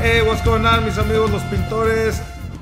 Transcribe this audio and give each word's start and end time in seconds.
Hey, 0.00 0.22
what's 0.26 0.42
going 0.42 0.64
on, 0.64 0.84
mis 0.84 0.96
amigos 0.98 1.30
los 1.30 1.42
pintores? 1.44 2.20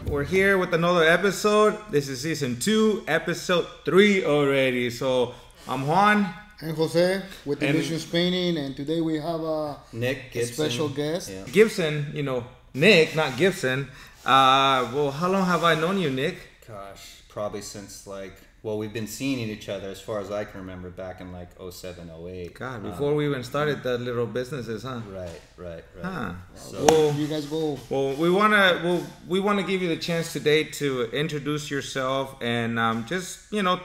We're 0.09 0.24
here 0.24 0.59
with 0.59 0.74
another 0.74 1.05
episode. 1.05 1.78
This 1.91 2.09
is 2.09 2.20
season 2.20 2.59
two, 2.59 3.05
episode 3.06 3.66
three 3.84 4.24
already. 4.24 4.91
So 4.91 5.34
I'm 5.69 5.87
Juan. 5.87 6.27
And 6.61 6.77
Jose 6.77 7.23
with 7.45 7.62
And- 7.62 7.77
Illusions 7.77 8.05
Painting, 8.05 8.56
and 8.59 8.77
today 8.77 9.01
we 9.01 9.16
have 9.20 9.41
a 9.42 9.77
Nick 9.92 10.33
Gibson. 10.33 10.55
special 10.55 10.88
guest. 10.88 11.30
Yeah. 11.30 11.45
Gibson, 11.52 12.11
you 12.14 12.24
know, 12.24 12.45
Nick, 12.74 13.14
not 13.14 13.37
Gibson. 13.37 13.89
Uh, 14.27 14.91
well, 14.92 15.12
how 15.12 15.28
long 15.28 15.47
have 15.47 15.62
I 15.62 15.75
known 15.77 15.98
you, 15.98 16.11
Nick? 16.11 16.36
Gosh, 16.67 17.23
probably 17.28 17.62
since 17.62 18.06
like 18.08 18.34
well, 18.69 18.77
we've 18.77 18.92
been 18.92 19.06
seeing 19.06 19.48
each 19.48 19.70
other 19.70 19.88
as 19.88 19.98
far 19.98 20.20
as 20.20 20.30
I 20.30 20.44
can 20.44 20.61
remember 20.61 20.91
back 20.91 21.22
in 21.22 21.33
like 21.33 21.48
07, 21.58 22.11
08. 22.11 22.52
God, 22.52 22.84
Uh, 22.84 22.91
before 22.91 23.14
we 23.14 23.24
even 23.24 23.42
started 23.42 23.83
that 23.83 23.98
little 24.02 24.27
businesses, 24.27 24.83
huh? 24.83 25.00
right, 25.11 25.41
right, 25.56 25.84
right. 25.97 26.05
Huh. 26.05 26.33
So 26.55 26.84
Well, 26.84 27.14
You 27.14 27.27
guys 27.28 27.46
go. 27.46 27.78
Well, 27.89 28.12
we 28.16 28.28
wanna 28.28 28.78
well, 28.84 29.02
we 29.27 29.41
wanna 29.41 29.62
give 29.62 29.80
you 29.80 29.89
the 29.89 29.96
chance 29.96 30.34
today 30.34 30.64
to 30.80 31.05
introduce 31.12 31.70
yourself 31.70 32.36
and 32.42 32.78
um, 32.78 33.06
just 33.06 33.50
you 33.50 33.62
know 33.62 33.80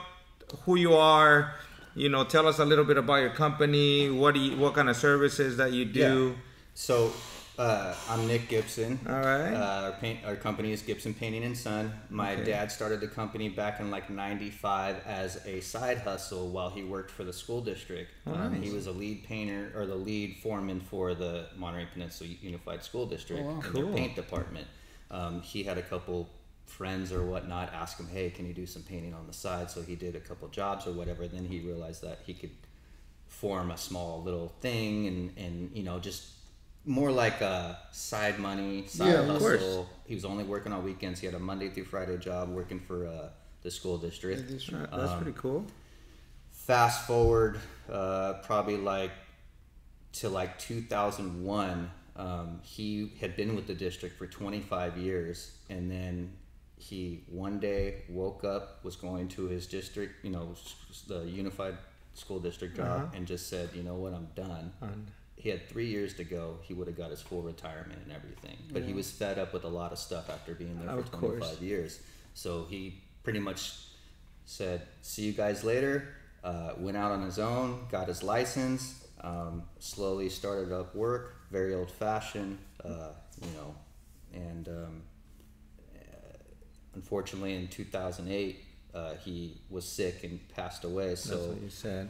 who 0.66 0.76
you 0.76 0.94
are. 0.96 1.54
You 1.96 2.10
know, 2.10 2.26
tell 2.26 2.46
us 2.46 2.60
a 2.60 2.66
little 2.66 2.84
bit 2.84 2.98
about 2.98 3.22
your 3.22 3.30
company. 3.46 4.10
What 4.10 4.34
do 4.34 4.42
you, 4.42 4.58
what 4.58 4.74
kind 4.74 4.90
of 4.90 4.98
services 4.98 5.56
that 5.62 5.72
you 5.72 5.86
do? 5.86 6.36
Yeah. 6.36 6.42
so 6.74 7.14
uh, 7.58 7.94
I'm 8.10 8.28
Nick 8.28 8.48
Gibson. 8.50 9.00
All 9.08 9.14
right. 9.14 9.54
Uh, 9.54 9.82
our, 9.86 9.92
paint, 9.94 10.20
our 10.26 10.36
company 10.36 10.72
is 10.72 10.82
Gibson 10.82 11.14
Painting 11.14 11.44
and 11.44 11.56
Son. 11.56 11.94
My 12.10 12.34
Okay. 12.34 12.46
dad 12.46 12.72
started 12.72 13.00
the 13.00 13.08
company 13.08 13.48
back 13.50 13.80
in 13.80 13.92
like 13.92 14.10
'95 14.10 14.98
as 15.06 15.46
a 15.46 15.60
side 15.62 16.00
hustle 16.00 16.48
while 16.50 16.70
he 16.72 16.84
worked 16.84 17.12
for 17.12 17.24
the 17.24 17.34
school 17.34 17.62
district. 17.62 18.12
Oh, 18.26 18.34
Um. 18.34 18.62
He 18.62 18.72
was 18.72 18.88
a 18.88 18.92
lead 18.92 19.24
painter 19.26 19.72
or 19.76 19.86
the 19.86 19.96
lead 19.96 20.38
foreman 20.42 20.80
for 20.80 21.14
the 21.14 21.48
Monterey 21.56 21.88
Peninsula 21.94 22.30
Unified 22.42 22.84
School 22.84 23.06
District 23.06 23.44
Oh, 23.44 23.46
wow. 23.46 23.56
in 23.58 23.62
Cool. 23.62 23.94
paint 23.94 24.16
department. 24.16 24.68
Um, 25.12 25.42
he 25.42 25.64
had 25.64 25.78
a 25.78 25.84
couple 25.84 26.30
friends 26.66 27.12
or 27.12 27.24
whatnot 27.24 27.72
ask 27.72 28.00
him, 28.00 28.08
"Hey, 28.08 28.32
can 28.32 28.48
you 28.48 28.54
do 28.54 28.66
some 28.66 28.82
painting 28.82 29.14
on 29.14 29.28
the 29.28 29.34
side?" 29.34 29.70
So 29.70 29.84
he 29.84 29.96
did 29.96 30.16
a 30.16 30.20
couple 30.20 30.48
jobs 30.48 30.88
or 30.88 30.92
whatever. 30.94 31.28
Then 31.28 31.46
he 31.46 31.60
realized 31.60 32.02
that 32.02 32.20
he 32.26 32.34
could 32.34 32.52
form 33.28 33.70
a 33.70 33.78
small 33.78 34.24
little 34.24 34.50
thing 34.62 35.06
and 35.08 35.38
and 35.38 35.72
you 35.76 35.84
know 35.84 36.00
just 36.00 36.30
more 36.86 37.12
like 37.12 37.42
a 37.42 37.80
side 37.92 38.40
money 38.40 38.86
side 38.88 39.10
Yeah, 39.14 39.26
hustle. 39.26 39.40
course. 39.40 39.86
he 40.06 40.16
was 40.16 40.26
only 40.26 40.44
working 40.44 40.72
on 40.74 40.84
weekends. 40.84 41.20
He 41.20 41.26
had 41.26 41.36
a 41.36 41.40
monday 41.40 41.70
through 41.70 41.86
friday 41.86 42.18
job 42.18 42.50
working 42.50 42.80
for 42.80 43.08
uh, 43.08 43.30
the 43.62 43.72
school 43.72 43.98
district. 43.98 44.50
That's 44.50 44.70
Um, 44.70 45.22
pretty 45.24 45.38
cool. 45.38 45.66
fast 46.52 47.08
forward 47.08 47.60
uh, 47.92 48.34
probably 48.44 48.78
like 48.78 49.12
to 50.14 50.30
like 50.30 50.60
2001 50.60 51.90
um, 52.16 52.60
he 52.64 53.12
had 53.20 53.36
been 53.36 53.56
with 53.56 53.66
the 53.66 53.74
district 53.74 54.18
for 54.20 54.28
25 54.28 54.98
years. 55.00 55.58
And 55.70 55.90
then 55.90 56.32
he 56.78 57.24
one 57.28 57.60
day 57.60 58.04
woke 58.10 58.44
up 58.44 58.84
was 58.84 58.96
going 58.96 59.30
to 59.30 59.46
his 59.48 59.66
district 59.68 60.24
you 60.26 60.30
know 60.32 60.54
the 61.08 61.22
unified 61.26 61.76
school 62.14 62.40
district 62.40 62.76
job 62.76 63.14
and 63.16 63.26
just 63.26 63.50
said 63.50 63.70
you 63.74 63.82
know 63.84 63.96
what? 63.96 64.14
I'm 64.14 64.28
done 64.36 64.72
he 65.44 65.50
had 65.50 65.68
three 65.70 65.88
years 65.88 66.14
to 66.16 66.24
go 66.24 66.58
he 66.62 66.74
would 66.74 66.88
have 66.88 66.98
got 66.98 67.10
his 67.12 67.22
full 67.22 67.42
retirement 67.42 68.00
and 68.04 68.12
everything 68.12 68.58
but 68.72 68.82
he 68.84 68.94
was 68.94 69.12
fed 69.12 69.38
up 69.38 69.54
with 69.54 69.66
a 69.66 69.74
lot 69.82 69.92
of 69.92 70.00
stuff 70.00 70.30
after 70.30 70.54
being 70.56 70.76
there 70.80 70.96
for 71.04 71.10
course. 71.18 71.38
25 71.40 71.62
years 71.62 72.00
so 72.34 72.66
he 72.70 73.02
pretty 73.24 73.40
much 73.40 73.62
said, 74.46 74.82
"See 75.02 75.22
you 75.24 75.32
guys 75.34 75.64
later." 75.64 75.96
Uh, 76.44 76.74
went 76.78 76.98
out 76.98 77.12
on 77.12 77.22
his 77.22 77.40
own, 77.40 77.86
got 77.90 78.10
his 78.10 78.22
license, 78.22 79.06
um, 79.22 79.64
slowly 79.80 80.28
started 80.28 80.74
up 80.74 80.94
work, 80.94 81.36
very 81.52 81.74
old 81.74 81.90
fashioned, 81.90 82.58
uh, 82.84 83.12
you 83.42 83.52
know, 83.56 83.74
and 84.34 84.68
um, 84.68 85.04
uh, 85.96 86.38
unfortunately 86.96 87.56
in 87.56 87.68
2008 87.70 88.60
uh, 88.94 89.14
he 89.24 89.62
was 89.70 89.88
sick 89.88 90.24
and 90.26 90.40
passed 90.50 90.84
away. 90.84 91.10
That's 91.10 91.24
So 91.24 91.38
what 91.38 91.62
you 91.62 91.70
said. 91.70 92.10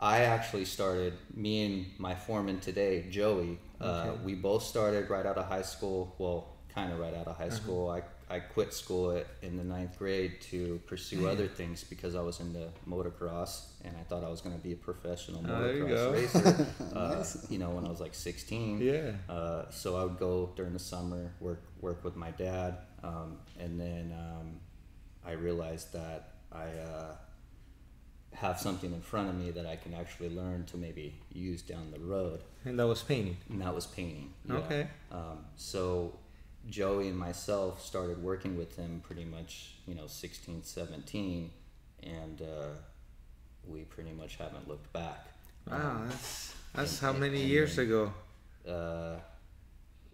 Uh, 0.00 0.04
I 0.04 0.20
actually 0.20 0.64
started, 0.64 1.14
me 1.34 1.64
and 1.64 1.86
my 1.98 2.14
foreman 2.14 2.60
today, 2.60 3.06
Joey, 3.10 3.58
uh, 3.80 4.12
we 4.24 4.34
both 4.34 4.62
started 4.62 5.10
right 5.10 5.26
out 5.26 5.38
of 5.38 5.46
high 5.46 5.62
school. 5.62 6.14
Well, 6.18 6.48
kind 6.74 6.92
of 6.92 6.98
right 7.00 7.14
out 7.14 7.26
of 7.26 7.36
high 7.36 7.46
Uh-huh. 7.46 7.54
school. 7.56 7.90
I, 7.90 8.02
I 8.32 8.38
quit 8.38 8.72
school 8.72 9.10
at, 9.10 9.26
in 9.42 9.56
the 9.56 9.64
ninth 9.64 9.98
grade 9.98 10.40
to 10.52 10.80
pursue 10.86 11.26
other 11.26 11.48
things 11.48 11.82
because 11.82 12.14
I 12.14 12.20
was 12.20 12.38
into 12.38 12.68
motocross 12.88 13.64
and 13.84 13.96
I 13.96 14.04
thought 14.04 14.22
I 14.22 14.28
was 14.28 14.40
going 14.40 14.56
to 14.56 14.62
be 14.62 14.72
a 14.72 14.76
professional 14.76 15.42
motocross 15.42 16.12
racer. 16.12 16.66
uh, 16.94 17.24
you 17.48 17.58
know, 17.58 17.70
when 17.70 17.84
I 17.84 17.88
was 17.88 18.00
like 18.00 18.14
16. 18.14 18.80
Yeah. 18.80 19.12
Uh, 19.28 19.68
so 19.70 19.96
I 19.96 20.04
would 20.04 20.18
go 20.18 20.52
during 20.54 20.72
the 20.72 20.78
summer, 20.78 21.32
work 21.40 21.62
work 21.80 22.04
with 22.04 22.14
my 22.14 22.30
dad, 22.30 22.76
um, 23.02 23.38
and 23.58 23.80
then 23.80 24.14
um, 24.16 24.60
I 25.26 25.32
realized 25.32 25.92
that 25.94 26.34
I 26.52 26.66
uh, 26.66 27.14
have 28.34 28.58
something 28.58 28.92
in 28.92 29.00
front 29.00 29.28
of 29.28 29.34
me 29.34 29.50
that 29.50 29.66
I 29.66 29.76
can 29.76 29.92
actually 29.94 30.30
learn 30.30 30.64
to 30.66 30.76
maybe 30.76 31.14
use 31.32 31.62
down 31.62 31.90
the 31.90 31.98
road, 32.00 32.40
And 32.64 32.78
that 32.78 32.86
was 32.86 33.02
painting. 33.02 33.36
and 33.50 33.60
that 33.60 33.74
was 33.74 33.86
painting. 33.86 34.32
yeah. 34.48 34.54
Okay. 34.56 34.86
Um, 35.12 35.44
so 35.56 36.14
Joey 36.68 37.08
and 37.08 37.18
myself 37.18 37.84
started 37.84 38.22
working 38.22 38.56
with 38.56 38.76
him 38.76 39.02
pretty 39.04 39.24
much, 39.24 39.74
you 39.86 39.94
know, 39.94 40.06
16, 40.06 40.62
17, 40.62 41.50
and 42.04 42.40
uh, 42.42 42.66
we 43.66 43.80
pretty 43.82 44.12
much 44.12 44.36
haven't 44.36 44.66
looked 44.68 44.92
back. 44.92 45.26
Wow, 45.70 46.02
that's 46.08 46.54
that's 46.74 46.92
and- 46.92 47.00
how 47.00 47.10
and- 47.10 47.20
many 47.20 47.40
and 47.40 47.48
years 47.50 47.76
then- 47.76 47.86
ago? 47.86 48.12
Uh, 48.66 49.16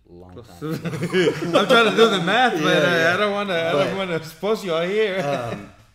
long 0.09 0.35
time. 0.35 0.45
I'm 0.63 1.67
trying 1.67 1.91
to 1.91 1.97
do 1.97 2.09
the 2.11 2.23
math, 2.25 2.53
but 2.63 2.63
Yeah, 2.63 3.09
yeah. 3.11 3.15
I 3.15 3.17
don't 3.19 3.33
want 3.33 3.49
to. 3.51 3.69
I 3.69 3.73
don't 3.73 3.97
want 3.97 4.11
to 4.11 4.17
expose 4.17 4.65
you 4.65 4.73
out 4.75 4.89
here. 4.89 5.21
um, 5.21 5.71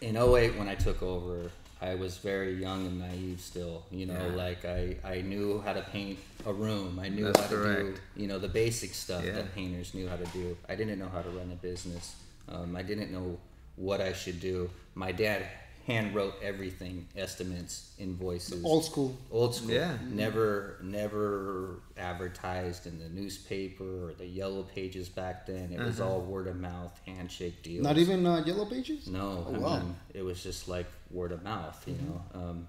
in 0.00 0.16
08 0.16 0.56
when 0.58 0.68
I 0.68 0.74
took 0.74 1.02
over, 1.02 1.50
I 1.82 1.94
was 1.94 2.18
very 2.18 2.54
young 2.54 2.86
and 2.86 2.98
naive 2.98 3.40
still. 3.40 3.84
You 3.90 4.06
know, 4.06 4.14
Yeah. 4.28 4.34
like 4.34 4.64
I, 4.64 4.96
I 5.04 5.22
knew 5.22 5.60
how 5.64 5.72
to 5.72 5.82
paint 5.82 6.18
a 6.46 6.52
room. 6.52 6.98
I 6.98 7.08
knew 7.08 7.24
That's 7.24 7.40
how 7.40 7.48
to 7.48 7.56
do, 7.76 7.94
you 8.16 8.26
know, 8.26 8.38
the 8.38 8.48
basic 8.48 8.92
stuff 8.94 9.24
Yeah. 9.24 9.32
that 9.32 9.54
painters 9.54 9.94
knew 9.94 10.08
how 10.08 10.16
to 10.16 10.26
do. 10.26 10.56
I 10.68 10.74
didn't 10.74 10.98
know 10.98 11.08
how 11.08 11.22
to 11.22 11.30
run 11.30 11.50
a 11.52 11.56
business. 11.56 12.16
Um, 12.48 12.76
I 12.76 12.82
didn't 12.82 13.10
know 13.12 13.38
what 13.76 14.00
I 14.00 14.12
should 14.12 14.40
do. 14.40 14.70
My 14.94 15.12
dad 15.12 15.46
hand 15.86 16.14
wrote 16.14 16.34
everything, 16.42 17.06
estimates, 17.16 17.92
invoices. 17.98 18.64
Old 18.64 18.84
school. 18.84 19.16
Old 19.30 19.54
school. 19.54 19.70
Yeah. 19.72 19.96
Never, 20.08 20.78
never 20.82 21.80
advertised 21.96 22.86
in 22.86 22.98
the 22.98 23.08
newspaper 23.08 24.08
or 24.08 24.12
the 24.14 24.26
yellow 24.26 24.62
pages 24.62 25.08
back 25.08 25.46
then. 25.46 25.72
It 25.72 25.80
was 25.80 26.00
Uh-huh. 26.00 26.10
all 26.10 26.20
word 26.20 26.46
of 26.46 26.56
mouth, 26.56 26.98
handshake 27.06 27.62
deals. 27.62 27.84
Not 27.84 27.98
even 27.98 28.26
uh, 28.26 28.44
Yellow 28.44 28.66
Pages? 28.66 29.06
No, 29.06 29.44
Oh, 29.48 29.54
I 29.54 29.58
wow. 29.58 29.78
mean, 29.78 29.96
it 30.14 30.22
was 30.22 30.42
just 30.42 30.68
like 30.68 30.86
word 31.10 31.32
of 31.32 31.42
mouth, 31.42 31.82
you 31.86 31.94
know. 31.94 32.22
Um, 32.34 32.68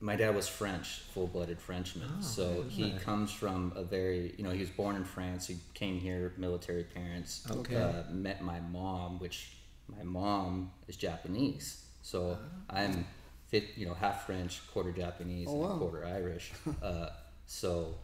my 0.00 0.16
dad 0.16 0.34
was 0.34 0.48
French, 0.48 1.02
full-blooded 1.14 1.60
Frenchman, 1.60 2.08
Oh, 2.18 2.20
so 2.22 2.64
he 2.68 2.90
right. 2.92 3.00
comes 3.00 3.30
from 3.32 3.72
a 3.76 3.84
very, 3.84 4.34
you 4.36 4.42
know, 4.44 4.50
he 4.50 4.58
was 4.60 4.70
born 4.70 4.96
in 4.96 5.04
France. 5.04 5.46
He 5.46 5.58
came 5.74 5.98
here, 6.00 6.32
military 6.36 6.82
parents. 6.84 7.46
Okay. 7.50 7.76
Uh, 7.76 8.02
met 8.10 8.42
my 8.42 8.58
mom, 8.60 9.18
which 9.20 9.52
my 9.88 10.02
mom 10.02 10.72
is 10.88 10.96
Japanese, 10.96 11.84
so 12.02 12.36
Ah. 12.70 12.76
I'm, 12.80 13.06
fit, 13.48 13.64
you 13.76 13.86
know, 13.86 13.94
half 13.94 14.26
French, 14.26 14.60
quarter 14.72 14.92
Japanese, 14.92 15.48
Oh, 15.50 15.52
and 15.54 15.60
wow. 15.70 15.78
quarter 15.78 16.04
Irish. 16.06 16.52
uh, 16.82 17.08
so, 17.46 17.94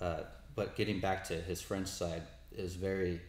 uh, 0.00 0.20
but 0.54 0.76
getting 0.76 1.00
back 1.00 1.24
to 1.24 1.34
his 1.34 1.60
French 1.60 1.88
side 1.88 2.22
is 2.56 2.74
very 2.74 3.20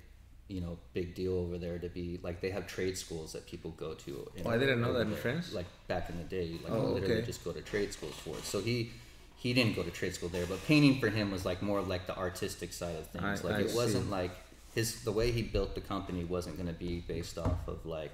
you 0.48 0.60
know 0.60 0.78
big 0.94 1.16
deal 1.16 1.34
over 1.38 1.58
there 1.58 1.80
to 1.80 1.88
be 1.88 2.20
like 2.24 2.42
they 2.42 2.50
have 2.50 2.68
trade 2.68 2.98
schools 2.98 3.32
that 3.34 3.46
people 3.48 3.72
go 3.72 3.94
to. 3.94 4.30
in- 4.36 4.46
Oh, 4.46 4.50
I 4.50 4.58
didn't 4.58 4.82
know 4.82 4.92
that 4.94 5.08
in. 5.08 5.16
France. 5.16 5.54
Like 5.54 5.66
back 5.88 6.10
in 6.10 6.18
the 6.18 6.24
day, 6.26 6.44
you, 6.44 6.60
like 6.64 6.74
Oh, 6.74 6.88
literally 6.94 7.16
okay. 7.18 7.26
just 7.26 7.44
go 7.46 7.52
to 7.54 7.62
trade 7.62 7.94
schools 7.94 8.16
for 8.16 8.32
it. 8.38 8.44
So 8.44 8.60
he 8.60 8.92
he 9.38 9.54
didn't 9.54 9.76
go 9.76 9.84
to 9.84 9.90
trade 9.92 10.14
school 10.14 10.28
there, 10.30 10.46
but 10.46 10.62
painting 10.68 11.00
for 11.00 11.10
him 11.10 11.32
was 11.32 11.46
like 11.46 11.62
more 11.62 11.82
like 11.82 12.06
the 12.06 12.18
artistic 12.18 12.74
side 12.74 12.96
of 12.98 13.08
things. 13.08 13.24
I- 13.46 13.48
like 13.48 13.56
I 13.56 13.62
it 13.70 13.74
wasn't 13.76 14.10
like 14.10 14.32
his 14.76 15.04
the 15.04 15.12
way 15.12 15.32
he 15.32 15.42
built 15.42 15.74
the 15.76 15.82
company 15.82 16.24
wasn't 16.26 16.58
going 16.58 16.68
to 16.68 16.74
be 16.88 17.00
based 17.08 17.38
off 17.38 17.66
of 17.68 17.86
like 17.86 18.12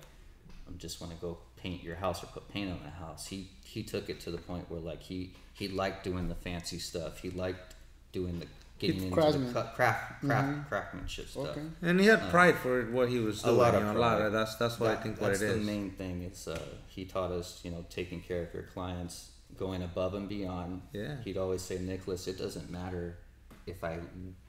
I 0.70 0.78
just 0.78 1.02
want 1.02 1.14
to 1.14 1.20
go 1.20 1.38
paint 1.58 1.84
your 1.84 1.96
house 1.96 2.24
or 2.24 2.28
put 2.28 2.48
paint 2.50 2.72
on 2.72 2.80
the 2.84 2.90
house. 2.90 3.28
He 3.28 3.50
he 3.64 3.84
took 3.84 4.10
it 4.10 4.20
to 4.22 4.32
the 4.32 4.38
point 4.38 4.70
where 4.70 4.80
like 4.80 5.02
he 5.02 5.34
he 5.54 5.68
liked 5.68 6.04
doing 6.04 6.30
the 6.30 6.36
fancy 6.36 6.80
stuff. 6.80 7.20
He 7.20 7.30
liked 7.32 7.76
doing 8.12 8.40
the 8.40 8.48
getting 8.80 9.04
into 9.04 9.16
Craftsman. 9.16 9.54
the 9.54 9.62
cu- 9.64 9.76
craft 9.76 10.22
craft 10.22 10.70
craftsmanship 10.70 11.28
stuff. 11.30 11.48
Okay. 11.48 11.62
And 11.82 12.00
he 12.00 12.06
had 12.06 12.30
pride 12.30 12.56
for 12.58 12.84
what 12.92 13.10
he 13.10 13.20
was 13.20 13.42
doing. 13.42 13.56
A 13.56 13.58
doing. 13.58 13.66
lot 13.66 13.76
of 13.76 13.82
you 13.82 13.94
know, 13.94 13.98
a 13.98 14.00
lot 14.00 14.18
pride. 14.18 14.26
of 14.28 14.34
that's 14.34 14.56
that's 14.56 14.80
what 14.80 14.92
I 14.92 14.96
think 14.96 15.20
what 15.20 15.28
that's 15.30 15.40
the 15.40 15.58
main 15.58 15.92
thing. 15.92 16.22
It's 16.24 16.48
uh, 16.48 16.60
he 16.88 17.06
taught 17.06 17.32
us, 17.32 17.60
you 17.64 17.72
know, 17.72 17.86
taking 17.90 18.22
care 18.22 18.44
of 18.44 18.54
your 18.54 18.64
clients, 18.64 19.32
going 19.58 19.82
above 19.84 20.14
and 20.14 20.30
beyond. 20.30 20.82
Yeah. 20.94 21.16
He'd 21.24 21.38
always 21.38 21.62
say, 21.62 21.80
Nicholas, 21.80 22.28
it 22.28 22.38
doesn't 22.38 22.70
matter 22.70 23.18
if 23.66 23.84
I 23.84 23.98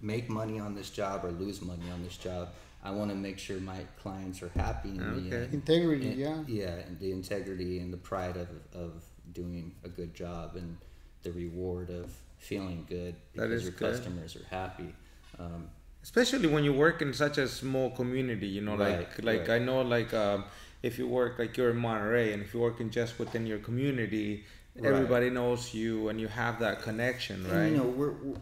make 0.00 0.28
money 0.28 0.60
on 0.60 0.74
this 0.74 0.90
job 0.90 1.24
or 1.24 1.30
lose 1.32 1.60
money 1.62 1.90
on 1.90 2.02
this 2.02 2.16
job. 2.16 2.50
I 2.82 2.90
want 2.92 3.10
to 3.10 3.16
make 3.16 3.38
sure 3.38 3.58
my 3.60 3.80
clients 4.02 4.42
are 4.42 4.50
happy. 4.54 4.90
In 4.90 5.00
Okay. 5.28 5.36
end. 5.44 5.54
Integrity, 5.54 6.08
And- 6.10 6.18
yeah. 6.18 6.42
Yeah, 6.46 6.74
and 6.86 6.98
the 6.98 7.10
integrity 7.12 7.80
and 7.80 7.92
the 7.92 7.96
pride 7.98 8.36
of 8.36 8.48
of 8.74 9.04
doing 9.32 9.74
a 9.84 9.88
good 9.88 10.14
job 10.14 10.56
and 10.56 10.76
the 11.22 11.32
reward 11.32 11.90
of 11.90 12.10
feeling 12.38 12.86
good 12.88 13.14
because 13.32 13.50
is 13.52 13.62
your 13.64 13.72
good. 13.72 13.92
customers 13.94 14.36
are 14.36 14.44
happy. 14.50 14.94
Um, 15.38 15.68
especially 16.02 16.46
when 16.46 16.64
you 16.64 16.72
work 16.72 17.02
in 17.02 17.12
such 17.12 17.36
a 17.38 17.46
small 17.48 17.90
community 17.90 18.46
you 18.46 18.60
know 18.60 18.76
like 18.76 18.98
Right, 19.18 19.24
like 19.24 19.40
right. 19.48 19.60
i 19.60 19.64
know 19.68 19.82
like 19.82 20.14
um, 20.14 20.44
if 20.82 20.96
you 20.98 21.06
work 21.08 21.38
like 21.40 21.56
you're 21.56 21.70
in 21.70 21.76
monterey 21.76 22.32
and 22.32 22.40
if 22.42 22.54
you're 22.54 22.62
working 22.62 22.88
just 22.90 23.18
within 23.18 23.44
your 23.46 23.58
community 23.58 24.44
Right. 24.76 24.92
everybody 24.92 25.28
knows 25.28 25.74
you 25.74 26.08
and 26.08 26.20
you 26.20 26.28
have 26.28 26.60
that 26.60 26.82
connection 26.82 27.44
And, 27.44 27.52
right 27.52 27.70
You 27.72 27.76
know, 27.78 27.88
we're, 28.00 28.12
we're 28.12 28.36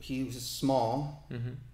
he 0.00 0.24
was 0.24 0.40
small. 0.44 1.26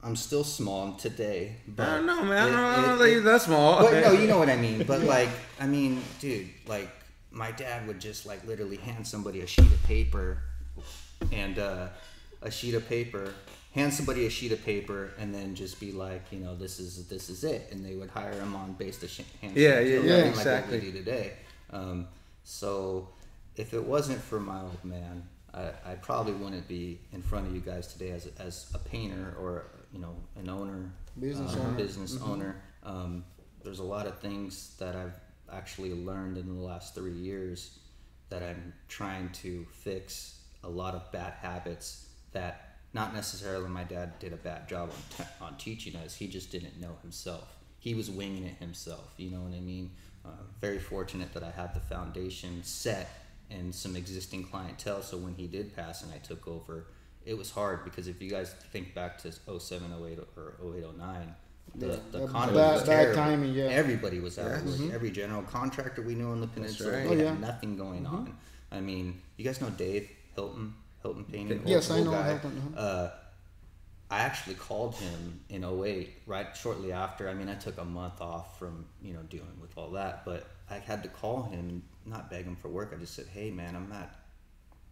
I'm 0.02 0.16
still 0.16 0.44
small 0.44 0.94
today. 0.94 1.56
But 1.68 1.88
i 1.88 1.96
don't 1.96 2.06
know 2.06 2.22
man 2.24 2.42
i 2.42 2.48
it- 2.48 2.50
don't, 2.50 2.60
I 2.64 2.86
don't 2.88 2.98
think 2.98 3.10
it- 3.10 3.14
he's 3.14 3.24
that 3.24 3.42
small 3.42 3.80
But 3.80 4.00
no, 4.04 4.12
you 4.12 4.26
know 4.26 4.38
what 4.38 4.50
I 4.50 4.56
mean. 4.56 4.82
But 4.86 5.00
like, 5.16 5.30
I 5.60 5.66
mean, 5.66 6.02
dude, 6.20 6.48
like 6.66 6.90
my 7.30 7.50
dad 7.52 7.86
would 7.86 8.00
just 8.00 8.26
like 8.26 8.44
literally 8.46 8.76
hand 8.76 9.06
somebody 9.06 9.40
a 9.40 9.46
sheet 9.46 9.70
of 9.72 9.82
paper, 9.84 10.42
and 11.32 11.58
uh, 11.58 11.88
a 12.42 12.50
sheet 12.50 12.74
of 12.74 12.86
paper, 12.88 13.32
hand 13.74 13.92
somebody 13.94 14.26
a 14.26 14.30
sheet 14.30 14.52
of 14.52 14.64
paper, 14.64 15.12
and 15.18 15.34
then 15.34 15.54
just 15.54 15.78
be 15.80 15.92
like, 15.92 16.22
you 16.32 16.38
know, 16.40 16.54
this 16.56 16.78
is 16.80 17.06
this 17.08 17.28
is 17.30 17.44
it, 17.44 17.68
and 17.72 17.84
they 17.84 17.94
would 17.94 18.10
hire 18.10 18.32
him 18.32 18.54
on 18.56 18.72
based 18.74 19.02
on 19.02 19.08
sh- 19.08 19.20
hand 19.40 19.56
Yeah, 19.56 19.80
yeah, 19.80 20.00
yeah, 20.00 20.00
nothing 20.00 20.22
Like 20.24 20.26
exactly. 20.36 20.76
what 20.78 20.84
we 20.86 20.92
do 20.92 20.98
today. 20.98 21.32
Um, 21.70 22.08
so 22.44 23.08
if 23.56 23.72
it 23.74 23.84
wasn't 23.84 24.20
for 24.20 24.40
my 24.40 24.60
old 24.62 24.84
man, 24.84 25.22
I, 25.56 25.70
I 25.92 25.94
probably 25.94 26.34
wouldn't 26.34 26.68
be 26.68 27.00
in 27.12 27.22
front 27.22 27.46
of 27.46 27.54
you 27.54 27.60
guys 27.60 27.86
today 27.92 28.10
as 28.10 28.26
a, 28.26 28.42
as 28.42 28.70
a 28.74 28.78
painter 28.78 29.34
or 29.40 29.64
you 29.92 29.98
know 30.00 30.14
an 30.36 30.48
owner, 30.48 30.90
Business 31.18 31.54
uh, 31.54 31.60
owner. 31.60 31.76
business 31.76 32.18
owner. 32.22 32.62
Um, 32.82 33.24
there's 33.64 33.78
a 33.78 33.84
lot 33.84 34.06
of 34.06 34.18
things 34.20 34.76
that 34.78 34.94
I've 34.94 35.18
actually 35.52 35.94
learned 35.94 36.36
in 36.38 36.46
the 36.54 36.60
last 36.62 36.94
three 36.94 37.12
years 37.12 37.78
that 38.28 38.42
I'm 38.42 38.72
trying 38.88 39.30
to 39.42 39.66
fix. 39.72 40.40
A 40.64 40.68
lot 40.68 40.94
of 40.94 41.10
bad 41.12 41.34
habits 41.40 42.08
that 42.32 42.78
not 42.92 43.14
necessarily 43.14 43.68
my 43.68 43.84
dad 43.84 44.18
did 44.18 44.32
a 44.32 44.36
bad 44.36 44.68
job 44.68 44.90
on, 44.90 45.16
te- 45.16 45.32
on 45.44 45.56
teaching 45.56 45.94
us. 45.96 46.14
He 46.14 46.26
just 46.26 46.50
didn't 46.50 46.80
know 46.80 46.96
himself. 47.02 47.56
He 47.78 47.94
was 47.94 48.10
winging 48.10 48.44
it 48.44 48.56
himself. 48.56 49.12
You 49.16 49.30
know 49.30 49.40
what 49.40 49.54
I 49.54 49.60
mean? 49.60 49.90
Uh, 50.24 50.30
very 50.60 50.78
fortunate 50.80 51.32
that 51.34 51.44
I 51.44 51.50
had 51.50 51.72
the 51.72 51.80
foundation 51.80 52.62
set 52.64 53.08
and 53.50 53.74
some 53.74 53.96
existing 53.96 54.44
clientele. 54.44 55.02
So 55.02 55.16
when 55.16 55.34
he 55.34 55.46
did 55.46 55.74
pass 55.76 56.02
and 56.02 56.12
I 56.12 56.18
took 56.18 56.46
over, 56.48 56.86
it 57.24 57.36
was 57.36 57.50
hard 57.50 57.84
because 57.84 58.08
if 58.08 58.20
you 58.22 58.30
guys 58.30 58.54
think 58.72 58.94
back 58.94 59.18
to 59.22 59.32
07, 59.32 59.92
08, 59.92 60.18
or 60.36 60.54
08, 60.74 60.84
09, 60.96 61.34
the, 61.74 61.86
Yeah, 61.86 61.92
the 62.12 62.18
bad- 62.20 62.28
economy 62.28 62.58
bad- 62.58 62.72
was 62.74 62.82
bad 62.82 62.86
terrible. 62.86 63.14
timing, 63.16 63.52
yeah. 63.54 63.64
Everybody 63.64 64.20
was 64.20 64.38
out 64.38 64.52
of 64.52 64.66
Yes. 64.66 64.78
work. 64.80 64.92
Every 64.92 65.10
general 65.10 65.42
contractor 65.42 66.02
we 66.02 66.14
knew 66.14 66.28
on 66.30 66.40
the 66.40 66.46
peninsula, 66.46 66.92
right. 66.92 67.02
they 67.02 67.06
Oh, 67.06 67.10
had 67.10 67.18
yeah. 67.18 67.30
Mm-hmm. 67.32 67.40
nothing 67.40 67.76
going 67.76 68.06
on. 68.06 68.36
I 68.70 68.80
mean, 68.80 69.20
you 69.36 69.44
guys 69.44 69.60
know 69.60 69.70
Dave 69.70 70.08
Hilton, 70.34 70.74
Hilton 71.02 71.24
Painting. 71.24 71.62
Yes, 71.66 71.90
old 71.90 72.00
I 72.00 72.04
know 72.04 72.10
guy. 72.12 72.28
Hilton, 72.28 72.72
uh-huh. 72.76 72.80
Uh, 72.80 73.10
I 74.08 74.20
actually 74.20 74.54
called 74.54 74.94
him 74.94 75.40
in 75.48 75.64
08, 75.64 76.22
right 76.26 76.56
shortly 76.56 76.92
after. 76.92 77.28
I 77.28 77.34
mean, 77.34 77.48
I 77.48 77.56
took 77.56 77.78
a 77.78 77.84
month 77.84 78.20
off 78.20 78.56
from, 78.58 78.86
you 79.02 79.12
know, 79.12 79.22
dealing 79.22 79.58
with 79.60 79.76
all 79.76 79.90
that, 79.92 80.24
but 80.24 80.46
I 80.70 80.78
had 80.78 81.02
to 81.02 81.08
call 81.08 81.42
him, 81.42 81.82
not 82.06 82.30
beg 82.30 82.44
him 82.44 82.56
for 82.56 82.68
work. 82.68 82.92
I 82.94 82.98
just 83.00 83.14
said, 83.14 83.26
"Hey, 83.32 83.50
man, 83.50 83.74
I'm 83.76 83.90
at, 83.92 84.14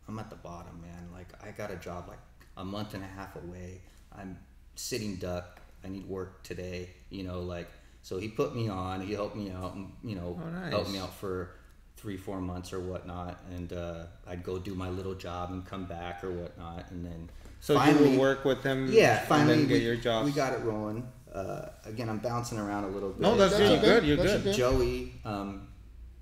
I'm 0.08 0.18
at 0.18 0.30
the 0.30 0.36
bottom, 0.36 0.80
man. 0.82 1.08
Like, 1.12 1.28
I 1.42 1.50
got 1.52 1.70
a 1.70 1.76
job 1.76 2.06
like 2.08 2.18
a 2.56 2.64
month 2.64 2.94
and 2.94 3.02
a 3.02 3.06
half 3.06 3.36
away. 3.36 3.80
I'm 4.16 4.38
sitting 4.74 5.16
duck. 5.16 5.60
I 5.84 5.88
need 5.88 6.06
work 6.08 6.42
today. 6.42 6.90
You 7.10 7.24
know, 7.24 7.40
like." 7.40 7.68
So 8.02 8.18
he 8.18 8.28
put 8.28 8.54
me 8.54 8.68
on. 8.68 9.00
He 9.00 9.14
helped 9.14 9.34
me 9.34 9.50
out, 9.50 9.74
and 9.76 9.90
you 10.04 10.14
know, 10.14 10.38
Oh, 10.42 10.50
nice. 10.50 10.70
helped 10.72 10.90
me 10.90 10.98
out 10.98 11.14
for 11.14 11.52
three, 11.96 12.18
four 12.18 12.38
months 12.38 12.70
or 12.74 12.80
whatnot. 12.80 13.40
And 13.54 13.72
uh, 13.72 14.04
I'd 14.26 14.42
go 14.44 14.58
do 14.58 14.74
my 14.74 14.90
little 14.90 15.14
job 15.14 15.52
and 15.52 15.64
come 15.64 15.86
back 15.86 16.22
or 16.22 16.30
whatnot, 16.30 16.90
and 16.90 17.02
then 17.02 17.30
so 17.60 17.76
finally, 17.76 18.04
you 18.04 18.10
would 18.10 18.20
work 18.20 18.44
with 18.44 18.62
him 18.62 18.88
yeah, 18.92 19.20
finally 19.24 19.52
and 19.54 19.62
then 19.62 19.68
get 19.68 19.78
we, 19.78 19.86
your 19.86 19.96
job 19.96 20.26
we 20.26 20.32
got 20.32 20.52
it 20.52 20.60
rolling. 20.64 21.08
Uh, 21.34 21.68
again, 21.86 22.10
I'm 22.10 22.18
bouncing 22.18 22.58
around 22.58 22.84
a 22.84 22.88
little 22.88 23.08
bit. 23.08 23.20
no 23.20 23.36
that's 23.36 23.56
That's 23.56 23.80
good 23.80 24.04
you're 24.04 24.16
good 24.18 24.28
you're 24.28 24.38
good. 24.40 24.54
Joey, 24.54 25.14
um, 25.24 25.66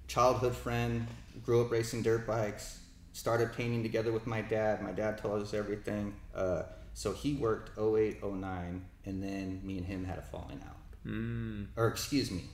childhood 0.08 0.54
friend, 0.54 1.06
grew 1.44 1.64
up 1.64 1.70
racing 1.70 2.02
dirt 2.02 2.26
bikes, 2.26 2.80
started 3.12 3.52
painting 3.52 3.82
together 3.82 4.12
with 4.12 4.26
my 4.26 4.40
dad. 4.42 4.82
My 4.82 4.92
dad 4.92 5.18
told 5.18 5.42
us 5.42 5.54
everything. 5.54 6.14
Uh, 6.34 6.62
so 6.94 7.12
he 7.12 7.34
worked 7.34 7.78
08, 7.78 8.22
09, 8.24 8.84
and 9.06 9.22
then 9.22 9.60
me 9.64 9.78
and 9.78 9.86
him 9.86 10.04
had 10.04 10.18
a 10.18 10.22
falling 10.22 10.60
out. 10.66 10.76
mm. 11.06 11.66
Or 11.76 11.88
excuse 11.88 12.30
me, 12.30 12.44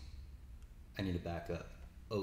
I 0.98 1.02
need 1.02 1.12
to 1.14 1.18
back 1.18 1.50
up. 1.50 1.66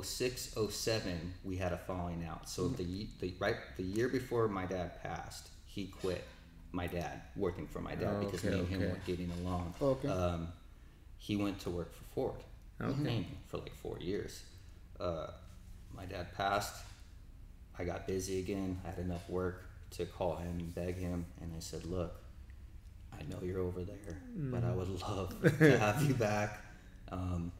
06, 0.03 0.55
07, 0.71 1.33
we 1.43 1.57
had 1.57 1.71
a 1.73 1.77
falling 1.77 2.25
out. 2.27 2.49
So 2.49 2.67
the, 2.69 3.07
the 3.19 3.33
right 3.39 3.57
the 3.77 3.83
year 3.83 4.07
before 4.09 4.47
my 4.47 4.65
dad 4.65 5.01
passed, 5.03 5.49
he 5.65 5.87
quit. 5.87 6.23
My 6.71 6.87
dad 6.87 7.21
working 7.37 7.67
for 7.67 7.79
my 7.79 7.95
dad 7.95 8.15
Oh, 8.17 8.25
because 8.25 8.43
okay, 8.43 8.53
me 8.55 8.59
and 8.59 8.67
him 8.67 8.81
weren't 8.81 9.05
getting 9.05 9.31
along. 9.41 9.73
Okay. 9.81 10.09
Um, 10.09 10.49
he 11.17 11.35
went 11.37 11.59
to 11.61 11.69
work 11.69 11.93
for 11.93 12.03
Ford, 12.13 12.43
Okay. 12.81 13.25
for 13.47 13.59
like 13.59 13.73
four 13.75 13.97
years. 13.99 14.41
Uh, 14.99 15.27
my 15.95 16.05
dad 16.05 16.33
passed. 16.35 16.75
I 17.77 17.83
got 17.83 18.07
busy 18.07 18.39
again. 18.39 18.79
I 18.85 18.89
had 18.89 18.99
enough 18.99 19.29
work 19.29 19.65
to 19.91 20.05
call 20.05 20.35
him 20.37 20.59
and 20.59 20.73
beg 20.75 20.97
him, 20.97 21.25
and 21.41 21.51
I 21.55 21.59
said, 21.59 21.85
"Look, 21.85 22.13
I 23.13 23.23
know 23.29 23.39
you're 23.43 23.59
over 23.61 23.83
there, 23.83 24.17
but 24.35 24.63
I 24.63 24.71
would 24.71 24.89
love 25.01 25.35
to 25.59 25.77
have 25.77 26.01
you 26.03 26.13
back." 26.13 26.61
Um, 27.11 27.51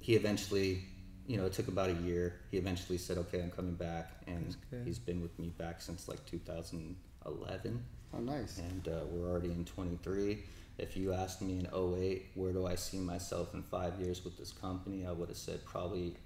he 0.00 0.14
eventually, 0.14 0.82
you 1.26 1.36
know, 1.38 1.46
it 1.46 1.52
took 1.54 1.68
about 1.68 1.90
a 1.90 1.94
year. 1.94 2.40
He 2.50 2.58
eventually 2.58 2.98
said, 2.98 3.16
"Okay, 3.18 3.40
I'm 3.42 3.50
coming 3.50 3.74
back," 3.74 4.12
and 4.26 4.54
he's 4.84 4.98
been 4.98 5.20
with 5.22 5.38
me 5.38 5.48
back 5.58 5.80
since 5.80 6.08
like 6.08 6.24
2011 6.26 7.82
Oh, 8.12 8.20
nice. 8.20 8.58
and 8.58 8.88
uh, 8.88 9.00
we're 9.10 9.28
already 9.30 9.50
in 9.50 9.64
23. 9.64 10.38
If 10.78 10.96
you 10.96 11.12
asked 11.12 11.40
me 11.40 11.58
in 11.60 11.66
08, 11.72 12.26
where 12.34 12.52
do 12.52 12.66
I 12.66 12.74
see 12.74 12.98
myself 12.98 13.54
in 13.54 13.62
five 13.62 13.98
years 14.00 14.24
with 14.24 14.36
this 14.36 14.52
company, 14.52 15.06
I 15.06 15.12
would 15.12 15.28
have 15.28 15.38
said 15.38 15.64
probably 15.64 16.16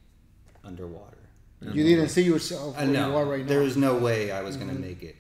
underwater. 0.69 1.17
You 1.61 1.83
didn't 1.83 2.11
see 2.11 2.23
yourself 2.23 2.77
I 2.79 2.85
where 2.85 2.93
know 2.93 3.11
you 3.11 3.17
are 3.17 3.25
right 3.25 3.41
now. 3.43 3.49
there 3.49 3.61
was 3.61 3.77
no 3.77 3.97
way 3.99 4.31
I 4.31 4.43
was 4.43 4.57
going 4.57 4.69
to 4.69 4.81
make 4.81 5.03
it 5.03 5.17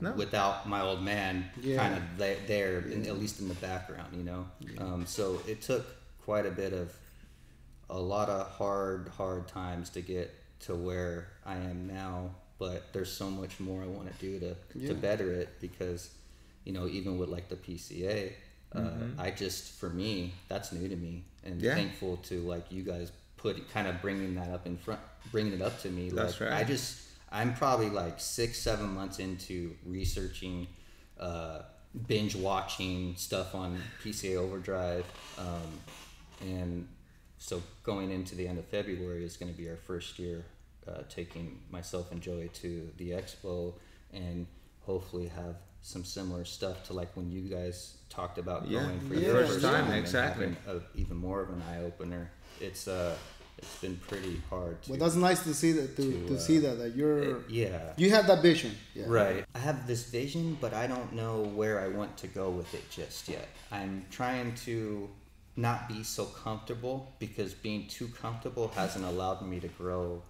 No. 0.00 0.12
without 0.12 0.66
my 0.66 0.80
old 0.80 1.02
man 1.02 1.44
Yeah. 1.60 1.76
kind 1.76 1.94
of 1.96 2.02
there, 2.16 2.36
there 2.46 2.78
in, 2.78 3.04
at 3.06 3.18
least 3.18 3.40
in 3.40 3.48
the 3.48 3.54
background, 3.56 4.16
you 4.16 4.22
know. 4.24 4.46
Um, 4.78 5.04
so 5.06 5.40
it 5.46 5.60
took 5.60 5.84
quite 6.24 6.46
a 6.46 6.50
bit 6.50 6.72
of 6.72 6.96
a 7.90 7.98
lot 7.98 8.30
of 8.30 8.46
hard, 8.48 9.08
hard 9.18 9.46
times 9.46 9.90
to 9.90 10.00
get 10.00 10.32
to 10.60 10.74
where 10.74 11.28
I 11.44 11.56
am 11.56 11.86
now. 11.86 12.30
But 12.58 12.92
there's 12.94 13.12
so 13.12 13.28
much 13.30 13.60
more 13.60 13.82
I 13.82 13.86
want 13.86 14.10
to 14.10 14.18
do 14.26 14.40
to 14.40 14.56
Yeah. 14.74 14.88
to 14.88 14.94
better 14.94 15.32
it 15.34 15.48
because, 15.60 16.10
you 16.64 16.72
know, 16.72 16.86
even 16.88 17.18
with 17.18 17.28
like 17.28 17.48
the 17.50 17.56
PCA, 17.56 18.32
uh, 18.74 18.90
I 19.18 19.32
just 19.32 19.72
for 19.72 19.90
me 19.90 20.32
that's 20.48 20.72
new 20.72 20.88
to 20.88 20.96
me, 20.96 21.24
and 21.44 21.60
Yeah. 21.60 21.74
thankful 21.74 22.16
to 22.28 22.40
like 22.42 22.72
you 22.72 22.82
guys 22.84 23.10
put 23.44 23.70
kind 23.70 23.86
of 23.86 24.00
bringing 24.00 24.34
that 24.36 24.48
up 24.48 24.66
in 24.66 24.78
front, 24.78 25.00
bringing 25.30 25.52
it 25.52 25.60
up 25.60 25.78
to 25.82 25.90
me. 25.90 26.08
That's 26.08 26.40
like, 26.40 26.50
right. 26.50 26.60
I 26.60 26.64
just 26.64 27.02
I'm 27.30 27.54
probably 27.54 27.90
like 27.90 28.18
six, 28.18 28.58
seven 28.58 28.88
months 28.94 29.18
into 29.18 29.76
researching, 29.84 30.66
uh, 31.20 31.60
binge 32.06 32.34
watching 32.34 33.14
stuff 33.16 33.54
on 33.54 33.78
PCA 34.02 34.36
Overdrive, 34.36 35.04
um, 35.38 36.48
and 36.48 36.88
so 37.36 37.62
going 37.82 38.10
into 38.10 38.34
the 38.34 38.48
end 38.48 38.58
of 38.58 38.64
February 38.64 39.22
is 39.24 39.36
going 39.36 39.52
to 39.52 39.58
be 39.58 39.68
our 39.68 39.76
first 39.76 40.18
year 40.18 40.46
uh, 40.88 41.02
taking 41.10 41.60
myself 41.70 42.12
and 42.12 42.22
Joey 42.22 42.48
to 42.54 42.88
the 42.96 43.10
expo, 43.10 43.74
and 44.14 44.46
hopefully 44.80 45.28
have 45.28 45.56
some 45.82 46.02
similar 46.02 46.46
stuff 46.46 46.82
to 46.86 46.94
like 46.94 47.14
when 47.14 47.30
you 47.30 47.42
guys 47.42 47.98
talked 48.08 48.38
about 48.38 48.66
Yeah, 48.66 48.84
going 48.84 49.00
for 49.00 49.14
the 49.14 49.20
the 49.20 49.26
first 49.26 49.52
first 49.52 49.64
time, 49.64 49.84
time, 49.84 49.98
exactly. 49.98 50.56
a, 50.66 50.80
even 50.94 51.18
more 51.18 51.42
of 51.42 51.50
an 51.50 51.62
eye 51.70 51.82
opener. 51.82 52.30
It's 52.58 52.88
uh, 52.88 53.16
it's 53.58 53.78
been 53.78 53.96
pretty 54.08 54.40
hard 54.50 54.82
to. 54.82 54.90
Well, 54.90 55.00
that's 55.00 55.14
nice 55.14 55.42
to 55.44 55.54
see 55.54 55.72
that 55.72 55.96
to, 55.96 56.02
to, 56.02 56.26
to, 56.28 56.34
uh, 56.34 56.38
see 56.38 56.58
that 56.58 56.78
that 56.78 56.96
you're 56.96 57.48
yeah. 57.48 57.92
you 57.96 58.10
have 58.10 58.26
that 58.26 58.42
vision. 58.42 58.72
Yeah. 58.94 59.04
Right. 59.06 59.44
I 59.54 59.58
have 59.58 59.86
this 59.86 60.04
vision, 60.10 60.58
but 60.60 60.74
I 60.74 60.86
don't 60.86 61.12
know 61.12 61.42
where 61.42 61.80
I 61.80 61.88
want 61.88 62.16
to 62.18 62.26
go 62.26 62.50
with 62.50 62.72
it 62.74 62.88
just 62.90 63.28
yet. 63.28 63.48
I'm 63.70 64.04
trying 64.10 64.54
to 64.66 65.08
not 65.56 65.88
be 65.88 66.02
so 66.02 66.24
comfortable 66.24 67.12
because 67.18 67.54
being 67.54 67.86
too 67.86 68.08
comfortable 68.08 68.68
hasn't 68.68 69.04
allowed 69.04 69.42
me 69.42 69.60
to 69.60 69.68
grow 69.68 70.20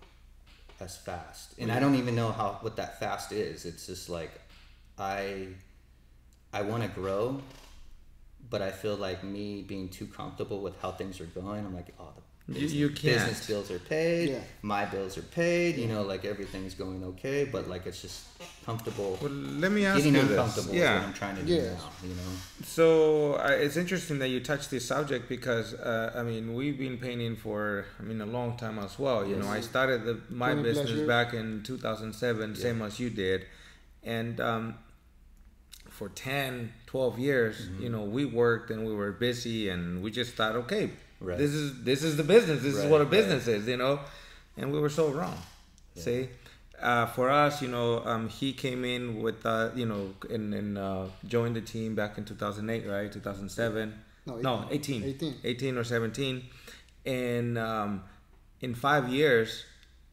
as 0.81 0.97
fast. 0.97 1.55
And 1.59 1.73
I 1.73 1.81
don't 1.81 1.95
even 1.95 2.15
know 2.15 2.31
how 2.31 2.59
what 2.61 2.77
that 2.77 3.01
fast 3.01 3.33
is. 3.33 3.65
It's 3.65 3.87
just 3.87 4.09
like 4.09 4.33
I 4.99 5.49
I 6.53 6.63
want 6.63 6.83
to 6.83 6.89
grow, 6.89 7.41
but 8.51 8.63
I 8.63 8.71
feel 8.71 8.97
like 8.97 9.25
me 9.25 9.63
being 9.63 9.89
too 9.89 10.07
comfortable 10.07 10.61
with 10.61 10.81
how 10.81 10.93
things 10.93 11.21
are 11.21 11.27
going. 11.27 11.65
I'm 11.65 11.75
like, 11.75 11.95
oh, 11.99 12.13
the 12.15 12.23
You- 12.47 12.55
business, 12.55 12.73
you 12.73 12.89
business 12.91 13.25
can't. 13.39 13.47
bills 13.49 13.71
are 13.71 13.79
paid, 13.79 14.29
Yeah. 14.29 14.39
my 14.61 14.85
bills 14.85 15.17
are 15.17 15.23
paid. 15.23 15.77
You 15.79 15.87
know, 15.89 16.03
like 16.03 16.27
everything's 16.27 16.75
going 16.75 17.03
okay, 17.05 17.45
but 17.45 17.69
like 17.71 17.87
it's 17.87 18.03
just 18.03 18.25
comfortable. 18.67 19.19
Well, 19.23 19.31
let 19.33 19.73
me 19.73 19.87
ask 19.87 19.99
Getting 19.99 20.15
you 20.15 20.21
this. 20.23 20.31
uncomfortable 20.33 20.75
is 20.75 20.81
what 20.81 20.85
Yeah. 20.85 21.05
I'm 21.07 21.15
trying 21.15 21.37
to 21.37 21.43
do 21.43 21.55
Yeah. 21.55 21.73
now. 21.73 21.91
You 22.03 22.15
know. 22.15 22.33
So 22.67 23.35
uh, 23.37 23.49
it's 23.65 23.79
interesting 23.79 24.19
that 24.19 24.29
you 24.29 24.41
touched 24.41 24.71
this 24.71 24.85
subject 24.87 25.27
because 25.29 25.73
uh, 25.73 26.13
I 26.15 26.23
mean 26.23 26.53
we've 26.55 26.79
been 26.79 26.99
painting 26.99 27.35
for 27.37 27.87
I 27.99 28.03
mean 28.03 28.21
a 28.21 28.27
long 28.27 28.59
time 28.59 28.79
as 28.79 28.99
well. 28.99 29.27
You 29.27 29.37
know, 29.37 29.49
I 29.49 29.61
started 29.63 30.05
the, 30.05 30.21
my 30.29 30.53
20 30.53 30.63
business 30.69 30.91
years. 30.91 31.09
back 31.09 31.33
in 31.33 31.63
2007, 31.63 32.57
same 32.57 32.83
as 32.83 33.01
you 33.01 33.09
did, 33.09 33.47
and 34.03 34.39
um, 34.41 34.75
for 35.89 36.09
10, 36.11 36.73
12 36.87 37.19
years, 37.19 37.57
Mm-hmm. 37.57 37.83
you 37.85 37.89
know, 37.89 38.03
we 38.03 38.25
worked 38.27 38.71
and 38.71 38.85
we 38.85 38.93
were 38.95 39.13
busy 39.13 39.69
and 39.69 40.03
we 40.03 40.11
just 40.11 40.35
thought, 40.35 40.57
okay, 40.57 40.91
Right. 41.25 41.39
this 41.39 41.53
is 41.53 41.83
this 41.83 42.03
is 42.03 42.17
the 42.17 42.25
business. 42.25 42.63
This 42.63 42.77
is 42.77 42.85
what 42.85 43.01
a 43.01 43.05
right. 43.05 43.11
business 43.11 43.47
is, 43.47 43.67
you 43.67 43.77
know, 43.77 44.01
and 44.57 44.73
we 44.73 44.79
were 44.79 44.91
so 44.91 45.09
wrong. 45.09 45.39
See. 45.97 46.29
Uh, 46.81 47.07
for 47.07 47.31
us, 47.31 47.63
you 47.63 47.69
know, 47.69 48.05
um, 48.05 48.29
he 48.29 48.53
came 48.53 48.85
in 48.85 49.23
with, 49.23 49.47
uh, 49.47 49.71
you 49.77 49.87
know, 49.87 50.13
and, 50.29 50.53
and 50.53 50.77
uh, 50.77 51.07
joined 51.27 51.55
the 51.55 51.61
team 51.61 51.95
back 51.95 52.19
in 52.19 52.25
2008, 52.25 52.87
right? 52.87 53.11
2007. 53.11 53.95
No, 54.27 54.37
No, 54.37 54.69
18. 54.71 55.05
18. 55.05 55.35
18 55.45 55.79
or 55.79 55.85
17. 55.85 56.43
And 57.07 57.57
um, 57.57 58.03
in 58.61 58.75
five 58.75 59.09
years, 59.09 59.65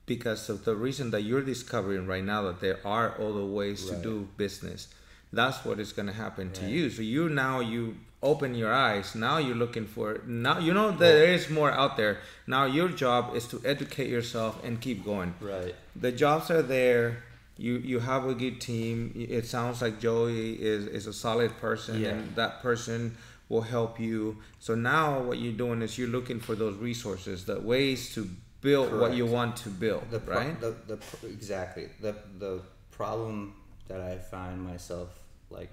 because 0.06 0.50
of 0.50 0.66
the 0.66 0.76
reason 0.76 1.12
that 1.12 1.22
you're 1.22 1.42
discovering 1.42 2.06
right 2.06 2.24
now 2.24 2.44
that 2.44 2.60
there 2.60 2.80
are 2.86 3.16
other 3.20 3.46
ways 3.46 3.90
to 3.90 3.96
do 3.96 4.28
business, 4.38 4.88
that's 5.34 5.64
what 5.66 5.80
is 5.80 5.94
going 5.94 6.08
to 6.08 6.14
happen 6.14 6.52
to 6.52 6.66
you. 6.66 6.90
So 6.90 7.02
you 7.02 7.30
now 7.30 7.60
you 7.60 7.96
open 8.24 8.54
your 8.56 8.72
eyes. 8.74 9.16
Now 9.16 9.38
you're 9.40 9.56
looking 9.56 9.86
for 9.86 10.22
now 10.28 10.60
you 10.60 10.74
know 10.74 10.92
that 10.92 11.00
there 11.00 11.34
is 11.34 11.50
more 11.50 11.72
out 11.72 11.98
there. 11.98 12.20
Now 12.48 12.66
your 12.66 12.90
job 12.90 13.36
is 13.36 13.48
to 13.48 13.62
educate 13.66 14.10
yourself 14.10 14.64
and 14.64 14.80
keep 14.80 15.04
going 15.04 15.34
Right. 15.42 15.76
the 15.96 16.12
jobs 16.12 16.52
are 16.52 16.62
there. 16.62 17.24
You 17.58 17.78
you 17.78 18.00
have 18.00 18.26
a 18.28 18.34
good 18.34 18.62
team. 18.62 19.12
It 19.16 19.46
sounds 19.46 19.82
like 19.82 20.00
Joey 20.00 20.54
is, 20.54 20.86
is 20.88 21.08
a 21.08 21.14
solid 21.14 21.52
person, 21.58 22.00
Yeah. 22.02 22.10
and 22.10 22.36
that 22.36 22.62
person 22.62 23.18
will 23.50 23.62
help 23.62 24.00
you. 24.00 24.38
So 24.60 24.76
now 24.76 25.20
what 25.22 25.38
you're 25.38 25.54
doing 25.66 25.82
is 25.82 25.98
you're 25.98 26.08
looking 26.18 26.40
for 26.40 26.56
those 26.56 26.76
resources, 26.78 27.46
the 27.46 27.60
ways 27.60 28.14
to 28.16 28.30
build 28.62 28.94
what 29.02 29.14
you 29.14 29.26
want 29.26 29.58
to 29.58 29.70
build, 29.70 30.04
the 30.12 30.20
pro- 30.20 30.38
right? 30.38 30.60
the, 30.62 30.74
the 30.88 30.98
exactly 31.28 31.90
the 32.00 32.14
the 32.40 32.62
problem 32.92 33.54
that 33.90 34.00
I 34.00 34.18
find 34.18 34.62
myself 34.62 35.10
like 35.50 35.70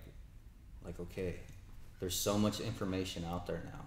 like 0.84 0.98
okay 1.00 1.36
there's 2.00 2.14
so 2.14 2.38
much 2.38 2.60
information 2.60 3.24
out 3.24 3.46
there 3.46 3.62
now 3.72 3.80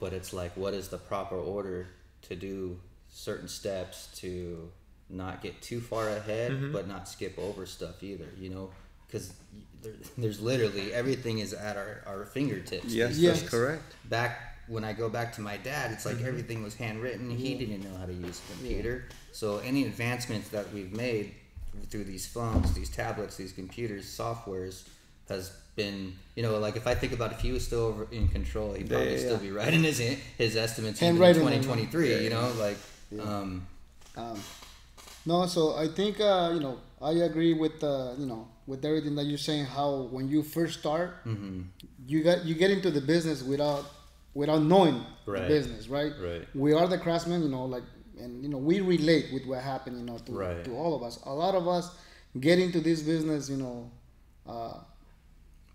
but 0.00 0.12
it's 0.12 0.32
like 0.32 0.56
what 0.56 0.74
is 0.74 0.88
the 0.88 0.98
proper 0.98 1.36
order 1.36 1.86
to 2.22 2.34
do 2.36 2.78
certain 3.10 3.48
steps 3.48 4.08
to 4.16 4.70
not 5.10 5.42
get 5.42 5.60
too 5.62 5.80
far 5.80 6.08
ahead 6.08 6.50
Mm-hmm. 6.52 6.72
but 6.72 6.88
not 6.88 7.08
skip 7.08 7.38
over 7.38 7.66
stuff 7.66 8.02
either 8.02 8.28
you 8.38 8.48
know 8.50 8.70
because 9.06 9.32
there, 9.82 9.92
there's 10.16 10.40
literally 10.40 10.92
everything 10.94 11.38
is 11.40 11.52
at 11.52 11.76
our, 11.76 12.02
our 12.06 12.24
fingertips 12.24 12.86
yes, 12.94 13.18
Yes. 13.18 13.40
that's 13.40 13.50
correct. 13.50 13.94
back 14.08 14.48
when 14.68 14.84
I 14.84 14.92
go 14.92 15.08
back 15.10 15.32
to 15.34 15.40
my 15.40 15.56
dad, 15.56 15.90
it's 15.90 16.06
like 16.06 16.22
everything 16.22 16.62
was 16.62 16.74
handwritten. 16.76 17.28
He 17.28 17.54
didn't 17.56 17.82
know 17.82 17.94
how 17.98 18.06
to 18.06 18.12
use 18.12 18.40
a 18.48 18.52
computer. 18.52 19.06
So 19.32 19.58
any 19.58 19.84
advancements 19.86 20.48
that 20.50 20.72
we've 20.72 20.92
made 20.92 21.34
through 21.90 22.04
these 22.04 22.26
phones, 22.26 22.72
these 22.72 22.88
tablets, 22.88 23.36
these 23.36 23.52
computers, 23.52 24.04
softwares 24.06 24.86
has 25.28 25.52
been, 25.76 26.14
you 26.36 26.42
know, 26.42 26.58
like 26.58 26.76
if 26.76 26.86
I 26.86 26.94
think 26.94 27.12
about 27.12 27.32
if 27.32 27.40
he 27.40 27.52
was 27.52 27.64
still 27.64 27.80
over 27.80 28.06
in 28.12 28.28
control, 28.28 28.74
he'd 28.74 28.88
probably 28.88 29.06
Yeah, 29.06 29.12
yeah, 29.12 29.18
still 29.18 29.38
be 29.38 29.50
writing 29.50 29.82
his 29.84 29.98
his 30.38 30.56
estimates 30.56 31.00
in 31.00 31.06
Handwriting 31.16 31.44
them, 31.44 31.62
2023. 31.62 32.24
You 32.24 32.30
know, 32.30 32.52
like 32.58 32.76
um, 33.20 33.66
Um, 34.16 34.40
no, 35.24 35.46
so 35.46 35.76
I 35.76 35.88
think 35.88 36.20
uh, 36.20 36.50
you 36.54 36.60
know 36.60 36.78
I 37.00 37.12
agree 37.12 37.54
with 37.54 37.82
uh, 37.82 38.14
you 38.18 38.26
know 38.26 38.48
with 38.66 38.84
everything 38.84 39.14
that 39.16 39.24
you're 39.24 39.38
saying. 39.38 39.64
How 39.66 40.08
when 40.10 40.28
you 40.28 40.42
first 40.42 40.80
start, 40.80 41.24
Mm-hmm. 41.24 41.62
you 42.06 42.22
got 42.22 42.44
you 42.44 42.54
get 42.54 42.70
into 42.70 42.90
the 42.90 43.00
business 43.00 43.42
without 43.42 43.84
without 44.34 44.62
knowing 44.62 45.00
Right. 45.26 45.42
the 45.42 45.48
business, 45.48 45.88
right? 45.88 46.12
Right. 46.20 46.42
We 46.54 46.72
are 46.74 46.86
the 46.88 46.98
craftsmen, 46.98 47.42
you 47.42 47.48
know, 47.48 47.64
like 47.64 47.84
and 48.18 48.42
you 48.42 48.48
know 48.48 48.58
we 48.58 48.80
relate 48.80 49.26
with 49.32 49.46
what 49.46 49.62
happened, 49.62 49.98
you 50.00 50.04
know, 50.04 50.18
to 50.18 50.32
Right. 50.32 50.64
to 50.64 50.72
all 50.76 50.94
of 50.94 51.02
us. 51.02 51.18
A 51.24 51.32
lot 51.32 51.54
of 51.54 51.66
us 51.68 51.90
get 52.38 52.58
into 52.58 52.80
this 52.80 53.02
business, 53.02 53.48
you 53.48 53.56
know. 53.56 53.90
Uh, 54.46 54.74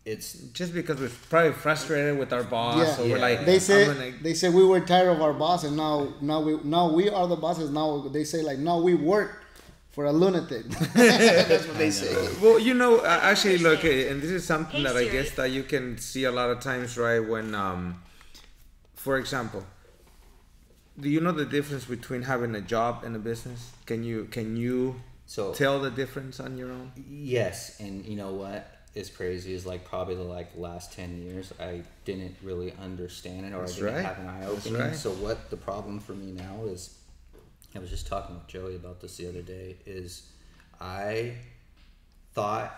it's 0.07 0.33
Just 0.53 0.73
because 0.73 0.99
we're 1.01 1.11
probably 1.29 1.51
frustrated 1.51 2.17
with 2.17 2.31
our 2.31 2.43
boss, 2.43 2.77
yeah, 2.77 3.03
or 3.03 3.09
we're 3.09 3.19
like, 3.19 3.45
they 3.45 3.59
say 3.59 3.85
gonna- 3.85 4.13
they 4.21 4.33
say 4.33 4.47
we 4.49 4.63
were 4.63 4.79
tired 4.79 5.09
of 5.09 5.21
our 5.21 5.33
boss, 5.33 5.65
and 5.65 5.75
now 5.75 6.13
now 6.21 6.39
we 6.39 6.57
now 6.63 6.89
we 6.89 7.09
are 7.09 7.27
the 7.27 7.35
bosses. 7.35 7.69
Now 7.69 8.07
they 8.07 8.23
say 8.23 8.41
like 8.41 8.57
now 8.57 8.79
we 8.79 8.93
work 8.95 9.43
for 9.91 10.05
a 10.05 10.11
lunatic. 10.13 10.63
That's 10.93 11.67
what 11.67 11.77
they 11.77 11.91
say. 11.91 12.13
Well, 12.41 12.57
you 12.57 12.73
know, 12.73 12.99
uh, 12.99 13.19
actually, 13.21 13.57
look, 13.57 13.83
and 13.83 14.21
this 14.21 14.31
is 14.31 14.45
something 14.45 14.77
Hey, 14.77 14.83
that 14.83 14.95
I 14.95 15.07
guess 15.09 15.31
that 15.31 15.51
you 15.51 15.63
can 15.63 15.97
see 15.97 16.23
a 16.23 16.31
lot 16.31 16.49
of 16.51 16.61
times, 16.61 16.97
right? 16.97 17.19
When, 17.19 17.53
um, 17.53 18.01
for 18.93 19.17
example, 19.17 19.65
do 20.97 21.09
you 21.09 21.19
know 21.19 21.33
the 21.33 21.45
difference 21.45 21.85
between 21.85 22.21
having 22.21 22.55
a 22.55 22.61
job 22.61 23.03
and 23.03 23.13
a 23.15 23.19
business? 23.19 23.71
Can 23.85 24.03
you 24.05 24.25
can 24.31 24.55
you 24.55 25.01
so 25.25 25.53
tell 25.53 25.81
the 25.81 25.91
difference 25.91 26.39
on 26.39 26.57
your 26.57 26.71
own? 26.71 26.93
Yes, 27.09 27.77
and 27.81 28.05
you 28.05 28.15
know 28.15 28.31
what 28.31 28.76
is 28.98 29.10
crazy 29.10 29.54
is 29.54 29.66
like 29.66 29.86
probably 29.86 30.16
the 30.16 30.24
like 30.24 30.50
last 30.56 30.92
ten 30.94 31.22
years 31.22 31.54
I 31.60 31.84
didn't 32.06 32.36
really 32.44 32.74
understand 32.82 33.46
it 33.46 33.54
or 33.54 33.60
That's 33.62 33.74
I 33.74 33.75
didn't 33.75 33.96
right. 33.96 34.06
have 34.06 34.20
an 34.20 34.27
eye 34.27 34.46
opening. 34.46 34.80
right. 34.82 34.96
So 34.96 35.12
what 35.12 35.50
the 35.50 35.58
problem 35.58 36.00
for 36.00 36.13
me 36.13 36.32
now 36.32 36.63
is 36.66 36.98
I 37.75 37.80
was 37.80 37.89
just 37.89 38.08
talking 38.08 38.36
with 38.36 38.48
Joey 38.48 38.75
about 38.75 39.00
this 39.01 39.18
the 39.18 39.27
other 39.30 39.42
day 39.42 39.77
is 39.86 40.30
I 40.82 41.34
thought 42.34 42.74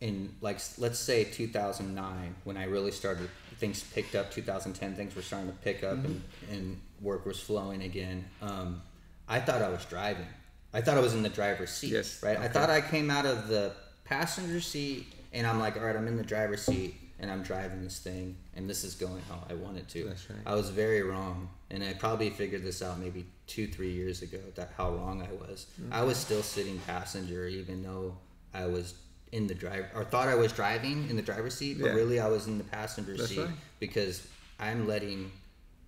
in 0.00 0.34
like 0.42 0.60
let's 0.78 0.98
say 0.98 1.24
2009 1.24 2.34
when 2.44 2.56
I 2.56 2.64
really 2.64 2.90
started 2.90 3.30
things 3.58 3.82
picked 3.82 4.14
up 4.14 4.30
2010 4.30 4.94
things 4.94 5.14
were 5.16 5.22
starting 5.22 5.48
to 5.50 5.56
pick 5.58 5.82
up 5.82 5.94
and, 6.04 6.22
and 6.50 6.78
work 7.00 7.24
was 7.24 7.40
flowing 7.40 7.82
again 7.82 8.24
um, 8.42 8.82
I 9.28 9.40
thought 9.40 9.62
I 9.62 9.70
was 9.70 9.84
driving 9.86 10.26
I 10.74 10.82
thought 10.82 10.98
I 10.98 11.00
was 11.00 11.14
in 11.14 11.22
the 11.22 11.30
driver's 11.30 11.70
seat 11.70 11.92
Yes, 11.92 12.22
right 12.22 12.38
I 12.38 12.48
thought 12.48 12.68
I 12.68 12.82
came 12.82 13.10
out 13.10 13.24
of 13.24 13.48
the 13.48 13.72
passenger 14.04 14.60
seat 14.60 15.06
and 15.32 15.46
I'm 15.46 15.58
like 15.58 15.76
all 15.76 15.84
right 15.84 15.96
I'm 15.96 16.08
in 16.08 16.16
the 16.16 16.24
driver's 16.24 16.62
seat 16.62 16.94
and 17.18 17.30
I'm 17.30 17.42
driving 17.42 17.82
this 17.82 17.98
thing 17.98 18.36
and 18.54 18.68
this 18.68 18.84
is 18.84 18.94
going 18.94 19.22
how 19.28 19.42
I 19.48 19.54
want 19.54 19.78
it 19.78 19.88
to 19.90 20.04
That's 20.04 20.28
right. 20.30 20.38
I 20.44 20.54
was 20.54 20.70
very 20.70 21.02
wrong 21.02 21.48
and 21.70 21.82
I 21.82 21.94
probably 21.94 22.30
figured 22.30 22.62
this 22.62 22.82
out 22.82 22.98
maybe 22.98 23.24
two 23.46 23.66
three 23.66 23.90
years 23.92 24.22
ago 24.22 24.38
that 24.54 24.72
how 24.76 24.90
wrong 24.90 25.22
I 25.22 25.32
was 25.32 25.66
I 25.90 26.02
was 26.02 26.16
still 26.16 26.42
sitting 26.42 26.78
passenger 26.80 27.46
even 27.46 27.82
though 27.82 28.16
I 28.54 28.66
was 28.66 28.94
in 29.32 29.46
the 29.46 29.54
drive 29.54 29.86
or 29.94 30.04
thought 30.04 30.28
I 30.28 30.34
was 30.34 30.52
driving 30.52 31.08
in 31.10 31.16
the 31.16 31.22
driver's 31.22 31.54
seat 31.54 31.78
but 31.80 31.86
Yeah. 31.88 31.92
really 31.94 32.20
I 32.20 32.28
was 32.28 32.46
in 32.46 32.58
the 32.58 32.64
passenger 32.64 33.16
That's 33.16 33.28
seat 33.30 33.40
right. 33.40 33.50
because 33.80 34.26
I'm 34.60 34.86
letting 34.86 35.30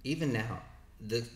even 0.04 0.32
now 0.32 0.60
the 1.06 1.26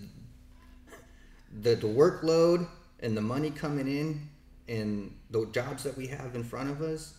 the 1.62 1.74
the 1.74 1.86
workload 1.86 2.66
and 3.00 3.16
the 3.16 3.20
money 3.20 3.50
coming 3.50 3.86
in 3.88 4.28
and 4.68 5.14
the 5.30 5.46
jobs 5.46 5.82
that 5.84 5.96
we 5.96 6.06
have 6.06 6.34
in 6.34 6.44
front 6.44 6.70
of 6.70 6.80
us 6.80 7.14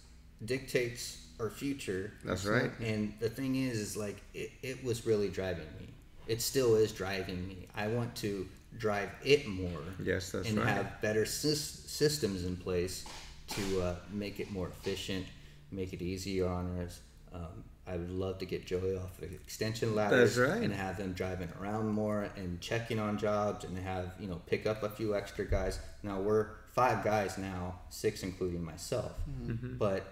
dictates 0.46 1.26
our 1.40 1.50
future 1.50 2.14
That's 2.24 2.46
right. 2.46 2.72
and 2.82 3.14
the 3.20 3.30
thing 3.30 3.56
is, 3.56 3.78
is 3.80 3.98
like 3.98 4.22
it, 4.34 4.52
it 4.62 4.84
was 4.84 5.06
really 5.06 5.30
driving 5.30 5.68
me. 5.80 5.88
It 6.28 6.42
still 6.42 6.76
is 6.76 6.92
driving 6.92 7.48
me. 7.48 7.68
I 7.76 7.88
want 7.88 8.16
to 8.18 8.48
drive 8.78 9.10
it 9.24 9.48
more. 9.48 9.82
Yes, 10.04 10.32
that's 10.32 10.48
and 10.50 10.58
right. 10.60 10.68
have 10.68 11.02
better 11.02 11.24
sys- 11.24 11.88
systems 11.88 12.46
in 12.46 12.56
place 12.56 13.06
to 13.50 13.82
uh, 13.82 13.96
make 14.12 14.40
it 14.40 14.52
more 14.52 14.68
efficient, 14.70 15.26
make 15.72 15.92
it 15.92 16.02
easier 16.02 16.48
on 16.48 16.78
us. 16.80 17.02
Um, 17.34 17.64
I 17.86 17.98
would 17.98 18.12
love 18.12 18.38
to 18.40 18.46
get 18.46 18.66
Joey 18.66 18.96
off 18.96 19.18
the 19.20 19.26
extension 19.26 19.94
ladder 19.96 20.18
That's 20.20 20.38
right. 20.38 20.62
and 20.62 20.72
have 20.74 20.96
him 20.98 21.12
driving 21.12 21.50
around 21.60 21.90
more 21.90 22.30
and 22.38 22.62
checking 22.62 22.98
on 23.00 23.18
jobs 23.18 23.66
and 23.66 23.78
have 23.78 24.14
you 24.20 24.28
know 24.28 24.40
pick 24.46 24.66
up 24.66 24.84
a 24.84 24.90
few 24.90 25.16
extra 25.16 25.44
guys. 25.46 25.80
Now 26.04 26.20
we're 26.22 26.48
five 26.72 27.04
guys 27.04 27.38
now, 27.38 27.80
six 27.90 28.24
including 28.24 28.64
myself, 28.64 29.12
Mm-hmm. 29.44 29.76
but 29.78 30.06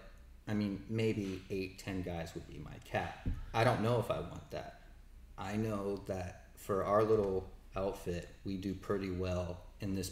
I 0.51 0.53
mean, 0.53 0.83
maybe 0.89 1.41
eight, 1.49 1.79
ten 1.79 2.01
guys 2.01 2.33
would 2.35 2.47
be 2.47 2.59
my 2.63 2.75
cap. 2.83 3.27
I 3.53 3.63
don't 3.63 3.81
know 3.81 3.99
if 3.99 4.11
I 4.11 4.19
want 4.19 4.51
that. 4.51 4.81
I 5.37 5.55
know 5.55 6.01
that 6.07 6.43
for 6.55 6.83
our 6.83 7.03
little 7.03 7.49
outfit, 7.75 8.27
we 8.45 8.57
do 8.57 8.73
pretty 8.73 9.09
well 9.11 9.61
in 9.79 9.95
this 9.95 10.11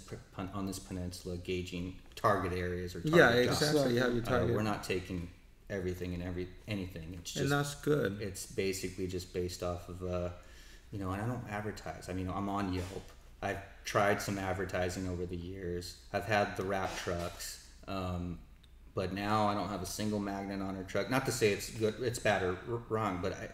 on 0.53 0.65
this 0.65 0.79
peninsula, 0.79 1.36
gauging 1.38 1.96
target 2.15 2.53
areas 2.53 2.96
or 2.96 3.01
target 3.01 3.17
Yeah, 3.19 3.43
jobs. 3.46 3.62
exactly. 3.62 3.93
You 3.96 4.00
have 4.01 4.13
your 4.15 4.24
Uh, 4.34 4.46
we're 4.48 4.62
not 4.63 4.84
taking 4.84 5.29
everything 5.69 6.13
and 6.13 6.24
every 6.24 6.48
anything. 6.67 7.13
It's 7.19 7.31
just 7.34 7.43
and 7.43 7.51
that's 7.51 7.75
good. 7.75 8.22
it's 8.22 8.46
basically 8.48 9.08
just 9.08 9.34
based 9.34 9.62
off 9.62 9.88
of 9.89 10.01
uh, 10.03 10.29
you 10.91 10.98
know 11.00 11.12
and 11.12 11.22
i 11.22 11.27
don't 11.27 11.43
advertise 11.51 12.10
i 12.10 12.13
mean 12.13 12.27
i'm 12.27 12.50
on 12.50 12.74
yelp 12.74 13.12
i've 13.43 13.60
tried 13.86 14.19
some 14.19 14.39
advertising 14.39 15.08
over 15.08 15.24
the 15.27 15.36
years 15.38 15.98
i've 16.13 16.25
had 16.25 16.58
the 16.58 16.63
wrap 16.63 16.89
trucks 16.98 17.63
um, 17.88 18.39
but 19.00 19.13
now 19.13 19.48
i 19.48 19.53
don't 19.53 19.70
have 19.75 19.84
a 19.89 19.91
single 20.00 20.20
magnet 20.20 20.62
on 20.62 20.75
our 20.75 20.84
truck. 20.84 21.10
Not 21.10 21.25
to 21.27 21.32
say 21.32 21.48
it's 21.56 21.70
good 21.70 21.96
it's 22.10 22.20
bad 22.20 22.44
or 22.44 22.58
wrong 22.89 23.13
but 23.22 23.32
i 23.44 23.46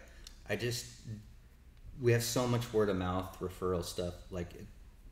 i 0.52 0.56
just 0.56 0.84
we 2.04 2.10
have 2.16 2.24
so 2.24 2.42
much 2.54 2.64
word 2.72 2.88
of 2.88 2.96
mouth 2.96 3.28
referral 3.40 3.84
stuff. 3.84 4.14
Like 4.38 4.50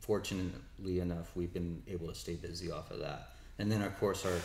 fortunately 0.01 0.99
enough 0.99 1.27
we've 1.35 1.53
been 1.53 1.81
able 1.87 2.07
to 2.07 2.15
stay 2.15 2.35
busy 2.35 2.69
off 2.69 2.91
of 2.91 2.99
that. 2.99 3.21
And 3.59 3.71
then 3.71 3.81
of 3.81 3.97
course 3.97 4.25
our 4.25 4.39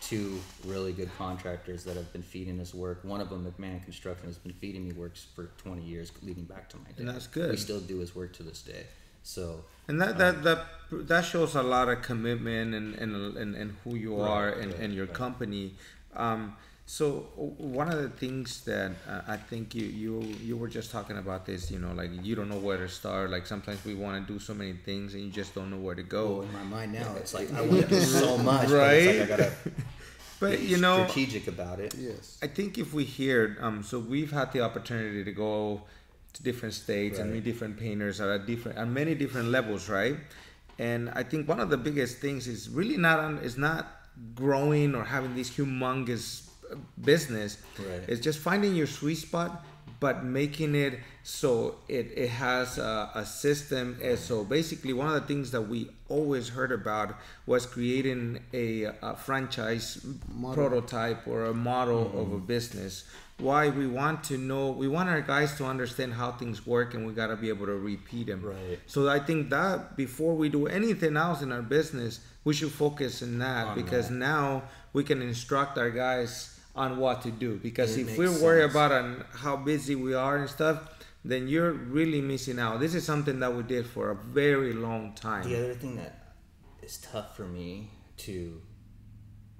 two 0.00 0.40
really 0.64 0.92
good 0.92 1.10
contractors 1.18 1.84
that 1.84 1.96
have 1.96 2.10
been 2.12 2.22
feeding 2.22 2.58
us 2.60 2.72
work. 2.74 3.04
One 3.04 3.20
of 3.20 3.28
them 3.28 3.44
mcmahon 3.44 3.84
construction 3.84 4.26
has 4.26 4.38
been 4.38 4.52
feeding 4.54 4.82
me 4.88 4.92
works 5.04 5.26
for 5.34 5.44
20 5.58 5.82
years 5.82 6.12
leading 6.22 6.44
back 6.44 6.68
to 6.70 6.76
my 6.78 6.90
dad 6.90 7.00
And 7.00 7.08
that's 7.08 7.26
good. 7.26 7.50
we 7.50 7.56
still 7.56 7.80
do 7.80 7.98
his 7.98 8.14
work 8.16 8.32
to 8.38 8.42
this 8.42 8.62
day. 8.62 8.84
So 9.22 9.64
And 9.88 10.00
that 10.00 10.18
that 10.18 10.42
that 10.42 10.66
that 10.90 11.24
shows 11.24 11.54
a 11.54 11.62
lot 11.62 11.88
of 11.88 12.02
commitment 12.02 12.74
and 12.74 12.94
and 12.96 13.36
and, 13.36 13.54
and 13.54 13.76
who 13.84 13.94
you 13.96 14.20
are 14.20 14.48
and, 14.50 14.72
and 14.74 14.94
your 14.94 15.06
company. 15.06 15.74
Um, 16.14 16.56
so 16.88 17.26
one 17.58 17.88
of 17.90 18.00
the 18.00 18.08
things 18.08 18.62
that 18.64 18.92
uh, 19.08 19.22
I 19.26 19.36
think 19.36 19.74
you 19.74 19.86
you 19.86 20.20
you 20.40 20.56
were 20.56 20.68
just 20.68 20.90
talking 20.92 21.18
about 21.18 21.44
this, 21.46 21.70
you 21.70 21.78
know, 21.80 21.92
like 21.92 22.10
you 22.22 22.34
don't 22.36 22.48
know 22.48 22.58
where 22.58 22.76
to 22.78 22.88
start. 22.88 23.30
Like 23.30 23.46
sometimes 23.46 23.84
we 23.84 23.94
want 23.94 24.24
to 24.26 24.32
do 24.32 24.38
so 24.38 24.54
many 24.54 24.72
things 24.74 25.14
and 25.14 25.22
you 25.24 25.30
just 25.30 25.54
don't 25.54 25.70
know 25.70 25.78
where 25.78 25.96
to 25.96 26.02
go. 26.04 26.42
in 26.42 26.52
my 26.52 26.62
mind 26.62 26.92
now 26.92 27.14
it's 27.16 27.34
like 27.34 27.52
i 27.52 27.60
want 27.66 27.82
to 27.82 27.88
do 27.88 28.00
so 28.00 28.38
much 28.38 28.68
but 28.68 28.76
Right? 28.78 29.02
it's 29.02 29.18
like 29.30 29.30
i 29.30 29.36
gotta 29.36 29.52
But 30.40 30.58
be 30.60 30.66
you 30.66 30.76
know, 30.78 31.04
strategic 31.06 31.48
about 31.48 31.80
it 31.80 31.94
Yes. 31.98 32.38
I 32.42 32.46
think 32.46 32.76
if 32.78 32.92
we 32.92 33.04
hear, 33.04 33.56
um, 33.60 33.82
so 33.82 33.98
we've 33.98 34.30
had 34.32 34.52
the 34.52 34.60
opportunity 34.60 35.24
to 35.24 35.32
go 35.32 35.82
to 36.36 36.42
different 36.42 36.74
states 36.74 37.18
and 37.18 37.30
Right. 37.30 37.36
meet 37.36 37.44
different 37.44 37.76
painters 37.78 38.20
are 38.20 38.32
at 38.32 38.46
different, 38.46 38.78
at 38.78 38.88
many 38.88 39.14
different 39.14 39.48
levels, 39.48 39.88
right? 39.88 40.16
And 40.78 41.10
I 41.10 41.22
think 41.22 41.48
one 41.48 41.60
of 41.60 41.70
the 41.70 41.78
biggest 41.78 42.18
things 42.18 42.46
is 42.46 42.68
really 42.68 42.96
not 42.96 43.18
on, 43.18 43.38
is 43.38 43.56
not 43.56 43.86
growing 44.34 44.94
or 44.94 45.04
having 45.04 45.34
this 45.34 45.50
humongous 45.50 46.48
uh, 46.70 46.76
business. 47.00 47.58
Right. 47.78 48.02
It's 48.08 48.20
just 48.20 48.38
finding 48.38 48.74
your 48.74 48.86
sweet 48.86 49.16
spot, 49.16 49.64
but 50.00 50.24
making 50.24 50.74
it 50.74 50.98
so 51.22 51.76
it, 51.88 52.12
it 52.14 52.28
has 52.28 52.76
a, 52.78 53.10
a 53.14 53.24
system. 53.24 53.96
And 54.02 54.18
so 54.18 54.44
basically, 54.44 54.92
one 54.92 55.08
of 55.08 55.14
the 55.14 55.26
things 55.26 55.50
that 55.52 55.62
we 55.62 55.88
always 56.08 56.48
heard 56.50 56.72
about 56.72 57.16
was 57.46 57.64
creating 57.64 58.40
a, 58.52 58.84
a 59.02 59.16
franchise 59.16 60.04
prototype 60.52 61.26
or 61.26 61.46
a 61.46 61.54
model 61.54 62.12
of 62.20 62.32
a 62.32 62.38
business. 62.38 63.04
Why 63.38 63.68
we 63.68 63.86
want 63.86 64.24
to 64.24 64.38
know, 64.38 64.70
we 64.70 64.88
want 64.88 65.10
our 65.10 65.20
guys 65.20 65.56
to 65.58 65.66
understand 65.66 66.14
how 66.14 66.32
things 66.32 66.66
work, 66.66 66.94
and 66.94 67.06
we 67.06 67.12
got 67.12 67.26
to 67.26 67.36
be 67.36 67.50
able 67.50 67.66
to 67.66 67.74
repeat 67.76 68.28
them. 68.28 68.40
Right. 68.42 68.78
So 68.86 69.08
I 69.08 69.18
think 69.18 69.50
that 69.50 69.94
before 69.96 70.34
we 70.34 70.48
do 70.48 70.66
anything 70.66 71.16
else 71.18 71.42
in 71.42 71.52
our 71.52 71.60
business, 71.60 72.20
we 72.44 72.54
should 72.54 72.72
focus 72.72 73.22
on 73.22 73.38
that 73.40 73.66
On 73.68 73.74
because 73.74 74.08
that. 74.08 74.14
now 74.14 74.62
we 74.94 75.04
can 75.04 75.20
instruct 75.20 75.76
our 75.76 75.90
guys 75.90 76.58
on 76.74 76.96
what 76.96 77.22
to 77.22 77.30
do. 77.30 77.56
Because 77.62 77.96
It 77.98 78.08
if 78.08 78.16
we're 78.18 78.30
worried 78.42 78.72
sense. 78.72 78.74
about 78.74 79.26
how 79.34 79.56
busy 79.56 79.94
we 79.94 80.14
are 80.14 80.38
and 80.38 80.48
stuff, 80.48 80.88
then 81.24 81.48
you're 81.48 81.72
really 81.72 82.20
missing 82.22 82.58
out. 82.58 82.80
This 82.80 82.94
is 82.94 83.04
something 83.04 83.40
that 83.40 83.54
we 83.54 83.62
did 83.64 83.86
for 83.86 84.10
a 84.12 84.14
very 84.14 84.72
long 84.72 85.12
time. 85.14 85.48
The 85.48 85.56
other 85.58 85.74
thing 85.74 85.96
that 85.96 86.34
is 86.82 86.98
tough 86.98 87.36
for 87.36 87.44
me 87.44 87.90
to 88.18 88.62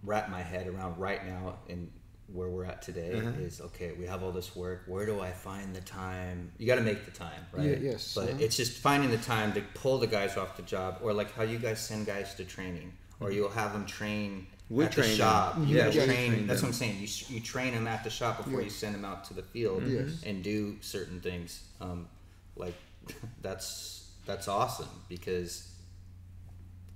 wrap 0.02 0.30
my 0.30 0.40
head 0.40 0.66
around 0.68 0.96
right 0.98 1.26
now 1.26 1.56
and 1.68 1.90
where 2.32 2.48
we're 2.48 2.64
at 2.64 2.82
today 2.82 3.12
Uh-huh. 3.14 3.30
is 3.40 3.60
okay, 3.60 3.92
we 3.98 4.04
have 4.06 4.22
all 4.22 4.32
this 4.32 4.54
work. 4.56 4.82
Where 4.86 5.06
do 5.06 5.20
I 5.20 5.30
find 5.30 5.74
the 5.74 5.80
time? 5.80 6.50
You 6.58 6.66
got 6.66 6.76
to 6.76 6.82
make 6.82 7.04
the 7.04 7.10
time, 7.12 7.46
right? 7.52 7.66
Yeah, 7.70 7.76
yes, 7.92 8.14
But 8.14 8.28
uh-huh. 8.30 8.38
it's 8.40 8.56
just 8.56 8.72
finding 8.78 9.10
the 9.10 9.18
time 9.18 9.52
to 9.52 9.62
pull 9.74 9.98
the 9.98 10.06
guys 10.08 10.36
off 10.36 10.56
the 10.56 10.62
job, 10.62 10.98
or 11.02 11.12
like 11.12 11.32
how 11.34 11.42
you 11.44 11.58
guys 11.58 11.78
send 11.80 12.06
guys 12.06 12.34
to 12.34 12.44
training, 12.44 12.92
or 13.20 13.30
you'll 13.30 13.48
have 13.50 13.72
them 13.72 13.86
train 13.86 14.46
We 14.68 14.84
at 14.84 14.92
train 14.92 15.10
the 15.12 15.16
them. 15.16 15.18
shop. 15.18 15.58
You 15.60 15.76
Yeah, 15.76 15.90
train. 15.90 16.06
train 16.06 16.46
that's 16.48 16.60
them. 16.60 16.70
what 16.70 16.74
I'm 16.74 16.78
saying. 16.80 16.96
You 17.00 17.08
you 17.36 17.40
train 17.40 17.72
them 17.74 17.86
at 17.86 18.02
the 18.02 18.10
shop 18.10 18.38
before 18.44 18.60
you 18.60 18.70
send 18.70 18.94
them 18.96 19.04
out 19.04 19.24
to 19.26 19.34
the 19.34 19.42
field 19.44 19.84
Yes. 19.86 20.22
and 20.24 20.42
do 20.42 20.76
certain 20.80 21.20
things. 21.20 21.62
Um, 21.80 22.08
like 22.56 22.74
that's 23.42 24.08
that's 24.26 24.48
awesome 24.48 24.88
because 25.08 25.68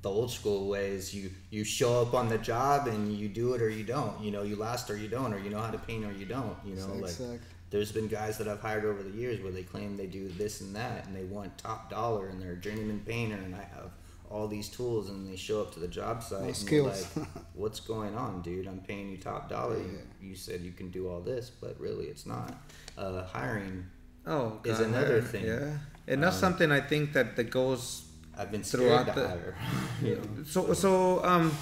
the 0.03 0.09
old 0.11 0.31
school 0.31 0.69
way 0.69 0.91
is 0.91 1.13
you 1.15 1.31
you 1.51 1.63
show 1.65 2.01
up 2.03 2.15
on 2.15 2.29
the 2.29 2.39
job 2.39 2.87
and 2.87 3.13
you 3.17 3.29
do 3.29 3.55
it 3.55 3.61
or 3.63 3.69
you 3.69 3.85
don't 3.85 4.19
you 4.23 4.31
know 4.31 4.43
you 4.43 4.57
last 4.57 4.89
or 4.91 4.97
you 4.97 5.09
don't 5.09 5.33
or 5.35 5.39
you 5.39 5.51
know 5.51 5.61
how 5.61 5.71
to 5.71 5.79
paint 5.79 6.05
or 6.05 6.13
you 6.13 6.25
don't 6.25 6.57
you 6.65 6.75
know 6.75 6.87
like 6.95 7.11
Exact. 7.11 7.43
there's 7.71 7.93
been 7.93 8.09
guys 8.09 8.39
that 8.39 8.49
i've 8.49 8.61
hired 8.61 8.85
over 8.87 9.03
the 9.03 9.11
years 9.11 9.41
where 9.43 9.53
they 9.53 9.63
claim 9.63 9.97
they 9.97 10.07
do 10.07 10.29
this 10.29 10.63
and 10.63 10.75
that 10.75 11.07
and 11.07 11.15
they 11.15 11.25
want 11.25 11.57
top 11.59 11.91
dollar 11.91 12.29
and 12.29 12.41
they're 12.41 12.53
a 12.53 12.57
journeyman 12.57 13.01
painter 13.07 13.37
and 13.37 13.55
i 13.55 13.59
have 13.59 13.91
all 14.31 14.47
these 14.49 14.69
tools 14.69 15.11
and 15.11 15.29
they 15.31 15.37
show 15.37 15.61
up 15.61 15.73
to 15.75 15.81
the 15.81 15.89
job 15.89 16.23
site 16.23 16.39
and 16.39 16.47
you're 16.47 16.55
skills. 16.55 17.17
like 17.17 17.29
what's 17.55 17.81
going 17.81 18.15
on 18.15 18.41
dude 18.43 18.67
i'm 18.67 18.81
paying 18.81 19.11
you 19.11 19.19
top 19.19 19.51
dollar 19.51 19.77
you, 19.77 19.99
you 20.23 20.35
said 20.35 20.61
you 20.63 20.73
can 20.73 20.89
do 20.91 21.09
all 21.09 21.21
this 21.21 21.51
but 21.51 21.79
really 21.79 22.07
it's 22.07 22.25
not 22.27 22.55
uh, 22.97 23.23
hiring 23.25 23.85
Oh, 24.27 24.61
Is 24.65 24.81
another 24.81 25.17
yeah, 25.17 25.25
thing. 25.25 25.47
Yeah, 25.47 25.79
and 26.07 26.23
that's 26.23 26.37
Um, 26.37 26.41
something 26.41 26.71
I 26.71 26.81
think 26.83 27.15
that 27.15 27.37
that 27.37 27.49
goes. 27.51 28.03
I've 28.39 28.51
been 28.51 28.63
Throughout 28.63 29.03
scared 29.03 29.17
to 29.17 29.21
the- 29.23 29.29
hire 29.29 29.57
you 30.03 30.15
know? 30.17 30.45
So 30.45 30.73
so 30.75 31.25
um. 31.25 31.53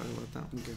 Okay. 0.00 0.74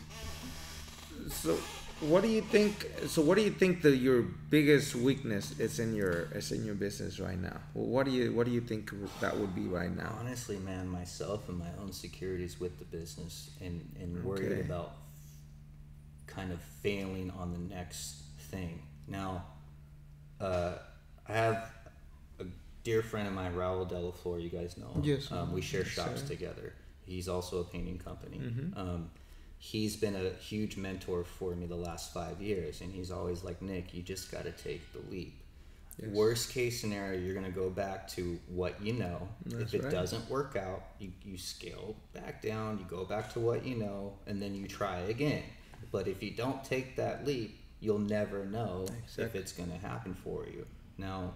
So, 1.30 1.58
what 2.02 2.22
do 2.22 2.30
you 2.30 2.42
think? 2.42 2.86
So, 3.08 3.22
what 3.24 3.36
do 3.36 3.42
you 3.42 3.50
think 3.50 3.82
that 3.82 3.96
your 3.98 4.22
biggest 4.22 4.94
weakness 4.94 5.58
is 5.60 5.80
in 5.80 5.96
your 5.96 6.28
is 6.36 6.52
in 6.52 6.64
your 6.66 6.76
business 6.76 7.20
right 7.20 7.40
now? 7.40 7.58
What 7.74 8.06
do 8.06 8.12
you 8.12 8.34
What 8.34 8.46
do 8.46 8.52
you 8.52 8.62
think 8.62 8.92
that 9.22 9.36
would 9.40 9.56
be 9.56 9.66
right 9.68 9.96
now? 9.96 10.16
Honestly, 10.20 10.58
man, 10.60 10.88
myself 10.88 11.50
and 11.50 11.58
my 11.58 11.72
own 11.82 11.92
securities 11.92 12.60
with 12.60 12.78
the 12.78 12.86
business 12.86 13.50
and, 13.62 13.82
and 14.00 14.24
worried 14.24 14.52
Okay. 14.52 14.62
about 14.62 14.92
kind 16.28 16.52
of 16.52 16.60
failing 16.84 17.32
on 17.32 17.54
the 17.54 17.74
next 17.76 18.24
thing. 18.52 18.82
Now, 19.08 19.46
uh, 20.40 20.74
I 21.28 21.34
have 21.34 21.56
a 21.56 21.72
dear 22.86 23.02
friend 23.02 23.28
of 23.28 23.34
mine, 23.34 23.54
Raul 23.54 23.90
Delaflor, 23.90 24.42
you 24.42 24.50
guys 24.50 24.78
know 24.78 24.88
him. 24.88 25.04
Yes. 25.04 25.30
Um, 25.32 25.52
we 25.52 25.60
share 25.60 25.84
shops 25.84 26.22
together. 26.22 26.72
He's 27.06 27.28
also 27.28 27.60
a 27.60 27.64
painting 27.66 27.98
company. 27.98 28.38
Mm-hmm. 28.38 28.80
Um, 28.80 29.10
he's 29.58 29.98
been 29.98 30.16
a 30.16 30.30
huge 30.40 30.78
mentor 30.78 31.26
for 31.26 31.56
me 31.56 31.66
the 31.66 31.76
last 31.76 32.14
five 32.14 32.42
years, 32.42 32.80
and 32.82 32.94
he's 32.94 33.12
always 33.12 33.44
like, 33.44 33.62
Nick, 33.62 33.94
you 33.94 34.02
just 34.02 34.32
got 34.32 34.44
to 34.46 34.52
take 34.52 34.82
the 34.94 35.00
leap. 35.12 35.42
Worst 36.08 36.52
case 36.52 36.82
scenario, 36.82 37.20
you're 37.20 37.34
going 37.34 37.46
to 37.46 37.58
go 37.58 37.70
back 37.70 38.08
to 38.10 38.38
what 38.48 38.82
you 38.84 38.94
know. 38.94 39.30
That's 39.46 39.74
if 39.74 39.80
it 39.80 39.84
right. 39.86 39.94
doesn't 39.94 40.30
work 40.30 40.58
out, 40.58 40.84
you, 41.00 41.12
you 41.24 41.38
scale 41.38 41.96
back 42.14 42.42
down, 42.42 42.80
you 42.80 42.86
go 42.86 43.06
back 43.06 43.32
to 43.34 43.40
what 43.40 43.66
you 43.66 43.76
know, 43.76 44.14
and 44.28 44.42
then 44.42 44.54
you 44.54 44.68
try 44.68 45.00
again. 45.00 45.44
But 45.94 46.10
if 46.10 46.22
you 46.22 46.32
don't 46.32 46.64
take 46.66 46.98
that 46.98 47.26
leap, 47.26 47.58
you'll 47.80 48.00
never 48.00 48.46
know 48.46 48.86
if 49.18 49.36
it's 49.36 49.54
going 49.54 49.72
to 49.72 49.78
happen 49.78 50.14
for 50.14 50.46
you. 50.46 50.66
Now, 50.98 51.34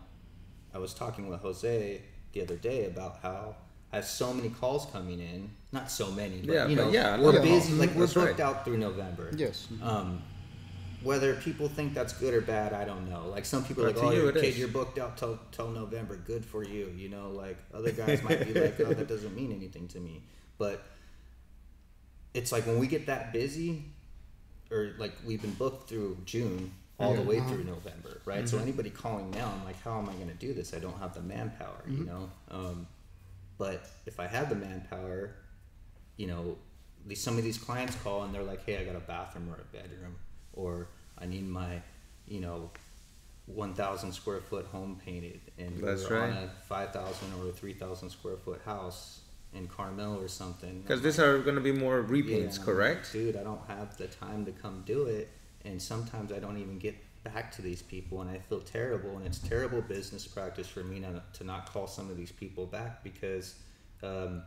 I 0.74 0.78
was 0.78 0.94
talking 0.94 1.30
with 1.30 1.42
Jose 1.42 2.02
the 2.34 2.42
other 2.42 2.56
day 2.56 2.86
about 2.86 3.20
how 3.22 3.56
I 3.92 3.98
have 3.98 4.06
so 4.06 4.34
many 4.34 4.50
calls 4.50 4.86
coming 4.88 5.20
in. 5.20 5.50
Not 5.72 5.90
so 5.90 6.12
many, 6.12 6.38
but 6.42 6.54
Yeah, 6.54 6.68
you 6.68 6.76
but 6.76 6.86
know, 6.86 6.92
yeah, 6.92 7.20
we're 7.20 7.32
lot 7.34 7.44
busy. 7.44 7.74
Like 7.74 7.92
we're 7.96 8.02
That's 8.02 8.14
booked 8.14 8.40
right. 8.40 8.48
out 8.48 8.66
through 8.66 8.78
November. 8.78 9.32
Yes. 9.36 9.68
Um, 9.82 10.22
whether 11.02 11.34
people 11.36 11.70
think 11.70 11.94
that's 11.94 12.14
good 12.14 12.34
or 12.34 12.42
bad, 12.42 12.74
I 12.74 12.84
don't 12.86 13.10
know. 13.10 13.28
Like 13.30 13.46
some 13.46 13.64
people 13.64 13.86
are 13.86 13.92
like, 13.92 14.04
"Oh, 14.04 14.12
you 14.12 14.32
kid, 14.34 14.44
is. 14.44 14.60
you're 14.60 14.68
booked 14.68 15.00
out 15.00 15.18
till 15.18 15.40
till 15.52 15.70
November. 15.70 16.18
Good 16.18 16.46
for 16.46 16.64
you." 16.64 16.94
You 16.96 17.10
know, 17.10 17.30
like 17.30 17.58
other 17.74 17.92
guys 17.92 18.22
might 18.24 18.46
be 18.46 18.54
like, 18.60 18.80
"Oh, 18.82 18.94
that 18.94 19.08
doesn't 19.08 19.36
mean 19.36 19.52
anything 19.52 19.88
to 19.90 20.00
me." 20.00 20.24
But 20.58 20.84
it's 22.34 22.52
like 22.52 22.66
when 22.68 22.80
we 22.80 22.88
get 22.88 23.06
that 23.08 23.32
busy, 23.32 23.86
or 24.70 24.92
like 24.98 25.14
we've 25.26 25.42
been 25.42 25.54
booked 25.54 25.90
through 25.90 26.18
June 26.26 26.72
all 27.00 27.14
the 27.14 27.22
way 27.22 27.40
through 27.40 27.64
November, 27.64 28.22
right? 28.26 28.48
So 28.48 28.58
anybody 28.58 28.90
calling 28.90 29.32
now, 29.32 29.52
I'm 29.58 29.64
like, 29.66 29.82
how 29.84 29.98
am 29.98 30.10
I 30.10 30.14
going 30.14 30.28
to 30.28 30.34
do 30.34 30.54
this? 30.54 30.74
I 30.74 30.80
don't 30.80 30.98
have 31.00 31.14
the 31.14 31.22
manpower, 31.22 31.84
you 31.88 32.04
know. 32.04 32.30
Um, 32.52 32.88
but 33.58 33.90
if 34.06 34.20
I 34.20 34.28
had 34.28 34.50
the 34.50 34.56
manpower, 34.56 35.36
you 36.18 36.28
know, 36.28 36.58
these, 37.06 37.22
some 37.22 37.38
of 37.38 37.44
these 37.44 37.58
clients 37.58 37.96
call 38.04 38.24
and 38.24 38.34
they're 38.34 38.44
like, 38.44 38.66
hey, 38.66 38.78
I 38.78 38.84
got 38.84 38.96
a 38.96 39.00
bathroom 39.00 39.50
or 39.50 39.56
a 39.56 39.76
bedroom, 39.76 40.16
or 40.54 40.88
I 41.18 41.26
need 41.26 41.48
my, 41.48 41.82
you 42.28 42.42
know, 42.42 42.70
1,000 43.48 44.12
square 44.12 44.42
foot 44.42 44.66
home 44.68 45.00
painted, 45.04 45.40
and 45.58 45.82
That's 45.82 46.08
we're 46.10 46.20
on 46.22 46.32
a 46.32 46.50
5,000 46.68 47.34
or 47.42 47.50
a 47.50 47.52
3,000 47.52 48.10
square 48.10 48.38
foot 48.38 48.62
house 48.64 49.22
in 49.54 49.68
Carmel 49.68 50.22
or 50.22 50.28
something. 50.28 50.82
Because 50.82 51.02
these 51.02 51.20
are 51.20 51.40
going 51.40 51.56
to 51.56 51.62
be 51.62 51.72
more 51.72 52.04
repaints, 52.04 52.28
yeah, 52.28 52.36
I'm 52.38 52.46
like, 52.50 52.62
correct? 52.62 53.14
Dude, 53.14 53.36
I 53.36 53.44
don't 53.44 53.66
have 53.68 53.98
the 53.98 54.08
time 54.08 54.46
to 54.46 54.52
come 54.52 54.84
do 54.86 55.06
it, 55.06 55.30
and 55.70 55.82
sometimes 55.82 56.32
I 56.32 56.40
don't 56.40 56.58
even 56.58 56.78
get 56.80 56.96
back 57.24 57.52
to 57.54 57.62
these 57.62 57.82
people, 57.82 58.22
and 58.22 58.30
I 58.30 58.40
feel 58.40 58.62
terrible, 58.62 59.18
and 59.18 59.26
it's 59.26 59.40
terrible 59.40 59.82
business 59.82 60.28
practice 60.28 60.68
for 60.68 60.84
me 60.84 61.00
not, 61.00 61.34
to 61.36 61.44
not 61.44 61.72
call 61.72 61.88
some 61.88 62.10
of 62.10 62.18
these 62.18 62.32
people 62.32 62.66
back 62.66 63.04
because 63.04 63.56
um, 64.04 64.44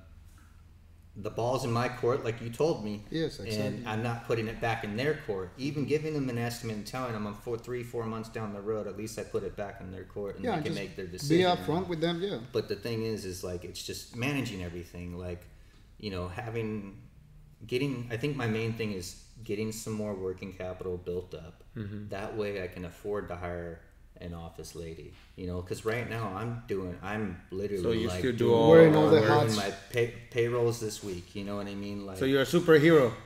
the 1.16 1.30
ball's 1.30 1.64
in 1.64 1.72
my 1.72 1.88
court, 1.88 2.24
like 2.24 2.40
you 2.40 2.48
told 2.48 2.84
me. 2.84 3.02
Yes, 3.10 3.38
exactly. 3.38 3.56
And 3.58 3.86
I'm 3.86 4.02
not 4.02 4.26
putting 4.26 4.48
it 4.48 4.60
back 4.60 4.82
in 4.82 4.96
their 4.96 5.18
court. 5.26 5.52
Even 5.58 5.84
giving 5.84 6.14
them 6.14 6.30
an 6.30 6.38
estimate 6.38 6.76
and 6.76 6.86
telling 6.86 7.12
them 7.12 7.26
I'm 7.26 7.34
four, 7.34 7.58
three, 7.58 7.82
four 7.82 8.06
months 8.06 8.30
down 8.30 8.54
the 8.54 8.60
road, 8.60 8.86
at 8.86 8.96
least 8.96 9.18
I 9.18 9.24
put 9.24 9.42
it 9.42 9.54
back 9.54 9.80
in 9.80 9.92
their 9.92 10.04
court 10.04 10.36
and 10.36 10.44
Yeah, 10.44 10.56
they 10.56 10.62
can 10.62 10.74
make 10.74 10.96
their 10.96 11.06
decision 11.06 11.36
be 11.36 11.42
upfront 11.42 11.88
with 11.88 12.00
them. 12.00 12.22
Yeah. 12.22 12.38
But 12.52 12.68
the 12.68 12.76
thing 12.76 13.02
is, 13.02 13.26
is 13.26 13.44
like 13.44 13.64
it's 13.64 13.82
just 13.82 14.16
managing 14.16 14.62
everything. 14.62 15.18
Like, 15.18 15.42
you 15.98 16.10
know, 16.10 16.28
having, 16.28 16.96
getting. 17.66 18.08
I 18.10 18.16
think 18.16 18.36
my 18.36 18.46
main 18.46 18.72
thing 18.74 18.92
is 18.92 19.22
getting 19.44 19.72
some 19.72 19.92
more 19.94 20.14
working 20.14 20.52
capital 20.52 20.96
built 20.96 21.34
up. 21.34 21.62
Mm-hmm. 21.76 22.08
That 22.10 22.36
way, 22.36 22.62
I 22.62 22.68
can 22.68 22.84
afford 22.84 23.28
to 23.28 23.36
hire 23.36 23.80
an 24.20 24.34
office 24.34 24.74
lady. 24.74 25.12
You 25.36 25.46
know, 25.48 25.60
because 25.62 25.84
right 25.84 26.08
now 26.08 26.32
I'm 26.36 26.62
doing, 26.68 26.96
I'm 27.02 27.40
literally 27.50 27.82
So 27.82 27.90
you 27.92 28.08
like 28.08 28.18
still 28.20 28.32
do 28.32 28.38
doing- 28.38 28.54
all- 28.54 28.70
Wearing 28.70 28.96
all 28.96 29.08
the 29.10 29.20
working 29.20 29.28
hats. 29.28 29.56
my 29.56 29.72
pay, 29.90 30.14
payrolls 30.30 30.78
this 30.80 31.02
week. 31.02 31.34
You 31.34 31.44
know 31.44 31.56
what 31.56 31.66
I 31.66 31.74
mean? 31.74 32.06
Like, 32.06 32.18
So 32.18 32.24
you're 32.24 32.42
a 32.42 32.46
superhero. 32.46 33.12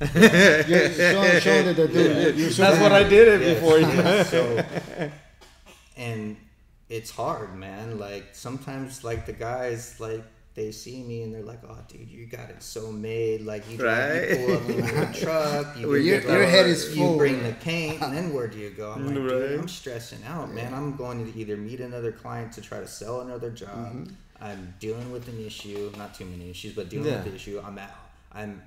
Yeah, 0.00 0.62
show, 0.62 1.40
show 1.40 1.62
that 1.64 1.74
they're 1.76 1.88
doing 1.88 2.16
it. 2.16 2.34
You're 2.36 2.50
That's 2.50 2.80
what 2.80 2.92
I 2.92 3.02
did 3.02 3.28
it 3.28 3.40
Yes, 3.40 3.54
before. 3.60 3.78
yes, 3.80 4.30
so, 4.30 5.10
and 5.96 6.36
it's 6.88 7.10
hard, 7.10 7.56
man. 7.56 7.98
Like 7.98 8.26
sometimes, 8.32 9.02
like 9.04 9.26
the 9.26 9.32
guys, 9.32 9.98
like 10.00 10.22
they 10.54 10.72
see 10.72 11.02
me 11.02 11.22
and 11.22 11.32
they're 11.32 11.42
like, 11.44 11.60
"Oh, 11.68 11.78
dude, 11.88 12.08
you 12.10 12.26
got 12.26 12.50
it 12.50 12.62
so 12.62 12.90
made. 12.90 13.42
Like 13.42 13.62
you, 13.70 13.84
Right. 13.84 14.30
you 14.30 14.36
pull 14.46 14.56
up 14.56 14.68
in 14.68 14.78
your 14.84 15.06
truck, 15.14 15.76
you, 15.76 15.82
Well, 15.86 15.90
bring 15.96 16.06
your- 16.06 16.20
your 16.22 16.44
head 16.44 16.66
is 16.66 16.92
full. 16.94 17.12
You 17.12 17.16
bring 17.18 17.42
the 17.42 17.52
paint, 17.52 18.02
and 18.02 18.14
then 18.16 18.32
where 18.34 18.48
do 18.48 18.58
you 18.58 18.70
go? 18.70 18.92
I'm 18.92 19.06
like, 19.06 19.16
Right. 19.16 19.28
dude, 19.48 19.60
I'm 19.60 19.68
stressing 19.68 20.24
out, 20.24 20.52
man. 20.52 20.74
I'm 20.74 20.96
going 20.96 21.30
to 21.32 21.38
either 21.38 21.56
meet 21.56 21.80
another 21.80 22.10
client 22.12 22.52
to 22.54 22.60
try 22.60 22.80
to 22.80 22.88
sell 22.88 23.20
another 23.20 23.50
job. 23.50 23.70
Mm-hmm. 23.94 24.04
I'm 24.42 24.74
dealing 24.80 25.12
with 25.12 25.28
an 25.28 25.44
issue, 25.44 25.92
not 25.98 26.14
too 26.14 26.24
many 26.24 26.50
issues, 26.50 26.74
but 26.74 26.88
dealing 26.88 27.06
Yeah. 27.08 27.16
with 27.22 27.26
the 27.26 27.34
issue. 27.34 27.62
I'm 27.64 27.78
at, 27.78 27.94
I'm 28.32 28.62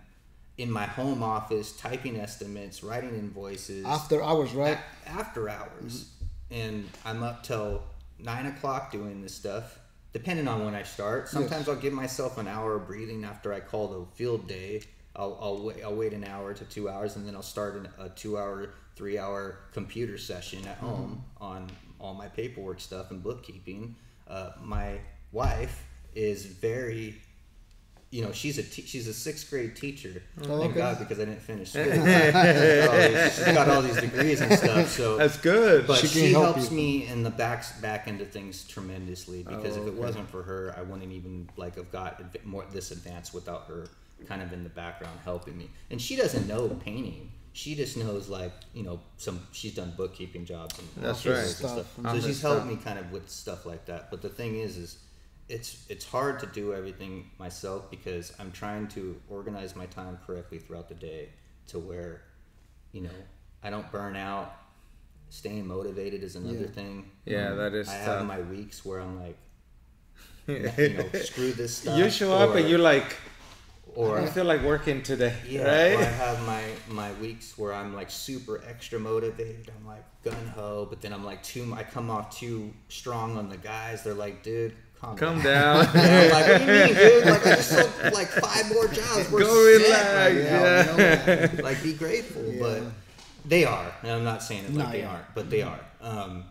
in 0.58 0.72
my 0.72 0.86
home 0.86 1.22
office 1.24 1.72
typing 1.74 2.16
estimates, 2.20 2.84
writing 2.84 3.10
invoices 3.16 3.84
After 3.86 4.24
hours, 4.24 4.54
right? 4.54 4.78
a- 5.06 5.10
after 5.10 5.50
hours, 5.50 6.10
and 6.52 6.88
I'm 7.04 7.24
up 7.24 7.42
till 7.44 7.84
nine 8.20 8.46
o'clock 8.46 8.92
doing 8.92 9.22
this 9.22 9.34
stuff. 9.34 9.80
Depending 10.14 10.48
on 10.48 10.64
when 10.64 10.76
I 10.76 10.84
start, 10.84 11.28
sometimes 11.28 11.68
I'll 11.68 11.76
give 11.76 11.92
myself 11.94 12.38
an 12.38 12.48
hour 12.48 12.76
of 12.76 12.88
breathing 12.88 13.26
after 13.26 13.52
I 13.52 13.60
call 13.60 13.88
the 13.88 14.16
field 14.16 14.48
day. 14.48 14.84
I'll 15.16 15.38
I'll 15.42 15.64
wait, 15.64 15.84
I'll 15.84 15.96
wait 15.96 16.14
an 16.14 16.24
hour 16.24 16.54
to 16.54 16.66
two 16.66 16.88
hours, 16.88 17.16
and 17.16 17.28
then 17.28 17.36
I'll 17.36 17.42
start 17.42 17.76
an, 17.76 17.90
a 18.00 18.10
two-hour, 18.10 18.74
three-hour 18.96 19.60
computer 19.74 20.18
session 20.20 20.68
at 20.68 20.78
home 20.78 21.24
on 21.42 21.68
all 22.00 22.14
my 22.14 22.28
paperwork 22.28 22.80
stuff 22.80 23.10
and 23.10 23.24
bookkeeping. 23.24 23.96
Uh, 24.28 24.52
my 24.62 25.00
wife 25.32 25.84
is 26.16 26.46
very 26.46 27.16
you 28.14 28.24
know, 28.24 28.32
she's 28.32 28.60
a 28.60 28.64
te- 28.64 28.86
she's 28.86 29.08
a 29.08 29.14
sixth 29.14 29.50
grade 29.50 29.76
teacher. 29.76 30.22
Oh, 30.44 30.60
Thank 30.60 30.72
okay. 30.72 30.78
God, 30.78 31.00
because 31.00 31.20
I 31.20 31.26
didn't 31.26 31.42
finish 31.42 31.70
school. 31.72 31.84
she's, 31.84 31.96
got 31.98 33.10
these, 33.10 33.36
she's 33.36 33.54
got 33.56 33.70
all 33.70 33.82
these 33.82 34.00
degrees 34.00 34.40
and 34.42 34.54
stuff. 34.54 34.88
So, 34.98 35.18
That's 35.18 35.38
good. 35.38 35.88
but 35.88 35.98
She 35.98 36.06
she, 36.08 36.22
can 36.22 36.32
help 36.34 36.56
helps 36.56 36.70
you. 36.70 36.78
me 36.78 37.08
in 37.08 37.24
the 37.24 37.32
back 37.32 37.66
back 37.82 38.08
end 38.08 38.22
of 38.22 38.30
things 38.30 38.66
tremendously. 38.68 39.42
Because 39.42 39.78
Oh, 39.78 39.82
if 39.82 39.88
it 39.88 39.92
okay. 39.92 40.00
wasn't 40.00 40.30
for 40.30 40.44
her, 40.44 40.76
I 40.78 40.84
wouldn't 40.84 41.12
even 41.12 41.50
like 41.58 41.76
have 41.78 41.92
got 41.92 42.20
adv- 42.20 42.46
more 42.46 42.64
this 42.72 42.92
advanced 42.92 43.34
without 43.34 43.64
her 43.68 43.88
kind 44.28 44.44
of 44.44 44.54
in 44.54 44.64
the 44.64 44.70
background 44.70 45.18
helping 45.24 45.58
me. 45.58 45.72
And 45.90 46.00
she 46.00 46.16
doesn't 46.16 46.48
know 46.48 46.70
painting. 46.70 47.32
She 47.54 47.74
just 47.74 47.98
knows 47.98 48.30
like 48.30 48.52
you 48.76 48.84
know 48.84 49.00
some. 49.18 49.40
She's 49.54 49.74
done 49.74 49.92
bookkeeping 49.98 50.46
jobs 50.46 50.78
and 50.78 50.88
That's 51.04 51.26
right. 51.26 51.38
and 51.38 51.48
Stuff. 51.48 51.72
stuff. 51.72 52.06
Office 52.06 52.22
So 52.22 52.28
she's 52.28 52.38
stuff. 52.40 52.52
helped 52.58 52.68
me 52.68 52.76
kind 52.76 53.00
of 53.00 53.12
with 53.12 53.28
stuff 53.30 53.66
like 53.66 53.86
that. 53.88 54.12
But 54.12 54.22
the 54.22 54.30
thing 54.30 54.56
is, 54.60 54.78
is 54.78 54.98
it's 55.50 55.86
it's 55.90 56.06
hard 56.06 56.40
to 56.40 56.46
do 56.48 56.74
everything 56.74 57.30
myself 57.38 57.90
because 57.92 58.34
I'm 58.40 58.52
trying 58.52 58.88
to 58.90 59.20
organize 59.30 59.76
my 59.76 59.86
time 59.88 60.18
correctly 60.26 60.60
throughout 60.60 60.88
the 60.90 60.96
day 60.96 61.30
to 61.68 61.80
where, 61.80 62.22
you 62.92 63.02
know, 63.02 63.10
I 63.64 63.70
don't 63.70 63.90
burn 63.92 64.16
out. 64.16 64.56
Staying 65.30 65.66
motivated 65.68 66.24
is 66.24 66.36
another 66.36 66.60
Yeah. 66.60 66.68
thing. 66.68 67.12
Yeah, 67.26 67.52
um, 67.52 67.58
that 67.58 67.74
is 67.74 67.90
I 67.90 67.98
tough. 67.98 68.06
have 68.20 68.26
my 68.28 68.42
weeks 68.42 68.86
where 68.86 69.00
I'm 69.02 69.20
like, 69.20 69.38
you 70.48 70.60
know, 70.94 71.10
screw 71.20 71.52
this 71.54 71.78
stuff. 71.78 71.98
you 71.98 72.10
show 72.10 72.34
up 72.34 72.56
and 72.56 72.70
you're 72.70 72.78
like, 72.80 73.16
oh, 73.88 73.92
or 73.96 74.20
I 74.20 74.26
feel 74.28 74.46
like 74.46 74.62
working 74.64 75.02
today, 75.02 75.36
yeah, 75.48 75.62
or 75.64 75.98
I 76.00 76.04
have 76.04 76.46
my 76.46 76.64
my 76.90 77.14
weeks 77.14 77.58
where 77.58 77.74
I'm 77.74 77.96
like 77.96 78.12
super 78.12 78.62
extra 78.68 79.00
motivated. 79.00 79.72
I'm 79.78 79.88
like 79.88 80.04
gun 80.24 80.48
ho, 80.56 80.86
but 80.90 81.02
then 81.02 81.14
I'm 81.14 81.24
like 81.26 81.42
too. 81.44 81.74
I 81.76 81.84
come 81.84 82.10
off 82.10 82.38
too 82.38 82.74
strong 82.90 83.38
on 83.38 83.50
the 83.50 83.58
guys. 83.58 84.04
They're 84.04 84.14
like, 84.14 84.44
dude, 84.44 84.76
calm, 85.04 85.18
Come 85.18 85.42
down. 85.42 85.86
down. 85.86 85.96
And 85.96 86.32
like, 86.32 86.48
what 86.48 86.58
do 86.60 86.64
you 86.66 86.86
mean, 86.86 86.96
dude? 86.96 87.26
Like 87.26 87.46
I 87.48 87.56
just 87.56 87.70
sold 87.70 88.14
like 88.14 88.28
five 88.28 88.70
more 88.74 88.88
jobs. 88.88 89.32
We're 89.32 89.40
Go 89.42 89.66
relax, 89.66 90.14
right 90.14 90.36
yeah. 90.36 91.52
you 91.52 91.58
know? 91.58 91.64
Like 91.64 91.84
be 91.84 91.94
grateful, 91.94 92.54
but 92.60 92.84
they 93.46 93.66
are. 93.66 93.94
And 94.02 94.12
I'm 94.12 94.24
not 94.24 94.42
saying 94.44 94.66
it 94.66 94.74
like 94.74 94.86
No, 94.88 94.92
they 94.92 95.00
yeah. 95.00 95.10
aren't, 95.12 95.36
but 95.36 95.50
they 95.50 95.62
are. 95.62 95.80
Um, 96.02 96.46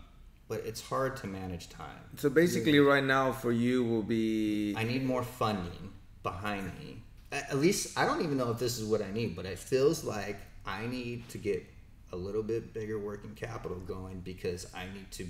but 0.47 0.61
it's 0.65 0.81
hard 0.81 1.17
to 1.17 1.27
manage 1.27 1.69
time. 1.69 1.99
So 2.17 2.29
basically, 2.29 2.79
right 2.79 3.03
now 3.03 3.31
for 3.31 3.51
you 3.51 3.83
will 3.83 4.03
be 4.03 4.75
I 4.77 4.83
need 4.83 5.03
more 5.03 5.23
funding 5.23 5.91
behind 6.21 6.65
me. 6.79 7.01
At 7.31 7.49
at 7.51 7.57
least 7.57 7.97
I 7.97 8.05
don't 8.05 8.21
even 8.21 8.37
know 8.37 8.51
if 8.51 8.59
this 8.59 8.77
is 8.77 8.85
what 8.85 9.01
I 9.01 9.11
need, 9.11 9.35
but 9.35 9.45
it 9.45 9.57
feels 9.57 10.03
like 10.03 10.37
I 10.65 10.85
need 10.85 11.27
to 11.29 11.37
get 11.37 11.65
a 12.11 12.15
little 12.15 12.43
bit 12.43 12.73
bigger 12.73 12.99
working 12.99 13.33
capital 13.33 13.77
going 13.77 14.19
because 14.19 14.67
I 14.75 14.85
need 14.93 15.09
to 15.11 15.27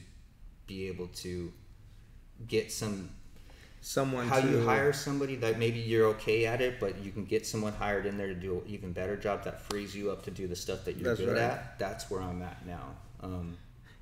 be 0.68 0.88
able 0.88 1.08
to 1.08 1.52
get 2.48 2.72
some 2.72 3.10
someone 3.82 4.28
how 4.30 4.40
to 4.40 4.48
you 4.48 4.64
hire 4.66 4.94
somebody 4.94 5.36
that 5.36 5.60
maybe 5.60 5.80
you're 5.80 6.08
okay 6.08 6.46
at 6.46 6.62
it, 6.62 6.80
but 6.80 6.98
you 7.04 7.12
can 7.12 7.26
get 7.26 7.46
someone 7.46 7.74
hired 7.74 8.06
in 8.06 8.18
there 8.18 8.28
to 8.28 8.34
do 8.34 8.54
an 8.56 8.62
even 8.68 8.94
better 8.94 9.18
job 9.18 9.44
that 9.44 9.60
frees 9.62 9.94
you 9.96 10.10
up 10.10 10.24
to 10.24 10.32
do 10.32 10.48
the 10.48 10.56
stuff 10.56 10.86
that 10.86 10.96
you're 10.96 11.16
good 11.16 11.28
right. 11.30 11.38
at. 11.38 11.78
That's 11.80 12.10
where 12.10 12.22
I'm 12.22 12.42
at 12.42 12.66
now. 12.66 12.96
Um, 13.22 13.58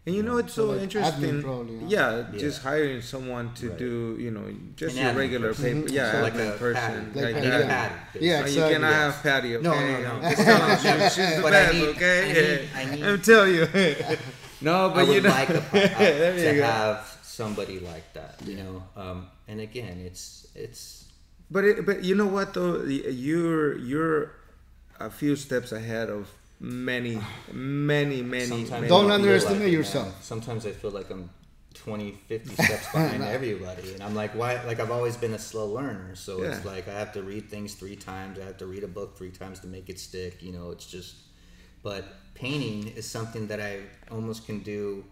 And 0.05 0.15
you 0.15 0.23
know 0.23 0.37
it's 0.37 0.53
so 0.53 0.65
So, 0.65 0.71
like, 0.73 0.81
interesting. 0.81 1.41
probably, 1.43 1.79
huh? 1.79 1.85
yeah, 1.87 2.25
Yeah. 2.31 2.39
just 2.39 2.61
hiring 2.63 3.01
someone 3.01 3.53
to 3.55 3.69
Right. 3.69 3.77
do 3.77 4.17
you 4.19 4.31
know 4.31 4.45
just 4.75 4.95
An 4.97 5.03
your 5.05 5.13
regular 5.13 5.47
person. 5.49 5.81
paper. 5.83 5.89
Mhm. 5.89 5.93
Yeah, 5.93 6.11
So 6.11 6.21
like 6.21 6.35
a 6.35 6.51
person. 6.57 7.11
Patty. 7.13 7.21
Like 7.21 7.23
Like 7.25 7.33
Patty, 7.35 7.49
that. 7.49 7.59
yeah. 7.61 7.87
Patty, 8.13 8.25
Yeah, 8.25 8.45
So 8.45 8.49
you 8.67 8.73
cannot 8.73 8.89
yes. 8.89 9.13
have 9.13 9.23
Patty. 9.23 9.55
Okay? 9.57 9.63
No, 9.63 9.73
no, 9.73 10.01
no. 10.01 10.27
I'm 10.27 10.35
telling 10.35 10.69
you, 10.71 10.77
she's, 10.77 11.13
she's 11.15 11.35
the 11.37 11.41
But 11.41 11.53
I 11.53 11.63
best. 11.65 11.73
need- 11.73 11.87
okay, 11.89 12.21
I 12.21 12.33
need- 12.33 12.69
I 12.75 12.95
need- 12.95 13.03
I'm 13.05 13.21
telling 13.21 13.53
you. 13.55 13.65
no, 14.61 14.89
but 14.89 14.99
I 14.99 15.03
would 15.03 15.15
you 15.15 15.21
know, 15.21 15.29
like 15.29 15.49
a, 15.49 15.63
there 15.73 16.33
to 16.35 16.53
you 16.55 16.61
go. 16.61 16.63
have 16.65 17.10
somebody 17.31 17.79
like 17.79 18.13
that, 18.13 18.35
you 18.45 18.55
know. 18.57 18.83
Um, 18.95 19.27
and 19.47 19.59
again, 19.61 19.99
it's 20.05 20.47
it's 20.55 21.05
But 21.49 21.63
it, 21.65 21.85
but 21.85 22.03
you 22.03 22.15
know 22.15 22.27
what 22.27 22.53
though, 22.53 22.83
you're 22.83 23.77
you're 23.77 24.31
a 24.99 25.09
few 25.09 25.35
steps 25.35 25.71
ahead 25.71 26.09
of 26.09 26.29
many, 26.59 27.19
many, 27.51 28.21
many. 28.21 28.45
sometimes 28.45 28.71
many 28.71 28.87
Don't 28.87 29.11
underestimate 29.11 29.61
like 29.61 29.73
it, 29.73 29.77
man. 29.77 29.77
yourself. 29.79 30.23
Sometimes 30.23 30.65
I 30.65 30.71
feel 30.71 30.91
like 30.91 31.09
I'm 31.09 31.29
20, 31.73 32.11
50 32.27 32.55
steps 32.55 32.91
behind 32.91 33.23
everybody, 33.23 33.93
and 33.93 34.03
I'm 34.03 34.15
like, 34.15 34.35
why? 34.35 34.63
Like 34.65 34.79
I've 34.79 34.91
always 34.91 35.17
been 35.17 35.33
a 35.33 35.39
slow 35.39 35.67
learner, 35.67 36.15
so 36.15 36.43
it's 36.43 36.63
like 36.65 36.87
I 36.87 36.93
have 36.93 37.11
to 37.13 37.23
read 37.23 37.49
things 37.49 37.73
three 37.75 37.95
times. 37.95 38.39
I 38.39 38.43
have 38.43 38.57
to 38.57 38.65
read 38.67 38.83
a 38.83 38.87
book 38.87 39.17
three 39.17 39.31
times 39.31 39.59
to 39.61 39.67
make 39.67 39.89
it 39.89 39.99
stick. 39.99 40.41
You 40.43 40.51
know, 40.53 40.71
it's 40.71 40.85
just. 40.85 41.15
But 41.83 42.05
painting 42.35 42.89
is 42.95 43.09
something 43.09 43.47
that 43.47 43.59
I 43.59 43.79
almost 44.11 44.45
can 44.45 44.59
do. 44.59 45.03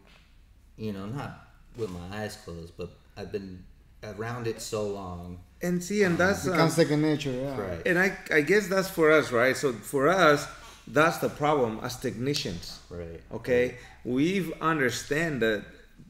You 0.78 0.94
know, 0.94 1.08
not 1.08 1.49
with 1.78 1.90
my 1.90 2.18
eyes 2.24 2.36
closed, 2.44 2.74
but 2.78 2.90
I've 3.18 3.32
been 3.32 3.64
around 4.04 4.48
it 4.48 4.62
so 4.62 4.88
long. 4.88 5.40
And 5.62 5.84
see, 5.84 6.04
and 6.04 6.18
that's 6.18 6.46
um, 6.46 6.54
Becomes 6.54 6.74
second 6.76 7.02
nature. 7.02 7.32
Yeah. 7.32 7.58
Right. 7.60 7.82
and 7.86 8.00
I 8.00 8.18
I 8.32 8.42
guess 8.42 8.68
that's 8.68 8.90
for 8.90 9.12
us, 9.12 9.32
right? 9.32 9.56
So 9.58 9.74
for 9.74 10.08
us, 10.08 10.48
that's 10.88 11.18
the 11.18 11.30
problem 11.30 11.80
as 11.84 11.98
technicians. 12.00 12.80
Right. 12.90 13.22
Okay, 13.34 13.78
we've 14.06 14.54
understand 14.62 15.42
that 15.42 15.66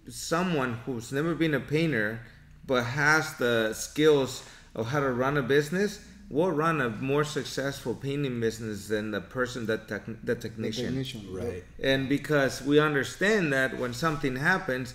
someone 0.07 0.73
who's 0.85 1.11
never 1.11 1.35
been 1.35 1.53
a 1.53 1.59
painter 1.59 2.19
but 2.65 2.83
has 2.83 3.35
the 3.37 3.73
skills 3.73 4.43
of 4.75 4.87
how 4.87 4.99
to 4.99 5.11
run 5.11 5.37
a 5.37 5.41
business 5.41 5.99
will 6.29 6.51
run 6.51 6.79
a 6.79 6.89
more 6.89 7.23
successful 7.23 7.95
painting 7.95 8.39
business 8.39 8.87
than 8.87 9.09
the 9.09 9.19
person 9.21 9.65
that 9.65 9.87
tech, 9.87 10.05
the 10.05 10.13
The 10.23 10.35
technician. 10.35 10.85
technician. 10.85 11.33
Right. 11.33 11.63
And 11.81 12.07
because 12.07 12.61
we 12.61 12.79
understand 12.79 13.51
that 13.53 13.79
when 13.79 13.93
something 13.93 14.35
happens, 14.35 14.93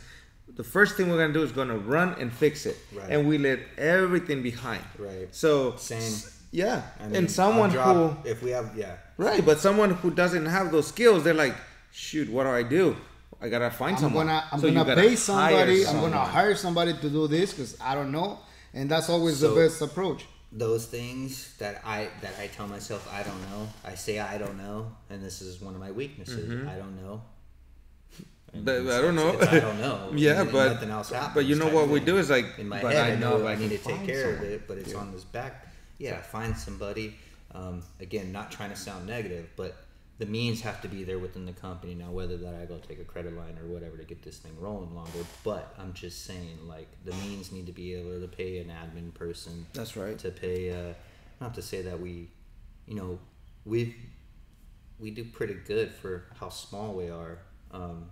the 0.57 0.65
first 0.65 0.97
thing 0.97 1.09
we're 1.11 1.19
gonna 1.19 1.33
do 1.33 1.43
is 1.43 1.53
gonna 1.53 1.77
run 1.77 2.15
and 2.21 2.33
fix 2.33 2.67
it, 2.67 2.77
Right. 2.95 3.11
and 3.11 3.27
we 3.29 3.39
let 3.39 3.59
everything 3.77 4.43
behind. 4.43 4.83
Right. 4.99 5.29
So 5.33 5.77
Same. 5.77 6.13
yeah, 6.53 6.83
I 7.01 7.07
mean, 7.07 7.17
and 7.17 7.31
someone 7.31 7.71
drop- 7.71 7.97
who 8.25 8.29
if 8.29 8.43
we 8.43 8.51
have 8.51 8.77
yeah 8.77 8.97
right, 9.17 9.45
but 9.45 9.59
someone 9.59 9.91
who 9.91 10.11
doesn't 10.11 10.47
have 10.47 10.71
those 10.73 10.87
skills, 10.87 11.25
they're 11.25 11.35
like, 11.35 11.55
shoot, 11.93 12.29
what 12.31 12.45
do 12.45 12.51
I 12.51 12.63
do? 12.63 12.97
I 13.41 13.49
gotta 13.49 13.71
find 13.71 13.97
I'm 13.97 14.03
someone. 14.03 14.27
gonna 14.29 14.45
I'm 14.53 14.61
So 14.61 14.69
gonna 14.69 14.85
gotta 14.85 15.01
pay 15.01 15.09
hire 15.09 15.17
somebody. 15.17 15.81
I'm 15.81 15.87
someone. 15.93 16.11
gonna 16.13 16.31
hire 16.31 16.55
somebody 16.55 16.93
to 16.95 17.11
do 17.11 17.27
this 17.27 17.51
because 17.53 17.77
I 17.81 17.95
don't 17.95 18.13
know, 18.13 18.39
and 18.73 18.91
that's 18.91 19.09
always 19.11 19.39
So- 19.39 19.55
the 19.55 19.61
best 19.63 19.83
approach. 19.83 20.25
those 20.57 20.87
things 20.87 21.53
that 21.59 21.83
I 21.85 22.09
that 22.23 22.35
I 22.41 22.47
tell 22.47 22.69
myself 22.69 23.03
I 23.13 23.25
don't 23.25 23.43
know. 23.51 23.69
I 23.85 23.97
say 23.97 24.21
I 24.21 24.39
don't 24.39 24.57
know, 24.57 24.93
and 25.11 25.21
this 25.23 25.43
is 25.43 25.61
one 25.61 25.75
of 25.75 25.81
my 25.81 25.91
weaknesses. 25.91 26.49
Mm-hmm. 26.49 26.69
I 26.69 26.77
don't 26.77 26.95
know. 27.03 27.23
But 28.57 28.87
I 28.87 29.01
don't 29.01 29.17
know. 29.17 29.39
I 29.41 29.59
don't 29.61 29.81
know. 29.81 30.11
Yeah, 30.15 30.43
and 30.43 30.53
but- 30.53 30.75
nothing 30.75 30.91
else 30.91 31.11
happens. 31.11 31.35
but 31.35 31.45
you 31.47 31.57
know 31.57 31.69
what 31.69 31.89
we 31.89 32.01
do 32.01 32.19
is 32.19 32.31
like, 32.31 32.59
in 32.59 32.69
my 32.69 32.81
but 32.81 32.93
head 32.93 33.11
I 33.11 33.13
I 33.15 33.17
know 33.17 33.39
know 33.39 33.47
I 33.47 33.57
need 33.57 33.71
to 33.71 33.79
take 33.79 34.05
care 34.07 34.37
of 34.37 34.43
it, 34.43 34.69
but 34.69 34.79
it's 34.79 34.95
on 34.95 35.13
this 35.13 35.25
back 35.25 35.69
yeah, 35.99 36.21
find 36.21 36.57
somebody. 36.57 37.17
Um, 37.55 37.83
again, 38.01 38.33
not 38.33 38.51
trying 38.51 38.71
to 38.71 38.77
sound 38.77 39.07
negative, 39.07 39.49
but 39.57 39.77
the 40.19 40.27
means 40.27 40.61
have 40.63 40.81
to 40.83 40.89
be 40.89 41.05
there 41.05 41.19
within 41.19 41.47
the 41.47 41.53
company 41.53 41.95
now. 41.95 42.11
Whether 42.11 42.37
that 42.39 42.55
I 42.55 42.65
go 42.65 42.79
take 42.79 43.01
a 43.01 43.05
credit 43.05 43.37
line 43.37 43.57
or 43.63 43.67
whatever 43.69 43.97
to 43.97 44.05
get 44.05 44.23
this 44.23 44.39
thing 44.39 44.53
rolling 44.61 44.95
longer, 44.95 45.21
but 45.45 45.75
I'm 45.79 45.93
just 45.93 46.25
saying, 46.25 46.59
like 46.67 46.89
the 47.05 47.13
means 47.13 47.53
need 47.53 47.67
to 47.67 47.73
be 47.73 47.95
able 47.95 48.21
to 48.21 48.29
pay 48.29 48.59
an 48.59 48.69
admin 48.71 49.15
person. 49.15 49.67
That's 49.73 49.97
right. 49.97 50.19
To 50.19 50.31
pay, 50.31 50.73
uh, 50.73 50.95
not 51.41 51.55
to 51.55 51.63
say 51.63 51.83
that 51.83 52.01
we, 52.01 52.29
you 52.87 52.95
know, 52.95 53.19
we 53.65 53.95
we 54.99 55.11
do 55.11 55.25
pretty 55.25 55.55
good 55.55 55.93
for 55.93 56.25
how 56.39 56.49
small 56.49 56.95
we 56.95 57.09
are, 57.09 57.39
um, 57.71 58.11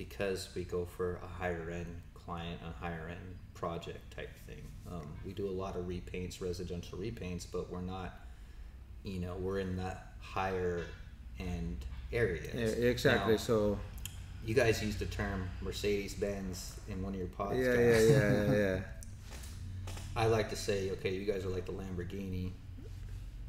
because 0.00 0.48
we 0.54 0.64
go 0.64 0.86
for 0.86 1.20
a 1.22 1.26
higher 1.26 1.70
end 1.70 2.00
client, 2.14 2.58
a 2.66 2.82
higher 2.82 3.06
end 3.10 3.36
project 3.52 4.16
type 4.16 4.30
thing. 4.46 4.62
Um, 4.90 5.06
we 5.26 5.34
do 5.34 5.46
a 5.46 5.50
lot 5.50 5.76
of 5.76 5.84
repaints, 5.84 6.40
residential 6.40 6.96
repaints, 6.96 7.46
but 7.52 7.70
we're 7.70 7.82
not, 7.82 8.18
you 9.04 9.20
know, 9.20 9.34
we're 9.34 9.58
in 9.58 9.76
that 9.76 10.14
higher 10.22 10.86
end 11.38 11.84
area. 12.14 12.48
Yeah, 12.54 12.88
exactly. 12.88 13.34
Now, 13.34 13.38
so 13.38 13.78
you 14.42 14.54
guys 14.54 14.82
used 14.82 15.00
the 15.00 15.04
term 15.04 15.46
Mercedes 15.60 16.14
Benz 16.14 16.80
in 16.88 17.02
one 17.02 17.12
of 17.12 17.18
your 17.18 17.28
podcasts. 17.28 18.10
yeah, 18.10 18.16
yeah, 18.16 18.52
yeah, 18.52 18.58
yeah, 18.58 18.80
I 20.16 20.26
like 20.28 20.48
to 20.48 20.56
say, 20.56 20.92
okay, 20.92 21.14
you 21.14 21.30
guys 21.30 21.44
are 21.44 21.50
like 21.50 21.66
the 21.66 21.72
Lamborghini. 21.72 22.52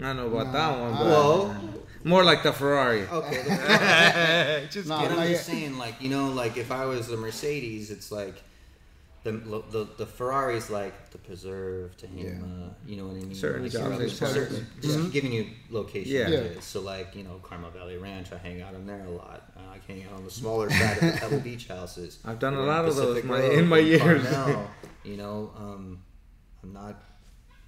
Yeah. 0.01 0.09
I 0.11 0.13
don't 0.13 0.17
know 0.31 0.37
about 0.37 0.53
that 0.53 0.79
one, 0.79 0.91
but 0.93 1.05
Well, 1.05 1.55
more 2.03 2.23
like 2.23 2.43
the 2.43 2.51
Ferrari. 2.51 3.03
okay. 3.03 4.67
Just 4.71 4.87
No, 4.89 4.99
kidding. 4.99 5.17
I'm 5.19 5.29
just 5.29 5.45
saying, 5.45 5.77
like 5.77 6.01
you 6.01 6.09
know, 6.09 6.29
like 6.29 6.57
if 6.57 6.71
I 6.71 6.85
was 6.85 7.09
a 7.11 7.17
Mercedes, 7.17 7.91
it's 7.91 8.11
like 8.11 8.35
the 9.23 9.31
the, 9.69 9.87
the 9.97 10.05
Ferrari's 10.07 10.71
like 10.71 11.11
the 11.11 11.19
preserve 11.19 11.95
to 11.97 12.07
him. 12.07 12.73
You 12.87 12.97
know 12.97 13.05
what 13.07 13.17
I 13.17 13.19
mean? 13.19 13.35
Certain 13.35 13.61
like, 13.63 13.71
jobs, 13.71 13.91
you're 13.97 14.01
it's 14.03 14.17
certain- 14.17 14.49
certain. 14.49 14.67
Just 14.81 15.11
giving 15.11 15.31
you 15.31 15.45
location. 15.69 16.11
Yeah. 16.11 16.29
Yeah. 16.29 16.59
So 16.61 16.81
like 16.81 17.15
you 17.15 17.23
know, 17.23 17.39
Carmel 17.43 17.69
Valley 17.69 17.97
Ranch, 17.97 18.31
I 18.31 18.37
hang 18.37 18.61
out 18.63 18.73
in 18.73 18.87
there 18.87 19.05
a 19.05 19.09
lot. 19.11 19.51
Uh, 19.55 19.59
I 19.75 19.79
hang 19.87 20.03
out 20.05 20.13
on 20.13 20.23
the 20.25 20.31
smaller 20.31 20.71
side 20.71 20.97
of 20.97 21.13
the 21.13 21.19
Pebble 21.19 21.39
Beach 21.49 21.67
houses. 21.67 22.17
I've 22.25 22.39
done 22.39 22.55
a 22.55 22.57
We're 22.57 22.65
lot 22.65 22.85
of 22.85 22.95
those 22.95 23.21
Pacific 23.21 23.25
my- 23.29 23.43
in 23.43 23.67
my 23.67 23.77
years. 23.77 24.27
Carmel, 24.27 24.67
you 25.03 25.17
know, 25.17 25.51
um, 25.55 26.01
I'm 26.63 26.73
not. 26.73 27.03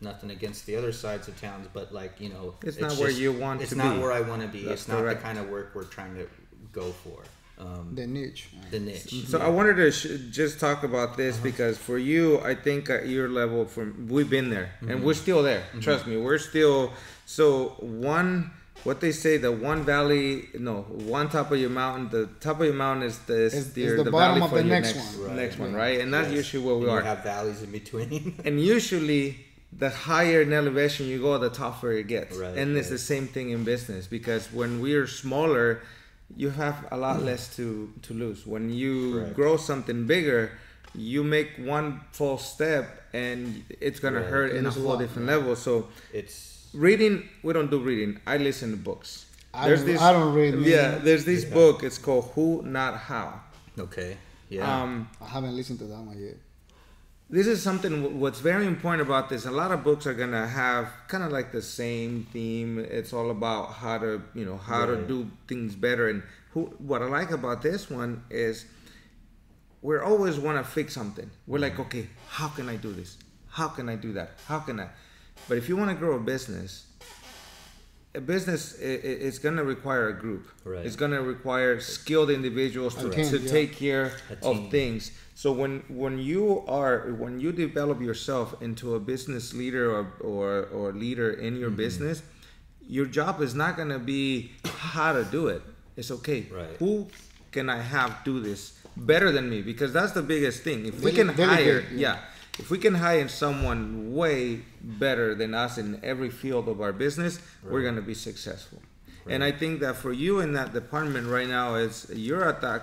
Nothing 0.03 0.31
against 0.31 0.65
the 0.65 0.75
other 0.75 0.91
sides 0.91 1.27
of 1.29 1.39
towns, 1.39 1.67
but 1.73 1.93
like 1.93 2.13
you 2.19 2.29
know, 2.29 2.55
It's 2.63 2.79
not 2.79 2.93
where 2.97 3.09
you 3.09 3.31
want 3.31 3.61
It's 3.61 3.71
to 3.71 3.77
not 3.77 3.95
be. 3.95 4.01
where 4.01 4.11
I 4.11 4.21
want 4.21 4.41
to 4.41 4.47
be. 4.49 4.63
That's 4.63 4.81
it's 4.81 4.87
not 4.89 4.99
correct. 4.99 5.21
the 5.21 5.25
kind 5.27 5.39
of 5.39 5.49
work 5.49 5.71
we're 5.73 5.85
trying 5.97 6.15
to 6.15 6.27
go 6.73 6.91
for. 7.03 7.19
Um, 7.59 7.91
The 7.93 8.05
niche. 8.07 8.49
the 8.71 8.79
niche. 8.79 9.13
So 9.27 9.37
I 9.39 9.47
wanted 9.47 9.75
to 9.77 9.91
sh- 9.91 10.19
just 10.31 10.59
talk 10.59 10.83
about 10.83 11.15
this 11.15 11.35
Uh-huh. 11.35 11.43
because 11.49 11.77
for 11.77 11.97
you, 11.97 12.39
I 12.41 12.53
think 12.55 12.89
at 12.89 13.07
your 13.07 13.29
level, 13.29 13.65
from 13.65 14.07
we've 14.09 14.29
been 14.37 14.49
there 14.49 14.69
Mm-hmm. 14.81 14.89
and 14.91 15.03
we're 15.05 15.13
still 15.25 15.41
there. 15.43 15.63
Trust 15.79 16.05
me, 16.07 16.17
we're 16.17 16.39
still. 16.51 16.91
So 17.25 17.45
one, 17.79 18.51
what 18.83 18.99
they 18.99 19.11
say, 19.13 19.37
the 19.37 19.51
one 19.51 19.83
valley, 19.85 20.49
no, 20.59 20.81
one 21.15 21.29
top 21.29 21.51
of 21.53 21.59
your 21.59 21.69
mountain. 21.69 22.09
The 22.09 22.25
top 22.41 22.59
of 22.59 22.65
your 22.65 22.75
mountain 22.85 23.03
is 23.07 23.19
the 23.19 23.39
is, 23.43 23.53
Is- 23.53 23.77
is 23.77 23.95
the 23.97 24.03
the, 24.03 24.11
bottom 24.11 24.39
valley 24.39 24.41
of 24.45 24.49
for 24.49 24.57
the 24.57 24.63
next 24.75 24.95
next 24.95 25.17
one. 25.17 25.35
next 25.37 25.55
Right. 25.57 25.65
one, 25.69 25.73
right? 25.83 25.97
And 26.01 26.11
that's 26.13 26.27
Yes. 26.29 26.37
usually 26.41 26.63
where 26.65 26.75
we 26.75 26.87
And 26.89 26.93
are. 26.97 27.01
Have 27.03 27.23
valleys 27.23 27.61
in 27.61 27.71
between. 27.71 28.41
and 28.45 28.59
usually 28.59 29.45
the 29.79 29.89
higher 29.89 30.41
in 30.41 30.53
elevation 30.53 31.07
you 31.07 31.19
go 31.21 31.37
the 31.37 31.49
tougher 31.49 31.91
it 31.91 32.07
gets. 32.07 32.35
Right, 32.37 32.57
and 32.57 32.75
it's 32.77 32.89
the 32.89 32.97
same 32.97 33.27
thing 33.27 33.49
in 33.51 33.63
business 33.63 34.07
because 34.07 34.51
when 34.53 34.81
we're 34.81 35.07
smaller 35.07 35.81
you 36.35 36.49
have 36.49 36.87
a 36.91 36.97
lot 36.97 37.21
less 37.21 37.55
to 37.57 37.91
to 38.03 38.13
lose. 38.13 38.45
When 38.47 38.69
you 38.71 38.93
Correct. 39.13 39.33
grow 39.35 39.57
something 39.57 40.05
bigger 40.07 40.51
you 40.95 41.23
make 41.23 41.49
one 41.57 42.01
false 42.11 42.45
step 42.53 42.85
and 43.13 43.63
it's 43.79 43.99
gonna 43.99 44.19
Right. 44.21 44.29
hurt 44.29 44.51
in 44.55 44.65
a 44.65 44.69
whole 44.71 44.83
lot, 44.83 44.99
different 44.99 45.27
level. 45.27 45.55
So 45.55 45.87
it's 46.13 46.67
reading 46.73 47.29
we 47.43 47.53
don't 47.53 47.69
do 47.71 47.79
reading. 47.79 48.19
I 48.27 48.37
listen 48.37 48.71
to 48.71 48.77
books. 48.77 49.25
I 49.55 49.69
don't- 49.69 49.89
I 49.99 50.11
don't 50.11 50.33
read, 50.33 50.53
yeah 50.65 50.97
there's 50.97 51.25
this 51.25 51.45
book. 51.45 51.83
It's 51.83 51.97
called 51.97 52.31
who 52.35 52.61
not 52.63 52.93
how. 53.09 53.41
Okay. 53.77 54.17
Yeah. 54.49 54.65
um 54.83 55.09
I 55.21 55.27
haven't 55.35 55.55
listened 55.55 55.79
to 55.79 55.85
that 55.85 55.99
one 55.99 56.17
yet. 56.19 56.37
This 57.33 57.47
is 57.47 57.63
something 57.63 58.19
what's 58.19 58.39
very 58.39 58.67
important 58.67 59.01
about 59.01 59.27
this 59.27 59.47
a 59.47 59.51
lot 59.51 59.71
of 59.71 59.83
books 59.83 60.05
are 60.05 60.13
gonna 60.13 60.47
have 60.47 60.87
kind 61.07 61.23
of 61.23 61.31
like 61.31 61.51
the 61.51 61.63
same 61.63 62.27
theme. 62.31 62.77
It's 62.77 63.11
all 63.11 63.31
about 63.31 63.73
how 63.73 63.97
to 63.97 64.21
you 64.35 64.45
know 64.45 64.57
how 64.57 64.85
to 64.85 64.97
do 64.97 65.31
things 65.47 65.73
better. 65.75 66.09
And 66.09 66.21
who 66.51 66.65
what 66.77 67.01
i 67.01 67.05
like 67.05 67.31
about 67.31 67.63
this 67.63 67.89
one 67.89 68.23
is 68.29 68.65
we're 69.81 70.03
always 70.03 70.37
want 70.37 70.59
to 70.59 70.63
fix 70.63 70.93
something. 70.93 71.29
We're 71.47 71.57
like 71.57 71.73
Mm-hmm. 71.73 71.97
okay 71.97 72.07
how 72.27 72.49
can 72.49 72.69
i 72.69 72.75
do 72.75 72.93
this? 72.93 73.17
How 73.49 73.67
can 73.67 73.89
i 73.89 73.95
do 73.95 74.13
that? 74.13 74.29
How 74.47 74.59
can 74.59 74.79
i? 74.79 74.89
But 75.47 75.57
if 75.57 75.67
you 75.67 75.75
want 75.75 75.89
to 75.89 75.95
grow 75.95 76.15
a 76.17 76.19
business 76.19 76.85
a 78.15 78.21
business 78.21 78.77
it's 78.79 79.39
going 79.39 79.55
to 79.55 79.63
require 79.63 80.09
a 80.09 80.13
group. 80.13 80.47
Right. 80.63 80.85
it's 80.85 80.95
going 80.95 81.09
to 81.11 81.23
require 81.23 81.79
skilled 81.79 82.29
individuals 82.29 82.93
to, 83.01 83.09
to 83.09 83.39
yeah. 83.39 83.51
take 83.51 83.75
care 83.75 84.11
of 84.43 84.69
things 84.69 85.11
so 85.43 85.51
when 85.51 85.83
when 85.89 86.19
you 86.19 86.63
are 86.69 87.11
when 87.19 87.37
you 87.37 87.51
develop 87.51 87.99
yourself 87.99 88.55
into 88.61 88.95
a 88.95 88.99
business 88.99 89.53
leader 89.53 89.91
or 89.93 90.03
or, 90.21 90.49
or 90.77 90.93
leader 90.93 91.31
in 91.31 91.53
Mm-hmm. 91.53 91.61
your 91.63 91.69
business 91.69 92.23
your 92.97 93.07
job 93.17 93.41
is 93.41 93.53
not 93.53 93.75
going 93.75 93.89
to 93.89 93.99
be 93.99 94.51
how 94.65 95.11
to 95.11 95.23
do 95.25 95.47
it. 95.47 95.61
It's 95.97 96.11
okay. 96.11 96.41
Right. 96.49 96.75
who 96.79 97.07
can 97.51 97.69
i 97.69 97.79
have 97.95 98.11
do 98.23 98.39
this 98.39 98.61
better 98.95 99.33
than 99.35 99.49
me? 99.49 99.61
Because 99.61 99.91
that's 99.91 100.13
the 100.13 100.21
biggest 100.33 100.63
thing. 100.63 100.85
If 100.85 101.01
we 101.01 101.11
can 101.11 101.27
hire 101.27 101.81
yeah. 101.91 102.03
yeah. 102.05 102.17
If 102.63 102.69
we 102.69 102.77
can 102.77 102.95
hire 102.95 103.27
someone 103.27 104.13
way 104.13 104.61
better 104.81 105.35
than 105.35 105.53
us 105.65 105.77
in 105.77 105.99
every 106.11 106.31
field 106.41 106.69
of 106.73 106.79
our 106.79 106.93
business 106.93 107.33
we're 107.69 107.85
going 107.87 107.99
to 108.03 108.07
be 108.13 108.17
successful. 108.29 108.79
And 109.33 109.43
i 109.49 109.51
think 109.61 109.81
that 109.83 109.95
for 110.03 110.13
you 110.23 110.39
in 110.45 110.53
that 110.59 110.71
department 110.81 111.25
right 111.37 111.49
now 111.59 111.67
is 111.75 111.93
you're 112.27 112.47
at 112.53 112.61
that 112.61 112.81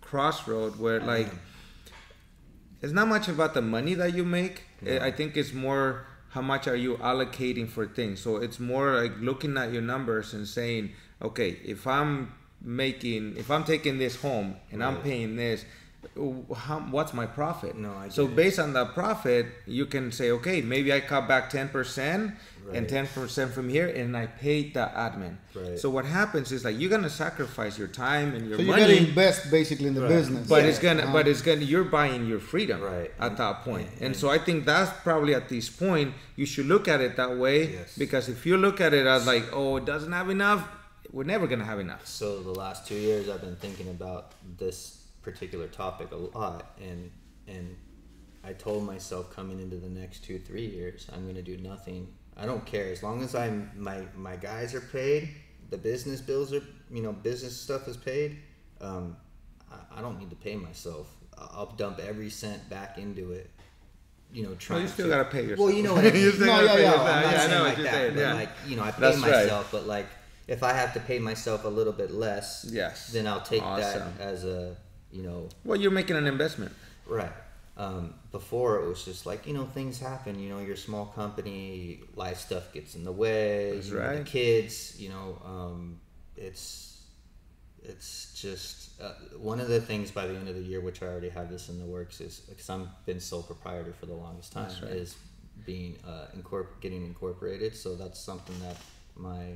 crossroad 0.00 0.72
where 0.84 1.00
like 1.14 1.30
it's 2.82 2.92
not 2.92 3.08
much 3.08 3.28
about 3.28 3.54
the 3.54 3.62
money 3.62 3.94
that 3.94 4.14
you 4.14 4.24
make. 4.24 4.62
I- 4.86 5.06
I 5.08 5.10
think 5.10 5.36
it's 5.36 5.52
more 5.52 6.06
how 6.30 6.42
much 6.42 6.68
are 6.68 6.76
you 6.76 6.96
allocating 6.98 7.68
for 7.68 7.86
things. 7.86 8.20
So 8.20 8.36
it's 8.36 8.60
more 8.60 9.00
like 9.02 9.14
looking 9.20 9.56
at 9.56 9.72
your 9.72 9.82
numbers 9.82 10.34
and 10.34 10.46
saying, 10.46 10.90
okay, 11.22 11.58
if 11.64 11.86
I'm 11.86 12.32
making, 12.60 13.36
if 13.36 13.50
I'm 13.50 13.64
taking 13.64 13.98
this 13.98 14.16
home 14.16 14.56
and 14.70 14.82
I'm 14.84 14.98
paying 15.02 15.36
this, 15.36 15.64
how, 16.56 16.80
what's 16.90 17.12
my 17.12 17.26
profit? 17.26 17.76
No, 17.76 17.92
I 17.92 18.08
so 18.08 18.24
get 18.26 18.32
it. 18.32 18.36
based 18.36 18.58
on 18.58 18.72
that 18.74 18.94
profit, 18.94 19.46
you 19.66 19.86
can 19.86 20.10
say, 20.12 20.30
okay, 20.32 20.62
maybe 20.62 20.92
I 20.92 21.00
cut 21.00 21.26
back 21.28 21.50
ten 21.50 21.68
percent 21.68 22.34
and 22.72 22.88
ten 22.88 23.06
percent 23.06 23.52
from 23.52 23.68
here, 23.68 23.88
and 23.88 24.16
I 24.16 24.26
paid 24.26 24.74
the 24.74 24.90
admin. 24.94 25.36
Right. 25.54 25.78
So 25.78 25.88
what 25.90 26.04
happens 26.04 26.52
is 26.52 26.64
like 26.64 26.78
you're 26.78 26.90
gonna 26.90 27.08
sacrifice 27.10 27.78
your 27.78 27.88
time 27.88 28.34
and 28.34 28.46
your 28.48 28.58
money. 28.58 28.58
So 28.58 28.62
you 28.62 28.70
money. 28.70 28.82
gotta 28.82 29.08
invest 29.08 29.50
basically 29.50 29.86
in 29.86 29.94
the 29.94 30.02
Right. 30.02 30.08
business. 30.10 30.46
But 30.48 30.62
Yeah. 30.62 30.68
it's 30.68 30.78
gonna, 30.78 31.02
Uh-huh. 31.02 31.12
but 31.14 31.26
it's 31.28 31.40
gonna, 31.42 31.62
you're 31.62 31.84
buying 31.84 32.26
your 32.26 32.40
freedom 32.40 32.80
Right. 32.82 33.10
at 33.18 33.36
that 33.38 33.62
point. 33.64 33.88
And- 33.94 34.02
And 34.08 34.16
so 34.16 34.28
I 34.30 34.38
think 34.38 34.66
that's 34.66 34.92
probably 35.02 35.34
at 35.34 35.48
this 35.48 35.68
point 35.70 36.14
you 36.36 36.46
should 36.46 36.66
look 36.66 36.88
at 36.88 37.00
it 37.00 37.16
that 37.16 37.36
way 37.38 37.72
Yes. 37.72 37.94
because 37.96 38.28
if 38.28 38.44
you 38.46 38.56
look 38.56 38.80
at 38.80 38.92
it 38.94 39.06
as 39.06 39.26
like, 39.26 39.44
oh, 39.52 39.76
it 39.78 39.84
doesn't 39.84 40.12
have 40.12 40.28
enough, 40.30 40.68
we're 41.10 41.24
never 41.24 41.46
gonna 41.46 41.64
have 41.64 41.80
enough. 41.80 42.06
So 42.06 42.42
the 42.42 42.50
last 42.52 42.86
two 42.86 42.94
years, 42.96 43.28
I've 43.30 43.40
been 43.40 43.56
thinking 43.56 43.88
about 43.88 44.32
this 44.58 44.97
particular 45.22 45.66
topic 45.68 46.12
a 46.12 46.16
lot, 46.16 46.78
and 46.80 47.10
and 47.46 47.76
I 48.44 48.52
told 48.52 48.84
myself 48.84 49.34
coming 49.34 49.60
into 49.60 49.76
the 49.76 49.88
next 49.88 50.24
two 50.24 50.38
three 50.38 50.66
years, 50.66 51.06
I'm 51.12 51.26
gonna 51.26 51.42
do 51.42 51.56
nothing. 51.58 52.08
I 52.36 52.46
don't 52.46 52.64
care 52.64 52.90
as 52.92 53.02
long 53.02 53.22
as 53.22 53.34
I'm 53.34 53.70
my 53.76 54.02
my 54.16 54.36
guys 54.36 54.74
are 54.74 54.80
paid, 54.80 55.30
the 55.70 55.78
business 55.78 56.20
bills 56.20 56.52
are 56.52 56.62
you 56.90 57.02
know 57.02 57.12
business 57.12 57.58
stuff 57.60 57.88
is 57.88 57.96
paid. 57.96 58.38
Um, 58.80 59.16
I, 59.70 59.98
I 59.98 60.02
don't 60.02 60.18
need 60.18 60.30
to 60.30 60.36
pay 60.36 60.56
myself. 60.56 61.08
I'll 61.36 61.74
dump 61.76 61.98
every 62.00 62.30
cent 62.30 62.68
back 62.70 62.98
into 62.98 63.32
it. 63.32 63.50
You 64.32 64.42
know, 64.44 64.54
trying. 64.56 64.82
you 64.82 64.88
still 64.88 65.06
to- 65.06 65.10
gotta 65.10 65.24
pay 65.30 65.42
yourself. 65.42 65.58
Well, 65.60 65.70
you 65.70 65.82
know 65.82 65.94
what 65.98 66.04
I 66.06 66.10
mean. 66.10 66.22
You 66.22 66.30
still 66.32 66.46
No, 66.46 66.66
gotta 66.66 66.66
yeah, 66.66 66.74
pay 66.76 66.82
yeah. 66.82 66.92
I'm 66.92 66.96
not 66.98 67.22
Yeah, 67.22 67.28
I 67.28 67.36
saying 67.38 67.50
know 67.50 67.62
like 67.64 67.76
that, 67.78 67.92
saying. 67.94 68.14
but 68.14 68.20
Yeah. 68.20 68.34
like 68.34 68.48
you 68.66 68.76
know, 68.76 68.82
I 68.84 68.90
pay 68.92 69.00
That's 69.00 69.16
right. 69.18 69.30
myself, 69.30 69.68
but 69.72 69.86
like 69.86 70.06
if 70.46 70.62
I 70.62 70.72
have 70.72 70.94
to 70.94 71.00
pay 71.00 71.18
myself 71.18 71.64
a 71.64 71.68
little 71.68 71.92
bit 71.92 72.10
less, 72.12 72.66
Yes. 72.70 73.08
then 73.12 73.26
I'll 73.26 73.40
take 73.42 73.62
Awesome. 73.62 74.12
that 74.18 74.20
as 74.22 74.44
a 74.44 74.76
you 75.12 75.22
know 75.22 75.48
Well, 75.64 75.78
you're 75.80 75.90
making 75.90 76.16
an 76.16 76.26
investment. 76.26 76.72
right. 77.06 77.32
Um, 77.76 78.14
before 78.32 78.80
it 78.82 78.88
was 78.88 79.04
just 79.04 79.24
like 79.24 79.46
you 79.46 79.54
know 79.54 79.64
things 79.64 80.00
happen. 80.00 80.40
You 80.40 80.48
know, 80.48 80.58
you're 80.58 80.74
small 80.74 81.06
company, 81.06 82.00
life 82.16 82.38
stuff 82.38 82.72
gets 82.72 82.96
in 82.96 83.04
the 83.04 83.12
way. 83.12 83.74
That's 83.74 83.88
you 83.88 83.94
know, 83.94 84.00
right. 84.00 84.16
The 84.16 84.24
kids, 84.24 85.00
you 85.00 85.10
know, 85.10 85.40
um, 85.44 86.00
it's 86.36 86.88
it's 87.84 88.34
just 88.40 89.00
uh, 89.00 89.12
one 89.38 89.60
of 89.60 89.68
the 89.68 89.80
things 89.80 90.10
by 90.10 90.26
the 90.26 90.34
end 90.34 90.48
of 90.48 90.56
the 90.56 90.60
year, 90.62 90.80
which 90.80 91.02
I 91.02 91.06
already 91.06 91.28
have 91.28 91.50
this 91.50 91.68
in 91.68 91.78
the 91.78 91.86
works, 91.86 92.20
is 92.20 92.40
because 92.40 92.68
I've 92.68 92.88
been 93.06 93.20
sole 93.20 93.44
proprietor 93.44 93.92
for 93.92 94.06
the 94.06 94.14
longest 94.14 94.52
time, 94.52 94.70
right. 94.82 94.90
is 94.92 95.16
being 95.64 95.98
uh, 96.06 96.26
incorpor- 96.36 96.80
getting 96.80 97.04
incorporated. 97.06 97.76
So 97.76 97.94
that's 97.94 98.18
something 98.18 98.58
that 98.60 98.76
my 99.14 99.52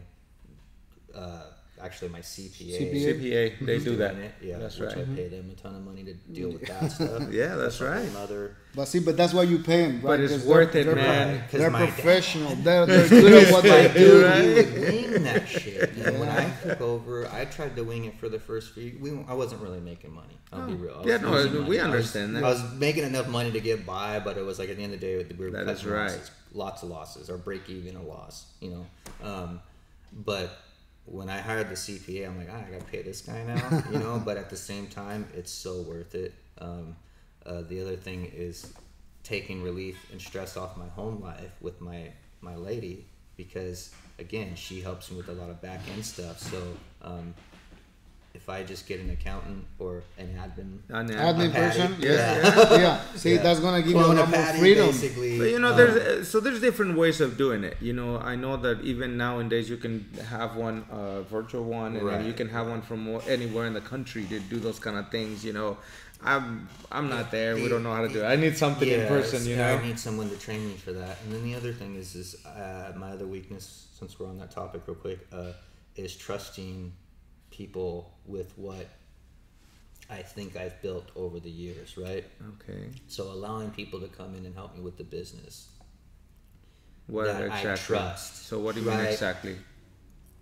uh, 1.15 1.45
actually 1.83 2.09
my 2.11 2.21
CPA. 2.21 2.79
CPA. 2.79 3.21
CPA, 3.21 3.67
they 3.67 3.79
do 3.79 3.97
that. 3.97 4.15
it, 4.15 4.33
Yeah, 4.41 4.59
that's 4.59 4.79
which 4.79 4.95
right. 4.95 4.99
I 5.09 5.15
pay 5.17 5.29
them 5.29 5.51
a 5.51 5.61
ton 5.61 5.75
of 5.75 5.83
money 5.85 6.05
to 6.05 6.15
deal 6.15 6.51
with 6.51 6.63
that 6.67 6.93
stuff. 6.93 7.23
Yeah, 7.33 7.57
that's 7.57 7.81
a 7.81 7.91
right. 7.91 8.13
Nother 8.13 8.57
But 8.75 8.87
see, 8.87 9.01
but 9.01 9.17
that's 9.17 9.35
why 9.35 9.43
you 9.43 9.59
pay 9.59 9.83
them, 9.83 9.95
right? 9.97 10.03
But 10.03 10.21
it's 10.21 10.45
worth 10.45 10.73
they're, 10.73 10.83
it, 10.83 10.85
they're, 10.87 10.95
man. 10.95 11.41
'Cause 11.51 11.61
They're 11.61 11.71
my 11.71 11.87
dad- 11.87 11.95
professional. 11.95 12.55
They're, 12.63 12.87
they're 12.87 13.09
good 13.09 13.45
at 13.47 13.53
what 13.53 13.63
they 13.65 13.93
do. 13.93 14.25
Right. 14.25 14.45
we 14.45 14.81
wing 15.13 15.23
that 15.25 15.49
shit. 15.49 15.91
And 15.97 16.21
when 16.21 16.29
I 16.29 16.51
took 16.63 16.81
over, 16.81 17.27
I 17.33 17.45
tried 17.47 17.75
to 17.77 17.83
wing 17.85 18.05
it 18.05 18.19
for 18.19 18.29
the 18.29 18.39
first 18.39 18.75
few. 18.75 18.97
We, 19.01 19.11
I 19.29 19.35
wasn't 19.35 19.63
really 19.63 19.81
making 19.81 20.13
money. 20.13 20.37
I'll 20.53 20.67
be 20.67 20.75
real. 20.75 20.95
I 20.95 21.03
Oh. 21.03 21.07
Yeah, 21.07 21.17
no, 21.19 21.31
losing 21.33 21.53
we 21.53 21.59
money. 21.61 21.81
I 21.81 21.85
was- 21.87 21.95
understand 21.95 22.37
that. 22.37 22.45
I 22.45 22.49
was 22.49 22.73
making 22.75 23.05
enough 23.05 23.29
money 23.29 23.51
to 23.53 23.61
get 23.61 23.85
by, 23.87 24.21
but 24.21 24.37
it 24.37 24.45
was 24.45 24.59
like 24.59 24.69
at 24.69 24.77
the 24.77 24.83
end 24.85 24.95
of 24.95 25.01
the 25.01 25.07
day, 25.07 25.27
we 25.39 25.45
were 25.47 25.51
That 25.51 25.67
cutting 25.67 25.75
is 25.75 25.85
right. 25.87 26.03
losses, 26.11 26.31
lots 26.55 26.83
of 26.83 26.89
losses, 26.91 27.29
or 27.31 27.39
break 27.39 27.69
even 27.69 27.97
a 27.97 28.03
loss. 28.03 28.47
You 28.61 28.71
know, 28.71 28.87
um, 29.29 29.61
but 30.25 30.59
when 31.13 31.29
I 31.29 31.39
hired 31.39 31.69
the 31.69 31.75
CPA, 31.75 32.27
I'm 32.27 32.39
like, 32.39 32.49
ah, 32.51 32.63
I 32.67 32.71
gotta 32.71 32.85
pay 32.85 33.03
this 33.03 33.21
guy 33.21 33.45
now. 33.45 33.83
you 33.93 33.99
know, 33.99 34.21
but 34.25 34.39
at 34.39 34.49
the 34.49 34.57
same 34.57 34.87
time, 34.87 35.29
it's 35.35 35.53
so 35.53 35.83
worth 35.83 36.15
it. 36.15 36.33
Um, 36.59 36.97
uh, 37.45 37.63
the 37.69 37.83
other 37.83 37.97
thing 37.97 38.31
is 38.35 38.73
taking 39.23 39.63
relief 39.63 39.97
and 40.11 40.21
stress 40.21 40.57
off 40.57 40.77
my 40.77 40.89
home 40.89 41.21
life 41.21 41.53
with 41.61 41.81
my 41.81 42.11
my 42.41 42.57
lady 42.57 43.07
because 43.37 43.95
again 44.19 44.55
she 44.57 44.81
helps 44.81 45.11
me 45.11 45.17
with 45.17 45.29
a 45.29 45.33
lot 45.33 45.49
of 45.49 45.61
back 45.63 45.81
end 45.95 46.05
stuff 46.05 46.41
so 46.41 46.61
um, 47.03 47.33
if 48.35 48.49
i 48.49 48.63
just 48.63 48.87
get 48.89 48.99
an 49.01 49.11
accountant 49.11 49.65
or 49.79 50.03
an 50.19 50.29
admin 50.45 50.79
On 50.99 51.07
the- 51.07 51.15
Admin 51.15 51.49
A 51.51 51.53
patty. 51.53 51.79
person, 51.81 51.97
Yeah. 52.01 52.11
yeah, 52.11 52.81
yeah. 52.87 53.01
See, 53.15 53.35
Yeah. 53.35 53.43
that's 53.43 53.61
gonna 53.61 53.83
give 53.83 53.93
you 53.93 53.99
a 53.99 54.19
lot 54.21 54.29
more 54.29 54.47
freedom. 54.63 54.87
basically 54.87 55.39
But 55.39 55.49
you 55.55 55.59
know, 55.59 55.71
um, 55.73 55.77
there's 55.77 55.97
uh, 55.97 56.25
so 56.25 56.41
there's 56.41 56.61
different 56.61 56.97
ways 56.97 57.21
of 57.21 57.37
doing 57.37 57.63
it. 57.71 57.77
You 57.89 57.93
know, 57.93 58.19
I 58.19 58.35
know 58.37 58.57
that 58.67 58.81
even 58.93 59.17
nowadays 59.17 59.69
you 59.73 59.77
can 59.85 59.95
have 60.37 60.57
one 60.57 60.79
uh, 60.91 61.23
virtual 61.37 61.65
one, 61.65 61.93
and 61.99 62.07
then 62.09 62.19
Right. 62.21 62.27
you 62.31 62.33
can 62.41 62.49
have 62.57 62.67
one 62.75 62.83
from 62.89 63.01
anywhere 63.37 63.67
in 63.71 63.75
the 63.75 63.81
country 63.95 64.25
to 64.33 64.39
do 64.53 64.59
those 64.67 64.79
kind 64.87 64.97
of 65.01 65.05
things. 65.17 65.45
You 65.45 65.53
know, 65.59 65.71
I'm 66.33 66.69
I'm 66.97 67.09
not 67.17 67.31
there. 67.31 67.55
We 67.57 67.69
don't 67.73 67.83
know 67.87 67.95
how 67.99 68.03
to 68.09 68.13
do 68.17 68.21
it. 68.25 68.27
I 68.27 68.37
need 68.37 68.57
something 68.57 68.89
in 68.89 69.07
person. 69.09 69.45
You 69.51 69.57
know. 69.57 69.75
I 69.77 69.83
need 69.87 69.99
someone 70.07 70.29
to 70.31 70.39
train 70.47 70.63
me 70.71 70.75
for 70.85 70.93
that. 71.01 71.15
And 71.23 71.29
then 71.35 71.43
the 71.49 71.55
other 71.61 71.73
thing 71.81 71.97
is, 72.03 72.15
is 72.15 72.29
uh, 72.47 72.93
my 72.97 73.11
other 73.17 73.27
weakness, 73.37 73.87
since 73.99 74.19
we're 74.19 74.29
on 74.29 74.39
that 74.39 74.51
topic, 74.51 74.83
real 74.87 74.97
quick, 75.07 75.21
uh, 75.33 75.53
is 75.97 76.17
trusting 76.17 76.93
people 77.53 78.13
with 78.27 78.53
what 78.57 78.89
I 80.11 80.23
think 80.23 80.57
I've 80.57 80.81
built 80.83 81.11
over 81.15 81.39
the 81.39 81.51
years, 81.51 81.97
right? 81.97 82.25
Okay. 82.55 82.89
So 83.07 83.25
allowing 83.25 83.71
people 83.71 84.01
to 84.01 84.09
come 84.09 84.35
in 84.35 84.45
and 84.45 84.55
help 84.55 84.75
me 84.75 84.83
with 84.83 84.97
the 84.97 85.05
business. 85.05 85.69
What 87.07 87.27
That 87.27 87.51
I 87.51 87.77
trust, 87.77 88.47
So 88.47 88.59
what 88.59 88.75
do 88.75 88.83
you 88.83 88.91
mean 88.91 89.01
exactly? 89.01 89.57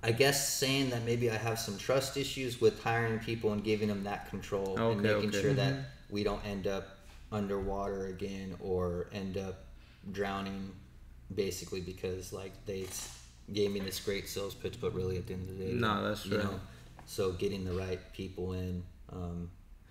I 0.03 0.13
guess 0.13 0.49
saying 0.49 0.91
that 0.91 1.05
maybe 1.05 1.31
I 1.31 1.37
have 1.37 1.59
some 1.59 1.77
trust 1.77 2.17
issues 2.17 2.61
with 2.61 2.83
hiring 2.83 3.19
people 3.19 3.53
and 3.53 3.63
giving 3.63 3.89
them 3.89 4.05
that 4.05 4.31
control 4.31 4.79
and 4.79 5.03
making 5.03 5.29
okay. 5.29 5.43
sure 5.43 5.53
that 5.53 5.75
mm-hmm. 5.75 5.83
we 6.15 6.25
don't 6.25 6.45
end 6.47 6.67
up 6.67 6.99
underwater 7.33 8.07
again 8.07 8.57
or 8.61 9.09
end 9.13 9.37
up 9.37 9.65
drowning 10.13 10.73
basically 11.35 11.81
because 11.81 12.33
like 12.33 12.53
they 12.67 12.87
gave 13.53 13.71
me 13.71 13.81
this 13.81 14.01
great 14.01 14.29
sales 14.29 14.55
pitch 14.55 14.81
but 14.81 14.95
really 14.95 15.17
at 15.17 15.27
the 15.27 15.35
end 15.35 15.49
of 15.49 15.59
the 15.59 15.65
day 15.65 15.73
No, 15.73 16.03
that's 16.09 16.27
right. 16.27 16.43
know 16.43 16.61
so 17.17 17.33
getting 17.43 17.63
the 17.65 17.73
right 17.85 18.01
people 18.13 18.47
in 18.53 18.83
um, 19.13 19.51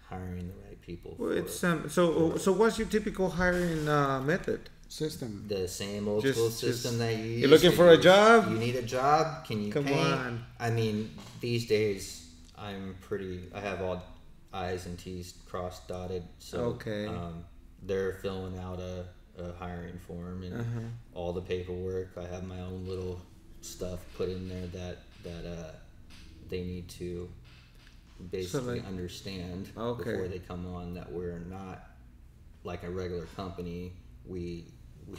hiring 0.09 0.47
the 0.47 0.57
right 0.67 0.79
people 0.81 1.15
Well, 1.19 1.31
it's 1.41 1.63
um. 1.63 1.89
So 1.89 2.37
so 2.37 2.49
what's 2.59 2.77
your 2.79 2.87
typical 2.87 3.27
hiring 3.41 3.87
uh, 3.87 4.21
method? 4.21 4.61
System. 4.87 5.45
the 5.47 5.67
same 5.67 6.07
old 6.07 6.23
Just- 6.23 6.37
school 6.39 6.49
just- 6.49 6.61
system 6.61 6.97
that 6.97 7.15
you 7.15 7.25
you're 7.41 7.49
looking 7.55 7.71
to 7.71 7.77
for 7.77 7.89
a 7.89 7.97
job? 7.97 8.49
You 8.51 8.57
need 8.57 8.75
a 8.75 8.81
job. 8.97 9.45
Can 9.45 9.57
you 9.65 9.71
Come 9.71 9.85
paint? 9.85 9.99
on. 9.99 10.45
I 10.59 10.69
mean, 10.71 11.11
these 11.41 11.67
days 11.67 12.01
I'm 12.57 12.95
pretty. 13.07 13.35
I 13.53 13.59
have 13.69 13.81
all 13.85 14.01
I's 14.51 14.87
and 14.87 14.97
T's 14.97 15.33
crossed, 15.49 15.87
dotted. 15.87 16.23
So 16.39 16.57
Okay. 16.79 17.05
um, 17.05 17.45
they're 17.87 18.13
filling 18.23 18.57
out 18.57 18.79
a, 18.79 19.05
a 19.37 19.53
hiring 19.63 19.99
form 20.07 20.41
and 20.47 20.53
Uh-huh. 20.61 20.87
all 21.13 21.31
the 21.39 21.45
paperwork. 21.53 22.09
I 22.17 22.25
have 22.33 22.43
my 22.55 22.59
own 22.69 22.87
little 22.87 23.21
stuff 23.61 23.99
put 24.17 24.27
in 24.29 24.49
there 24.49 24.67
that 24.79 24.95
that 25.27 25.43
uh, 25.57 25.71
they 26.49 26.63
need 26.63 26.87
to 26.89 27.29
basically 28.31 28.79
like- 28.79 28.87
understand 28.87 29.69
Okay. 29.77 30.11
before 30.11 30.27
they 30.27 30.39
come 30.39 30.65
on 30.73 30.93
that 30.95 31.11
we're 31.11 31.39
not 31.39 31.83
like 32.63 32.83
a 32.83 32.89
regular 32.89 33.25
company. 33.35 33.93
We 34.25 34.65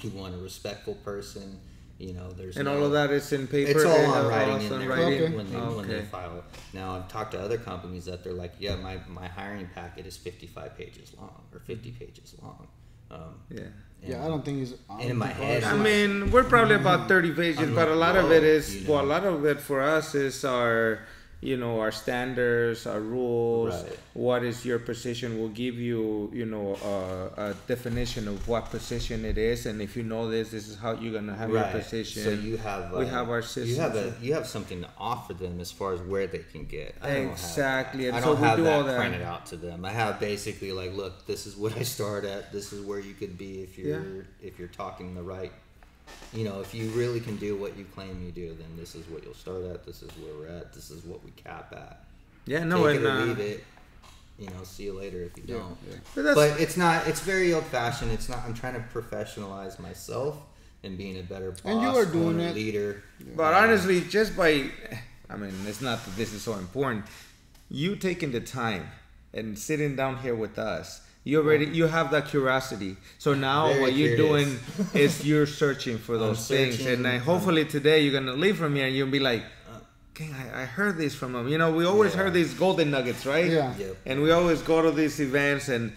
we 0.02 0.08
want 0.14 0.34
a 0.34 0.38
respectful 0.38 0.94
person. 0.96 1.58
You 1.98 2.14
know, 2.14 2.32
there's 2.32 2.56
And 2.56 2.64
no, 2.64 2.76
all 2.78 2.84
of 2.86 2.92
that 2.92 3.10
is 3.10 3.30
in 3.32 3.46
paper. 3.46 3.70
It's 3.72 3.84
all 3.84 3.92
on 4.06 4.24
uh, 4.24 4.28
writing 4.30 4.54
also 4.54 4.66
in 4.76 4.82
in 4.82 4.88
there 4.88 4.96
writing? 4.96 5.22
Okay. 5.22 5.36
when 5.36 5.52
they 5.52 5.58
when 5.58 5.88
they 5.88 6.00
file. 6.02 6.42
Now 6.72 6.96
I've 6.96 7.08
talked 7.08 7.32
to 7.32 7.40
other 7.40 7.58
companies 7.58 8.06
that 8.06 8.24
they're 8.24 8.32
like, 8.32 8.54
yeah, 8.58 8.76
my 8.76 8.98
my 9.08 9.28
hiring 9.28 9.68
packet 9.74 10.06
is 10.06 10.16
55 10.16 10.76
pages 10.78 11.12
long 11.18 11.42
or 11.52 11.60
50 11.60 11.90
pages 11.92 12.34
long. 12.42 12.66
Um, 13.10 13.34
Yeah. 13.50 13.64
Yeah, 14.02 14.24
I 14.24 14.28
don't 14.28 14.42
think 14.42 14.62
it's. 14.62 14.72
I 14.88 15.02
And 15.02 15.10
in 15.10 15.16
my 15.18 15.26
head, 15.26 15.62
I 15.62 15.76
mean, 15.76 16.30
we're 16.30 16.44
probably 16.44 16.76
about 16.76 17.06
30 17.06 17.32
pages, 17.34 17.58
I'm 17.58 17.74
but 17.74 17.88
a 17.88 17.94
like, 17.94 18.14
lot 18.14 18.24
of 18.24 18.32
it 18.32 18.44
is, 18.44 18.76
you 18.76 18.90
well, 18.90 19.04
a 19.04 19.10
lot 19.14 19.24
of 19.24 19.44
it 19.44 19.60
for 19.60 19.82
us 19.82 20.14
is 20.14 20.42
our, 20.42 21.00
you 21.40 21.56
know, 21.56 21.80
our 21.80 21.90
standards, 21.90 22.86
our 22.86 23.00
rules. 23.00 23.72
Right. 23.82 23.98
What 24.12 24.42
is 24.44 24.64
your 24.64 24.78
position? 24.78 25.38
Will 25.40 25.48
give 25.48 25.76
you, 25.76 26.30
you 26.34 26.44
know, 26.44 26.74
uh, 26.84 27.42
a 27.52 27.54
definition 27.66 28.28
of 28.28 28.46
what 28.46 28.66
position 28.70 29.24
it 29.24 29.38
is, 29.38 29.64
and 29.64 29.80
if 29.80 29.96
you 29.96 30.02
know 30.02 30.28
this, 30.30 30.50
this 30.50 30.68
is 30.68 30.76
how 30.76 30.92
you're 30.92 31.14
gonna 31.14 31.34
have 31.34 31.48
your 31.50 31.64
position. 31.64 32.22
So 32.22 32.30
you 32.30 32.58
have 32.58 32.92
we 32.92 33.04
uh, 33.04 33.08
have 33.08 33.30
our 33.30 33.40
system 33.40 33.68
You 33.74 33.80
have 33.80 33.96
a 33.96 34.12
you 34.20 34.34
have 34.34 34.46
something 34.46 34.82
to 34.82 34.88
offer 34.98 35.32
them 35.32 35.60
as 35.60 35.70
far 35.72 35.94
as 35.94 36.00
where 36.02 36.26
they 36.26 36.40
can 36.40 36.66
get. 36.66 36.96
I 37.00 37.14
don't 37.14 37.30
Exactly, 37.30 38.04
Have 38.04 38.14
and. 38.16 38.24
I 38.24 38.26
don't 38.26 38.40
we 38.40 38.46
have 38.46 38.56
do 38.58 38.64
that 38.64 38.74
all 38.74 38.84
that. 38.84 38.98
printed 38.98 39.22
out 39.22 39.46
to 39.46 39.56
them. 39.56 39.84
I 39.84 39.90
have 39.92 40.20
basically 40.20 40.72
like, 40.72 40.92
look, 40.94 41.26
this 41.26 41.46
is 41.46 41.56
what 41.56 41.76
I 41.76 41.82
start 41.84 42.24
at. 42.24 42.52
This 42.52 42.72
is 42.74 42.84
where 42.84 43.00
you 43.00 43.14
could 43.14 43.38
be 43.38 43.62
if 43.62 43.78
you're 43.78 44.26
if 44.42 44.58
you're 44.58 44.68
talking 44.68 45.14
the 45.14 45.22
right. 45.22 45.52
You 46.32 46.44
know, 46.44 46.60
if 46.60 46.72
you 46.74 46.88
really 46.90 47.18
can 47.20 47.36
do 47.36 47.56
what 47.56 47.76
you 47.76 47.84
claim 47.84 48.22
you 48.24 48.30
do, 48.30 48.48
then 48.58 48.68
this 48.76 48.94
is 48.94 49.04
what 49.08 49.24
you'll 49.24 49.34
start 49.34 49.64
at. 49.64 49.84
This 49.84 50.02
is 50.02 50.10
where 50.18 50.32
we're 50.38 50.56
at. 50.58 50.72
This 50.72 50.90
is 50.90 51.04
what 51.04 51.24
we 51.24 51.30
cap 51.32 51.72
at. 51.76 52.04
yeah, 52.46 52.62
no, 52.64 52.86
Take 52.86 52.96
and 52.98 53.04
it 53.04 53.08
or 53.08 53.10
uh, 53.10 53.24
leave 53.26 53.38
it. 53.40 53.64
You 54.38 54.46
know, 54.46 54.62
see 54.62 54.84
you 54.84 54.92
later 54.94 55.22
if 55.22 55.36
you 55.36 55.42
don't. 55.42 55.76
but 56.14 56.34
But 56.34 56.60
it's 56.60 56.76
not. 56.76 57.06
It's 57.08 57.20
very 57.20 57.52
old 57.52 57.64
fashioned. 57.66 58.10
It's 58.12 58.28
not. 58.28 58.38
I'm 58.46 58.54
trying 58.54 58.74
to 58.74 58.84
professionalize 58.94 59.78
myself 59.80 60.38
and 60.82 60.96
being 60.96 61.18
a 61.18 61.22
better 61.22 61.50
boss, 61.50 61.60
And 61.64 61.82
you 61.82 61.88
are 61.88 62.06
doing 62.06 62.40
it. 62.40 62.54
leader. 62.54 63.02
But 63.36 63.52
honestly, 63.52 64.00
just 64.00 64.34
by, 64.36 64.70
I 65.28 65.36
mean, 65.36 65.52
it's 65.66 65.82
not 65.82 66.02
that 66.04 66.16
this 66.16 66.32
is 66.32 66.40
so 66.42 66.54
important. 66.54 67.04
You 67.68 67.96
taking 67.96 68.32
the 68.32 68.40
time 68.40 68.86
and 69.34 69.58
sitting 69.58 69.94
down 69.94 70.18
here 70.18 70.34
with 70.34 70.58
us, 70.58 71.02
you 71.24 71.38
already 71.38 71.66
you 71.66 71.86
have 71.86 72.10
that 72.12 72.28
curiosity. 72.28 72.96
So 73.18 73.34
now 73.34 73.68
Very 73.68 73.80
what 73.80 73.92
you're 73.92 74.16
curious. 74.16 74.50
doing 74.50 74.94
is 74.94 75.24
you're 75.28 75.46
searching 75.46 75.98
for 75.98 76.16
those 76.18 76.46
things, 76.48 76.84
and 76.86 77.06
uh, 77.06 77.18
hopefully 77.18 77.64
today 77.64 78.00
you're 78.00 78.12
gonna 78.18 78.32
leave 78.34 78.56
from 78.56 78.74
here 78.76 78.86
and 78.86 78.94
you'll 78.96 79.10
be 79.10 79.20
like. 79.20 79.42
"Dang, 80.14 80.34
I, 80.34 80.62
I 80.62 80.64
heard 80.66 80.98
this 80.98 81.14
from 81.14 81.32
them. 81.32 81.48
You 81.48 81.56
know, 81.56 81.70
we 81.72 81.86
always 81.86 82.12
Yeah. 82.12 82.20
heard 82.24 82.34
these 82.34 82.52
golden 82.52 82.90
nuggets, 82.90 83.24
right? 83.24 83.46
Yeah. 83.50 83.72
Yep. 83.78 83.96
And 84.04 84.22
we 84.22 84.30
always 84.32 84.60
go 84.60 84.82
to 84.82 84.90
these 84.90 85.18
events 85.18 85.68
and 85.70 85.92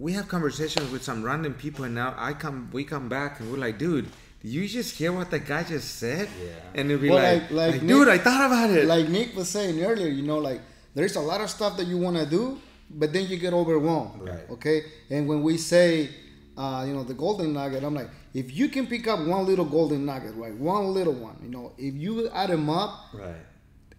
we 0.00 0.14
have 0.14 0.26
conversations 0.26 0.90
with 0.90 1.02
some 1.04 1.22
random 1.22 1.54
people 1.54 1.84
and 1.84 1.94
now 1.94 2.12
I 2.18 2.32
come 2.32 2.68
we 2.72 2.82
come 2.82 3.08
back 3.08 3.38
and 3.38 3.44
we're 3.52 3.58
like, 3.66 3.78
dude, 3.78 4.06
did 4.42 4.50
you 4.50 4.66
just 4.66 4.96
hear 4.96 5.12
what 5.12 5.30
the 5.30 5.38
guy 5.38 5.62
just 5.62 5.96
said? 6.02 6.28
Yeah. 6.42 6.48
And 6.74 6.90
it'll 6.90 7.00
be 7.02 7.08
Well, 7.10 7.22
like, 7.22 7.42
like- 7.42 7.50
like 7.50 7.72
like, 7.74 7.82
Nick- 7.82 7.88
dude, 7.88 8.08
I 8.08 8.18
thought 8.18 8.44
about 8.50 8.70
it. 8.70 8.84
like 8.86 9.08
Nick 9.08 9.36
was 9.36 9.48
saying 9.48 9.80
earlier, 9.84 10.08
you 10.08 10.24
know, 10.30 10.38
like 10.38 10.60
there's 10.96 11.14
a 11.14 11.20
lot 11.20 11.40
of 11.40 11.48
stuff 11.48 11.76
that 11.76 11.86
you 11.86 11.98
want 11.98 12.16
to 12.16 12.26
do, 12.26 12.58
but 12.90 13.12
then 13.12 13.26
you 13.26 13.36
get 13.36 13.52
overwhelmed. 13.52 14.22
Right. 14.28 14.50
Okay. 14.50 14.82
And 15.10 15.28
when 15.28 15.42
we 15.42 15.56
say, 15.56 16.10
uh, 16.56 16.84
you 16.86 16.94
know, 16.94 17.04
the 17.04 17.14
golden 17.14 17.52
nugget, 17.52 17.82
I'm 17.84 17.94
like, 17.94 18.10
if 18.34 18.54
you 18.56 18.68
can 18.68 18.86
pick 18.86 19.06
up 19.08 19.18
one 19.20 19.44
little 19.46 19.64
golden 19.64 20.04
nugget, 20.06 20.34
right, 20.36 20.54
one 20.54 20.86
little 20.94 21.12
one, 21.14 21.36
you 21.42 21.48
know, 21.50 21.72
if 21.78 21.94
you 21.94 22.28
add 22.30 22.50
them 22.50 22.68
up 22.70 22.92
Right. 23.14 23.34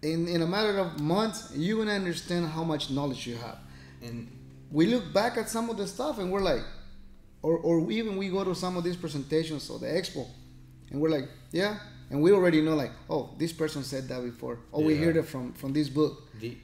in 0.02 0.28
in 0.28 0.42
a 0.42 0.46
matter 0.46 0.78
of 0.78 1.00
months, 1.00 1.52
you're 1.54 1.78
gonna 1.78 1.92
understand 1.96 2.46
how 2.46 2.64
much 2.64 2.90
knowledge 2.90 3.26
you 3.26 3.36
have. 3.36 3.58
And 4.02 4.28
we 4.70 4.86
look 4.86 5.12
back 5.12 5.36
at 5.36 5.48
some 5.48 5.70
of 5.70 5.76
the 5.76 5.86
stuff 5.86 6.18
and 6.18 6.30
we're 6.32 6.40
like, 6.52 6.62
or, 7.42 7.58
or 7.58 7.90
even 7.90 8.16
we 8.16 8.28
go 8.28 8.42
to 8.44 8.54
some 8.54 8.76
of 8.76 8.84
these 8.84 8.96
presentations 8.96 9.70
or 9.70 9.78
the 9.78 9.86
expo 9.86 10.26
and 10.90 11.00
we're 11.00 11.10
like, 11.10 11.28
yeah. 11.52 11.78
And 12.10 12.22
we 12.22 12.32
already 12.32 12.60
know 12.62 12.74
like, 12.74 12.92
oh, 13.10 13.34
this 13.38 13.52
person 13.52 13.82
said 13.84 14.08
that 14.08 14.22
before. 14.24 14.58
Oh, 14.72 14.80
we 14.80 14.96
heard 14.96 15.16
it 15.16 15.26
from, 15.26 15.52
from 15.52 15.72
this 15.72 15.88
book. 15.88 16.22
the 16.40 16.56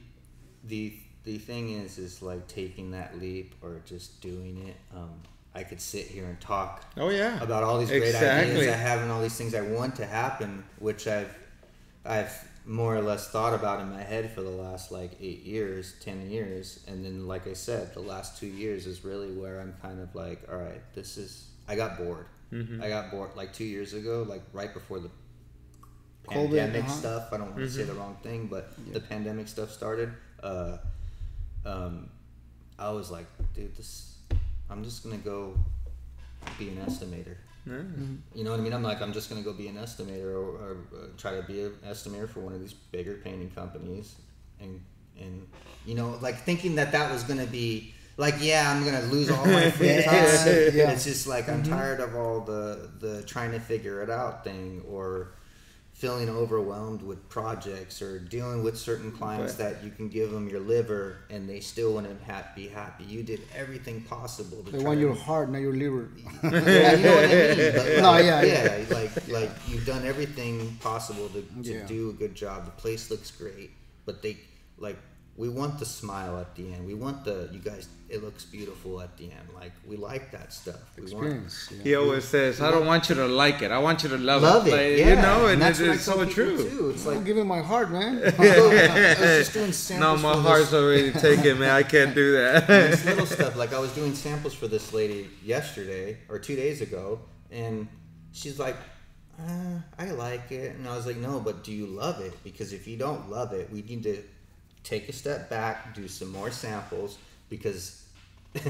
the 0.63 0.93
the 1.25 1.37
thing 1.37 1.71
is, 1.71 1.97
is 1.97 2.21
like 2.21 2.47
taking 2.47 2.91
that 2.91 3.19
leap 3.19 3.55
or 3.61 3.81
just 3.85 4.21
doing 4.21 4.67
it. 4.67 4.75
Um, 4.95 5.11
I 5.53 5.63
could 5.63 5.81
sit 5.81 6.05
here 6.05 6.25
and 6.25 6.39
talk 6.39 6.83
oh 6.97 7.09
yeah. 7.09 7.41
about 7.41 7.63
all 7.63 7.79
these 7.79 7.89
great 7.89 8.03
Exactly. 8.03 8.51
ideas 8.51 8.73
I 8.73 8.77
have 8.77 9.01
and 9.01 9.11
all 9.11 9.21
these 9.21 9.35
things 9.35 9.55
I 9.55 9.61
want 9.61 9.95
to 9.97 10.05
happen, 10.05 10.63
which 10.79 11.07
I've 11.07 11.33
I've 12.05 12.47
more 12.65 12.95
or 12.95 13.01
less 13.01 13.29
thought 13.29 13.53
about 13.53 13.79
in 13.79 13.89
my 13.89 14.01
head 14.01 14.31
for 14.31 14.41
the 14.41 14.49
last 14.49 14.91
like 14.91 15.11
eight 15.21 15.43
years, 15.43 15.93
ten 16.01 16.29
years, 16.29 16.83
and 16.87 17.05
then 17.05 17.27
like 17.27 17.47
I 17.47 17.53
said, 17.53 17.93
the 17.93 18.01
last 18.01 18.39
two 18.39 18.47
years 18.47 18.85
is 18.85 19.05
really 19.05 19.31
where 19.31 19.59
I'm 19.59 19.73
kind 19.81 19.99
of 20.01 20.13
like, 20.13 20.41
all 20.51 20.57
right, 20.57 20.81
this 20.93 21.17
is. 21.17 21.47
I 21.67 21.75
got 21.75 21.97
bored. 21.97 22.27
Mm-hmm. 22.53 22.83
I 22.83 22.89
got 22.89 23.09
bored 23.09 23.31
like 23.35 23.51
two 23.51 23.63
years 23.63 23.93
ago, 23.93 24.23
like 24.27 24.43
right 24.53 24.71
before 24.71 24.99
the 24.99 25.09
COVID, 26.27 26.33
pandemic 26.33 26.83
uh-huh. 26.83 26.93
stuff. 26.93 27.29
I 27.31 27.37
don't 27.37 27.51
want 27.51 27.59
to 27.59 27.69
say 27.69 27.83
the 27.83 27.93
wrong 27.93 28.17
thing, 28.21 28.47
but 28.47 28.71
the 28.93 28.99
pandemic 28.99 29.47
stuff 29.47 29.71
started. 29.71 30.11
Uh, 30.43 30.77
um, 31.65 32.09
I 32.77 32.91
was 32.91 33.11
like, 33.11 33.25
dude, 33.53 33.75
this. 33.75 34.17
I'm 34.69 34.83
just 34.83 35.03
gonna 35.03 35.17
go 35.17 35.57
be 36.57 36.69
an 36.69 36.77
estimator. 36.77 37.37
You 38.33 38.43
know 38.43 38.51
what 38.51 38.59
I 38.59 38.63
mean? 38.63 38.73
I'm 38.73 38.83
like, 38.83 39.01
I'm 39.01 39.13
just 39.13 39.29
gonna 39.29 39.41
go 39.41 39.53
be 39.53 39.67
an 39.67 39.75
estimator 39.75 40.33
or, 40.33 40.37
or 40.37 40.77
uh, 40.93 41.07
try 41.17 41.35
to 41.35 41.43
be 41.43 41.61
an 41.61 41.73
estimator 41.87 42.29
for 42.29 42.39
one 42.41 42.53
of 42.53 42.59
these 42.59 42.73
bigger 42.73 43.15
painting 43.23 43.49
companies, 43.51 44.15
and 44.59 44.81
and 45.19 45.47
you 45.85 45.95
know, 45.95 46.17
like 46.21 46.37
thinking 46.43 46.75
that 46.75 46.91
that 46.91 47.11
was 47.11 47.23
gonna 47.23 47.45
be 47.45 47.93
like, 48.17 48.35
yeah, 48.39 48.71
I'm 48.71 48.85
gonna 48.85 49.01
lose 49.07 49.29
all 49.29 49.45
my 49.45 49.71
free 49.71 49.87
time. 50.03 50.13
Yeah. 50.13 50.91
It's 50.91 51.03
just 51.05 51.27
like 51.27 51.49
I'm 51.49 51.63
tired 51.63 51.99
of 51.99 52.15
all 52.15 52.41
the 52.41 52.89
the 52.99 53.23
trying 53.23 53.51
to 53.51 53.59
figure 53.59 54.01
it 54.01 54.09
out 54.09 54.43
thing 54.43 54.83
or 54.87 55.33
feeling 55.95 56.27
overwhelmed 56.29 57.01
with 57.01 57.27
projects 57.29 58.01
or 58.01 58.19
dealing 58.19 58.61
with 58.63 58.77
certain 58.77 59.11
clients 59.13 59.53
Right. 59.57 59.71
that 59.75 59.83
you 59.83 59.89
can 59.91 60.09
give 60.09 60.29
them 60.29 60.49
your 60.49 60.59
liver 60.59 61.19
and 61.29 61.47
they 61.47 61.61
still 61.61 61.93
wouldn't 61.93 62.19
be 62.53 62.67
happy. 62.67 63.05
You 63.05 63.23
did 63.23 63.41
everything 63.55 64.01
possible 64.01 64.61
to 64.63 64.71
They 64.71 64.77
try 64.79 64.87
want 64.87 64.99
your 64.99 65.15
heart, 65.15 65.49
not 65.49 65.59
your 65.59 65.71
liver. 65.73 66.09
yeah, 66.43 66.95
you 66.95 67.03
know 67.05 67.15
what 67.15 67.23
I 67.23 67.55
mean? 67.55 67.73
But 67.77 67.85
like, 67.87 68.01
No, 68.03 68.17
yeah, 68.17 68.41
yeah, 68.43 68.77
yeah. 68.77 68.93
like 68.99 69.11
like 69.29 69.51
you've 69.69 69.85
done 69.85 70.03
everything 70.05 70.75
possible 70.81 71.29
to, 71.29 71.41
to 71.63 71.73
Yeah. 71.79 71.85
do 71.87 72.09
a 72.09 72.13
good 72.13 72.35
job. 72.35 72.65
The 72.65 72.71
place 72.71 73.09
looks 73.09 73.31
great, 73.31 73.71
but 74.05 74.21
they 74.21 74.35
like 74.77 74.97
we 75.37 75.49
want 75.49 75.79
the 75.79 75.85
smile 75.85 76.37
at 76.37 76.55
the 76.55 76.71
end. 76.73 76.85
We 76.87 76.93
want 76.93 77.25
the 77.25 77.49
you 77.51 77.59
guys. 77.59 77.87
It 78.07 78.23
looks 78.23 78.45
beautiful 78.45 79.01
at 79.01 79.17
the 79.17 79.25
end. 79.25 79.47
Like 79.53 79.73
we 79.85 79.97
like 79.97 80.31
that 80.31 80.53
stuff. 80.53 80.79
We 80.95 81.03
Experience. 81.03 81.69
yeah. 81.75 81.83
He 81.83 81.95
always 81.95 82.23
says, 82.25 82.61
"I 82.61 82.71
don't 82.71 82.85
want 82.85 83.09
you 83.09 83.15
to 83.15 83.27
like 83.27 83.61
it. 83.61 83.69
I 83.71 83.79
want 83.79 84.03
you 84.03 84.09
to 84.09 84.17
love, 84.17 84.43
want 84.43 84.55
love 84.55 84.67
it. 84.67 84.71
Like, 84.71 84.97
yeah, 84.99 85.09
You 85.09 85.15
know, 85.21 85.47
and, 85.47 85.61
that's 85.61 85.79
it's, 85.79 85.87
what 85.87 85.89
I 85.91 85.95
it's 85.95 86.05
tell 86.05 86.17
so 86.19 86.25
true. 86.25 86.57
Too. 86.69 86.89
It's 86.91 87.05
I'm 87.05 87.15
like 87.15 87.25
giving 87.25 87.47
my 87.47 87.61
heart, 87.61 87.91
man. 87.91 88.21
I 88.39 89.15
just 89.41 89.53
doing 89.53 89.71
samples. 89.85 89.99
No, 89.99 90.27
my 90.27 90.33
for 90.35 90.39
this- 90.41 90.47
heart's 90.47 90.73
already 90.73 91.11
taken, 91.11 91.59
man. 91.59 91.71
I 91.71 91.83
can't 91.83 92.15
do 92.15 92.33
that. 92.33 92.69
it's 92.69 93.03
little 93.05 93.25
stuff. 93.25 93.55
Like 93.57 93.73
I 93.73 93.79
was 93.79 93.91
doing 93.93 94.13
samples 94.15 94.53
for 94.53 94.67
this 94.67 94.93
lady 94.93 95.29
yesterday 95.43 96.17
or 96.29 96.39
two 96.39 96.55
days 96.55 96.79
ago, 96.81 97.19
and 97.51 97.87
she's 98.31 98.57
like, 98.59 98.77
uh, 99.39 99.79
"I 99.99 100.11
like 100.11 100.51
it," 100.51 100.75
and 100.77 100.87
I 100.87 100.95
was 100.95 101.05
like, 101.05 101.17
"No, 101.17 101.41
but 101.41 101.63
do 101.65 101.73
you 101.73 101.87
love 101.87 102.21
it? 102.21 102.33
Because 102.43 102.71
if 102.71 102.87
you 102.87 102.95
don't 102.95 103.29
love 103.29 103.51
it, 103.51 103.69
we 103.71 103.81
need 103.81 104.03
to 104.03 104.23
take 104.85 105.09
a 105.09 105.13
step 105.13 105.49
back, 105.49 105.93
do 105.95 106.07
some 106.07 106.31
more 106.31 106.51
samples, 106.51 107.17
because." 107.49 108.03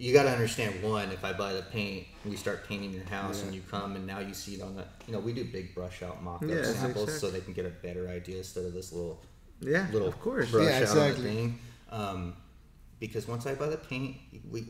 You 0.00 0.14
got 0.14 0.22
to 0.22 0.30
understand 0.30 0.82
one. 0.82 1.10
If 1.10 1.24
I 1.24 1.34
buy 1.34 1.52
the 1.52 1.60
paint, 1.60 2.06
we 2.24 2.34
start 2.36 2.66
painting 2.66 2.94
your 2.94 3.04
house, 3.04 3.42
and 3.42 3.54
you 3.54 3.60
come, 3.70 3.96
and 3.96 4.06
now 4.06 4.20
you 4.20 4.32
see 4.32 4.54
it 4.54 4.62
on 4.62 4.74
the. 4.74 4.84
You 5.06 5.12
know, 5.12 5.18
we 5.18 5.34
do 5.34 5.44
big 5.44 5.74
brush 5.74 6.02
out 6.02 6.22
mock 6.22 6.42
up 6.42 6.48
Yes, 6.48 6.74
samples, 6.74 7.08
exactly. 7.08 7.18
so 7.18 7.30
they 7.30 7.40
can 7.40 7.52
get 7.52 7.66
a 7.66 7.70
better 7.70 8.08
idea 8.08 8.38
instead 8.38 8.64
of 8.64 8.72
this 8.72 8.92
little 8.92 9.20
yeah, 9.60 9.86
little 9.92 10.08
of 10.08 10.18
course. 10.20 10.50
brush 10.50 10.66
Yeah, 10.66 10.88
out 10.88 10.96
on 10.96 11.08
the 11.08 11.14
thing. 11.14 11.58
Um, 11.90 12.36
because 12.98 13.26
once 13.26 13.46
I 13.46 13.54
buy 13.54 13.66
the 13.66 13.76
paint, 13.76 14.16
we 14.50 14.66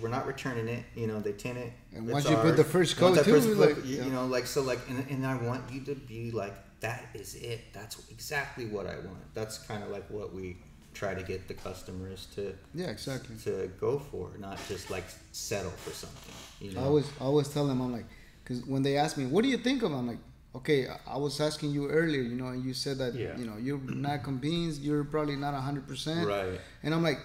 we're 0.00 0.08
not 0.08 0.26
returning 0.26 0.68
it. 0.68 0.84
You 0.94 1.06
know, 1.06 1.20
they 1.20 1.32
tint 1.32 1.58
it. 1.58 1.72
And 1.94 2.04
it's 2.04 2.12
once 2.12 2.28
you 2.28 2.36
put 2.36 2.56
the 2.56 2.64
first 2.64 2.96
coat 2.96 3.18
I 3.18 3.22
too, 3.22 3.32
first 3.32 3.48
like, 3.48 3.84
you, 3.84 3.96
yeah. 3.96 4.04
you 4.04 4.10
know, 4.10 4.26
like 4.26 4.46
so, 4.46 4.62
like, 4.62 4.80
and, 4.88 5.04
and 5.10 5.26
I 5.26 5.36
want 5.36 5.62
you 5.72 5.80
to 5.82 5.94
be 5.94 6.30
like, 6.30 6.54
that 6.80 7.04
is 7.14 7.34
it. 7.36 7.60
That's 7.72 7.96
exactly 8.10 8.66
what 8.66 8.86
I 8.86 8.96
want. 8.96 9.34
That's 9.34 9.58
kind 9.58 9.82
of 9.82 9.90
like 9.90 10.08
what 10.10 10.32
we 10.34 10.56
try 10.94 11.14
to 11.14 11.22
get 11.22 11.46
the 11.48 11.54
customers 11.54 12.26
to 12.34 12.54
Yeah, 12.74 12.86
exactly. 12.86 13.36
to 13.44 13.70
go 13.80 13.98
for, 13.98 14.30
not 14.38 14.58
just 14.68 14.90
like 14.90 15.04
settle 15.32 15.70
for 15.70 15.90
something. 15.90 16.34
You 16.60 16.72
know, 16.74 16.80
I 16.80 16.84
always, 16.84 17.08
I 17.20 17.24
always 17.24 17.48
tell 17.48 17.66
them, 17.66 17.80
I'm 17.80 17.92
like, 17.92 18.06
because 18.42 18.64
when 18.64 18.82
they 18.82 18.96
ask 18.96 19.16
me, 19.16 19.26
what 19.26 19.42
do 19.42 19.48
you 19.48 19.58
think 19.58 19.82
of? 19.82 19.92
it?" 19.92 19.94
I'm 19.96 20.06
like, 20.08 20.18
okay, 20.56 20.88
I- 21.06 21.16
was 21.18 21.40
asking 21.40 21.70
you 21.72 21.88
earlier, 21.88 22.22
you 22.22 22.34
know, 22.34 22.46
and 22.48 22.64
you 22.64 22.74
said 22.74 22.98
that, 22.98 23.14
Yeah. 23.14 23.36
you 23.36 23.44
know, 23.46 23.56
you're 23.58 23.78
not 23.78 24.22
convinced, 24.24 24.80
you're 24.80 25.04
probably 25.04 25.36
not 25.36 25.54
100%. 25.54 26.26
right. 26.26 26.58
And 26.82 26.94
I'm 26.94 27.02
like, 27.02 27.18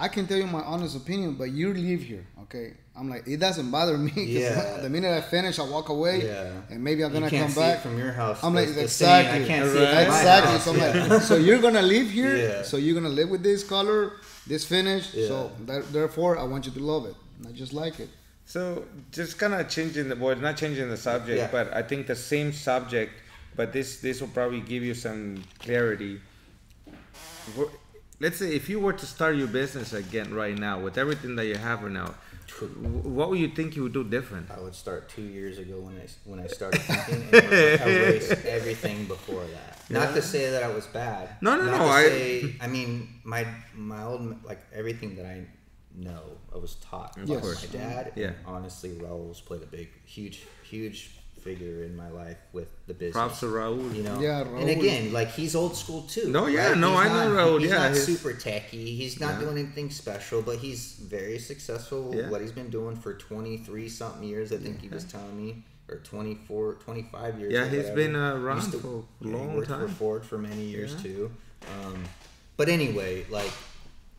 I 0.00 0.08
can 0.08 0.26
tell 0.26 0.38
you 0.38 0.46
my 0.46 0.62
honest 0.62 0.96
opinion, 0.96 1.34
but 1.34 1.50
you 1.52 1.74
live 1.74 2.00
here, 2.00 2.24
okay? 2.44 2.72
I'm 2.96 3.08
like, 3.10 3.24
it 3.28 3.38
doesn't 3.38 3.70
bother 3.70 3.98
me. 3.98 4.12
Yeah. 4.16 4.78
The 4.84 4.88
minute 4.88 5.12
I 5.12 5.20
finish, 5.20 5.58
I 5.58 5.64
walk 5.76 5.90
away, 5.90 6.16
Yeah. 6.24 6.50
and 6.70 6.82
maybe 6.82 7.04
I'm 7.04 7.12
gonna 7.12 7.28
can't 7.28 7.42
come 7.44 7.52
see 7.52 7.60
back. 7.60 7.78
it 7.78 7.82
from 7.82 7.98
your 7.98 8.12
house. 8.12 8.38
I'm 8.42 8.54
like, 8.54 8.68
the 8.68 8.88
saying, 8.88 9.26
exactly. 9.26 9.44
I 9.44 9.48
can't 9.52 9.70
see 9.70 9.78
it 9.78 10.06
exactly. 10.08 10.52
house. 10.52 10.64
So 10.64 10.70
I'm 10.72 10.78
Yeah. 10.78 11.06
like, 11.14 11.22
so 11.30 11.34
you're 11.46 11.62
gonna 11.66 11.82
live 11.96 12.08
here, 12.20 12.34
Yeah. 12.36 12.62
so 12.70 12.74
you're 12.78 12.94
gonna 13.00 13.16
live 13.20 13.28
with 13.34 13.42
this 13.42 13.62
color, 13.74 14.00
this 14.46 14.64
finish. 14.64 15.04
So 15.12 15.36
Yeah. 15.50 15.66
that, 15.68 15.92
therefore, 15.92 16.32
I 16.42 16.44
want 16.52 16.62
you 16.66 16.72
to 16.78 16.82
love 16.92 17.04
it, 17.10 17.16
not 17.44 17.52
just 17.62 17.72
like 17.82 18.00
it. 18.00 18.08
So 18.46 18.84
just 19.12 19.38
kind 19.38 19.52
of 19.54 19.68
changing 19.68 20.08
the 20.08 20.16
well, 20.16 20.34
not 20.48 20.56
changing 20.56 20.88
the 20.88 20.96
subject, 21.10 21.38
Yeah. 21.38 21.50
but 21.56 21.66
I 21.80 21.82
think 21.82 22.06
the 22.06 22.16
same 22.32 22.52
subject, 22.54 23.12
but 23.54 23.66
this 23.76 23.88
this 24.00 24.16
will 24.22 24.32
probably 24.38 24.60
give 24.72 24.82
you 24.88 24.94
some 25.06 25.44
clarity. 25.64 26.14
Let's 28.20 28.36
say 28.38 28.54
if 28.54 28.68
you 28.68 28.78
were 28.80 28.92
to 28.92 29.06
start 29.06 29.36
your 29.36 29.46
business 29.48 29.92
again 29.94 30.34
right 30.34 30.56
now 30.56 30.78
with 30.78 30.98
everything 30.98 31.36
that 31.36 31.46
you 31.46 31.56
have 31.56 31.82
right 31.82 31.90
now, 31.92 32.14
what 33.16 33.30
would 33.30 33.38
you 33.38 33.48
think 33.48 33.76
you 33.76 33.82
would 33.84 33.94
do 33.94 34.04
different? 34.04 34.50
I 34.50 34.60
would 34.60 34.74
start 34.74 35.08
two 35.08 35.22
years 35.22 35.58
ago 35.58 35.80
when 35.80 35.96
I 35.96 36.06
when 36.24 36.38
I 36.40 36.46
started 36.46 36.80
thinking 36.82 37.22
and 37.32 37.90
erase 37.90 38.30
everything 38.44 39.06
before 39.06 39.44
that. 39.46 39.78
Not 39.88 40.14
to 40.14 40.20
say 40.22 40.50
that 40.50 40.62
I 40.62 40.68
was 40.68 40.86
bad. 40.86 41.30
No, 41.40 41.56
no, 41.56 41.64
Not 41.64 41.78
no, 41.78 41.86
I- 41.86 42.04
say, 42.08 42.54
I 42.60 42.66
mean, 42.66 43.08
my 43.24 43.46
my 43.74 44.02
old 44.02 44.44
like 44.44 44.60
everything 44.74 45.16
that 45.16 45.24
I 45.26 45.46
know, 45.94 46.22
I 46.54 46.58
was 46.58 46.74
taught 46.76 47.16
by 47.16 47.22
Yes. 47.24 47.40
course. 47.40 47.66
my 47.72 47.78
dad. 47.78 48.12
Yeah. 48.16 48.32
Honestly, 48.44 48.92
Raul's 49.00 49.40
played 49.40 49.62
a 49.62 49.66
big, 49.66 49.88
huge, 50.04 50.42
huge 50.62 51.12
figure 51.40 51.84
in 51.84 51.96
my 51.96 52.08
life 52.10 52.38
with 52.52 52.68
the 52.86 52.94
business. 52.94 53.12
Props 53.14 53.40
to 53.40 53.46
Raul. 53.46 53.94
You 53.94 54.02
know, 54.02 54.20
Yeah, 54.20 54.40
and 54.42 54.68
again, 54.70 55.12
like 55.12 55.30
he's 55.32 55.54
old 55.54 55.76
school 55.76 56.02
too. 56.02 56.30
No, 56.30 56.46
yeah, 56.46 56.68
right? 56.70 56.78
no, 56.78 56.90
He's 56.90 57.00
I 57.00 57.08
know 57.08 57.34
not- 57.34 57.38
Raul, 57.46 57.60
He's 57.60 57.70
yeah, 57.70 57.78
not 57.78 57.90
his- 57.90 58.04
super 58.04 58.32
techy. 58.32 58.94
He's 58.96 59.18
not 59.20 59.34
Yeah. 59.34 59.40
doing 59.46 59.58
anything 59.58 59.90
special, 59.90 60.42
but 60.42 60.58
he's 60.58 60.94
very 60.94 61.38
successful. 61.38 62.14
Yeah. 62.14 62.28
What 62.30 62.40
he's 62.40 62.52
been 62.52 62.70
doing 62.70 62.96
for 62.96 63.14
twenty 63.14 63.56
three 63.58 63.88
something 63.88 64.22
years, 64.28 64.52
I 64.52 64.58
think 64.58 64.80
he 64.80 64.88
was 64.88 65.04
telling 65.04 65.36
me, 65.36 65.64
or 65.88 65.96
24, 65.96 66.74
25 66.74 67.38
years. 67.40 67.52
Yeah, 67.52 67.66
he's 67.68 67.90
been, 67.90 68.14
uh, 68.14 68.36
around 68.36 68.58
used 68.62 68.74
for 68.80 69.04
a 69.24 69.26
long 69.26 69.56
worked 69.56 69.68
time. 69.68 69.88
For 69.88 69.94
Ford 69.94 70.24
for 70.24 70.38
many 70.38 70.64
years 70.64 70.92
Yeah. 70.94 71.02
too. 71.02 71.30
Um, 71.82 72.04
but 72.56 72.68
anyway, 72.68 73.26
like 73.30 73.50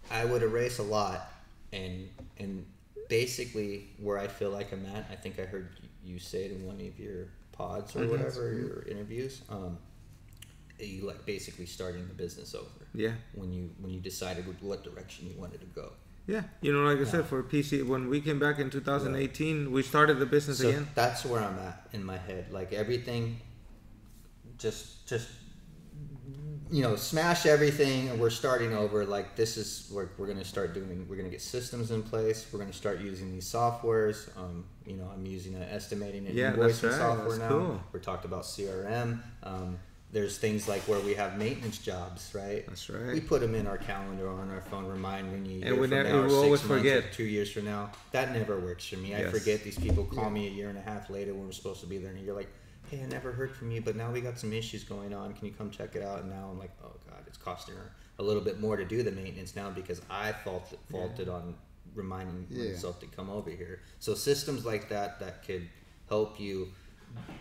I 0.10 0.26
would 0.26 0.44
erase 0.44 0.80
a 0.80 0.84
lot, 0.84 1.32
and 1.72 2.10
and 2.38 2.66
basically 3.10 3.88
where 4.00 4.18
I 4.18 4.28
feel 4.28 4.50
like 4.52 4.72
I'm 4.72 4.86
at, 4.86 5.06
I 5.12 5.16
think 5.16 5.40
I 5.40 5.44
heard 5.44 5.70
you 6.04 6.20
say 6.20 6.46
in 6.52 6.66
one 6.66 6.80
of 6.82 7.00
your 7.00 7.28
pods 7.52 7.96
or 7.96 8.00
Mhm. 8.02 8.10
whatever 8.10 8.54
your 8.54 8.84
interviews. 8.84 9.42
Um, 9.50 9.78
you 10.80 11.06
like 11.06 11.24
basically 11.28 11.68
starting 11.68 12.08
the 12.08 12.14
business 12.16 12.56
over 12.56 12.88
Yeah, 12.96 13.14
when 13.34 13.52
you 13.54 13.70
when 13.80 13.92
you 13.94 14.00
decided 14.00 14.46
what 14.62 14.84
direction 14.84 15.28
you 15.28 15.40
wanted 15.40 15.60
to 15.62 15.68
go. 15.68 15.94
yeah. 16.26 16.44
You 16.62 16.74
know, 16.74 16.84
like 16.84 17.00
I 17.00 17.04
said, 17.10 17.26
for 17.28 17.44
PC, 17.44 17.84
when 17.84 18.10
we 18.10 18.20
came 18.22 18.40
back 18.40 18.58
in 18.58 18.70
2018, 18.72 19.72
we 19.72 19.84
started 19.84 20.18
the 20.18 20.26
business 20.26 20.58
So 20.60 20.70
again. 20.70 20.88
that's 20.96 21.24
where 21.24 21.42
I'm 21.42 21.60
at 21.60 21.88
in 21.94 22.04
my 22.04 22.18
head. 22.18 22.52
Like 22.52 22.74
everything, 22.74 23.40
just 24.58 25.08
just 25.08 25.28
you 26.72 26.82
know, 26.82 26.96
smash 26.96 27.46
everything, 27.46 28.08
and 28.10 28.20
we're 28.20 28.30
starting 28.30 28.74
over. 28.74 29.06
Like 29.06 29.36
this 29.36 29.58
is 29.58 29.90
we're, 29.94 30.08
we're 30.18 30.28
gonna 30.28 30.46
start 30.46 30.74
doing. 30.74 31.06
We're 31.10 31.18
gonna 31.18 31.30
get 31.30 31.42
systems 31.42 31.92
in 31.92 32.02
place. 32.02 32.48
We're 32.52 32.60
gonna 32.60 32.72
start 32.72 33.02
using 33.02 33.32
these 33.32 33.46
softwares. 33.46 34.36
Um, 34.38 34.64
you 34.86 34.96
know, 34.96 35.10
I'm 35.14 35.26
using 35.26 35.54
an 35.56 35.64
estimating 35.64 36.26
and 36.28 36.36
Yeah, 36.36 36.54
invoicing 36.54 36.90
right. 36.90 36.98
software 36.98 37.28
That's 37.28 37.40
now. 37.40 37.50
cool. 37.50 37.84
We're 37.92 38.00
talked 38.00 38.24
about 38.26 38.44
CRM. 38.44 39.22
Um, 39.44 39.78
there's 40.14 40.38
things 40.38 40.68
like 40.68 40.82
where 40.84 41.00
we 41.02 41.14
have 41.14 41.38
maintenance 41.38 41.78
jobs, 41.78 42.32
right? 42.34 42.66
That's 42.68 42.90
right. 42.90 43.14
We 43.14 43.22
put 43.22 43.40
them 43.42 43.56
in 43.56 43.66
our 43.68 43.78
calendar 43.78 44.30
on 44.30 44.50
our 44.50 44.60
phone. 44.62 44.86
Remind 44.86 45.32
when 45.32 45.46
you 45.46 45.62
And 45.66 45.78
we 45.80 45.88
never- 45.88 46.28
we 46.28 46.34
always 46.34 46.62
forget. 46.62 47.14
two 47.14 47.24
years 47.24 47.50
from 47.52 47.64
now. 47.66 47.92
That 48.12 48.34
never 48.34 48.60
works 48.60 48.86
for 48.86 48.98
me. 48.98 49.16
I 49.16 49.26
forget 49.26 49.64
these 49.64 49.78
people 49.80 50.04
call 50.06 50.30
me 50.30 50.48
a 50.48 50.52
year 50.52 50.68
and 50.70 50.78
a 50.78 50.82
half 50.82 51.10
later 51.10 51.34
when 51.34 51.46
we're 51.46 51.52
supposed 51.54 51.80
to 51.82 51.88
be 51.88 51.98
there, 51.98 52.12
and 52.12 52.26
you're 52.26 52.36
like, 52.36 52.50
"Hey, 52.92 53.02
I 53.02 53.06
never 53.08 53.32
heard 53.32 53.56
from 53.56 53.72
you, 53.72 53.82
but 53.82 53.96
now 53.96 54.12
we 54.12 54.20
got 54.20 54.38
some 54.38 54.52
issues 54.52 54.84
going 54.84 55.14
on. 55.14 55.34
Can 55.34 55.48
you 55.48 55.54
come 55.54 55.72
check 55.72 55.96
it 55.96 56.04
out?" 56.04 56.20
And 56.20 56.30
now 56.30 56.50
I'm 56.52 56.60
like, 56.60 56.72
"Oh 56.84 56.92
God, 57.10 57.24
it's 57.26 57.38
costing 57.38 57.76
her 57.76 57.92
a 58.20 58.24
little 58.24 58.44
bit 58.44 58.60
more 58.60 58.76
to 58.76 58.84
do 58.86 59.02
the 59.02 59.12
maintenance 59.12 59.56
now 59.56 59.70
because 59.70 60.02
I 60.10 60.34
faulted 60.34 60.78
faulted 60.92 61.30
on 61.30 61.56
reminding 61.96 62.48
Yeah. 62.50 62.72
myself 62.72 63.00
to 63.00 63.08
come 63.08 63.30
over 63.30 63.50
here." 63.50 63.80
So 64.00 64.14
systems 64.14 64.66
like 64.66 64.90
that 64.90 65.20
that 65.22 65.44
could 65.46 65.70
help 66.10 66.38
you, 66.40 66.74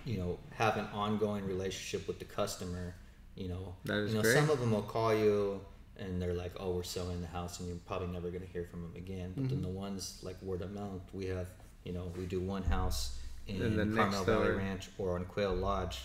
you 0.05 0.19
know, 0.19 0.39
have 0.53 0.77
an 0.77 0.87
ongoing 0.93 1.45
relationship 1.47 2.07
with 2.07 2.19
the 2.21 2.25
customer. 2.27 2.95
You 3.35 3.49
know, 3.49 3.75
That 3.85 3.99
is 3.99 4.11
you 4.11 4.17
know, 4.17 4.23
great. 4.23 4.35
some 4.35 4.51
of 4.51 4.61
them 4.61 4.71
will 4.71 4.83
call 4.83 5.13
you 5.15 5.61
and 5.97 6.23
they're 6.23 6.35
like, 6.35 6.53
"Oh, 6.61 6.71
we're 6.77 6.83
selling 6.85 7.21
the 7.21 7.27
house," 7.27 7.59
and 7.59 7.69
you're 7.69 7.77
probably 7.87 8.09
never 8.09 8.31
going 8.31 8.47
to 8.47 8.53
hear 8.53 8.65
from 8.65 8.83
them 8.83 8.95
again. 8.97 9.33
But 9.35 9.45
Mm-hmm. 9.45 9.55
then 9.55 9.63
the 9.63 9.69
ones 9.69 10.21
like 10.23 10.41
word 10.43 10.63
of 10.63 10.73
mouth, 10.73 11.03
we 11.13 11.27
have, 11.27 11.49
you 11.85 11.93
know, 11.93 12.13
we 12.17 12.25
do 12.27 12.41
one 12.41 12.63
house 12.63 13.19
in 13.47 13.63
And 13.63 13.79
the 13.79 13.97
Carmel 13.97 14.25
Valley 14.25 14.47
door. 14.49 14.57
Ranch 14.57 14.89
or 14.99 15.17
on 15.17 15.25
Quail 15.25 15.55
Lodge, 15.55 16.01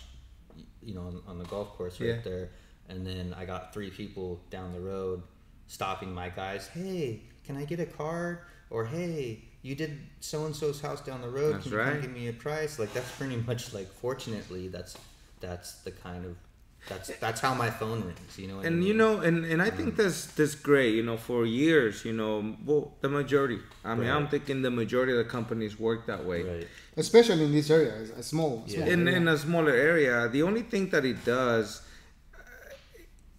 you 0.82 0.94
know, 0.94 1.02
on, 1.02 1.22
on 1.26 1.38
the 1.38 1.44
golf 1.44 1.68
course 1.76 2.00
right 2.00 2.08
Yeah. 2.08 2.20
there. 2.24 2.50
And 2.88 3.06
then 3.06 3.34
I 3.36 3.44
got 3.44 3.72
three 3.74 3.90
people 3.90 4.40
down 4.50 4.72
the 4.72 4.80
road 4.80 5.22
stopping 5.66 6.12
my 6.14 6.28
guys. 6.28 6.68
Hey, 6.68 7.22
can 7.44 7.56
I 7.56 7.64
get 7.64 7.80
a 7.80 7.86
card? 7.86 8.38
Or 8.70 8.84
hey, 8.84 9.44
you 9.62 9.74
did 9.74 9.98
so 10.20 10.46
and 10.46 10.54
so's 10.54 10.80
house 10.80 11.00
down 11.00 11.20
the 11.22 11.28
road. 11.28 11.54
That's 11.54 11.64
can 11.64 11.72
you 11.72 11.78
right. 11.78 12.00
give 12.02 12.12
me 12.12 12.28
a 12.28 12.32
price? 12.32 12.78
Like 12.78 12.92
that's 12.92 13.10
pretty 13.12 13.36
much 13.36 13.72
like. 13.74 13.88
Fortunately, 13.88 14.68
that's 14.68 14.96
that's 15.40 15.74
the 15.82 15.90
kind 15.92 16.24
of 16.24 16.36
That's 16.88 17.08
that's 17.18 17.40
how 17.40 17.52
my 17.54 17.70
phone 17.70 18.00
rings. 18.04 18.38
You 18.38 18.46
know. 18.48 18.56
What 18.56 18.64
I 18.64 18.68
and 18.68 18.78
mean? 18.78 18.88
you 18.88 18.94
know 18.94 19.12
and 19.20 19.44
and 19.44 19.60
i 19.60 19.70
think 19.70 19.96
that's 19.96 20.26
that's 20.38 20.54
great 20.54 20.94
you 20.94 21.02
know 21.02 21.16
for 21.16 21.44
years 21.44 22.04
you 22.04 22.12
know 22.12 22.54
well 22.64 22.92
the 23.00 23.08
majority 23.08 23.58
i 23.84 23.92
mean 23.94 24.08
i'm 24.16 24.28
thinking 24.28 24.62
the 24.62 24.70
majority 24.70 25.12
of 25.12 25.18
the 25.18 25.24
companies 25.38 25.78
work 25.80 26.06
that 26.06 26.22
way 26.24 26.40
Right. 26.42 26.66
especially 26.96 27.44
in 27.44 27.52
this 27.52 27.70
area, 27.70 27.92
a 28.16 28.22
small, 28.22 28.52
Yeah. 28.66 28.74
small 28.76 28.88
in 28.94 29.00
area. 29.08 29.16
in 29.20 29.28
a 29.28 29.36
smaller 29.46 29.74
area 29.92 30.28
the 30.28 30.42
only 30.48 30.62
thing 30.62 30.84
that 30.90 31.04
it 31.12 31.24
does 31.24 31.66
uh, 32.38 32.42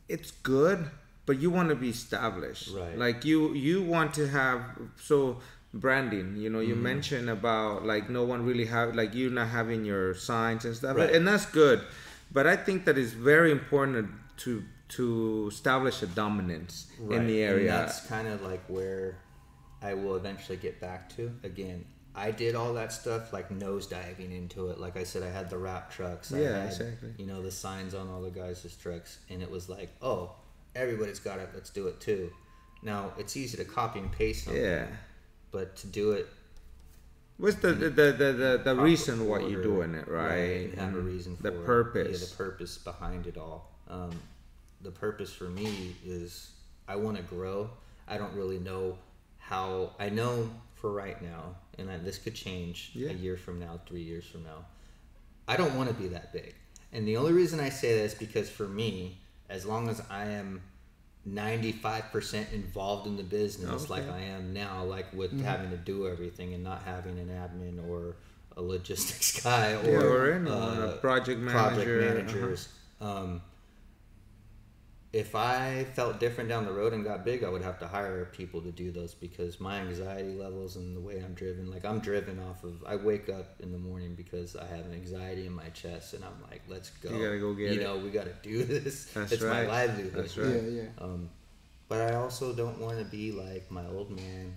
it's 0.09 0.31
good 0.31 0.79
but 1.25 1.39
you 1.39 1.49
want 1.49 1.69
to 1.69 1.75
be 1.75 1.89
established 1.89 2.69
Right. 2.81 2.97
like 2.97 3.23
you 3.25 3.53
you 3.53 3.77
want 3.83 4.13
to 4.19 4.27
have 4.27 4.59
so 5.09 5.39
branding 5.73 6.35
you 6.43 6.49
know 6.49 6.59
you 6.59 6.73
Mm-hmm. 6.75 6.83
mentioned 6.93 7.29
about 7.29 7.85
like 7.85 8.09
no 8.09 8.23
one 8.23 8.41
really 8.49 8.65
have 8.65 8.95
like 8.95 9.13
you 9.13 9.29
not 9.29 9.49
having 9.49 9.85
your 9.85 10.13
signs 10.15 10.65
and 10.65 10.75
stuff 10.75 10.95
Right. 10.97 11.13
and 11.15 11.27
that's 11.27 11.45
good 11.45 11.79
but 12.31 12.45
i 12.47 12.55
think 12.55 12.85
that 12.85 12.97
it's 12.97 13.13
very 13.13 13.51
important 13.51 14.09
to 14.37 14.63
to 14.89 15.47
establish 15.51 16.01
a 16.01 16.07
dominance 16.07 16.87
in 16.99 17.07
Right, 17.07 17.27
the 17.27 17.43
and 17.43 17.51
area 17.51 17.71
that's 17.71 18.05
kind 18.07 18.27
of 18.27 18.41
like 18.41 18.63
where 18.67 19.17
I 19.81 19.93
will 19.93 20.15
eventually 20.15 20.57
get 20.57 20.79
back 20.79 21.09
to. 21.17 21.31
Again, 21.43 21.85
I 22.15 22.31
did 22.31 22.55
all 22.55 22.73
that 22.73 22.91
stuff 22.91 23.31
like 23.33 23.51
nose 23.51 23.85
diving 23.85 24.31
into 24.31 24.69
it. 24.69 24.79
Like 24.79 24.97
I 24.97 25.03
said, 25.03 25.21
I 25.23 25.29
had 25.29 25.49
the 25.49 25.57
wrap 25.57 25.91
trucks. 25.91 26.33
I 26.33 26.39
Yeah, 26.39 26.57
had, 26.61 26.67
exactly. 26.67 27.09
You 27.17 27.27
know, 27.27 27.41
the 27.43 27.51
signs 27.51 27.93
on 27.93 28.09
all 28.09 28.21
the 28.21 28.31
guys' 28.31 28.75
trucks, 28.81 29.19
and 29.29 29.43
it 29.43 29.51
was 29.51 29.69
like, 29.69 29.89
oh, 30.01 30.31
everybody's 30.73 31.19
got 31.19 31.37
it. 31.39 31.49
Let's 31.53 31.69
do 31.69 31.87
it 31.87 31.99
too. 31.99 32.31
Now 32.81 33.11
it's 33.19 33.35
easy 33.37 33.57
to 33.57 33.65
copy 33.65 33.99
and 33.99 34.11
paste 34.11 34.45
something, 34.45 34.63
yeah 34.63 34.87
but 35.51 35.75
to 35.77 35.87
do 35.87 36.11
it 36.11 36.27
what's 37.37 37.57
the 37.57 37.73
the 37.73 37.89
the, 37.89 38.11
the, 38.11 38.61
the, 38.63 38.75
reason 38.75 39.27
why 39.27 39.39
you're 39.39 39.63
doing 39.63 39.93
it 39.93 40.07
right, 40.07 40.73
have 40.75 40.95
a 40.95 40.99
reason 40.99 41.35
for 41.35 41.43
the 41.43 41.51
purpose. 41.51 42.19
Yeah, 42.21 42.27
the 42.27 42.35
purpose 42.35 42.77
behind 42.77 43.27
it 43.27 43.37
all. 43.37 43.71
Um, 43.89 44.11
the 44.81 44.91
purpose 44.91 45.33
for 45.33 45.45
me 45.45 45.95
is 46.05 46.51
i 46.87 46.95
want 46.95 47.17
to 47.17 47.23
grow. 47.23 47.69
I 48.07 48.17
don't 48.17 48.33
really 48.33 48.59
know 48.59 48.97
how 49.39 49.91
i 49.99 50.09
know 50.09 50.49
for 50.75 50.91
right 50.91 51.21
now 51.21 51.55
and 51.77 51.89
I, 51.89 51.97
this 51.97 52.17
could 52.17 52.35
change 52.35 52.91
Yeah. 52.93 53.09
a 53.09 53.13
year 53.13 53.37
from 53.37 53.59
now 53.59 53.79
three 53.87 54.01
years 54.01 54.25
from 54.25 54.43
now 54.43 54.65
i 55.47 55.55
don't 55.55 55.75
want 55.75 55.89
to 55.89 55.95
be 55.95 56.09
that 56.09 56.33
big. 56.33 56.53
And 56.91 57.07
the 57.07 57.17
only 57.17 57.31
reason 57.33 57.59
i 57.59 57.69
say 57.69 57.97
this 57.97 58.13
because 58.13 58.49
for 58.49 58.67
me 58.67 59.19
as 59.49 59.65
long 59.65 59.89
as 59.89 60.01
i 60.09 60.25
am 60.25 60.61
95% 61.27 62.53
involved 62.53 63.05
in 63.05 63.17
the 63.17 63.23
business 63.23 63.89
like 63.89 64.09
i 64.09 64.19
am 64.21 64.53
now 64.53 64.83
like 64.83 65.11
with 65.13 65.39
having 65.41 65.69
to 65.69 65.77
do 65.77 66.07
everything 66.07 66.53
and 66.53 66.63
not 66.63 66.81
having 66.83 67.19
an 67.19 67.27
admin 67.27 67.85
or 67.89 68.15
a 68.57 68.61
logistics 68.61 69.39
guy 69.43 69.73
or, 69.73 69.91
Yeah, 69.91 69.97
or 69.99 70.31
anyone, 70.33 70.57
a 70.57 70.85
uh, 70.87 70.97
project 70.97 71.45
project 71.45 71.87
manager, 71.87 71.99
uh-huh. 72.01 72.13
managers. 72.15 72.69
Um, 72.99 73.41
if 75.21 75.29
i 75.35 75.85
felt 75.93 76.19
different 76.19 76.47
down 76.49 76.63
the 76.65 76.71
road 76.71 76.91
and 76.93 77.03
got 77.03 77.19
big 77.25 77.39
i 77.43 77.49
would 77.53 77.61
have 77.69 77.79
to 77.79 77.87
hire 77.87 78.25
people 78.39 78.59
to 78.61 78.71
do 78.71 78.91
those 78.91 79.13
because 79.13 79.59
my 79.59 79.75
anxiety 79.79 80.33
levels 80.45 80.75
and 80.75 80.95
the 80.95 80.99
way 81.07 81.15
i'm 81.25 81.33
driven 81.33 81.65
like 81.71 81.83
i'm 81.85 81.99
driven 81.99 82.37
off 82.49 82.63
of 82.63 82.75
i 82.85 82.95
wake 82.95 83.27
up 83.29 83.47
in 83.61 83.71
the 83.71 83.77
morning 83.89 84.13
because 84.15 84.55
i 84.55 84.65
have 84.75 84.85
an 84.85 84.93
anxiety 84.93 85.45
in 85.45 85.53
my 85.63 85.69
chest 85.69 86.13
and 86.13 86.23
i'm 86.23 86.39
like 86.49 86.61
let's 86.67 86.89
go 87.03 87.09
You 87.09 87.23
gotta 87.25 87.39
go 87.39 87.53
get 87.53 87.73
you 87.73 87.79
it. 87.79 87.83
know 87.83 87.97
we 87.97 88.09
gotta 88.09 88.35
do 88.43 88.63
this 88.73 89.05
That's 89.13 89.31
it's 89.33 89.41
right. 89.43 89.65
my 89.67 89.71
livelihood 89.73 90.13
That's 90.13 90.37
yeah, 90.37 90.43
right. 90.43 90.63
yeah. 90.79 90.83
um, 91.05 91.29
but 91.89 92.01
I 92.11 92.15
also 92.15 92.53
don't 92.53 92.79
want 92.79 92.97
to 92.99 93.05
be 93.05 93.31
like 93.31 93.71
my 93.71 93.85
old 93.87 94.09
man 94.11 94.53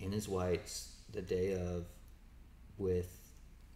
in 0.00 0.12
his 0.12 0.28
whites 0.28 0.92
the 1.12 1.22
day 1.22 1.54
of 1.54 1.86
with 2.76 3.10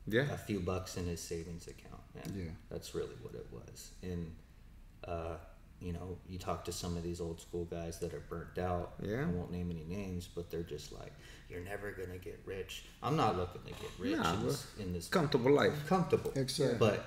yeah 0.06 0.26
a 0.30 0.36
few 0.36 0.60
bucks 0.60 0.98
in 0.98 1.06
his 1.06 1.20
savings 1.20 1.66
account. 1.68 2.02
Man. 2.14 2.34
Yeah. 2.36 2.50
That's 2.70 2.94
really 2.94 3.16
what 3.22 3.34
it 3.34 3.46
was. 3.50 3.92
And, 4.02 4.30
uh, 5.08 5.36
you 5.80 5.92
know, 5.92 6.18
you 6.28 6.38
talk 6.38 6.64
to 6.66 6.72
some 6.72 6.96
of 6.96 7.02
these 7.02 7.20
old 7.20 7.40
school 7.40 7.64
guys 7.64 7.98
that 8.00 8.12
are 8.12 8.22
burnt 8.28 8.58
out. 8.58 8.92
Yeah. 9.02 9.22
I 9.22 9.24
won't 9.26 9.50
name 9.50 9.70
any 9.70 9.84
names, 9.84 10.28
but 10.34 10.50
they're 10.50 10.62
just 10.62 10.92
like, 10.92 11.12
you're 11.48 11.60
never 11.62 11.90
going 11.92 12.10
to 12.10 12.18
get 12.18 12.38
rich. 12.44 12.84
I'm 13.02 13.16
not 13.16 13.36
looking 13.36 13.62
to 13.62 13.70
get 13.70 13.90
rich 13.98 14.16
Nah, 14.18 14.34
in, 14.34 14.46
this, 14.46 14.66
in 14.78 14.92
this 14.92 15.08
comfortable 15.08 15.52
life 15.52 15.72
comfortable. 15.88 16.32
Exactly. 16.36 16.76
But 16.78 17.04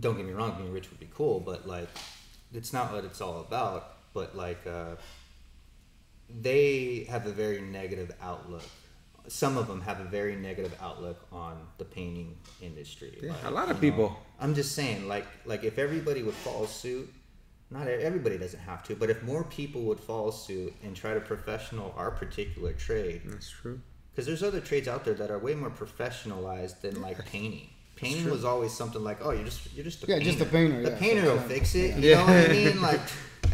don't 0.00 0.16
get 0.16 0.26
me 0.26 0.32
wrong, 0.32 0.56
being 0.58 0.72
rich 0.72 0.90
would 0.90 1.00
be 1.00 1.08
cool, 1.14 1.38
but 1.40 1.66
like 1.68 1.88
it's 2.52 2.72
not 2.72 2.92
what 2.92 3.04
it's 3.04 3.20
all 3.20 3.40
about. 3.40 3.92
But 4.14 4.34
like 4.34 4.66
uh, 4.66 4.96
they 6.28 7.06
have 7.08 7.26
a 7.26 7.30
very 7.32 7.60
negative 7.60 8.12
outlook. 8.20 8.64
Some 9.28 9.56
of 9.56 9.66
them 9.66 9.80
have 9.82 10.00
a 10.00 10.04
very 10.04 10.36
negative 10.36 10.74
outlook 10.80 11.26
on 11.32 11.58
the 11.78 11.84
painting 11.84 12.36
industry. 12.62 13.18
Yeah, 13.20 13.32
Like, 13.32 13.44
a 13.44 13.50
lot 13.50 13.70
of 13.70 13.82
you 13.82 13.90
know, 13.90 13.96
people. 13.96 14.18
I'm 14.38 14.54
just 14.54 14.72
saying, 14.76 15.08
like, 15.08 15.26
like 15.44 15.64
if 15.64 15.78
everybody 15.78 16.22
would 16.22 16.34
follow 16.34 16.66
suit, 16.66 17.12
not 17.70 17.88
everybody 17.88 18.38
doesn't 18.38 18.60
have 18.60 18.82
to, 18.84 18.94
but 18.94 19.10
if 19.10 19.22
more 19.22 19.44
people 19.44 19.82
would 19.82 19.98
follow 20.00 20.30
suit 20.30 20.72
and 20.84 20.94
try 20.94 21.14
to 21.14 21.20
professional 21.20 21.94
our 21.96 22.10
particular 22.10 22.72
trade, 22.72 23.22
that's 23.24 23.50
true 23.50 23.80
because 24.12 24.26
there's 24.26 24.42
other 24.42 24.60
trades 24.60 24.88
out 24.88 25.04
there 25.04 25.14
that 25.14 25.30
are 25.30 25.38
way 25.38 25.54
more 25.54 25.70
professionalized 25.70 26.80
than 26.80 27.00
like 27.02 27.24
painting. 27.26 27.68
Painting 27.96 28.30
was 28.30 28.44
always 28.44 28.72
something 28.72 29.02
like, 29.02 29.18
oh, 29.24 29.30
you're 29.30 29.44
just 29.44 29.72
you're 29.74 29.84
just 29.84 30.04
a 30.04 30.06
Yeah, 30.06 30.16
painter. 30.16 30.30
just 30.30 30.40
a 30.42 30.46
painter, 30.46 30.82
The 30.82 30.90
yeah. 30.90 30.98
painter 30.98 31.22
will 31.24 31.34
Yeah. 31.36 31.48
fix 31.48 31.74
it. 31.74 31.96
You 31.96 32.14
know 32.14 32.24
what 32.24 32.36
I 32.36 32.48
mean? 32.52 32.80
Like, 32.82 33.00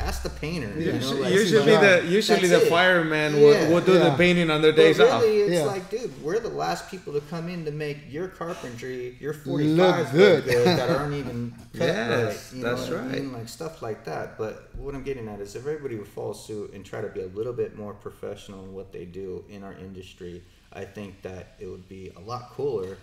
ask 0.03 0.23
the 0.23 0.31
painter. 0.31 0.69
You 0.79 0.87
know, 0.87 0.95
usually, 0.99 1.21
like, 1.21 1.33
usually 1.33 1.77
the 1.77 2.05
usually 2.09 2.49
That's 2.49 2.61
the 2.63 2.67
it. 2.67 2.71
fireman 2.71 3.35
Yeah. 3.35 3.41
will, 3.69 3.75
will 3.75 3.81
do 3.81 3.99
the 3.99 4.11
painting 4.17 4.51
on 4.51 4.61
their 4.63 4.73
But 4.73 4.77
days 4.77 4.99
really, 4.99 5.11
off 5.11 5.23
it's 5.25 5.53
Yeah. 5.53 5.63
like, 5.65 5.91
dude, 5.91 6.23
we're 6.23 6.39
the 6.41 6.49
last 6.49 6.91
people 6.91 7.13
to 7.15 7.21
come 7.23 7.49
in 7.49 7.65
to 7.65 7.71
make 7.71 7.99
your 8.11 8.29
carpentry, 8.29 9.17
your 9.21 9.33
45s 9.35 9.77
Look 9.77 10.13
look 10.13 10.13
good. 10.13 10.45
good, 10.45 10.67
that 10.67 10.91
aren't 10.91 11.15
even 11.15 11.55
cut 11.77 11.87
Yes, 11.87 12.51
right. 12.53 12.57
You 12.59 12.65
know 12.65 12.75
that's 12.77 12.89
what 12.91 12.99
I 12.99 13.03
right. 13.03 13.11
mean? 13.13 13.33
Like 13.33 13.49
stuff 13.49 13.83
like 13.83 14.05
that. 14.05 14.37
But 14.39 14.69
what 14.77 14.95
I'm 14.95 15.03
getting 15.03 15.29
at 15.29 15.41
is 15.41 15.55
if 15.57 15.63
everybody 15.67 15.97
would 15.97 16.09
follow 16.09 16.33
suit 16.33 16.73
and 16.75 16.85
try 16.85 17.01
to 17.01 17.09
be 17.09 17.21
a 17.23 17.27
little 17.29 17.53
bit 17.53 17.77
more 17.77 17.95
professional 17.95 18.65
in 18.65 18.73
what 18.75 18.93
they 18.93 19.05
do 19.05 19.45
in 19.49 19.63
our 19.63 19.73
industry, 19.75 20.43
I 20.73 20.85
think 20.85 21.23
that 21.23 21.55
it 21.61 21.67
would 21.67 21.89
be 21.89 22.13
a 22.17 22.21
lot 22.21 22.51
cooler. 22.51 22.97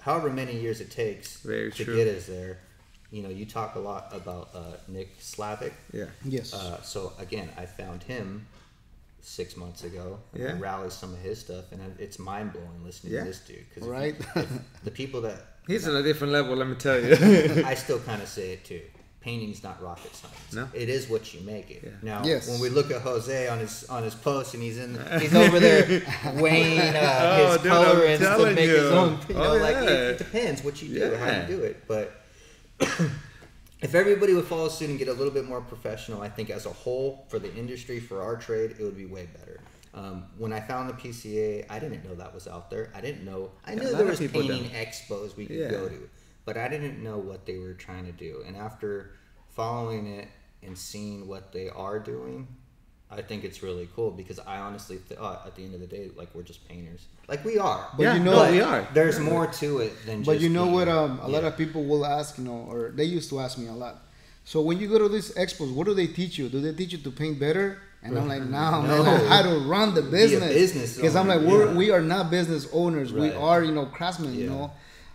However 0.00 0.30
many 0.30 0.58
years 0.58 0.80
it 0.80 0.90
takes 0.90 1.40
Very 1.40 1.70
to 1.72 1.84
true. 1.84 1.96
get 1.96 2.08
us 2.08 2.26
there. 2.26 2.58
You 3.10 3.22
know, 3.22 3.28
you 3.28 3.44
talk 3.44 3.74
a 3.74 3.78
lot 3.80 4.08
about 4.12 4.50
uh, 4.54 4.60
Nick 4.88 5.18
Slavik. 5.20 5.72
yeah 5.92 6.04
Yes. 6.24 6.54
Uh, 6.54 6.80
so 6.82 7.12
again, 7.18 7.48
I 7.58 7.66
found 7.66 8.02
him 8.04 8.46
six 9.20 9.56
months 9.56 9.84
ago. 9.84 10.18
Yeah. 10.34 10.50
I 10.50 10.52
rallied 10.54 10.92
some 10.92 11.12
of 11.12 11.18
his 11.20 11.38
stuff, 11.40 11.64
and 11.72 11.80
it's 11.98 12.18
mind 12.18 12.52
blowing 12.52 12.84
listening 12.84 13.12
Yeah. 13.14 13.20
to 13.20 13.26
this 13.26 13.40
dude. 13.40 13.66
Cause 13.74 13.82
if 13.82 13.88
Right. 13.90 14.14
you- 14.18 14.42
if 14.42 14.48
the 14.84 14.90
people 14.90 15.20
that 15.22 15.38
he's 15.66 15.86
on 15.88 15.96
a 15.96 16.02
different 16.02 16.32
level 16.32 16.56
let 16.56 16.68
me 16.68 16.74
tell 16.76 16.98
you 17.02 17.14
I 17.66 17.74
still 17.74 17.98
kind 18.00 18.22
of 18.22 18.28
say 18.28 18.52
it 18.52 18.64
too. 18.64 18.80
Painting's 19.20 19.62
not 19.62 19.82
rocket 19.82 20.14
science. 20.16 20.52
No. 20.54 20.66
It 20.72 20.88
is 20.88 21.06
what 21.10 21.34
you 21.34 21.42
make 21.42 21.70
it. 21.70 21.82
Yeah. 21.84 21.90
Now, 22.00 22.22
Yes. 22.24 22.48
when 22.48 22.58
we 22.58 22.70
look 22.70 22.90
at 22.90 23.02
Jose 23.02 23.48
on 23.48 23.58
his 23.58 23.84
on 23.90 24.02
his 24.02 24.14
post, 24.14 24.54
and 24.54 24.62
he's 24.62 24.78
in, 24.78 24.94
he's 25.20 25.34
over 25.34 25.60
there 25.60 26.00
weighing 26.36 26.78
uh, 26.78 27.20
Oh, 27.22 27.52
his 27.52 27.62
dude, 27.62 27.72
colorants 27.72 28.18
to 28.18 28.24
telling 28.24 28.54
make 28.54 28.70
his 28.70 28.78
you. 28.82 28.88
own. 28.88 29.18
You 29.28 29.34
know, 29.34 29.52
Oh, 29.52 29.56
like 29.58 29.76
it, 29.76 29.82
yeah. 29.84 30.08
it 30.12 30.18
depends 30.18 30.64
what 30.64 30.80
you 30.80 30.94
do, 31.00 31.16
how 31.16 31.40
you 31.42 31.46
do 31.56 31.62
it. 31.64 31.84
But 31.86 32.19
if 32.80 33.94
everybody 33.94 34.34
would 34.34 34.44
follow 34.44 34.68
suit 34.68 34.90
and 34.90 34.98
get 34.98 35.08
a 35.08 35.12
little 35.12 35.32
bit 35.32 35.44
more 35.46 35.60
professional, 35.60 36.22
I 36.22 36.28
think 36.28 36.50
as 36.50 36.66
a 36.66 36.70
whole 36.72 37.26
for 37.28 37.38
the 37.38 37.54
industry, 37.54 37.98
for 38.00 38.22
our 38.22 38.36
trade, 38.36 38.76
it 38.78 38.82
would 38.82 38.96
be 38.96 39.06
way 39.06 39.26
better. 39.38 39.60
Um, 39.92 40.26
when 40.38 40.52
I 40.52 40.60
found 40.60 40.88
the 40.88 40.94
PCA, 40.94 41.66
I 41.68 41.78
didn't 41.78 42.04
know 42.04 42.14
that 42.14 42.32
was 42.32 42.46
out 42.46 42.70
there. 42.70 42.92
I 42.94 43.00
didn't 43.00 43.24
know. 43.24 43.50
I 43.66 43.74
knew 43.74 43.90
there 43.94 44.06
was 44.06 44.20
painting 44.20 44.64
don't. 44.64 44.72
expos 44.72 45.36
we 45.36 45.46
could 45.46 45.56
Yeah. 45.56 45.70
go 45.70 45.88
to, 45.88 46.08
but 46.44 46.56
I 46.56 46.68
didn't 46.68 47.02
know 47.02 47.18
what 47.18 47.46
they 47.46 47.58
were 47.58 47.74
trying 47.74 48.06
to 48.06 48.12
do. 48.12 48.44
And 48.46 48.56
after 48.56 49.12
following 49.48 50.06
it 50.06 50.28
and 50.62 50.78
seeing 50.78 51.26
what 51.26 51.52
they 51.52 51.68
are 51.68 51.98
doing, 51.98 52.46
I 53.12 53.22
think 53.22 53.42
it's 53.44 53.60
really 53.62 53.88
cool 53.96 54.10
because 54.12 54.38
I 54.38 54.58
honestly, 54.58 54.98
th- 55.08 55.18
uh, 55.20 55.38
at 55.44 55.56
the 55.56 55.64
end 55.64 55.74
of 55.74 55.80
the 55.80 55.86
day, 55.86 56.10
like 56.16 56.28
we're 56.34 56.42
just 56.44 56.66
painters, 56.68 57.00
like 57.28 57.44
we 57.44 57.58
are. 57.58 57.88
But 57.96 58.02
yeah 58.04 58.14
you 58.14 58.20
know- 58.22 58.30
no, 58.32 58.36
But 58.38 58.50
we 58.52 58.60
are 58.60 58.86
There's 58.94 59.18
more 59.18 59.46
to 59.48 59.78
it 59.78 59.92
than. 60.06 60.18
Just 60.18 60.26
But 60.26 60.40
you 60.40 60.48
know 60.48 60.66
what? 60.66 60.86
Um, 60.88 61.18
a 61.20 61.28
lot 61.28 61.42
of 61.44 61.56
people 61.56 61.84
will 61.84 62.06
ask, 62.06 62.38
you 62.38 62.44
know, 62.44 62.66
or 62.70 62.92
they 62.94 63.04
used 63.04 63.28
to 63.30 63.40
ask 63.40 63.58
me 63.58 63.66
a 63.66 63.72
lot. 63.72 64.02
So 64.44 64.60
when 64.62 64.78
you 64.78 64.88
go 64.88 64.98
to 64.98 65.08
these 65.08 65.32
expos, 65.34 65.72
what 65.74 65.86
do 65.86 65.94
they 65.94 66.06
teach 66.06 66.38
you? 66.38 66.48
Do 66.48 66.60
they 66.60 66.72
teach 66.72 66.92
you 66.92 66.98
to 66.98 67.10
paint 67.10 67.38
better? 67.40 67.78
And 68.02 68.16
I'm 68.16 68.28
like, 68.28 68.42
no, 68.58 68.82
No. 68.82 69.02
man, 69.04 69.26
how 69.26 69.42
to 69.42 69.58
run 69.68 69.94
the 69.94 70.02
business. 70.02 70.54
business 70.54 70.96
Because 70.96 71.14
I'm 71.16 71.28
like, 71.28 71.40
we're 71.40 71.66
yeah. 71.66 71.74
we 71.76 71.90
are 71.90 72.00
not 72.00 72.30
business 72.30 72.68
owners. 72.72 73.12
We 73.12 73.30
are, 73.32 73.62
you 73.62 73.72
know, 73.72 73.86
craftsmen. 73.86 74.34
You 74.34 74.46
know. 74.50 74.58
know. 74.58 74.70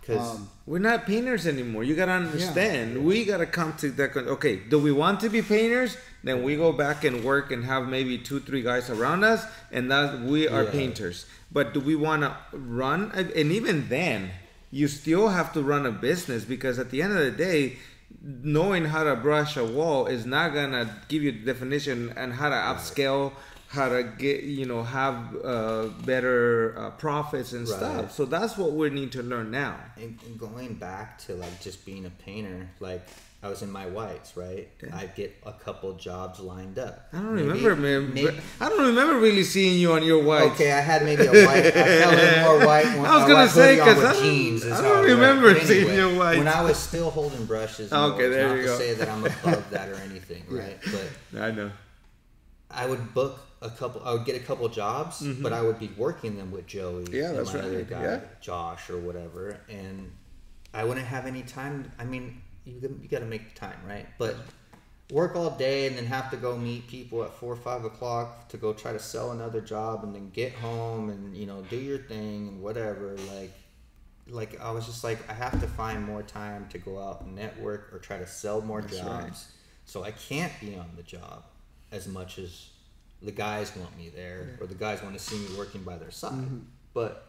'Cause- 0.06 0.36
Um, 0.36 0.48
We're 0.66 0.78
not 0.90 1.04
painters 1.06 1.46
anymore. 1.46 1.82
You 1.84 1.94
gotta 1.96 2.12
understand. 2.12 3.04
We 3.04 3.24
gotta 3.24 3.46
come 3.46 3.72
to 3.78 3.90
that. 3.98 4.16
Okay, 4.16 4.56
do 4.70 4.78
we 4.78 4.92
want 4.92 5.20
to 5.20 5.28
be 5.28 5.40
painters? 5.42 5.96
Then 6.26 6.42
we 6.42 6.56
go 6.56 6.72
back 6.72 7.04
and 7.04 7.22
work 7.22 7.52
and 7.52 7.64
have 7.64 7.86
maybe 7.88 8.18
two, 8.18 8.40
three 8.40 8.60
guys 8.62 8.90
around 8.90 9.22
us, 9.22 9.44
and 9.70 9.88
that 9.92 10.20
we 10.20 10.48
are 10.48 10.64
Yeah. 10.64 10.70
painters. 10.72 11.24
But 11.52 11.72
do 11.72 11.78
we 11.80 11.94
want 11.94 12.22
to 12.22 12.36
run? 12.52 13.12
And 13.14 13.52
even 13.52 13.88
then, 13.88 14.30
you 14.72 14.88
still 14.88 15.28
have 15.28 15.52
to 15.52 15.62
run 15.62 15.86
a 15.86 15.92
business 15.92 16.44
because 16.44 16.80
at 16.80 16.90
the 16.90 17.00
end 17.00 17.12
of 17.12 17.20
the 17.20 17.30
day, 17.30 17.76
knowing 18.20 18.86
how 18.86 19.04
to 19.04 19.14
brush 19.14 19.56
a 19.56 19.64
wall 19.64 20.06
is 20.06 20.26
not 20.26 20.52
gonna 20.52 20.84
give 21.08 21.22
you 21.22 21.30
the 21.30 21.44
definition 21.52 22.12
and 22.16 22.32
how 22.34 22.48
to 22.48 22.56
upscale. 22.56 23.32
How 23.68 23.88
to 23.88 24.02
get 24.04 24.44
you 24.44 24.64
know 24.64 24.82
have 24.84 25.16
uh, 25.44 25.86
better 26.04 26.74
uh, 26.78 26.90
profits 26.90 27.52
and 27.52 27.68
Right. 27.68 27.76
stuff. 27.76 28.12
So 28.18 28.24
that's 28.24 28.56
what 28.56 28.72
we 28.72 28.90
need 28.90 29.10
to 29.18 29.22
learn 29.22 29.50
now. 29.50 29.74
and, 29.96 30.18
and 30.26 30.38
going 30.38 30.74
back 30.74 31.18
to 31.26 31.34
like 31.34 31.60
just 31.60 31.84
being 31.84 32.06
a 32.06 32.10
painter 32.10 32.68
like 32.80 33.02
I 33.46 33.48
was 33.48 33.62
in 33.62 33.70
my 33.70 33.86
whites, 33.86 34.36
right? 34.36 34.68
I'd 34.92 35.14
get 35.14 35.36
a 35.46 35.52
couple 35.52 35.92
jobs 35.94 36.40
lined 36.40 36.80
up. 36.80 37.06
I 37.12 37.18
don't 37.18 37.36
Maybe- 37.36 37.46
remember, 37.48 37.76
man. 37.76 38.12
maybe- 38.14 38.40
I 38.60 38.68
don't 38.68 38.86
remember 38.88 39.18
really 39.20 39.44
seeing 39.44 39.78
you 39.78 39.92
on 39.92 40.02
your 40.02 40.20
white. 40.20 40.50
Okay, 40.52 40.72
I 40.72 40.80
had 40.80 41.04
maybe 41.04 41.26
a 41.26 41.30
white. 41.46 41.64
I 41.66 41.70
felt 41.70 42.44
more 42.58 42.66
white. 42.66 42.86
I 42.86 43.16
was 43.18 43.28
gonna 43.28 43.48
say, 43.48 43.76
hoodie 43.76 43.80
on 43.82 43.86
'cause 43.86 43.96
with 44.64 44.72
I 44.72 44.82
don't- 44.82 44.84
I 44.86 44.88
don't 44.96 45.04
remember 45.04 45.54
But 45.54 45.62
seeing 45.62 45.80
anyway, 45.88 45.96
your 45.96 46.18
white. 46.18 46.38
When 46.38 46.48
I 46.48 46.60
was 46.62 46.76
still 46.76 47.10
holding 47.10 47.44
brushes, 47.46 47.92
Okay, 47.92 48.28
there 48.28 48.48
not 48.48 48.56
you 48.56 48.62
to 48.62 48.66
go. 48.68 48.78
say 48.78 48.94
that 48.94 49.08
I'm 49.08 49.24
above 49.24 49.70
that 49.70 49.88
or 49.90 49.94
anything, 49.94 50.42
right? 50.48 50.78
But 50.84 51.40
I 51.40 51.50
know. 51.52 51.70
I 52.68 52.86
would 52.86 53.14
book 53.14 53.38
a 53.62 53.70
couple. 53.70 54.02
I 54.04 54.12
would 54.12 54.24
get 54.24 54.34
a 54.34 54.44
couple 54.44 54.68
jobs, 54.68 55.22
but 55.40 55.52
I 55.52 55.62
would 55.62 55.78
be 55.78 55.90
working 55.96 56.36
them 56.36 56.50
with 56.50 56.66
Joey 56.66 57.04
Mm-hmm. 57.04 57.14
Yeah, 57.14 57.28
and 57.28 57.38
that's 57.38 57.52
my 57.52 57.60
right, 57.60 57.64
other 57.68 57.82
guy, 57.82 58.02
yeah. 58.02 58.20
Josh 58.40 58.90
or 58.90 58.98
whatever, 58.98 59.56
and 59.68 60.10
I 60.74 60.82
wouldn't 60.82 61.06
have 61.06 61.26
any 61.26 61.42
time. 61.42 61.92
I 61.98 62.04
mean, 62.04 62.42
you 62.66 62.80
got- 62.80 63.02
you 63.02 63.08
got 63.08 63.20
to 63.20 63.26
make 63.26 63.54
the 63.54 63.58
time, 63.58 63.78
right? 63.86 64.06
But 64.18 64.36
work 65.10 65.36
all 65.36 65.50
day 65.50 65.86
and 65.86 65.96
then 65.96 66.06
have 66.06 66.30
to 66.30 66.36
go 66.36 66.56
meet 66.56 66.86
people 66.88 67.22
at 67.22 67.32
four 67.32 67.52
or 67.52 67.56
five 67.56 67.84
o'clock 67.84 68.48
to 68.48 68.56
go 68.56 68.72
try 68.72 68.92
to 68.92 68.98
sell 68.98 69.30
another 69.30 69.60
job 69.60 70.02
and 70.02 70.14
then 70.14 70.30
get 70.30 70.52
home 70.52 71.10
and 71.10 71.36
you 71.36 71.46
know 71.46 71.62
do 71.70 71.76
your 71.76 71.98
thing 71.98 72.48
and 72.48 72.60
whatever 72.60 73.16
like 73.34 73.52
like 74.28 74.60
i 74.60 74.70
was 74.70 74.84
just 74.84 75.04
like 75.04 75.18
i 75.30 75.32
have 75.32 75.60
to 75.60 75.66
find 75.68 76.04
more 76.04 76.22
time 76.22 76.66
to 76.68 76.78
go 76.78 76.98
out 77.00 77.20
and 77.20 77.36
network 77.36 77.88
or 77.92 77.98
try 77.98 78.18
to 78.18 78.26
sell 78.26 78.60
more 78.60 78.82
That's 78.82 78.96
jobs 78.96 79.22
right. 79.22 79.44
so 79.84 80.02
i 80.02 80.10
can't 80.10 80.52
be 80.60 80.74
on 80.74 80.90
the 80.96 81.04
job 81.04 81.44
as 81.92 82.08
much 82.08 82.38
as 82.38 82.70
the 83.22 83.30
guys 83.30 83.74
want 83.76 83.96
me 83.96 84.08
there 84.08 84.58
or 84.60 84.66
the 84.66 84.74
guys 84.74 85.02
want 85.02 85.16
to 85.16 85.22
see 85.22 85.38
me 85.38 85.56
working 85.56 85.84
by 85.84 85.96
their 85.96 86.10
side 86.10 86.32
mm-hmm. 86.32 86.58
but 86.94 87.28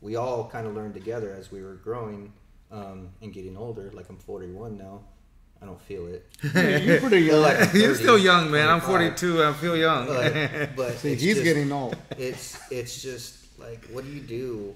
we 0.00 0.16
all 0.16 0.48
kind 0.48 0.66
of 0.66 0.74
learned 0.74 0.94
together 0.94 1.32
as 1.38 1.52
we 1.52 1.62
were 1.62 1.74
growing 1.74 2.32
um, 2.70 3.08
and 3.22 3.32
getting 3.32 3.56
older 3.56 3.90
like 3.94 4.08
i'm 4.08 4.16
41 4.18 4.76
now 4.78 5.00
i 5.62 5.66
don't 5.66 5.80
feel 5.82 6.06
it 6.06 6.26
You're 6.84 7.00
pretty 7.00 7.20
young. 7.20 7.42
Like, 7.42 7.68
I'm 7.68 7.76
You're 7.80 7.94
still 7.94 8.18
young, 8.18 8.50
man. 8.50 8.68
I'm 8.68 8.80
42. 8.80 9.42
I 9.42 9.52
feel 9.54 9.76
young. 9.76 10.06
but, 10.06 10.32
but 10.76 10.92
See, 10.98 11.12
it's 11.12 11.22
he's 11.22 11.34
just- 11.34 11.44
getting 11.44 11.72
old. 11.72 11.96
it's 12.16 12.58
it's 12.70 13.02
just 13.02 13.58
like 13.58 13.84
what 13.90 14.04
do 14.04 14.10
you 14.10 14.20
do 14.20 14.74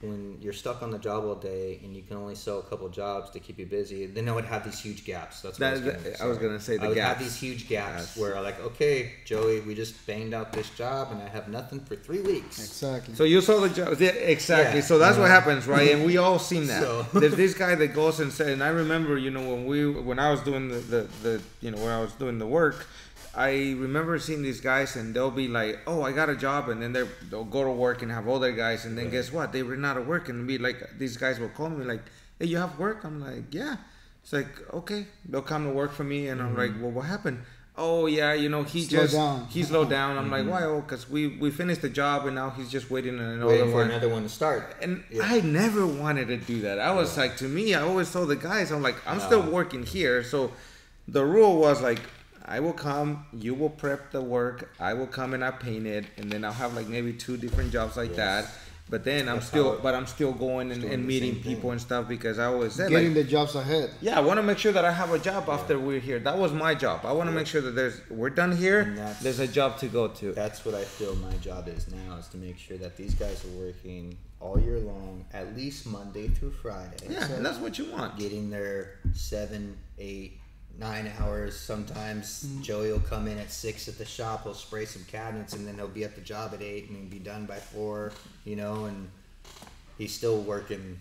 when 0.00 0.38
you're 0.40 0.52
stuck 0.52 0.82
on 0.82 0.90
the 0.90 0.98
job 0.98 1.24
all 1.24 1.34
day 1.34 1.78
and 1.84 1.94
you 1.94 2.02
can 2.02 2.16
only 2.16 2.34
sell 2.34 2.58
a 2.58 2.62
couple 2.62 2.88
jobs 2.88 3.30
to 3.30 3.38
keep 3.38 3.58
you 3.58 3.66
busy 3.66 4.06
then 4.06 4.28
i 4.28 4.32
would 4.32 4.44
have 4.44 4.64
these 4.64 4.80
huge 4.80 5.04
gaps 5.04 5.42
that's 5.42 5.58
what 5.60 5.66
I, 5.68 5.72
was 5.72 5.82
That- 5.82 6.02
gonna 6.04 6.16
I 6.22 6.26
was 6.26 6.38
gonna 6.38 6.60
say 6.60 6.76
the 6.78 6.84
I 6.84 6.88
would 6.88 6.94
gaps. 6.94 7.08
have 7.08 7.18
these 7.22 7.36
huge 7.36 7.68
gaps 7.68 8.00
Yes. 8.00 8.16
where 8.16 8.40
like 8.40 8.58
okay 8.60 9.12
joey 9.26 9.60
we 9.60 9.74
just 9.74 10.06
banged 10.06 10.32
out 10.32 10.52
this 10.52 10.70
job 10.70 11.08
and 11.12 11.20
i 11.22 11.28
have 11.28 11.48
nothing 11.48 11.80
for 11.80 11.96
three 11.96 12.20
weeks 12.20 12.58
Exactly. 12.58 13.14
So 13.14 13.24
you 13.24 13.40
saw 13.40 13.60
the 13.60 13.68
job, 13.68 14.00
yeah, 14.00 14.10
exactly. 14.10 14.80
Yeah. 14.80 14.86
So 14.86 14.98
that's 14.98 15.18
what 15.18 15.28
happens, 15.28 15.66
right? 15.66 15.90
And 15.92 16.04
we 16.04 16.16
all 16.16 16.38
seen 16.38 16.66
that. 16.68 16.82
So- 16.82 17.06
There's 17.20 17.36
this 17.36 17.54
guy 17.54 17.74
that 17.74 17.88
goes 17.88 18.20
and 18.20 18.32
said, 18.32 18.48
and 18.50 18.62
I 18.62 18.68
remember, 18.68 19.18
you 19.18 19.30
know, 19.30 19.40
when 19.50 19.66
we, 19.66 19.86
when 19.90 20.18
I 20.18 20.30
was 20.30 20.40
doing 20.40 20.68
the, 20.68 20.76
the, 20.76 21.00
the, 21.22 21.42
you 21.60 21.70
know, 21.70 21.78
when 21.78 21.88
I 21.88 22.00
was 22.00 22.12
doing 22.12 22.38
the 22.38 22.46
work, 22.46 22.86
I 23.34 23.76
remember 23.78 24.18
seeing 24.18 24.42
these 24.42 24.60
guys, 24.60 24.96
and 24.96 25.14
they'll 25.14 25.30
be 25.30 25.46
like, 25.46 25.78
"Oh, 25.86 26.02
I 26.02 26.12
got 26.12 26.28
a 26.28 26.36
job," 26.36 26.68
and 26.68 26.82
then 26.82 26.92
they'll 27.30 27.44
go 27.44 27.64
to 27.64 27.70
work 27.70 28.02
and 28.02 28.10
have 28.10 28.28
other 28.28 28.52
guys, 28.52 28.84
and 28.84 28.98
then 28.98 29.10
guess 29.10 29.32
what? 29.32 29.52
They 29.52 29.62
ran 29.62 29.84
out 29.84 29.96
of 29.96 30.06
work, 30.06 30.28
and 30.28 30.46
be 30.46 30.58
like, 30.58 30.98
these 30.98 31.16
guys 31.16 31.38
will 31.38 31.48
call 31.50 31.70
me 31.70 31.84
like, 31.84 32.02
"Hey, 32.38 32.46
you 32.46 32.56
have 32.58 32.78
work?" 32.78 33.04
I'm 33.04 33.20
like, 33.20 33.54
"Yeah." 33.54 33.76
It's 34.22 34.32
like, 34.32 34.48
okay, 34.74 35.06
they'll 35.28 35.42
come 35.42 35.64
to 35.64 35.70
work 35.70 35.92
for 35.92 36.04
me, 36.04 36.28
and 36.28 36.42
I'm 36.42 36.56
like, 36.56 36.70
mm-hmm. 36.70 36.82
"Well, 36.82 36.92
what 36.92 37.06
happened?" 37.06 37.38
Oh 37.76 38.04
yeah, 38.06 38.34
you 38.34 38.48
know, 38.50 38.62
he 38.62 38.82
Slow 38.82 39.00
just 39.00 39.14
down. 39.14 39.46
he 39.48 39.62
slowed 39.62 39.88
down. 39.88 40.18
I'm 40.18 40.30
like, 40.30 40.42
mm-hmm. 40.42 40.50
why? 40.50 40.64
Oh, 40.64 40.82
because 40.82 41.08
we 41.08 41.28
we 41.38 41.50
finished 41.50 41.80
the 41.80 41.88
job, 41.88 42.26
and 42.26 42.34
now 42.34 42.50
he's 42.50 42.70
just 42.70 42.90
waiting 42.90 43.18
on 43.18 43.24
another 43.24 43.46
waiting 43.46 43.70
for 43.70 43.76
one. 43.76 43.90
another 43.90 44.08
one 44.08 44.22
to 44.24 44.28
start 44.28 44.76
And 44.82 45.02
Yeah. 45.10 45.22
I 45.24 45.40
never 45.40 45.86
wanted 45.86 46.28
to 46.28 46.36
do 46.36 46.60
that. 46.62 46.78
I 46.78 46.90
was 46.92 47.16
like, 47.16 47.36
to 47.38 47.44
me, 47.44 47.74
I 47.74 47.80
always 47.82 48.12
told 48.12 48.28
the 48.28 48.36
guys, 48.36 48.70
I'm 48.70 48.82
like, 48.82 48.96
I'm 49.06 49.20
still 49.20 49.40
working 49.40 49.84
here. 49.86 50.22
So 50.22 50.52
the 51.08 51.24
rule 51.24 51.58
was 51.58 51.80
like, 51.80 52.00
I 52.44 52.60
will 52.60 52.72
come, 52.72 53.26
you 53.32 53.54
will 53.54 53.70
prep 53.70 54.10
the 54.12 54.20
work, 54.20 54.70
I 54.80 54.94
will 54.94 55.06
come 55.06 55.34
and 55.34 55.44
I 55.44 55.50
paint 55.50 55.86
it, 55.86 56.06
and 56.16 56.30
then 56.30 56.44
I'll 56.44 56.52
have 56.52 56.74
like 56.74 56.88
maybe 56.88 57.12
two 57.12 57.36
different 57.36 57.70
jobs 57.72 57.96
like 57.96 58.16
Yes. 58.16 58.16
that. 58.16 58.50
But 58.88 59.04
then 59.04 59.28
I'm 59.28 59.40
still, 59.40 59.74
it- 59.74 59.82
but 59.84 59.94
I'm 59.94 60.06
still 60.08 60.32
going 60.32 60.72
and, 60.72 60.82
and 60.82 61.06
meeting 61.06 61.36
people 61.36 61.60
thing. 61.62 61.70
and 61.72 61.80
stuff 61.80 62.08
because 62.08 62.40
I 62.40 62.46
always 62.46 62.72
said 62.72 62.90
Getting 62.90 63.14
like, 63.14 63.22
the 63.24 63.30
jobs 63.30 63.54
ahead. 63.54 63.90
yeah, 64.00 64.18
I 64.18 64.20
want 64.20 64.38
to 64.38 64.42
make 64.42 64.58
sure 64.58 64.72
that 64.72 64.84
I 64.84 64.90
have 64.90 65.12
a 65.12 65.18
job 65.20 65.48
after 65.48 65.78
we're 65.78 66.00
here. 66.00 66.18
That 66.18 66.36
was 66.36 66.52
my 66.52 66.74
job. 66.74 67.02
I 67.06 67.12
want 67.12 67.28
to 67.30 67.32
make 67.32 67.46
sure 67.46 67.60
that 67.60 67.76
there's 67.76 68.00
we're 68.10 68.30
done 68.30 68.50
here. 68.56 69.14
There's 69.22 69.38
a 69.38 69.46
job 69.46 69.78
to 69.78 69.86
go 69.86 70.08
to. 70.08 70.32
that's 70.32 70.64
what 70.64 70.74
i 70.74 70.82
feel 70.82 71.14
my 71.16 71.32
job 71.34 71.68
is 71.68 71.86
now 71.92 72.16
is 72.16 72.26
to 72.28 72.36
make 72.36 72.58
sure 72.58 72.78
that 72.78 72.96
these 72.96 73.14
guys 73.14 73.44
are 73.44 73.56
working 73.64 74.16
all 74.40 74.58
year 74.58 74.80
long 74.80 75.24
at 75.34 75.54
least 75.54 75.86
monday 75.86 76.26
through 76.26 76.50
friday 76.50 76.96
Yeah, 77.08 77.30
and 77.30 77.46
that's 77.46 77.58
what 77.58 77.78
you 77.78 77.84
want. 77.92 78.18
getting 78.18 78.50
there 78.50 78.96
seven, 79.14 79.76
eight, 80.00 80.39
nine 80.80 81.12
hours. 81.20 81.54
Sometimes 81.56 82.44
Mm. 82.44 82.62
Joey 82.62 82.90
will 82.92 83.00
come 83.14 83.28
in 83.28 83.38
at 83.38 83.50
six 83.52 83.86
at 83.86 83.98
the 83.98 84.04
shop. 84.04 84.44
He'll 84.44 84.54
spray 84.54 84.86
some 84.86 85.04
cabinets, 85.04 85.52
and 85.52 85.66
then 85.66 85.74
he'll 85.76 85.88
be 86.00 86.04
at 86.04 86.14
the 86.14 86.22
job 86.22 86.52
at 86.54 86.62
eight, 86.62 86.88
and 86.88 86.96
he'll 86.98 87.10
be 87.10 87.18
done 87.32 87.44
by 87.46 87.58
four. 87.58 88.12
You 88.44 88.56
know, 88.56 88.86
and 88.86 89.08
he's 89.98 90.12
still 90.14 90.38
working 90.40 90.98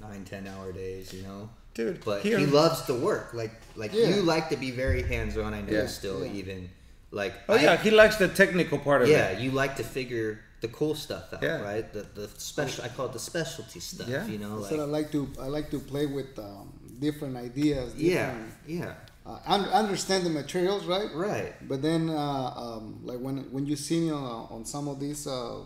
nine, 0.00 0.24
ten 0.24 0.46
hour 0.46 0.72
days. 0.72 1.12
You 1.12 1.22
know, 1.22 1.48
Dude, 1.74 2.04
but 2.04 2.22
here- 2.22 2.38
he 2.38 2.46
loves 2.46 2.82
to 2.82 2.94
work. 2.94 3.32
Like, 3.32 3.52
like 3.76 3.92
Yeah. 3.94 4.08
you 4.08 4.22
like 4.22 4.48
to 4.50 4.56
be 4.56 4.70
very 4.72 5.02
hands 5.02 5.36
on. 5.38 5.54
I 5.54 5.60
know 5.62 5.72
Yeah, 5.72 5.86
still 5.86 6.24
yeah. 6.26 6.32
even 6.40 6.68
like. 7.12 7.34
Oh 7.48 7.54
I- 7.54 7.62
yeah, 7.62 7.76
he 7.76 7.90
likes 7.90 8.16
the 8.16 8.28
technical 8.28 8.78
part 8.78 9.02
of 9.02 9.08
it. 9.08 9.12
yeah, 9.12 9.38
you 9.38 9.50
like 9.52 9.76
to 9.76 9.84
figure 9.84 10.40
the 10.60 10.68
cool 10.68 10.94
stuff 10.94 11.32
out, 11.32 11.42
Yeah. 11.42 11.60
right? 11.62 11.86
The 11.92 12.02
the 12.20 12.28
special. 12.36 12.84
I 12.84 12.88
call 12.88 13.06
it 13.06 13.12
the 13.12 13.18
specialty 13.32 13.80
stuff. 13.80 14.08
Yeah. 14.08 14.26
You 14.26 14.38
know, 14.38 14.54
So 14.68 14.74
I 14.74 14.78
like 14.84 14.90
like 14.98 15.08
to 15.12 15.20
I 15.40 15.46
like 15.46 15.70
to 15.70 15.78
play 15.78 16.06
with 16.06 16.36
um, 16.38 16.66
different 16.98 17.36
ideas. 17.36 17.94
yeah, 17.96 18.34
yeah, 18.66 18.92
Uh, 19.26 19.38
un- 19.46 19.66
understand 19.66 20.24
the 20.24 20.30
materials, 20.30 20.86
right? 20.86 21.08
right. 21.14 21.52
But 21.68 21.82
then, 21.82 22.08
uh, 22.08 22.52
um, 22.56 23.00
like 23.04 23.18
when 23.20 23.36
when 23.52 23.66
you 23.66 23.76
see 23.76 24.00
me 24.00 24.10
on, 24.10 24.48
on 24.50 24.64
some 24.64 24.88
of 24.88 24.98
these 24.98 25.26
uh, 25.26 25.60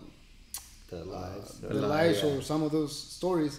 The 0.91 1.05
lives. 1.05 1.61
the 1.61 1.75
lives 1.75 2.23
or 2.25 2.43
some 2.43 2.63
of 2.63 2.73
those 2.73 2.93
stories, 3.19 3.59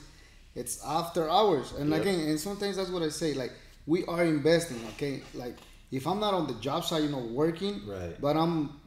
it's 0.55 0.83
after 0.85 1.29
hours. 1.29 1.71
And 1.79 1.89
Yep. 1.89 2.01
again, 2.01 2.19
and 2.29 2.39
sometimes 2.39 2.75
that's 2.77 2.89
what 2.89 3.03
I 3.03 3.09
say. 3.09 3.33
Like 3.33 3.53
we 3.87 4.05
are 4.05 4.23
investing. 4.25 4.79
Okay, 4.95 5.21
like 5.33 5.57
if 5.91 6.05
I'm 6.07 6.19
not 6.19 6.33
on 6.33 6.47
the 6.47 6.55
job 6.55 6.83
site, 6.83 7.03
you 7.03 7.09
know, 7.09 7.25
working, 7.33 7.81
Right. 7.87 8.19
But 8.19 8.35
I'm 8.35 8.79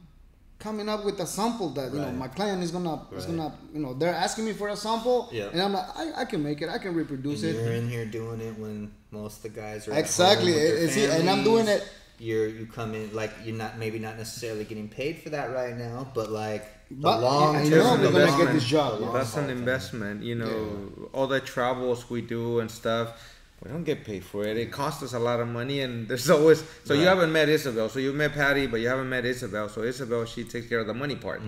coming 0.59 0.89
up 0.89 1.05
with 1.05 1.21
a 1.21 1.27
sample 1.27 1.69
that 1.71 1.93
you 1.93 2.01
know 2.01 2.11
my 2.13 2.29
client 2.29 2.63
is 2.63 2.71
gonna 2.71 3.01
is 3.17 3.27
gonna 3.27 3.53
you 3.73 3.81
know 3.81 3.95
they're 3.95 4.15
asking 4.15 4.45
me 4.45 4.53
for 4.53 4.69
a 4.69 4.77
sample, 4.77 5.29
Yep. 5.33 5.53
and 5.53 5.63
I'm 5.63 5.73
like 5.73 5.97
I, 5.97 6.23
I 6.23 6.25
can 6.25 6.43
make 6.43 6.63
it, 6.63 6.69
I 6.69 6.79
can 6.79 6.95
reproduce 6.95 7.43
And 7.43 7.55
it. 7.57 7.63
you're 7.63 7.73
in 7.73 7.89
here 7.89 8.05
doing 8.07 8.41
it 8.41 8.59
when 8.59 8.91
most 9.11 9.37
of 9.39 9.43
the 9.45 9.49
guys 9.61 9.87
are 9.89 9.95
Exactly, 9.95 10.53
At 10.53 10.59
home 10.59 10.65
with 10.65 10.75
their 10.75 10.83
and 10.85 10.91
see, 10.93 11.05
and 11.21 11.31
I'm 11.31 11.45
doing 11.45 11.69
it- 11.69 11.87
You're 12.19 12.49
you 12.49 12.67
come 12.67 12.95
in 12.95 13.15
like 13.15 13.33
you're 13.45 13.55
not 13.65 13.79
maybe 13.79 13.99
not 14.01 14.17
necessarily 14.19 14.65
getting 14.65 14.89
paid 14.89 15.19
for 15.23 15.31
that 15.31 15.53
right 15.53 15.77
now, 15.77 16.09
but 16.15 16.31
like 16.33 16.65
But 16.91 17.21
long 17.21 17.55
I 17.55 17.61
term, 17.63 17.71
know 17.71 17.91
I'm 17.95 18.03
gonna 18.13 18.45
get 18.45 18.53
this 18.53 18.65
job, 18.65 18.95
the 18.95 18.99
yeah. 19.01 19.05
long 19.07 19.15
That's 19.15 19.37
an 19.37 19.47
thing. 19.47 19.59
investment, 19.59 20.23
you 20.25 20.35
know. 20.35 20.91
All 21.13 21.29
the 21.29 21.39
travels 21.39 22.11
we 22.11 22.21
do 22.23 22.59
and 22.61 22.69
stuff, 22.71 23.07
we 23.63 23.71
don't 23.71 23.85
get 23.85 24.05
paid 24.05 24.25
for 24.25 24.45
it. 24.45 24.57
It 24.57 24.71
costs 24.71 25.03
us 25.03 25.15
a 25.15 25.19
lot 25.19 25.41
of 25.41 25.49
money, 25.49 25.81
and 25.81 26.07
there's 26.09 26.31
always. 26.31 26.63
So 26.85 26.95
you 26.95 27.07
haven't 27.07 27.33
met 27.33 27.49
Isabel. 27.49 27.89
So 27.89 27.99
you've 27.99 28.15
met 28.15 28.33
Patty, 28.33 28.67
but 28.67 28.81
you 28.81 28.89
haven't 28.89 29.09
met 29.09 29.25
Isabel. 29.25 29.69
So 29.69 29.83
Isabel, 29.83 30.25
she 30.27 30.45
takes 30.45 30.69
care 30.69 30.79
of 30.81 30.87
the 30.87 30.95
money 30.95 31.17
part. 31.17 31.43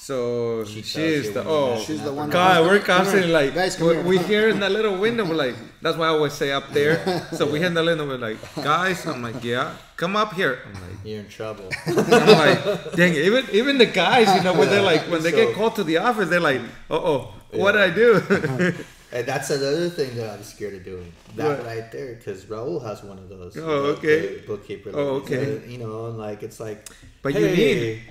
So 0.00 0.64
She 0.64 0.82
she, 0.82 1.00
is 1.02 1.32
the 1.32 1.42
oh 1.44 1.76
She's 1.80 2.00
the 2.04 2.12
one 2.12 2.28
or 2.28 2.32
God, 2.32 2.66
we're 2.66 2.78
constantly 2.78 3.32
like 3.32 3.52
Guys, 3.52 3.74
come 3.74 3.88
we, 3.88 3.94
here. 3.94 4.04
we 4.04 4.18
hear 4.18 4.48
in 4.48 4.60
that 4.60 4.70
little 4.70 4.96
window. 4.96 5.24
We're 5.24 5.34
like, 5.34 5.56
that's 5.82 5.96
why 5.98 6.06
I 6.06 6.10
always 6.10 6.34
say 6.34 6.52
up 6.52 6.68
there. 6.70 7.02
So 7.32 7.46
we 7.50 7.58
hear 7.58 7.66
in 7.66 7.74
the 7.74 7.82
window. 7.82 8.06
We're 8.06 8.16
like, 8.16 8.38
guys, 8.54 9.04
I'm 9.06 9.22
like, 9.22 9.42
yeah, 9.42 9.74
come 9.96 10.14
up 10.14 10.34
here. 10.34 10.60
I'm 10.66 10.74
like. 10.74 10.98
You're 11.04 11.20
in 11.20 11.28
trouble. 11.28 11.68
I'm 11.86 11.96
like, 12.44 12.92
dang 12.94 13.12
it. 13.14 13.24
Even 13.24 13.44
even 13.52 13.78
the 13.78 13.86
guys, 13.86 14.28
you 14.36 14.42
know, 14.44 14.52
when 14.56 14.68
they're 14.68 14.82
like 14.92 15.02
when 15.10 15.22
they 15.24 15.32
So- 15.32 15.36
get 15.46 15.54
called 15.56 15.74
to 15.76 15.84
the 15.84 15.96
office, 15.98 16.28
they're 16.28 16.38
like, 16.52 16.60
uh 16.90 16.94
oh, 16.94 17.34
what 17.50 17.72
did 17.72 17.80
I 17.80 17.90
do? 17.90 18.74
and 19.12 19.26
that's 19.26 19.50
another 19.50 19.88
thing 19.88 20.14
that 20.16 20.30
I'm 20.30 20.42
scared 20.42 20.74
of 20.74 20.84
doing. 20.84 21.12
That 21.36 21.58
What? 21.58 21.66
right 21.66 21.90
there, 21.92 22.14
because 22.14 22.44
Raul 22.44 22.82
has 22.84 23.02
one 23.02 23.18
of 23.18 23.28
those. 23.28 23.56
Oh, 23.56 23.96
okay. 23.96 24.42
bookkeeper. 24.46 24.90
Oh, 24.94 25.16
okay. 25.22 25.62
You 25.66 25.78
know, 25.78 26.06
and 26.06 26.18
like 26.18 26.42
it's 26.42 26.60
like, 26.60 26.88
But 27.22 27.34
you 27.34 27.48
need- 27.48 28.02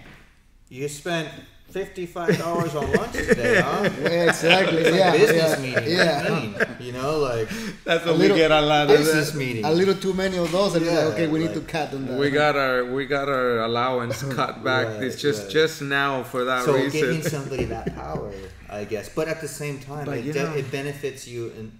You 0.70 0.88
spent 0.89 1.30
fifty-five 1.70 2.38
dollars 2.38 2.74
on 2.76 2.91
lunch 2.93 3.13
today, 3.13 3.61
huh? 3.61 3.89
Yeah, 4.01 4.30
exactly. 4.30 4.78
It's 4.80 4.89
like 4.91 4.99
yeah, 4.99 5.11
business 5.11 5.51
yeah, 5.59 5.65
meeting. 5.65 5.91
Yeah. 5.97 6.18
What 6.18 6.28
do 6.41 6.47
you 6.47 6.53
mean? 6.53 6.68
You 6.80 6.91
know, 6.93 7.18
like 7.20 7.49
That's 7.84 8.05
A 8.05 8.07
what 8.09 8.18
little- 8.18 8.36
we 8.36 8.41
get 8.41 8.51
a 8.51 8.61
lot 8.61 8.88
business 8.88 9.34
meeting. 9.34 9.65
A 9.65 9.72
little 9.72 9.95
too 9.95 10.13
many 10.13 10.38
of 10.38 10.51
those, 10.51 10.76
and 10.76 10.86
Yeah, 10.86 10.91
like, 11.05 11.13
okay, 11.13 11.28
we 11.28 11.39
need 11.39 11.53
to 11.53 11.61
cut 11.61 11.93
on 11.93 12.05
that. 12.07 12.18
We 12.20 12.30
got 12.30 12.55
our 12.55 12.86
we 12.86 13.05
got 13.05 13.28
our 13.30 13.59
allowance 13.59 14.24
cut 14.36 14.63
back. 14.63 14.88
Right, 14.88 15.03
it's 15.03 15.22
just 15.22 15.43
right. 15.43 15.51
just 15.51 15.82
now 15.82 16.24
for 16.24 16.45
that 16.45 16.63
so 16.65 16.74
reason. 16.76 16.91
So 16.91 17.05
giving 17.07 17.22
somebody 17.38 17.65
that 17.65 17.95
power, 17.95 18.32
I 18.70 18.86
guess. 18.86 19.09
But 19.09 19.28
at 19.28 19.41
the 19.41 19.47
same 19.47 19.80
time, 19.80 20.05
But 20.05 20.20
it, 20.20 20.32
de- 20.34 20.43
know- 20.43 20.53
it 20.53 20.72
benefits 20.72 21.28
you 21.28 21.47
in, 21.57 21.72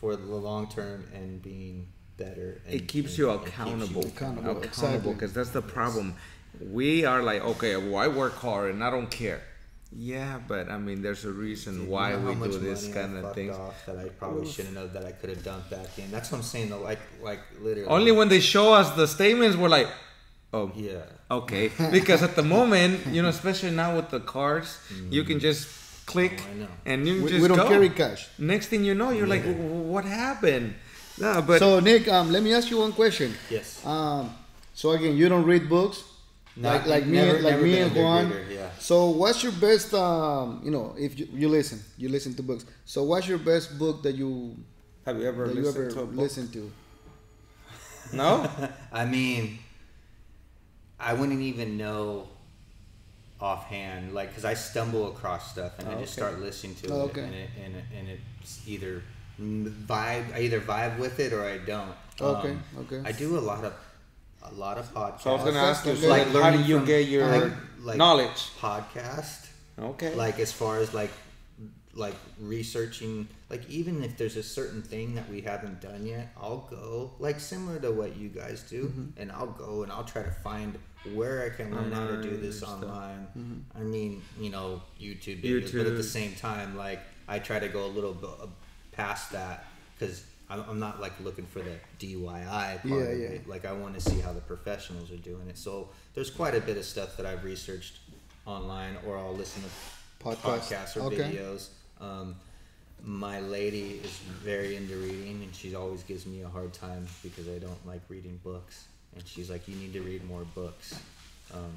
for 0.00 0.14
the 0.16 0.24
long 0.36 0.68
term 0.68 1.04
and 1.12 1.42
being 1.42 1.88
better. 2.16 2.60
And, 2.66 2.74
it 2.74 2.86
keeps 2.88 3.10
and- 3.10 3.18
you 3.18 3.30
and 3.30 3.40
keeps 3.40 3.50
accountable, 3.52 4.06
accountable, 4.06 4.50
accountable, 4.50 4.62
exactly. 4.62 5.12
because 5.14 5.32
that's 5.32 5.50
the 5.50 5.62
problem. 5.62 6.14
We 6.60 7.04
are 7.04 7.22
like, 7.22 7.42
okay, 7.44 7.76
well, 7.76 7.96
I 7.96 8.08
work 8.08 8.34
hard 8.34 8.72
and 8.72 8.82
I 8.82 8.90
don't 8.90 9.10
care. 9.10 9.42
Yeah, 9.96 10.38
but 10.46 10.68
I 10.68 10.78
mean, 10.78 11.00
there's 11.00 11.24
a 11.24 11.30
reason 11.30 11.82
You 11.84 11.90
why 11.90 12.12
know 12.12 12.32
we 12.32 12.34
do 12.48 12.58
this 12.58 12.88
money 12.88 12.92
I 12.98 13.02
kind 13.02 13.16
of 13.16 13.22
fucked 13.22 13.34
things. 13.36 13.56
Off 13.56 13.86
that 13.86 13.98
I 13.98 14.08
probably 14.08 14.50
shouldn't 14.50 14.76
have. 14.76 14.92
That 14.92 15.04
I 15.06 15.12
could 15.12 15.30
have 15.30 15.42
dumped 15.44 15.70
back 15.70 15.98
in. 15.98 16.10
That's 16.10 16.30
what 16.30 16.38
I'm 16.38 16.44
saying. 16.44 16.70
Though, 16.70 16.80
like, 16.80 16.98
like 17.22 17.40
literally. 17.60 17.88
Only 17.88 18.12
when 18.12 18.28
they 18.28 18.40
show 18.40 18.72
us 18.74 18.90
the 18.96 19.06
statements, 19.06 19.56
we're 19.56 19.68
like, 19.68 19.88
oh, 20.52 20.70
Yeah. 20.76 21.02
okay. 21.30 21.70
Because 21.90 22.22
at 22.22 22.34
the 22.36 22.42
moment, 22.42 23.06
you 23.06 23.22
know, 23.22 23.28
especially 23.28 23.70
now 23.70 23.96
with 23.96 24.10
the 24.10 24.20
cards, 24.20 24.78
you 25.10 25.22
can 25.24 25.38
just 25.40 25.68
click 26.06 26.40
Oh, 26.40 26.66
and 26.84 27.06
you 27.08 27.14
can 27.14 27.24
We, 27.24 27.30
just 27.30 27.42
we 27.42 27.48
don't 27.48 27.56
go. 27.58 27.68
carry 27.68 27.88
cash. 27.90 28.28
Next 28.38 28.66
thing 28.68 28.84
you 28.84 28.94
know, 28.94 29.10
you're 29.10 29.26
like, 29.26 29.44
Yeah. 29.44 29.52
"W- 29.52 29.82
what 29.94 30.04
happened? 30.04 30.74
No, 31.18 31.40
but 31.42 31.58
so 31.60 31.80
Nick, 31.80 32.06
um, 32.08 32.30
let 32.30 32.42
me 32.42 32.52
ask 32.52 32.70
you 32.70 32.78
one 32.78 32.92
question. 32.92 33.34
Yes. 33.50 33.84
Um, 33.86 34.34
so 34.74 34.90
again, 34.92 35.16
you 35.16 35.28
don't 35.28 35.44
read 35.44 35.68
books, 35.68 35.98
like 35.98 36.06
Not- 36.56 36.86
like 36.88 37.04
me, 37.06 37.12
never- 37.18 37.40
like 37.40 37.52
never 37.54 37.62
me 37.62 37.72
been 37.72 37.82
a 37.82 37.86
and 37.86 37.96
Juan. 37.96 38.28
reader, 38.30 38.46
yeah. 38.50 38.70
So 38.78 39.10
what's 39.10 39.42
your 39.42 39.52
best? 39.52 39.92
Um, 39.94 40.60
you 40.64 40.70
know, 40.70 40.94
if 40.98 41.18
you, 41.18 41.28
you 41.32 41.48
listen, 41.48 41.80
you 41.98 42.08
listen 42.08 42.34
to 42.34 42.42
books. 42.42 42.64
So 42.86 43.02
what's 43.04 43.28
your 43.28 43.38
best 43.38 43.78
book 43.78 44.02
that 44.04 44.14
you 44.14 44.56
have 45.04 45.18
you 45.18 45.26
ever 45.28 45.46
that 45.48 45.54
you 45.54 45.62
listened 45.62 45.92
ever 45.92 46.06
to 46.06 46.16
listened 46.16 46.52
to? 46.54 46.72
No? 48.12 48.48
I 48.92 49.04
mean, 49.04 49.58
I 50.98 51.12
wouldn't 51.12 51.42
even 51.42 51.76
know 51.76 52.28
offhand, 53.40 54.14
like, 54.14 54.28
because 54.30 54.44
I 54.46 54.54
stumble 54.54 55.08
across 55.08 55.50
stuff 55.52 55.78
and 55.78 55.88
I 55.88 55.92
just 56.00 56.18
Okay. 56.18 56.26
start 56.26 56.40
listening 56.40 56.74
to 56.76 56.92
Oh, 56.92 57.00
it, 57.00 57.10
okay. 57.10 57.20
and 57.22 57.34
it 57.34 57.50
and, 57.64 57.76
it, 57.76 57.84
and 57.98 58.08
it's 58.40 58.66
either 58.66 59.02
vibe. 59.38 60.32
I 60.34 60.40
either 60.40 60.60
vibe 60.60 60.98
with 60.98 61.20
it 61.20 61.32
or 61.34 61.44
I 61.44 61.58
don't. 61.58 61.92
Okay, 62.18 62.52
Um, 62.52 62.62
okay. 62.78 63.02
I 63.04 63.12
do 63.12 63.36
a 63.36 63.40
lot 63.44 63.62
of 63.64 63.74
a 64.50 64.54
lot 64.54 64.78
of 64.78 64.92
podcasts. 64.94 65.22
So 65.22 65.30
I 65.30 65.34
was 65.34 65.44
gonna 65.44 65.58
ask 65.66 65.86
you, 65.86 65.96
so 65.96 66.08
like, 66.08 66.28
how 66.32 66.50
do 66.50 66.62
you 66.62 66.76
from- 66.78 66.86
get 66.86 67.06
your 67.08 67.24
Uh-huh. 67.24 67.50
like 67.80 67.96
knowledge? 67.96 68.50
podcast 68.60 69.46
Okay. 69.78 70.14
like 70.14 70.38
as 70.38 70.52
far 70.52 70.78
as 70.78 70.92
like 70.94 71.10
like 71.94 72.14
researching 72.38 73.26
like 73.48 73.66
even 73.70 74.02
if 74.04 74.16
there's 74.18 74.36
a 74.36 74.42
certain 74.42 74.82
thing 74.82 75.14
that 75.14 75.26
we 75.30 75.40
haven't 75.40 75.80
done 75.80 76.04
yet 76.04 76.30
i'll 76.40 76.66
go 76.70 77.10
like 77.18 77.40
similar 77.40 77.78
to 77.80 77.90
what 77.90 78.16
you 78.16 78.28
guys 78.28 78.62
do 78.68 78.84
Mm-hmm. 78.84 79.20
and 79.20 79.32
i'll 79.32 79.46
go 79.66 79.82
and 79.82 79.90
i'll 79.90 80.04
try 80.04 80.22
to 80.22 80.30
find 80.30 80.78
where 81.14 81.42
i 81.44 81.48
can 81.48 81.74
learn 81.74 81.92
how 81.92 82.06
to 82.06 82.20
do 82.22 82.36
this 82.36 82.58
stuff. 82.58 82.82
online 82.82 83.26
Mm-hmm. 83.38 83.78
i 83.80 83.82
mean 83.82 84.22
you 84.38 84.50
know 84.50 84.82
youtube 85.00 85.42
videos 85.42 85.72
but 85.74 85.86
at 85.86 85.96
the 85.96 86.02
same 86.18 86.34
time 86.34 86.76
like 86.76 87.00
i 87.28 87.38
try 87.38 87.58
to 87.58 87.68
go 87.68 87.86
a 87.86 87.92
little 87.96 88.12
bit 88.12 88.28
uh, 88.42 88.46
past 88.92 89.32
that 89.32 89.64
because 89.98 90.22
I'm 90.48 90.64
I'm 90.68 90.78
not 90.78 91.00
like 91.00 91.12
looking 91.22 91.46
for 91.46 91.60
the 91.60 91.76
DIY 91.98 92.46
part 92.48 92.84
Yeah, 92.84 92.92
of 92.96 93.18
yeah. 93.18 93.26
it. 93.28 93.48
Like 93.48 93.64
I 93.64 93.72
want 93.72 93.94
to 93.94 94.00
see 94.00 94.20
how 94.20 94.32
the 94.32 94.40
professionals 94.40 95.10
are 95.10 95.16
doing 95.16 95.48
it. 95.48 95.58
So 95.58 95.88
there's 96.14 96.30
quite 96.30 96.54
a 96.54 96.60
bit 96.60 96.76
of 96.76 96.84
stuff 96.84 97.16
that 97.16 97.26
I've 97.26 97.44
researched 97.44 97.98
online, 98.46 98.96
or 99.06 99.18
I'll 99.18 99.34
listen 99.34 99.62
to 99.62 99.68
Podcast. 100.24 100.36
podcasts 100.72 100.96
or 100.96 101.00
Okay. 101.02 101.16
videos. 101.18 101.68
Um, 102.00 102.36
my 103.04 103.40
lady 103.40 104.00
is 104.02 104.10
very 104.42 104.76
into 104.76 104.94
reading, 104.96 105.42
and 105.42 105.54
she 105.54 105.74
always 105.74 106.02
gives 106.02 106.26
me 106.26 106.42
a 106.42 106.48
hard 106.48 106.72
time 106.72 107.06
because 107.22 107.48
I 107.48 107.58
don't 107.58 107.86
like 107.86 108.00
reading 108.08 108.40
books. 108.42 108.86
And 109.14 109.26
she's 109.26 109.50
like, 109.50 109.66
"You 109.68 109.76
need 109.76 109.92
to 109.94 110.00
read 110.02 110.24
more 110.24 110.44
books." 110.54 110.94
Um, 111.52 111.72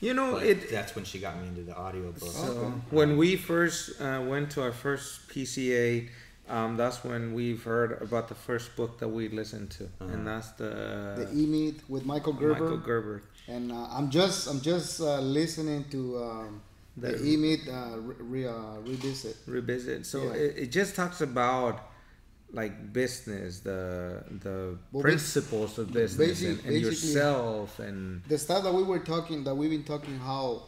you 0.00 0.14
know, 0.14 0.36
it. 0.36 0.70
that's 0.70 0.94
when 0.94 1.04
she 1.04 1.18
got 1.18 1.40
me 1.40 1.48
into 1.48 1.62
the 1.62 1.76
audiobook. 1.78 2.18
So 2.18 2.42
Okay. 2.44 2.72
when 2.90 3.16
we 3.16 3.36
first 3.36 4.00
uh, 4.00 4.20
went 4.26 4.50
to 4.52 4.62
our 4.62 4.72
first 4.72 5.28
PCA, 5.28 6.08
um, 6.52 6.76
that's 6.76 6.98
when 7.02 7.22
we've 7.38 7.62
heard 7.72 7.90
about 8.06 8.28
the 8.28 8.34
first 8.48 8.76
book 8.76 8.98
that 9.00 9.08
we 9.08 9.28
listened 9.40 9.70
to, 9.78 9.84
and 10.12 10.26
that's 10.26 10.50
the, 10.60 10.72
The 11.20 11.28
E 11.40 11.46
Meet 11.46 11.76
with 11.88 12.04
Michael 12.12 12.34
Gerber. 12.34 12.60
Michael 12.64 12.78
Gerber. 12.90 13.22
And 13.48 13.72
uh, 13.72 13.86
I'm 13.96 14.08
just 14.10 14.38
I'm 14.50 14.60
just 14.60 15.00
uh, 15.00 15.20
listening 15.20 15.84
to 15.94 16.00
um, 16.22 16.62
the 16.96 17.12
The- 17.12 17.24
E 17.30 17.36
Meet 17.36 17.62
uh, 17.68 17.96
re, 17.98 18.14
re, 18.34 18.46
uh, 18.46 18.78
revisit. 18.90 19.36
revisit. 19.46 20.04
So 20.06 20.18
Yeah. 20.24 20.32
it, 20.44 20.58
it 20.64 20.68
just 20.78 20.94
talks 20.94 21.20
about 21.22 21.74
like 22.60 22.92
business, 22.92 23.60
the 23.60 24.22
the 24.46 24.76
Well, 24.92 25.02
principles 25.02 25.78
of 25.78 25.84
business, 25.92 26.20
basi- 26.42 26.48
and, 26.50 26.58
and 26.60 26.68
basically- 26.68 26.80
yourself, 26.90 27.78
and 27.78 28.22
The 28.28 28.38
stuff 28.38 28.62
that 28.64 28.74
we 28.74 28.82
were 28.82 28.98
talking 29.14 29.42
that 29.44 29.54
we've 29.54 29.70
been 29.70 29.84
talking 29.94 30.18
how 30.18 30.64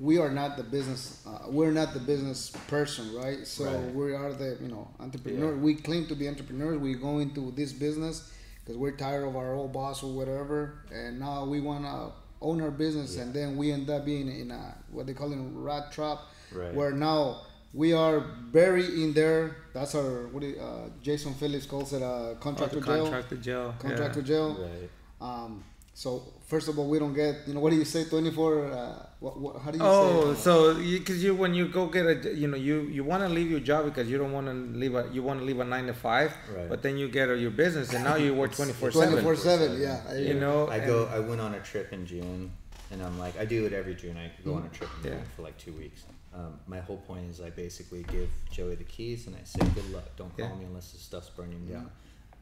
we 0.00 0.18
are 0.18 0.30
not 0.30 0.56
the 0.56 0.62
business 0.62 1.22
uh, 1.26 1.38
we're 1.48 1.70
not 1.72 1.94
the 1.94 2.00
business 2.00 2.50
person 2.68 3.14
right 3.14 3.46
so 3.46 3.64
Right. 3.64 3.94
we 3.94 4.14
are 4.14 4.32
the 4.32 4.58
you 4.60 4.68
know 4.68 4.88
entrepreneur 5.00 5.52
Yeah. 5.54 5.60
we 5.60 5.74
claim 5.74 6.06
to 6.06 6.14
be 6.14 6.28
entrepreneurs 6.28 6.78
we 6.78 6.94
go 6.94 7.18
into 7.18 7.50
this 7.52 7.72
business 7.72 8.30
because 8.60 8.76
we're 8.76 8.96
tired 8.96 9.24
of 9.26 9.36
our 9.36 9.54
old 9.54 9.72
boss 9.72 10.02
or 10.02 10.12
whatever 10.12 10.78
and 10.92 11.18
now 11.20 11.44
we 11.44 11.60
want 11.60 11.84
to 11.84 12.12
own 12.42 12.60
our 12.60 12.70
business 12.70 13.16
and 13.16 13.32
then 13.32 13.56
we 13.56 13.72
end 13.72 13.88
up 13.88 14.04
being 14.04 14.28
in 14.28 14.50
a 14.50 14.74
what 14.90 15.06
they 15.06 15.14
call 15.14 15.32
it 15.32 15.38
rat 15.54 15.90
trap 15.92 16.18
Right. 16.52 16.74
where 16.74 16.92
now 16.92 17.42
we 17.74 17.92
are 17.92 18.20
buried 18.52 18.90
in 18.90 19.12
there 19.14 19.56
that's 19.72 19.94
our 19.94 20.26
what 20.28 20.40
do 20.42 20.48
you, 20.48 20.60
uh, 20.60 20.88
jason 21.02 21.32
phillips 21.34 21.66
calls 21.66 21.92
it 21.92 22.02
a 22.02 22.36
contractor 22.40 22.80
jail 22.80 23.02
contractor 23.04 23.36
jail, 23.36 23.74
contractor 23.78 24.20
yeah. 24.20 24.26
jail 24.26 24.48
Right. 24.60 24.90
um, 25.20 25.64
so 26.02 26.08
first 26.46 26.68
of 26.68 26.78
all, 26.78 26.88
we 26.90 26.98
don't 26.98 27.14
get 27.14 27.34
you 27.48 27.54
know 27.54 27.60
what 27.60 27.70
do 27.70 27.76
you 27.76 27.86
say 27.86 28.04
twenty 28.04 28.30
four? 28.30 28.66
Uh, 28.66 29.06
what, 29.24 29.34
what 29.40 29.52
how 29.62 29.70
do 29.70 29.78
you 29.78 29.84
Oh, 29.84 30.34
say? 30.34 30.40
so 30.46 30.74
because 30.74 31.24
you, 31.24 31.34
when 31.34 31.54
you 31.54 31.68
go 31.68 31.86
get 31.86 32.04
a 32.06 32.34
you 32.42 32.48
know 32.48 32.58
you 32.68 32.76
you 32.96 33.02
want 33.02 33.22
to 33.22 33.30
leave 33.30 33.50
your 33.50 33.60
job 33.70 33.86
because 33.86 34.06
you 34.10 34.18
don't 34.18 34.32
want 34.38 34.46
to 34.46 34.52
leave 34.82 34.94
a 34.94 35.08
you 35.10 35.22
want 35.22 35.40
to 35.40 35.46
leave 35.46 35.58
a 35.58 35.64
nine 35.64 35.86
to 35.86 35.94
five, 35.94 36.30
Right. 36.54 36.68
but 36.68 36.82
then 36.82 36.98
you 36.98 37.08
get 37.08 37.30
a, 37.30 37.36
your 37.44 37.50
business 37.64 37.94
and 37.94 38.04
now 38.04 38.16
you 38.16 38.34
work 38.34 38.52
twenty 38.54 38.74
four 38.74 38.90
seven. 38.92 39.08
Twenty 39.08 39.22
four 39.24 39.36
seven, 39.36 39.80
Yeah, 39.80 40.02
I- 40.06 40.16
You 40.28 40.34
know, 40.44 40.68
I 40.68 40.78
go. 40.80 41.08
I 41.16 41.18
went 41.20 41.40
on 41.40 41.54
a 41.54 41.60
trip 41.60 41.88
in 41.94 42.04
June, 42.06 42.52
and 42.90 42.98
I'm 43.02 43.18
like, 43.18 43.34
I 43.40 43.46
do 43.46 43.64
it 43.64 43.72
every 43.72 43.94
June. 43.94 44.16
I 44.18 44.30
go 44.44 44.52
on 44.58 44.64
a 44.70 44.72
trip 44.76 44.90
in 44.98 45.02
Yeah. 45.04 45.16
June 45.16 45.24
for 45.34 45.42
like 45.48 45.56
two 45.56 45.72
weeks. 45.72 46.04
Um, 46.34 46.60
my 46.66 46.80
whole 46.80 46.98
point 47.10 47.24
is 47.30 47.40
I 47.40 47.48
basically 47.48 48.02
give 48.16 48.28
Joey 48.52 48.74
the 48.74 48.84
keys 48.84 49.26
and 49.26 49.34
I 49.34 49.44
say, 49.44 49.60
good 49.74 49.88
luck. 49.96 50.04
Don't 50.18 50.36
call 50.36 50.46
Yeah. 50.50 50.54
me 50.60 50.66
unless 50.66 50.92
the 50.92 50.98
stuff's 50.98 51.30
burning 51.30 51.64
down. 51.64 51.88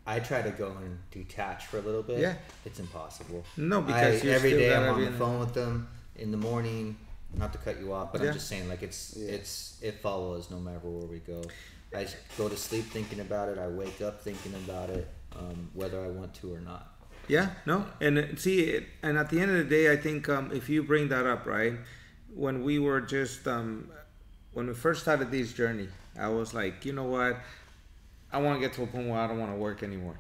I 0.07 0.21
try 0.21 0.43
to 0.43 0.51
go 0.51 0.77
and 0.83 0.99
detach 1.11 1.67
for 1.67 1.79
a 1.79 1.81
little 1.81 2.03
bit. 2.03 2.19
Yeah. 2.19 2.35
it's 2.65 2.79
impossible. 2.79 3.45
No, 3.57 3.81
because 3.81 4.23
I, 4.23 4.27
you 4.27 4.33
every 4.33 4.51
still 4.51 4.61
day 4.61 4.75
I'm 4.75 4.95
on 4.95 5.05
the 5.05 5.13
phone 5.13 5.41
with 5.41 5.55
them 5.55 5.89
in 6.17 6.31
the 6.31 6.37
morning. 6.37 6.97
Not 7.37 7.53
to 7.53 7.59
cut 7.59 7.81
you 7.81 7.93
off, 7.93 8.13
but 8.13 8.21
Yeah. 8.21 8.29
I'm 8.29 8.35
just 8.35 8.49
saying, 8.49 8.69
like 8.69 8.83
it's 8.83 9.17
Yeah. 9.17 9.33
it's 9.33 9.79
it 9.83 10.01
follows 10.01 10.51
no 10.51 10.61
matter 10.61 10.79
where 10.83 11.07
we 11.07 11.19
go. 11.19 11.43
I 11.95 12.07
go 12.37 12.49
to 12.49 12.57
sleep 12.57 12.85
thinking 12.87 13.21
about 13.21 13.49
it. 13.49 13.59
I 13.59 13.69
wake 13.69 14.01
up 14.03 14.21
thinking 14.21 14.53
about 14.55 14.91
it, 14.91 15.09
um, 15.37 15.71
whether 15.75 16.05
I 16.05 16.09
want 16.09 16.35
to 16.35 16.53
or 16.55 16.61
not. 16.61 16.91
Yeah, 17.27 17.51
no, 17.65 17.87
and 18.01 18.19
uh, 18.19 18.37
see, 18.37 18.85
and 19.03 19.17
at 19.17 19.31
the 19.31 19.41
end 19.41 19.51
of 19.51 19.57
the 19.57 19.65
day, 19.65 19.91
I 19.91 19.97
think 19.97 20.29
um, 20.29 20.53
if 20.53 20.69
you 20.69 20.83
bring 20.83 21.09
that 21.09 21.25
up, 21.27 21.47
right, 21.47 21.75
when 22.35 22.63
we 22.63 22.79
were 22.79 23.01
just 23.01 23.49
um, 23.49 23.89
when 24.53 24.67
we 24.67 24.75
first 24.75 25.03
started 25.03 25.31
this 25.31 25.53
journey, 25.53 25.89
I 26.19 26.29
was 26.29 26.53
like, 26.53 26.85
you 26.85 26.93
know 26.93 27.05
what, 27.05 27.39
I 28.35 28.39
want 28.39 28.61
to 28.61 28.66
get 28.66 28.74
to 28.74 28.82
a 28.82 28.87
point 28.87 29.09
where 29.09 29.18
I 29.18 29.26
don't 29.26 29.39
want 29.39 29.53
to 29.53 29.57
work 29.59 29.82
anymore. 29.82 30.18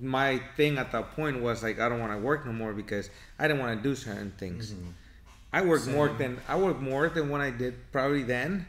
My 0.00 0.40
thing 0.56 0.76
at 0.78 0.92
that 0.92 1.12
point 1.16 1.40
was 1.40 1.62
like, 1.62 1.78
I 1.80 1.88
don't 1.88 2.00
want 2.00 2.12
to 2.12 2.18
work 2.18 2.44
no 2.44 2.52
more 2.52 2.72
because 2.72 3.08
I 3.38 3.48
didn't 3.48 3.60
want 3.60 3.82
to 3.82 3.88
do 3.88 3.94
certain 3.94 4.32
things. 4.36 4.72
Mm-hmm. 4.72 4.90
I 5.52 5.62
work 5.62 5.86
more 5.86 6.08
than 6.08 6.38
I 6.48 6.56
work 6.56 6.80
more 6.80 7.08
than 7.08 7.30
what 7.30 7.40
I 7.40 7.50
did 7.50 7.74
probably 7.92 8.24
then, 8.24 8.66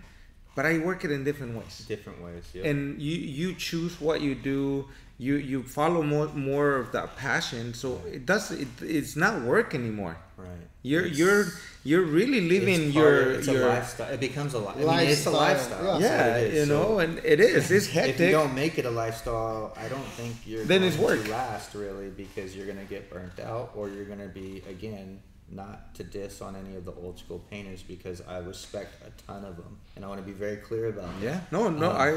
but 0.56 0.66
I 0.66 0.78
work 0.78 1.04
it 1.04 1.12
in 1.12 1.24
different 1.24 1.58
ways 1.58 1.86
Different 1.88 2.24
ways, 2.24 2.46
yeah. 2.54 2.68
and 2.70 3.02
you 3.02 3.18
you 3.18 3.56
choose 3.56 4.00
what 4.00 4.22
you 4.22 4.36
do 4.36 4.88
you 5.18 5.36
you 5.36 5.64
follow 5.64 6.02
more 6.02 6.28
more 6.28 6.76
of 6.76 6.92
that 6.92 7.18
passion 7.18 7.74
so 7.74 8.02
it 8.06 8.26
does 8.26 8.52
it, 8.52 8.68
it's 8.82 9.16
not 9.16 9.42
work 9.42 9.74
anymore 9.74 10.16
right. 10.38 10.50
You're 10.90 11.06
It's- 11.06 11.18
you're 11.20 11.46
you're 11.90 12.08
really 12.20 12.42
living 12.56 12.92
your 12.92 13.14
of- 13.22 13.38
it's 13.40 13.48
your 13.48 13.64
a 13.68 13.76
lifestyle. 13.76 14.12
It 14.16 14.20
becomes 14.30 14.52
a 14.60 14.60
li- 14.60 14.76
I 14.76 14.84
mean, 15.04 15.10
it's 15.14 15.26
a 15.26 15.32
Lifestyle, 15.32 15.84
lifestyle. 15.84 16.02
yeah. 16.02 16.38
You 16.56 16.66
So 16.66 16.74
know 16.74 17.00
and 17.04 17.12
it 17.34 17.40
is 17.40 17.72
it's 17.78 17.88
hectic. 17.88 18.16
if 18.20 18.20
you 18.28 18.32
don't 18.40 18.56
make 18.64 18.74
it 18.82 18.86
a 18.86 18.96
lifestyle, 19.04 19.74
I 19.84 19.88
don't 19.94 20.10
think 20.20 20.34
you're 20.50 20.66
Then 20.72 20.82
going 20.82 20.92
it's 20.92 21.00
work. 21.08 21.24
to 21.24 21.32
last 21.32 21.70
really 21.84 22.10
because 22.24 22.50
you're 22.56 22.68
gonna 22.72 22.90
get 22.96 23.10
burnt 23.14 23.40
out 23.40 23.68
or 23.78 23.84
you're 23.94 24.10
gonna 24.14 24.28
be 24.44 24.50
again 24.76 25.08
not 25.50 25.96
to 25.98 26.04
diss 26.04 26.42
on 26.42 26.52
any 26.62 26.76
of 26.76 26.84
the 26.84 26.92
old 27.04 27.16
school 27.24 27.40
painters 27.50 27.82
because 27.94 28.20
I 28.28 28.38
respect 28.40 28.92
a 29.08 29.12
ton 29.26 29.46
of 29.46 29.56
them 29.56 29.74
and 29.96 30.04
I 30.04 30.08
want 30.12 30.20
to 30.20 30.28
be 30.34 30.38
very 30.48 30.58
clear 30.68 30.86
about 30.96 31.08
that. 31.22 31.26
yeah 31.30 31.40
no 31.56 31.70
no 31.70 31.90
Um, 31.92 31.98
i 32.08 32.10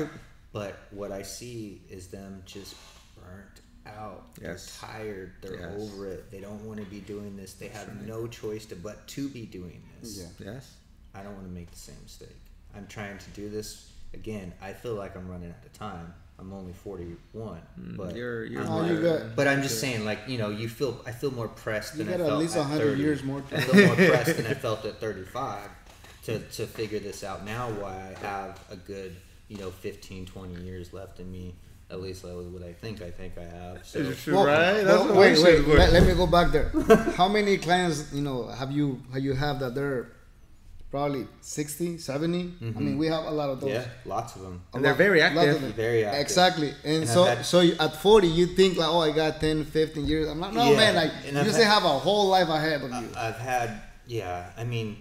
But 0.53 0.73
what 0.91 1.11
I 1.21 1.23
see 1.23 1.61
is 1.97 2.09
them 2.09 2.43
just 2.55 2.75
burnt. 3.17 3.57
Yes. 4.41 4.79
They're 4.81 4.89
tired. 4.91 5.33
They're 5.43 5.61
Yes. 5.61 5.73
over 5.81 6.07
it. 6.09 6.31
They 6.31 6.41
don't 6.41 6.65
want 6.67 6.79
to 6.81 6.87
be 6.87 7.01
doing 7.01 7.37
this. 7.37 7.55
They 7.55 7.69
have 7.69 8.07
no 8.07 8.27
choice 8.27 8.67
to 8.67 8.77
but 8.77 9.07
to 9.09 9.29
be 9.29 9.47
doing 9.47 9.83
this. 10.01 10.19
Yeah. 10.41 10.53
yes 10.53 10.75
I 11.15 11.23
don't 11.23 11.35
want 11.35 11.47
to 11.47 11.53
make 11.53 11.71
the 11.71 11.79
same 11.79 11.97
mistake. 12.03 12.37
I'm 12.75 12.87
trying 12.87 13.19
to 13.19 13.31
do 13.31 13.49
this 13.49 13.91
again. 14.15 14.53
I 14.63 14.73
feel 14.73 14.95
like 14.95 15.17
I'm 15.17 15.29
running 15.29 15.51
out 15.51 15.65
of 15.65 15.73
time. 15.73 16.15
I'm 16.39 16.53
only 16.55 16.73
41, 16.73 17.61
but 17.97 18.11
Mm, 18.11 18.17
you're 18.17 18.45
you're 18.47 18.63
Oh, 18.63 18.79
I'm 18.81 18.89
you 18.97 19.03
got- 19.03 19.37
but 19.37 19.47
I'm 19.47 19.61
just 19.61 19.79
saying, 19.79 20.05
like 20.07 20.21
you 20.27 20.39
know, 20.39 20.49
you 20.49 20.69
feel 20.71 21.03
I 21.05 21.13
feel 21.13 21.31
more 21.33 21.49
pressed 21.49 21.97
You 21.97 22.05
than 22.05 22.15
I 22.15 22.17
got 22.17 22.21
at 22.23 22.27
felt 22.29 22.41
least 22.41 22.57
at 22.57 22.61
100 22.61 22.85
30. 22.93 23.03
years 23.03 23.23
more 23.23 23.43
to- 23.43 23.57
I 23.57 23.61
feel 23.61 23.87
more 23.87 23.97
pressed 24.11 24.37
than 24.37 24.47
I 24.47 24.55
felt 24.55 24.85
at 24.87 25.01
35 25.01 25.69
to 26.25 26.39
to 26.39 26.67
figure 26.67 26.99
this 26.99 27.23
out 27.25 27.45
now. 27.45 27.71
Why 27.73 28.15
I 28.17 28.19
have 28.27 28.59
a 28.71 28.77
good 28.77 29.17
you 29.49 29.59
know 29.59 29.71
15, 29.71 30.25
20 30.27 30.55
years 30.63 30.93
left 30.95 31.21
in 31.21 31.31
me. 31.31 31.55
At 31.91 32.01
least 32.01 32.23
that 32.23 32.35
was 32.37 32.47
what 32.47 32.63
I 32.63 32.73
think. 32.73 33.03
I 33.03 33.11
think 33.11 33.37
I 33.37 33.43
have. 33.45 33.85
So 33.85 33.99
Well, 34.33 34.47
right 34.47 34.83
that's 34.83 35.07
the 35.07 35.13
way 35.15 35.35
wait, 35.43 35.67
wait. 35.67 35.77
Let, 35.79 35.93
let 35.93 36.07
me 36.07 36.15
go 36.15 36.27
back 36.27 36.53
there. 36.53 36.69
How 37.17 37.29
many 37.29 37.59
clients 37.59 38.13
you 38.13 38.23
know 38.23 38.47
have 38.47 38.71
you 38.71 39.03
have 39.13 39.23
you 39.23 39.35
have 39.35 39.59
that 39.61 39.75
they're 39.75 40.13
probably 40.91 41.27
60, 41.41 41.99
70. 41.99 42.39
I 42.39 42.43
mean, 42.43 42.55
mm-hmm. 42.61 42.99
we 42.99 43.07
have 43.07 43.25
a 43.25 43.31
lot 43.31 43.49
of 43.49 43.61
those. 43.61 43.71
Yeah, 43.71 43.85
lots 44.05 44.35
of 44.35 44.43
them. 44.43 44.63
A 44.73 44.77
And 44.77 44.85
they're 44.85 44.93
lot- 44.93 44.99
very 44.99 45.21
lot 45.21 45.33
of 45.33 45.39
active. 45.39 45.63
them. 45.63 45.73
Very 45.73 46.05
active. 46.05 46.21
Exactly. 46.21 46.69
And, 46.85 47.03
And 47.03 47.09
so 47.09 47.25
had- 47.25 47.47
so 47.47 47.61
you, 47.61 47.77
at 47.79 47.95
40, 47.95 48.27
you 48.27 48.47
think 48.47 48.77
like, 48.77 48.89
oh, 48.89 49.01
I 49.01 49.13
got 49.13 49.41
10, 49.41 49.67
15 49.67 50.05
years. 50.05 50.29
I'm 50.29 50.41
like, 50.41 50.53
no, 50.53 50.71
Yeah, 50.73 50.77
man. 50.77 50.95
Like, 50.97 51.13
and 51.27 51.35
you 51.35 51.41
I've 51.41 51.53
still 51.53 51.65
had- 51.65 51.75
have 51.75 51.85
a 51.85 51.99
whole 51.99 52.27
life 52.29 52.49
ahead 52.49 52.83
of 52.83 52.91
you. 52.91 53.09
I've 53.17 53.39
had, 53.39 53.83
yeah, 54.09 54.51
I 54.57 54.65
mean, 54.65 54.97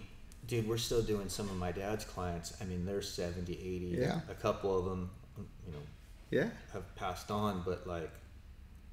dude, 0.46 0.68
we're 0.68 0.78
still 0.78 1.02
doing 1.02 1.28
some 1.28 1.50
of 1.50 1.56
my 1.58 1.72
dad's 1.72 2.06
clients. 2.06 2.54
I 2.62 2.66
mean, 2.66 2.86
they're 2.86 3.02
70, 3.02 3.52
80. 3.54 3.86
Yeah. 4.00 4.20
A 4.30 4.36
couple 4.36 4.78
of 4.78 4.86
them, 4.86 5.10
you 5.66 5.74
know, 5.74 5.80
Yeah. 6.32 6.50
have 6.74 6.96
passed 6.96 7.32
on, 7.32 7.64
but 7.66 7.88
like, 7.88 8.10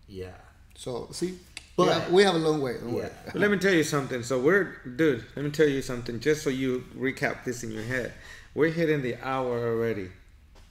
yeah. 0.09 0.33
So, 0.75 1.09
see, 1.13 1.39
But- 1.77 1.87
we, 1.87 1.93
have, 1.93 2.13
we 2.13 2.23
have 2.25 2.35
a 2.35 2.39
long 2.39 2.61
way. 2.63 2.75
Don't 2.75 2.93
worry. 2.93 3.05
Yeah. 3.07 3.31
But 3.33 3.37
let 3.41 3.51
me 3.51 3.59
tell 3.59 3.73
you 3.75 3.83
something. 3.85 4.23
So 4.23 4.41
we're, 4.41 4.77
dude. 4.97 5.25
Let 5.37 5.45
me 5.45 5.51
tell 5.51 5.69
you 5.69 5.83
something. 5.83 6.21
Just 6.21 6.43
so 6.43 6.51
you 6.51 6.85
recap 6.97 7.45
this 7.45 7.63
in 7.63 7.71
your 7.71 7.83
head, 7.83 8.13
we're 8.55 8.71
hitting 8.71 9.03
the 9.03 9.17
hour 9.23 9.59
already. 9.69 10.11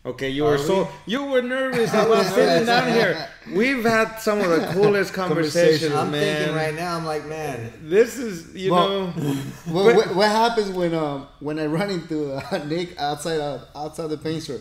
Okay, 0.06 0.30
you 0.30 0.46
Are 0.46 0.52
were 0.52 0.58
so 0.60 0.88
you 1.08 1.24
were 1.24 1.42
nervous 1.42 1.90
about 1.90 2.24
sitting 2.36 2.68
down 2.68 2.92
here. 2.94 3.28
We've 3.52 3.84
had 3.84 4.18
some 4.18 4.40
of 4.40 4.50
the 4.52 4.68
coolest 4.72 5.14
conversations, 5.24 5.94
I'm 5.96 6.12
man. 6.12 6.22
thinking 6.38 6.56
right 6.56 6.76
now, 6.76 6.96
I'm 6.96 7.06
like, 7.06 7.26
man, 7.26 7.74
This 7.82 8.20
is, 8.20 8.56
you 8.56 8.72
Well, 8.72 9.08
know, 9.08 9.08
What, 9.66 9.96
what, 9.96 10.16
what 10.16 10.28
happens 10.30 10.70
when 10.70 10.94
um 10.94 11.28
when 11.40 11.58
I 11.58 11.66
run 11.66 11.90
into 11.90 12.34
uh, 12.34 12.64
Nick 12.66 12.96
outside 13.00 13.40
of 13.40 13.68
outside 13.76 14.12
the 14.12 14.18
paint 14.20 14.44
store? 14.44 14.60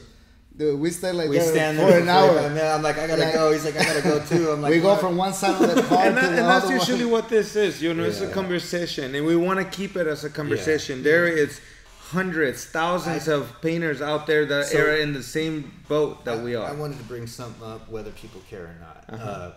Dude, 0.56 0.78
we 0.78 0.90
stay 0.90 1.10
like 1.10 1.28
we 1.28 1.38
there 1.38 1.50
stand 1.50 1.78
for 1.78 1.86
there 1.86 2.00
an 2.00 2.08
hour. 2.08 2.38
a 2.38 2.48
minute. 2.48 2.62
I'm 2.62 2.82
like, 2.82 2.96
I 2.96 3.08
gotta 3.08 3.22
Like- 3.24 3.34
go. 3.34 3.52
He's 3.52 3.64
like, 3.64 3.76
I 3.76 3.82
gotta 3.84 4.02
go 4.02 4.24
too. 4.24 4.50
I'm 4.52 4.62
like, 4.62 4.70
we 4.72 4.80
go 4.80 4.90
what? 4.90 5.00
from 5.00 5.16
one 5.16 5.34
side 5.34 5.60
of 5.60 5.74
the 5.74 5.82
car 5.88 6.04
and, 6.06 6.14
to 6.14 6.20
that, 6.20 6.30
the 6.30 6.38
and 6.38 6.46
that's 6.48 6.70
usually 6.70 7.04
one. 7.04 7.12
what 7.22 7.28
this 7.28 7.56
is. 7.56 7.82
You 7.82 7.92
know, 7.92 8.04
it's 8.04 8.20
a 8.20 8.30
conversation, 8.30 9.14
and 9.16 9.26
we 9.26 9.34
want 9.34 9.58
to 9.58 9.64
keep 9.64 9.96
it 9.96 10.06
as 10.06 10.22
a 10.22 10.30
conversation. 10.30 11.02
There 11.02 11.26
is 11.26 11.60
hundreds, 11.98 12.66
thousands 12.66 13.26
of 13.26 13.60
painters 13.62 14.00
out 14.00 14.28
there 14.28 14.46
that 14.46 14.66
So- 14.66 14.78
are 14.78 14.94
in 14.96 15.12
the 15.12 15.22
same 15.24 15.72
boat 15.88 16.24
that 16.24 16.40
we 16.44 16.54
I, 16.54 16.68
I 16.70 16.72
wanted 16.72 16.98
to 16.98 17.04
bring 17.04 17.26
something 17.26 17.66
up, 17.66 17.90
whether 17.90 18.10
people 18.12 18.40
care 18.48 18.62
or 18.66 18.76
not. 18.80 19.04
Uh-huh. 19.08 19.28
Uh, 19.30 19.52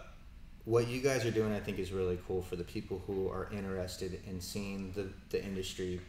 what 0.65 0.87
you 0.87 0.99
guys 0.99 1.25
are 1.25 1.31
doing, 1.31 1.53
I 1.53 1.59
think, 1.59 1.77
is 1.79 1.91
really 1.93 2.17
cool 2.27 2.41
for 2.41 2.55
the 2.55 2.63
people 2.63 3.01
who 3.05 3.29
are 3.29 3.47
interested 3.53 4.19
in 4.27 4.41
seeing 4.41 4.91
the, 4.93 5.07
the 5.29 5.41
industry 5.43 6.01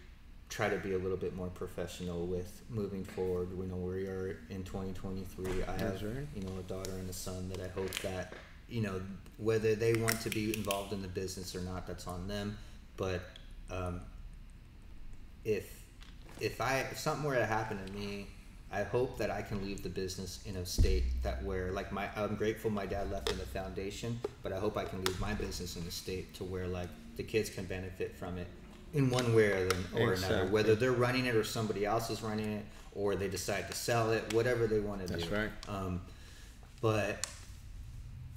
try 0.48 0.68
to 0.68 0.78
be 0.78 0.94
a 0.94 0.98
little 0.98 1.16
bit 1.16 1.36
more 1.36 1.48
professional 1.48 2.26
with 2.26 2.62
moving 2.70 3.04
forward. 3.04 3.56
We 3.56 3.66
know 3.66 3.76
we 3.76 4.06
are 4.06 4.38
in 4.48 4.64
2023. 4.64 5.64
I 5.64 5.72
have, 5.72 6.02
right. 6.02 6.26
you 6.34 6.42
know, 6.42 6.58
a 6.58 6.62
daughter 6.62 6.92
and 6.92 7.08
a 7.08 7.12
son 7.12 7.48
that 7.50 7.60
I 7.60 7.68
hope 7.68 7.92
that, 7.98 8.32
you 8.68 8.80
know, 8.80 9.00
whether 9.36 9.74
they 9.74 9.94
want 9.94 10.20
to 10.22 10.30
be 10.30 10.56
involved 10.56 10.92
in 10.92 11.02
the 11.02 11.08
business 11.08 11.54
or 11.54 11.60
not, 11.60 11.86
that's 11.86 12.06
on 12.06 12.28
them. 12.28 12.56
But 12.96 13.20
um, 13.70 14.00
if 15.44 15.82
if 16.40 16.60
I 16.60 16.80
if 16.90 16.98
something 16.98 17.24
were 17.24 17.34
to 17.34 17.46
happen 17.46 17.78
to 17.84 17.92
me, 17.92 18.26
I 18.72 18.82
hope 18.82 19.18
that 19.18 19.30
I 19.30 19.42
can 19.42 19.62
leave 19.64 19.82
the 19.82 19.88
business 19.88 20.40
in 20.46 20.56
a 20.56 20.64
state 20.64 21.04
that 21.22 21.42
where 21.44 21.72
like 21.72 21.92
my 21.92 22.08
I'm 22.16 22.36
grateful 22.36 22.70
my 22.70 22.86
dad 22.86 23.10
left 23.10 23.30
in 23.30 23.38
the 23.38 23.44
foundation, 23.44 24.18
but 24.42 24.52
I 24.52 24.58
hope 24.58 24.76
I 24.76 24.84
can 24.84 25.04
leave 25.04 25.20
my 25.20 25.34
business 25.34 25.76
in 25.76 25.82
a 25.86 25.90
state 25.90 26.34
to 26.34 26.44
where 26.44 26.66
like 26.66 26.88
the 27.16 27.22
kids 27.22 27.50
can 27.50 27.64
benefit 27.64 28.16
from 28.16 28.38
it 28.38 28.46
in 28.94 29.10
one 29.10 29.34
way 29.34 29.52
or, 29.52 29.68
or 29.94 30.12
another, 30.14 30.46
whether 30.46 30.74
they're 30.74 30.92
running 30.92 31.26
it 31.26 31.34
or 31.34 31.44
somebody 31.44 31.84
else 31.84 32.10
is 32.10 32.22
running 32.22 32.52
it 32.52 32.64
or 32.94 33.14
they 33.16 33.28
decide 33.28 33.70
to 33.70 33.76
sell 33.76 34.10
it, 34.12 34.32
whatever 34.32 34.66
they 34.66 34.80
want 34.80 35.00
to 35.00 35.06
That's 35.06 35.24
do. 35.24 35.30
That's 35.30 35.50
right. 35.68 35.76
Um, 35.76 36.00
but 36.80 37.26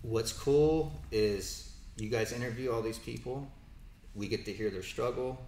what's 0.01 0.33
cool 0.33 0.99
is 1.11 1.71
you 1.97 2.09
guys 2.09 2.31
interview 2.31 2.71
all 2.71 2.81
these 2.81 2.99
people. 2.99 3.47
We 4.13 4.27
get 4.27 4.45
to 4.45 4.53
hear 4.53 4.69
their 4.69 4.83
struggle. 4.83 5.39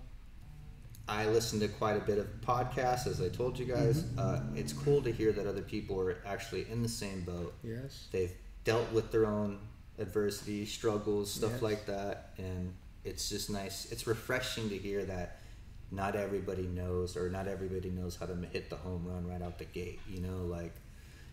I 1.07 1.25
listen 1.27 1.59
to 1.59 1.67
quite 1.67 1.97
a 1.97 1.99
bit 1.99 2.17
of 2.17 2.27
podcasts, 2.41 3.07
as 3.07 3.21
I 3.21 3.27
told 3.27 3.59
you 3.59 3.65
guys. 3.65 4.03
Mm-hmm. 4.03 4.19
Uh, 4.19 4.57
it's 4.57 4.71
cool 4.71 5.01
to 5.01 5.11
hear 5.11 5.33
that 5.33 5.45
other 5.45 5.61
people 5.61 5.99
are 5.99 6.17
actually 6.25 6.65
in 6.71 6.81
the 6.81 6.87
same 6.87 7.21
boat. 7.21 7.53
Yes. 7.61 8.07
They've 8.11 8.31
dealt 8.63 8.89
with 8.93 9.11
their 9.11 9.25
own 9.25 9.59
adversity, 9.99 10.65
struggles, 10.65 11.29
stuff 11.31 11.51
Yes. 11.53 11.61
like 11.61 11.85
that, 11.87 12.29
and 12.37 12.73
it's 13.03 13.29
just 13.29 13.49
nice. 13.49 13.91
It's 13.91 14.07
refreshing 14.07 14.69
to 14.69 14.77
hear 14.77 15.03
that 15.05 15.39
not 15.91 16.15
everybody 16.15 16.63
knows, 16.63 17.15
or 17.17 17.29
not 17.29 17.47
everybody 17.47 17.89
knows 17.89 18.15
how 18.15 18.25
to 18.25 18.35
hit 18.51 18.69
the 18.69 18.75
home 18.77 19.05
run 19.05 19.27
right 19.27 19.41
out 19.41 19.59
the 19.59 19.65
gate. 19.65 19.99
You 20.09 20.21
know, 20.21 20.45
like 20.45 20.73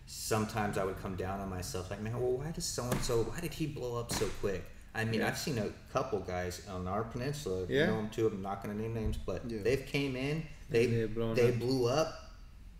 sometimes 0.05 0.77
I 0.77 0.83
would 0.83 0.99
come 1.01 1.15
down 1.15 1.39
on 1.39 1.49
myself, 1.49 1.89
like, 1.89 2.01
man, 2.01 2.13
well, 2.19 2.33
why 2.37 2.51
does 2.51 2.65
so 2.65 2.83
and 2.83 3.01
so? 3.01 3.23
Why 3.23 3.39
did 3.39 3.53
he 3.53 3.65
blow 3.67 3.99
up 3.99 4.11
so 4.11 4.27
quick? 4.39 4.63
I 4.93 5.05
mean, 5.05 5.21
Yeah. 5.21 5.27
I've 5.29 5.37
seen 5.37 5.57
a 5.57 5.69
couple 5.93 6.19
guys 6.19 6.61
on 6.69 6.87
our 6.87 7.03
peninsula. 7.03 7.65
Yeah. 7.69 7.81
You 7.81 7.87
know 7.87 7.95
them 7.97 8.09
too. 8.09 8.27
I'm 8.27 8.41
not 8.41 8.61
going 8.63 8.75
to 8.75 8.81
name 8.81 8.93
names, 8.93 9.17
but 9.17 9.49
Yeah. 9.49 9.59
they've 9.63 9.85
came 9.85 10.15
in. 10.15 10.43
They 10.69 10.85
they 10.85 11.03
up. 11.49 11.59
blew 11.59 11.87
up 11.87 12.13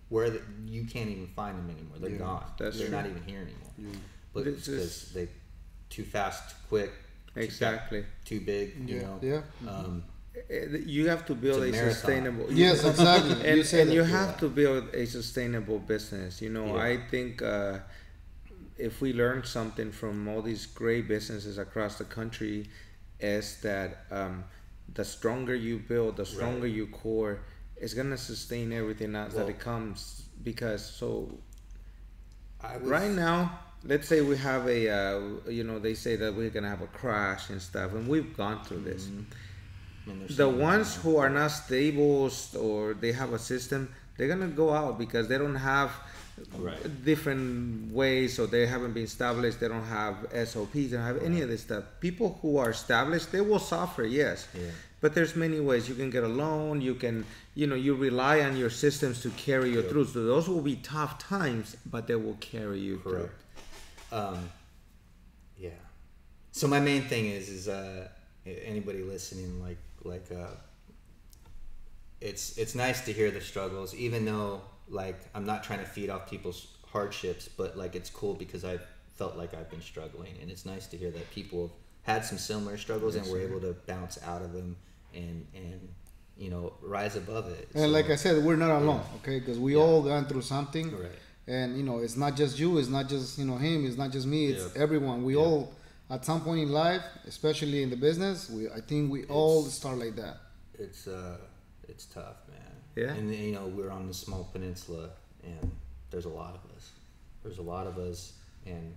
where 0.10 0.30
the, 0.30 0.42
you 0.66 0.84
can't 0.86 1.10
even 1.10 1.28
find 1.28 1.58
them 1.58 1.70
anymore. 1.70 1.98
They're 2.00 2.10
Yeah, 2.12 2.18
gone. 2.18 2.46
They're 2.58 2.72
true. 2.72 2.90
not 2.90 3.06
even 3.06 3.24
here 3.24 3.40
anymore. 3.42 3.96
But 4.34 4.48
It's 4.48 4.66
because 4.68 4.84
just- 5.02 5.14
they 5.14 5.30
too 5.90 6.04
fast, 6.04 6.50
too 6.50 6.56
quick, 6.70 6.92
Exactly. 7.36 8.06
too 8.26 8.42
big. 8.42 8.90
You 8.90 8.96
Yeah, 8.96 9.02
know. 9.02 9.20
yeah. 9.22 9.42
Um, 9.68 10.04
Eh, 10.50 10.66
You 10.86 11.08
have 11.10 11.26
to 11.26 11.36
build 11.36 11.62
a 11.64 11.70
a, 11.70 11.74
sustainable. 11.94 12.48
Yes, 12.52 12.84
exactly. 12.86 13.34
and 13.50 13.58
You 13.58 13.64
and 13.80 13.90
that, 13.90 13.94
you 13.94 14.02
yeah. 14.02 14.08
have 14.20 14.38
to 14.40 14.50
build 14.50 14.84
a 14.94 15.06
sustainable 15.06 15.80
business. 15.80 16.42
You 16.42 16.50
know, 16.50 16.68
Yeah. 16.76 16.84
I 16.92 16.98
think 17.10 17.42
uh, 17.42 17.80
if 18.78 19.02
we 19.02 19.14
learn 19.14 19.44
something 19.44 19.92
from 19.92 20.28
all 20.28 20.42
these 20.42 20.66
great 20.66 21.08
businesses 21.08 21.58
across 21.58 21.98
the 21.98 22.06
country, 22.06 22.68
is 23.20 23.58
that 23.62 24.06
um, 24.12 24.44
the 24.94 25.06
stronger 25.06 25.56
you 25.56 25.80
build, 25.80 26.18
the 26.18 26.26
stronger 26.26 26.68
you 26.68 26.88
core, 26.88 27.40
it's 27.78 27.94
gonna 27.94 28.18
sustain 28.18 28.72
everything 28.74 29.16
else 29.16 29.34
that 29.34 29.50
it 29.50 29.60
comes. 29.60 30.24
Because 30.44 30.84
so 30.86 31.38
I 32.62 32.78
was, 32.78 32.88
right 32.90 33.12
now 33.12 33.60
let's 33.84 34.08
say 34.08 34.22
we 34.22 34.38
have 34.38 34.68
a 34.68 34.90
uh, 34.90 35.22
you 35.50 35.64
know 35.64 35.80
they 35.80 35.94
say 35.94 36.16
that 36.16 36.34
we're 36.36 36.50
gonna 36.50 36.70
have 36.70 36.82
a 36.82 36.88
crash 36.88 37.50
and 37.50 37.62
stuff 37.62 37.94
and 37.94 38.08
we've 38.08 38.36
gone 38.38 38.64
through 38.64 38.82
this. 38.82 39.10
There's 40.06 40.38
the 40.38 40.50
ones 40.50 40.96
who 40.96 41.18
are 41.18 41.30
not 41.30 41.50
stable 41.50 42.30
or 42.60 42.94
they 42.96 43.12
have 43.12 43.34
a 43.34 43.40
system 43.40 43.94
they're 44.18 44.28
gonna 44.28 44.48
go 44.48 44.72
out 44.74 44.98
because 45.00 45.28
they 45.28 45.38
don't 45.38 45.56
have 45.56 45.92
Right. 46.58 47.06
different 47.06 47.92
ways 47.94 48.40
or 48.40 48.48
they 48.48 48.66
haven't 48.66 48.94
been 48.94 49.04
established 49.04 49.60
they 49.60 49.68
don't 49.68 49.84
have 49.84 50.16
sops 50.46 50.74
they 50.74 50.88
don't 50.88 51.04
have 51.04 51.22
any 51.22 51.42
of 51.42 51.50
this 51.50 51.62
stuff. 51.62 51.84
People 52.00 52.40
who 52.42 52.58
are 52.58 52.72
established 52.72 53.32
they 53.32 53.42
will 53.42 53.60
suffer 53.60 54.04
yes. 54.04 54.48
Yeah. 54.56 54.72
but 55.02 55.14
there's 55.14 55.36
many 55.36 55.60
ways. 55.60 55.88
You 55.90 55.94
can 55.94 56.10
get 56.10 56.24
a 56.24 56.28
loan 56.28 56.82
you 56.82 56.96
can 56.96 57.26
you 57.54 57.68
know 57.68 57.76
you 57.76 57.94
rely 57.94 58.42
on 58.42 58.58
your 58.58 58.72
systems 58.72 59.22
to 59.22 59.30
carry 59.32 59.72
you 59.72 59.84
through. 59.84 60.06
So 60.06 60.24
those 60.24 60.48
will 60.50 60.62
be 60.62 60.78
tough 60.78 61.20
times 61.20 61.78
but 61.86 62.08
they 62.08 62.16
will 62.16 62.38
carry 62.40 62.80
you 62.80 62.98
through. 63.00 63.12
Correct. 63.30 63.34
Um, 64.12 64.50
yeah. 65.58 65.70
So 66.52 66.68
my 66.68 66.80
main 66.80 67.04
thing 67.04 67.28
is 67.28 67.50
is 67.50 67.68
uh, 67.68 68.08
anybody 68.46 69.04
listening 69.04 69.62
like 69.62 69.78
like 70.04 70.26
uh, 70.32 70.48
it's 72.20 72.58
it's 72.58 72.76
nice 72.76 73.02
to 73.06 73.14
hear 73.14 73.32
the 73.32 73.42
struggles, 73.42 73.96
even 73.96 74.26
though 74.26 74.62
like 74.90 75.20
I'm 75.34 75.46
not 75.46 75.64
trying 75.64 75.80
to 75.80 75.86
feed 75.86 76.10
off 76.10 76.30
people's 76.30 76.68
hardships, 76.88 77.48
but 77.48 77.78
like 77.78 77.96
it's 77.96 78.10
cool 78.10 78.34
because 78.34 78.64
I 78.66 78.80
felt 79.16 79.38
like 79.38 79.54
I've 79.54 79.70
been 79.70 79.82
struggling, 79.82 80.34
and 80.42 80.52
it's 80.52 80.66
nice 80.66 80.88
to 80.88 80.98
hear 80.98 81.12
that 81.12 81.30
people 81.32 81.72
have 82.04 82.18
had 82.18 82.26
some 82.26 82.38
similar 82.38 82.78
struggles 82.78 83.16
and 83.16 83.26
were 83.28 83.40
able 83.40 83.62
to 83.62 83.74
bounce 83.88 84.18
out 84.26 84.42
of 84.42 84.54
them 84.54 84.76
and 85.14 85.46
and 85.56 85.88
you 86.38 86.50
know 86.50 86.74
rise 86.82 87.16
above 87.16 87.48
it. 87.48 87.70
And 87.74 87.84
So- 87.84 87.90
like 87.90 88.10
I 88.10 88.16
said, 88.16 88.44
we're 88.44 88.56
not 88.56 88.72
alone, 88.82 89.04
okay? 89.18 89.40
Because 89.40 89.60
we 89.60 89.74
Yeah. 89.74 89.80
all 89.82 90.02
gone 90.02 90.26
through 90.26 90.42
something, 90.42 90.92
Right. 90.92 91.12
And 91.48 91.78
you 91.78 91.84
know, 91.84 92.00
it's 92.00 92.16
not 92.18 92.36
just 92.36 92.60
you, 92.60 92.78
it's 92.78 92.90
not 92.90 93.10
just 93.10 93.38
you 93.40 93.46
know 93.46 93.58
him, 93.58 93.86
it's 93.86 93.98
not 93.98 94.12
just 94.12 94.28
me, 94.28 94.48
it's 94.48 94.64
Yeah. 94.76 94.82
everyone. 94.84 95.24
We 95.24 95.34
Yeah. 95.36 95.42
all, 95.42 95.74
at 96.10 96.26
some 96.26 96.42
point 96.42 96.60
in 96.62 96.72
life, 96.72 97.04
especially 97.26 97.84
in 97.84 97.90
the 97.90 97.96
business, 97.96 98.50
we 98.50 98.70
I 98.70 98.82
think 98.82 99.12
we 99.12 99.26
all 99.26 99.64
start 99.64 99.98
like 99.98 100.16
that. 100.18 100.38
it's 100.80 101.08
uh 101.08 101.38
it's 101.88 102.06
tough 102.06 102.38
man 102.48 102.74
Yeah. 102.96 103.14
and 103.14 103.34
you 103.34 103.52
know 103.52 103.68
we're 103.68 103.92
on 103.92 104.08
the 104.08 104.14
small 104.14 104.44
peninsula 104.54 105.10
and 105.44 105.72
there's 106.10 106.26
a 106.26 106.30
lot 106.42 106.54
of 106.56 106.64
us 106.76 106.90
there's 107.44 107.60
a 107.60 107.68
lot 107.76 107.86
of 107.88 107.98
us 107.98 108.34
and 108.66 108.96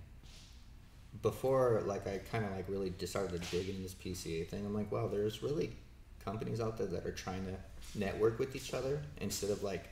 before 1.21 1.81
like 1.85 2.07
i 2.07 2.17
kind 2.31 2.43
of 2.45 2.51
like 2.51 2.65
really 2.67 2.91
just 2.97 3.11
started 3.13 3.41
to 3.41 3.51
dig 3.51 3.69
into 3.69 3.81
this 3.81 3.93
pca 3.93 4.47
thing 4.47 4.65
i'm 4.65 4.73
like 4.73 4.91
wow 4.91 5.07
there's 5.07 5.41
really 5.43 5.71
companies 6.23 6.59
out 6.59 6.77
there 6.77 6.87
that 6.87 7.05
are 7.05 7.11
trying 7.11 7.45
to 7.45 7.55
network 7.99 8.39
with 8.39 8.55
each 8.55 8.73
other 8.73 9.01
instead 9.21 9.49
of 9.49 9.61
like 9.63 9.83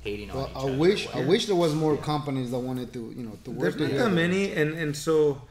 hating 0.00 0.30
on 0.30 0.36
Well, 0.36 0.46
each 0.50 0.56
I 0.56 0.60
other 0.60 0.76
wish 0.78 1.08
I 1.14 1.20
wish 1.24 1.46
there 1.46 1.56
was 1.56 1.74
more 1.74 1.96
companies 1.96 2.50
that 2.50 2.58
wanted 2.58 2.92
to 2.92 3.12
you 3.16 3.24
know 3.24 3.38
to 3.44 3.50
work 3.50 3.60
There's 3.60 3.76
not 3.76 3.86
together. 3.86 4.04
that 4.10 4.14
many, 4.14 4.52
and 4.52 4.74
and 4.74 4.96
so, 4.96 5.42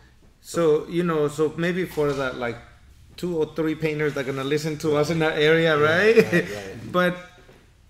so 0.42 0.88
you 0.88 1.04
know, 1.04 1.28
so 1.28 1.54
maybe 1.58 1.86
for 1.86 2.12
that 2.14 2.38
like 2.38 2.58
two 3.16 3.38
or 3.38 3.54
three 3.56 3.76
painters 3.76 4.14
that 4.14 4.22
are 4.22 4.32
gonna 4.32 4.44
listen 4.44 4.78
to 4.80 4.96
us 4.96 5.10
in 5.10 5.20
that 5.20 5.38
area, 5.38 5.78
right? 5.78 6.18
right, 6.18 6.34
right. 6.34 6.92
but 6.92 7.18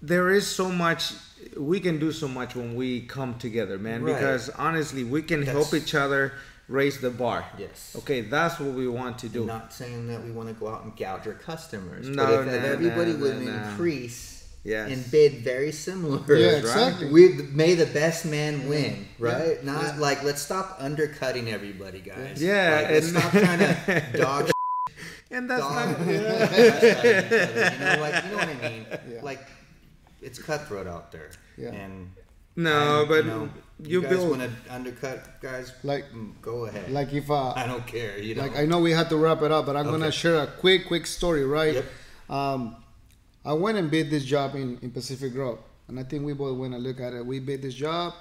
there 0.01 0.29
is 0.31 0.47
so 0.47 0.69
much 0.69 1.13
we 1.57 1.79
can 1.79 1.99
do 1.99 2.11
so 2.11 2.27
much 2.27 2.55
when 2.55 2.75
we 2.75 3.01
come 3.01 3.37
together, 3.37 3.77
man. 3.77 4.03
Right. 4.03 4.13
Because 4.13 4.49
honestly, 4.51 5.03
we 5.03 5.21
can 5.21 5.43
help 5.43 5.73
each 5.73 5.93
other 5.95 6.33
raise 6.67 6.99
the 6.99 7.09
bar. 7.09 7.45
Yes. 7.57 7.95
Okay, 7.99 8.21
that's 8.21 8.59
what 8.59 8.73
we 8.73 8.87
want 8.87 9.19
to 9.19 9.29
do. 9.29 9.41
I'm 9.41 9.47
not 9.47 9.73
saying 9.73 10.07
that 10.07 10.23
we 10.23 10.31
want 10.31 10.47
to 10.49 10.53
go 10.55 10.67
out 10.69 10.83
and 10.83 10.95
gouge 10.95 11.27
our 11.27 11.33
customers, 11.33 12.07
No, 12.07 12.25
but 12.25 12.47
if, 12.47 12.53
if 12.53 12.61
no, 12.63 12.69
everybody 12.69 13.13
no, 13.13 13.19
would 13.19 13.41
no, 13.41 13.51
no. 13.51 13.63
increase 13.69 14.32
Yes. 14.63 14.91
and 14.91 15.11
bid 15.11 15.43
very 15.43 15.71
similar. 15.73 16.19
Yeah, 16.37 16.47
right. 16.47 16.57
exactly. 16.59 17.11
We 17.11 17.33
may 17.51 17.75
the 17.75 17.85
best 17.85 18.25
man 18.25 18.69
win, 18.69 19.05
right? 19.19 19.61
Not 19.63 19.97
like 19.99 20.23
let's 20.23 20.41
stop 20.41 20.77
undercutting 20.79 21.49
everybody, 21.49 21.99
guys. 21.99 22.41
Yeah, 22.41 22.79
Like, 22.81 22.91
let's 22.91 23.07
stop 23.09 23.31
trying 23.31 23.59
to 23.59 24.03
dog 24.17 24.51
And 25.31 25.49
that's 25.49 25.61
dog. 25.61 25.99
not. 25.99 26.07
you 26.07 26.13
know, 26.21 27.97
like 27.99 28.23
you 28.23 28.29
know 28.31 28.37
what 28.37 28.47
I 28.49 28.69
mean? 28.69 28.85
Yeah. 29.11 29.19
Like 29.21 29.41
it's 30.21 30.39
cutthroat 30.39 30.87
out 30.87 31.11
there. 31.11 31.31
Yeah. 31.57 31.69
And 31.71 32.11
No, 32.55 33.01
and, 33.01 33.09
but 33.09 33.15
you, 33.25 33.31
know, 33.31 33.49
you 33.83 34.01
guys 34.01 34.11
build- 34.11 34.29
want 34.37 34.41
to 34.43 34.73
undercut 34.73 35.41
guys? 35.41 35.73
Like- 35.83 36.05
mm, 36.13 36.31
go 36.41 36.65
ahead. 36.65 36.91
Like 36.91 37.11
if 37.11 37.29
uh, 37.29 37.51
I 37.51 37.67
don't 37.67 37.85
care. 37.85 38.17
You 38.17 38.35
know. 38.35 38.43
like 38.43 38.55
I 38.57 38.65
know 38.65 38.79
we 38.79 38.91
had 38.91 39.09
to 39.09 39.17
wrap 39.17 39.41
it 39.41 39.51
up, 39.51 39.65
but 39.65 39.75
I'm 39.75 39.85
gonna 39.91 40.11
share 40.11 40.37
a 40.39 40.47
quick, 40.47 40.87
quick 40.87 41.05
story, 41.05 41.43
right? 41.45 41.73
Yep. 41.75 41.85
Um, 42.29 42.75
I 43.45 43.53
went 43.53 43.77
and 43.77 43.91
bid 43.91 44.09
this 44.09 44.23
job 44.25 44.55
in, 44.55 44.79
in 44.81 44.91
Pacific 44.91 45.33
Grove, 45.33 45.59
and 45.87 45.99
I 45.99 46.03
think 46.03 46.25
we 46.25 46.33
both 46.33 46.57
went 46.57 46.73
and 46.73 46.83
look 46.83 46.99
at 46.99 47.13
it. 47.13 47.25
We 47.25 47.39
bid 47.39 47.61
this 47.61 47.73
job. 47.73 48.13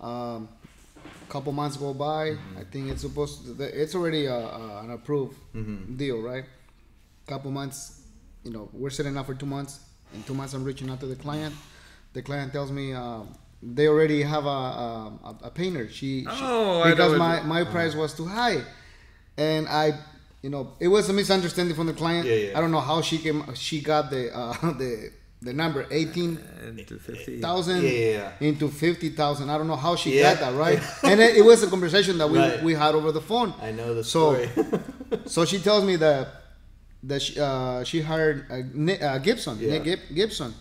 Um, 0.00 0.48
couple 1.28 1.52
months 1.52 1.76
go 1.78 1.94
by. 1.94 2.30
Mm-hmm. 2.30 2.58
I 2.58 2.64
think 2.64 2.90
it's 2.90 3.00
supposed 3.02 3.46
to. 3.58 3.62
It's 3.82 3.94
already 3.94 4.26
a, 4.26 4.34
a, 4.34 4.82
an 4.84 4.90
approved 4.90 5.36
Mm-hmm. 5.54 5.96
deal, 5.96 6.20
right? 6.20 6.44
Couple 7.26 7.50
months, 7.50 8.02
you 8.44 8.50
know, 8.50 8.68
we're 8.72 8.90
sitting 8.90 9.16
out 9.16 9.26
for 9.26 9.34
two 9.34 9.46
months. 9.46 9.80
In 10.14 10.22
two 10.24 10.34
months, 10.34 10.52
I'm 10.54 10.64
reaching 10.64 10.90
out 10.90 11.00
to 11.00 11.06
the 11.06 11.16
client. 11.16 11.54
The 12.12 12.20
client 12.22 12.52
tells 12.52 12.70
me 12.70 12.92
um, 12.92 13.34
they 13.62 13.86
already 13.88 14.22
have 14.22 14.44
a, 14.44 14.48
a, 14.48 15.36
a 15.44 15.50
painter. 15.50 15.88
She, 15.88 16.22
she 16.22 16.26
Oh, 16.28 16.82
I 16.82 16.88
know 16.88 16.94
because 16.96 17.18
my 17.18 17.42
my 17.42 17.64
price 17.64 17.94
was 17.94 18.12
too 18.14 18.26
high, 18.26 18.62
and 19.38 19.66
I, 19.68 19.92
you 20.42 20.50
know, 20.50 20.72
it 20.80 20.88
was 20.88 21.08
a 21.08 21.12
misunderstanding 21.12 21.74
from 21.76 21.86
the 21.86 21.92
client. 21.92 22.26
Yeah, 22.26 22.34
yeah. 22.34 22.58
I 22.58 22.60
don't 22.60 22.72
know 22.72 22.80
how 22.80 23.00
she 23.00 23.18
came. 23.18 23.42
She 23.54 23.80
got 23.80 24.10
the 24.10 24.36
uh, 24.36 24.52
the 24.82 25.10
the 25.40 25.52
number 25.52 25.86
eighteen 25.90 26.38
And 26.64 26.86
to 26.86 26.98
50. 26.98 27.40
thousand 27.40 27.82
Yeah, 27.82 27.90
yeah, 27.90 28.32
yeah. 28.40 28.48
into 28.48 28.68
fifty 28.68 29.08
thousand. 29.10 29.50
I 29.50 29.58
don't 29.58 29.66
know 29.68 29.76
how 29.76 29.94
she 29.96 30.16
Yeah. 30.18 30.34
got 30.34 30.40
that 30.40 30.54
right, 30.58 30.80
and 31.04 31.20
it, 31.20 31.36
it 31.36 31.42
was 31.44 31.62
a 31.62 31.68
conversation 31.68 32.18
that 32.18 32.28
we 32.30 32.38
Right. 32.38 32.62
we 32.62 32.74
had 32.74 32.94
over 32.94 33.10
the 33.12 33.20
phone. 33.20 33.52
I 33.62 33.72
know 33.72 33.94
the 33.94 34.04
So- 34.04 34.34
story. 34.34 34.48
So 35.26 35.44
she 35.44 35.58
tells 35.58 35.84
me 35.84 35.96
that 35.96 36.28
that 37.02 37.20
she, 37.20 37.38
uh, 37.38 37.84
she 37.84 38.00
hired 38.00 38.46
uh, 38.50 38.62
Nick, 38.72 39.02
uh, 39.02 39.18
Gibson, 39.18 39.58
Yeah. 39.60 39.78
Nick 39.78 40.14
Gibson, 40.14 40.54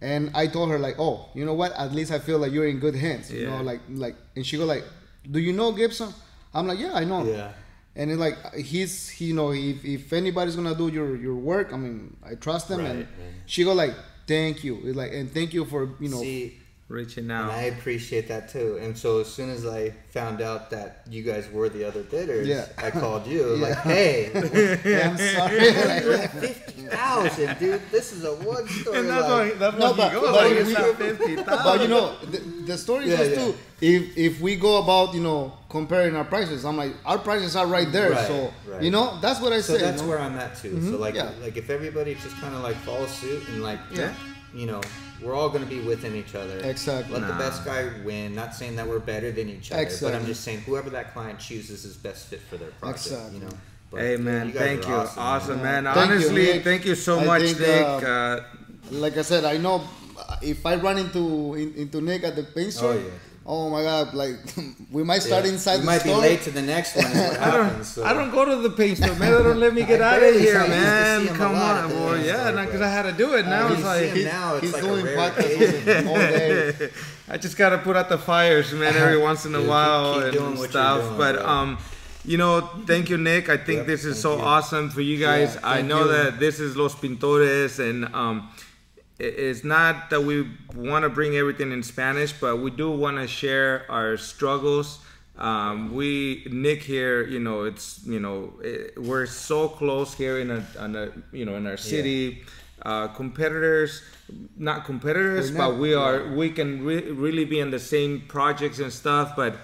and 0.00 0.30
I 0.34 0.46
told 0.46 0.70
her 0.70 0.78
like, 0.78 0.96
oh, 0.98 1.28
you 1.34 1.44
know 1.44 1.54
what? 1.54 1.72
At 1.72 1.92
least 1.92 2.10
I 2.10 2.18
feel 2.18 2.38
like 2.38 2.52
you're 2.52 2.66
in 2.68 2.78
good 2.80 2.94
hands. 2.94 3.30
You 3.30 3.46
know, 3.50 3.62
like 3.62 3.80
like, 3.90 4.16
and 4.36 4.46
she 4.46 4.56
go 4.56 4.64
like, 4.64 4.84
do 5.30 5.38
you 5.38 5.52
know 5.52 5.72
Gibson? 5.72 6.10
I'm 6.54 6.66
like, 6.66 6.78
yeah, 6.78 6.94
I 6.94 7.04
know. 7.04 7.24
yeah. 7.24 7.52
And 7.96 8.10
it's 8.10 8.20
like 8.20 8.36
he's 8.54 9.08
he, 9.08 9.26
you 9.26 9.34
know 9.34 9.52
if, 9.52 9.84
if 9.84 10.12
anybody's 10.12 10.54
gonna 10.56 10.74
do 10.74 10.88
your 10.88 11.16
your 11.16 11.34
work, 11.34 11.72
I 11.72 11.76
mean 11.78 12.16
I 12.24 12.34
trust 12.34 12.68
them. 12.68 12.80
Right, 12.80 12.90
and 12.90 12.98
right. 13.00 13.08
she 13.46 13.64
go 13.64 13.72
like, 13.72 13.94
thank 14.26 14.62
you. 14.64 14.78
It's 14.84 14.96
like 14.96 15.12
and 15.14 15.30
thank 15.32 15.54
you 15.54 15.64
for 15.64 15.88
you 15.98 16.10
know 16.10 16.20
See, 16.20 16.58
Reaching 16.88 17.24
and 17.24 17.32
out. 17.32 17.50
I 17.50 17.62
appreciate 17.62 18.28
that 18.28 18.48
too. 18.48 18.78
And 18.80 18.96
so 18.96 19.18
as 19.20 19.26
soon 19.26 19.50
as 19.50 19.66
I 19.66 19.90
found 20.10 20.40
out 20.40 20.70
that 20.70 21.02
you 21.10 21.24
guys 21.24 21.50
were 21.50 21.68
the 21.68 21.82
other 21.82 22.04
bidders, 22.04 22.46
Yeah. 22.46 22.66
I 22.78 22.92
called 22.92 23.26
you 23.26 23.56
Yeah. 23.56 23.66
like, 23.66 23.78
"Hey, 23.78 24.30
I'm 25.02 25.18
sorry. 25.18 26.26
fifty 26.46 26.82
thousand, 26.82 27.58
dude! 27.58 27.82
This 27.90 28.12
is 28.12 28.22
a 28.24 28.34
one 28.36 28.68
story." 28.68 28.98
And 29.00 29.08
that's 29.08 29.28
like, 29.28 29.52
why 29.52 29.58
that's 29.58 29.78
No, 29.78 29.94
but- 29.94 30.12
he 30.12 30.20
goes 30.20 30.30
but 30.30 30.34
like 30.34 30.50
we- 30.52 30.58
it's 30.58 30.70
not 30.70 30.96
50,000. 30.96 31.44
but 31.64 31.80
you 31.82 31.88
know 31.88 32.16
the, 32.24 32.38
the 32.66 32.78
story 32.78 33.08
Yeah, 33.10 33.20
is 33.20 33.30
yeah. 33.30 33.44
too. 33.46 33.54
If 33.80 34.16
if 34.16 34.40
we 34.40 34.56
go 34.56 34.82
about 34.82 35.14
you 35.14 35.20
know 35.20 35.52
comparing 35.68 36.16
our 36.16 36.24
prices, 36.24 36.64
I'm 36.64 36.76
like 36.78 36.92
our 37.04 37.18
prices 37.18 37.56
are 37.56 37.66
right 37.66 37.90
there. 37.92 38.12
Right, 38.12 38.26
so 38.26 38.52
right. 38.66 38.82
you 38.82 38.90
know 38.90 39.18
that's 39.20 39.40
what 39.40 39.52
I 39.52 39.60
so 39.60 39.74
say. 39.74 39.80
that's 39.82 40.00
you 40.00 40.06
know? 40.06 40.14
where 40.14 40.20
I'm 40.20 40.36
at 40.38 40.56
too. 40.56 40.80
So 40.82 40.96
like, 40.96 41.14
yeah. 41.14 41.30
like 41.42 41.56
if 41.58 41.68
everybody 41.68 42.14
just 42.14 42.36
kind 42.40 42.54
of 42.54 42.62
like 42.62 42.76
follows 42.76 43.10
suit 43.10 43.46
and 43.48 43.62
like, 43.62 43.78
Yeah. 43.92 44.14
you 44.54 44.66
know, 44.66 44.80
we're 45.22 45.34
all 45.34 45.50
gonna 45.50 45.66
be 45.66 45.80
within 45.80 46.14
each 46.14 46.34
other. 46.34 46.58
Exactly. 46.60 47.20
Let 47.20 47.28
the 47.28 47.34
best 47.34 47.66
guy 47.66 47.90
win. 48.02 48.34
Not 48.34 48.54
saying 48.54 48.76
that 48.76 48.88
we're 48.88 48.98
better 48.98 49.30
than 49.30 49.50
each 49.50 49.70
other, 49.72 49.90
but 50.00 50.14
I'm 50.14 50.24
just 50.24 50.42
saying 50.42 50.60
whoever 50.60 50.88
that 50.90 51.12
client 51.12 51.38
chooses 51.38 51.84
is 51.84 51.96
best 51.96 52.28
fit 52.28 52.40
for 52.40 52.56
their 52.56 52.70
project. 52.80 53.06
Exactly. 53.06 53.38
You 53.38 53.44
know. 53.44 53.52
But, 53.90 54.00
Hey 54.00 54.16
man, 54.16 54.50
guys 54.50 54.58
thank 54.58 54.86
you. 54.88 54.94
Awesome, 54.94 55.22
Awesome, 55.22 55.62
man. 55.62 55.84
Thank 55.84 55.96
Honestly, 55.96 56.44
Nick. 56.46 56.64
thank 56.64 56.84
you 56.86 56.94
so 56.96 57.20
I 57.20 57.24
much, 57.24 57.42
think, 57.42 57.60
Nick. 57.60 57.82
uh, 57.86 58.06
Uh, 58.06 58.40
like 58.90 59.16
I 59.16 59.22
said, 59.22 59.44
I 59.44 59.58
know 59.58 59.84
uh, 60.18 60.36
if 60.42 60.64
I 60.66 60.74
run 60.76 60.98
into 60.98 61.54
in, 61.54 61.74
into 61.74 62.00
Nick 62.00 62.24
at 62.24 62.34
the 62.34 62.42
paint 62.42 62.72
store, 62.72 62.94
oh, 62.94 62.98
yeah. 62.98 63.10
Oh 63.48 63.70
my 63.70 63.82
god, 63.82 64.12
like 64.14 64.36
we 64.90 65.02
might 65.04 65.22
start 65.22 65.44
Yeah. 65.44 65.52
inside 65.52 65.74
You 65.74 65.80
the 65.80 65.86
might 65.86 66.00
store. 66.00 66.16
be 66.16 66.28
late 66.28 66.42
to 66.42 66.50
the 66.50 66.62
next 66.62 66.96
one. 66.96 67.06
Is 67.06 67.14
what 67.16 67.40
I 67.46 67.50
don't, 67.52 67.64
happens. 67.66 67.86
So. 67.88 68.04
I 68.04 68.12
don't 68.12 68.30
go 68.30 68.44
to 68.44 68.56
the 68.56 68.70
paint 68.70 68.98
store, 68.98 69.14
man. 69.14 69.32
They 69.32 69.42
don't 69.42 69.60
let 69.60 69.72
me 69.74 69.84
get 69.92 70.02
out 70.02 70.22
of 70.22 70.34
here, 70.34 70.54
saw- 70.54 70.58
I 70.60 70.64
used 70.64 70.72
to 70.72 70.80
man. 70.80 71.20
see 71.22 71.28
'em 71.30 71.36
Come 71.36 71.54
on, 71.54 71.88
boy. 71.90 72.22
Yeah, 72.24 72.50
because 72.64 72.80
I 72.80 72.88
had 72.88 73.02
to 73.04 73.12
do 73.12 73.34
it. 73.34 73.46
Now 73.46 73.68
you 73.68 73.74
it's 73.74 73.82
like 73.84 74.02
like 74.10 74.16
'em 74.16 74.24
now, 74.24 74.54
it's 74.56 74.64
he's 74.64 74.72
like 74.72 74.82
doing 74.82 75.04
rare 75.04 75.30
podcasts 75.30 76.06
all 76.08 76.14
day. 76.16 76.90
I 77.28 77.36
just 77.38 77.56
gotta 77.56 77.78
put 77.78 77.96
out 77.96 78.08
the 78.08 78.18
fires, 78.18 78.72
man, 78.72 78.94
every 78.96 79.18
once 79.18 79.46
in 79.46 79.54
a 79.54 79.58
Dude, 79.58 79.68
while 79.68 80.14
keep 80.14 80.22
and 80.24 80.32
doing 80.32 80.56
what 80.58 80.70
stuff. 80.70 81.00
doing, 81.02 81.16
but 81.18 81.36
bro. 81.36 81.46
um, 81.46 81.78
you 82.24 82.38
know, 82.38 82.60
thank 82.86 83.08
you, 83.10 83.18
Nick. 83.18 83.48
I 83.48 83.56
think 83.56 83.78
Yep, 83.78 83.86
this 83.86 84.04
is 84.04 84.20
so 84.20 84.36
you. 84.36 84.42
awesome 84.42 84.90
for 84.90 85.00
you 85.00 85.18
guys. 85.24 85.54
Yeah, 85.54 85.60
I 85.76 85.82
know 85.82 86.02
you. 86.06 86.12
that 86.12 86.40
this 86.40 86.58
is 86.58 86.76
Los 86.76 86.94
Pintores, 86.96 87.78
and 87.78 88.12
um, 88.14 88.48
it- 88.48 88.65
it's 89.18 89.64
not 89.64 90.10
that 90.10 90.22
we 90.22 90.48
want 90.74 91.04
to 91.04 91.08
bring 91.08 91.36
everything 91.36 91.72
in 91.72 91.82
Spanish, 91.82 92.32
but 92.32 92.56
we 92.56 92.70
do 92.70 92.90
want 92.90 93.16
to 93.16 93.26
share 93.26 93.86
our 93.90 94.16
struggles. 94.16 94.98
Um, 95.38 95.94
we 95.94 96.46
Nick 96.50 96.82
here, 96.82 97.26
you 97.26 97.38
know, 97.38 97.64
it's 97.64 98.00
you 98.06 98.20
know, 98.20 98.52
it, 98.62 98.94
we're 98.98 99.26
so 99.26 99.68
close 99.68 100.14
here 100.14 100.38
in 100.38 100.50
a, 100.50 100.64
in 100.84 100.96
a 100.96 101.10
you 101.32 101.44
know 101.44 101.56
in 101.56 101.66
our 101.66 101.76
city. 101.76 102.42
Uh, 102.82 103.08
competitors, 103.08 104.02
not 104.58 104.84
competitors, 104.84 105.50
We're 105.50 105.58
but 105.58 105.70
not- 105.70 105.78
we 105.80 105.94
are. 105.94 106.32
We 106.34 106.50
can 106.50 106.84
re- 106.84 107.10
really 107.10 107.44
be 107.44 107.58
in 107.58 107.70
the 107.70 107.78
same 107.80 108.22
projects 108.28 108.78
and 108.78 108.92
stuff, 108.92 109.34
but 109.34 109.56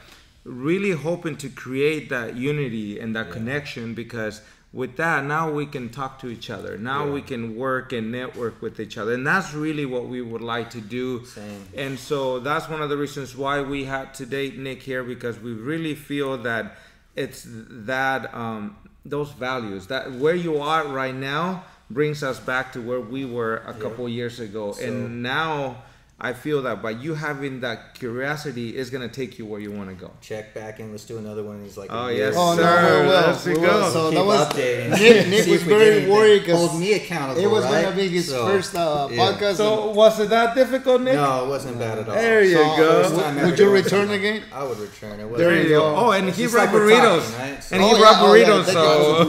really 0.45 0.91
hoping 0.91 1.37
to 1.37 1.49
create 1.49 2.09
that 2.09 2.37
unity 2.37 2.99
and 2.99 3.15
that 3.15 3.31
connection 3.31 3.95
because 3.95 4.41
with 4.73 4.97
that 4.97 5.25
now 5.25 5.51
we 5.51 5.67
can 5.67 5.91
talk 5.91 6.19
to 6.21 6.29
each 6.29 6.49
other. 6.49 6.79
Now 6.79 7.05
Yeah. 7.05 7.13
we 7.13 7.23
can 7.23 7.57
work 7.57 7.93
and 7.93 8.11
network 8.11 8.63
with 8.63 8.81
each 8.81 8.97
other. 8.97 9.13
And 9.13 9.27
that's 9.27 9.53
really 9.53 9.85
what 9.85 10.07
we 10.09 10.23
would 10.23 10.41
like 10.41 10.71
to 10.71 10.81
do. 10.81 11.25
Same. 11.27 11.63
and 11.77 11.99
so 11.99 12.39
that's 12.41 12.69
one 12.69 12.81
of 12.81 12.89
the 12.89 12.97
reasons 12.97 13.37
why 13.37 13.61
we 13.61 13.85
had 13.85 14.15
to 14.15 14.25
date 14.27 14.59
nick 14.59 14.83
here 14.83 15.03
because 15.05 15.39
we 15.39 15.53
really 15.53 15.95
feel 15.95 16.39
that 16.39 16.77
it's 17.17 17.47
that 17.93 18.35
um, 18.35 18.77
those 19.05 19.31
values 19.33 19.89
that 19.89 20.11
where 20.13 20.35
you 20.35 20.59
are 20.59 20.87
right 20.87 21.15
now 21.15 21.65
brings 21.91 22.23
us 22.23 22.41
back 22.41 22.73
to 22.73 22.81
where 22.81 23.01
we 23.01 23.27
were 23.27 23.57
a 23.67 23.75
couple 23.75 24.09
years 24.09 24.41
ago. 24.41 24.73
So- 24.73 24.83
and 24.85 25.23
now 25.23 25.83
i 26.25 26.33
feel 26.33 26.63
that 26.63 26.81
by 26.81 26.91
you 27.05 27.15
having 27.15 27.61
that 27.67 27.79
curiosity 27.95 28.77
is 28.77 28.91
going 28.91 29.03
to 29.09 29.13
take 29.21 29.39
you 29.39 29.45
where 29.51 29.59
you 29.61 29.73
want 29.73 29.89
to 29.91 29.97
go 30.07 30.09
Check 30.21 30.55
back 30.55 30.79
in. 30.81 30.93
Let's 30.93 31.05
do 31.13 31.19
another 31.19 31.43
one. 31.43 31.57
He's 31.65 31.77
like, 31.77 31.91
Oh, 31.91 32.09
yes, 32.09 32.35
Oh 32.37 32.55
Sir, 32.55 32.63
no, 32.63 33.01
we 33.03 33.07
will. 33.09 33.13
let's 33.27 33.45
we 33.47 33.55
go. 33.55 33.61
will. 33.63 33.91
So 33.91 34.03
Keep 34.11 34.19
that 34.19 34.27
was 34.33 34.41
updating. 34.49 34.91
Nick. 34.91 35.27
Nick 35.35 35.47
was 35.47 35.57
if 35.57 35.63
we 35.67 35.69
get 35.73 35.79
very 35.79 36.11
worried 36.15 36.41
because 36.43 36.59
hold 36.71 36.81
me 36.81 36.93
accountable. 37.01 37.43
it 37.45 37.51
was 37.51 37.65
right? 37.65 37.83
gonna 37.85 37.97
be 37.97 38.09
his 38.09 38.29
So, 38.29 38.47
first 38.47 38.73
uh, 38.77 39.09
yeah. 39.11 39.19
podcast. 39.19 39.57
so 39.57 39.91
was 39.91 40.15
it 40.21 40.31
that 40.31 40.55
difficult 40.55 41.01
nick 41.03 41.15
No, 41.15 41.45
it 41.45 41.49
wasn't 41.49 41.77
bad 41.85 41.99
at 41.99 42.09
all. 42.09 42.15
There 42.15 42.43
you 42.45 42.55
So, 42.57 42.77
go. 42.77 43.45
Would 43.47 43.59
you 43.59 43.71
return 43.71 44.09
watch 44.09 44.17
it. 44.17 44.21
again? 44.21 44.43
I 44.53 44.63
would 44.65 44.79
return 44.79 45.19
it. 45.21 45.27
There 45.37 45.55
you 45.63 45.69
go. 45.71 45.83
Oh, 46.01 46.11
and 46.13 46.29
It's 46.29 46.39
he 46.39 46.47
brought 46.47 46.71
like 46.73 46.77
burritos. 46.77 47.23
talking, 47.27 47.41
right? 47.43 47.65
So- 47.65 47.75
And 47.75 47.83
he 47.85 47.91
Oh, 47.93 47.99
brought 47.99 48.19
yeah, 48.39 48.47
oh, 48.47 48.63
burritos. 48.63 48.65
so. 48.79 49.25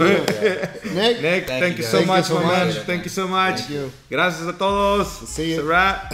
Nick, 0.94 1.22
Nick, 1.26 1.42
Thank 1.48 1.62
thank, 1.64 1.78
you 1.80 1.84
you 1.84 1.90
so 1.96 2.06
much, 2.06 2.30
my 2.30 2.36
much. 2.44 2.76
man. 2.76 2.86
Thank 2.90 3.04
you 3.08 3.10
so 3.20 3.26
much. 3.28 3.58
Thank 3.62 3.70
you. 3.72 3.92
Gracias 4.12 4.46
a 4.48 4.54
todos. 4.54 5.08
See 5.34 5.50
you. 5.50 5.56
It's 5.58 5.64
a 5.64 5.66
wrap. 5.66 6.14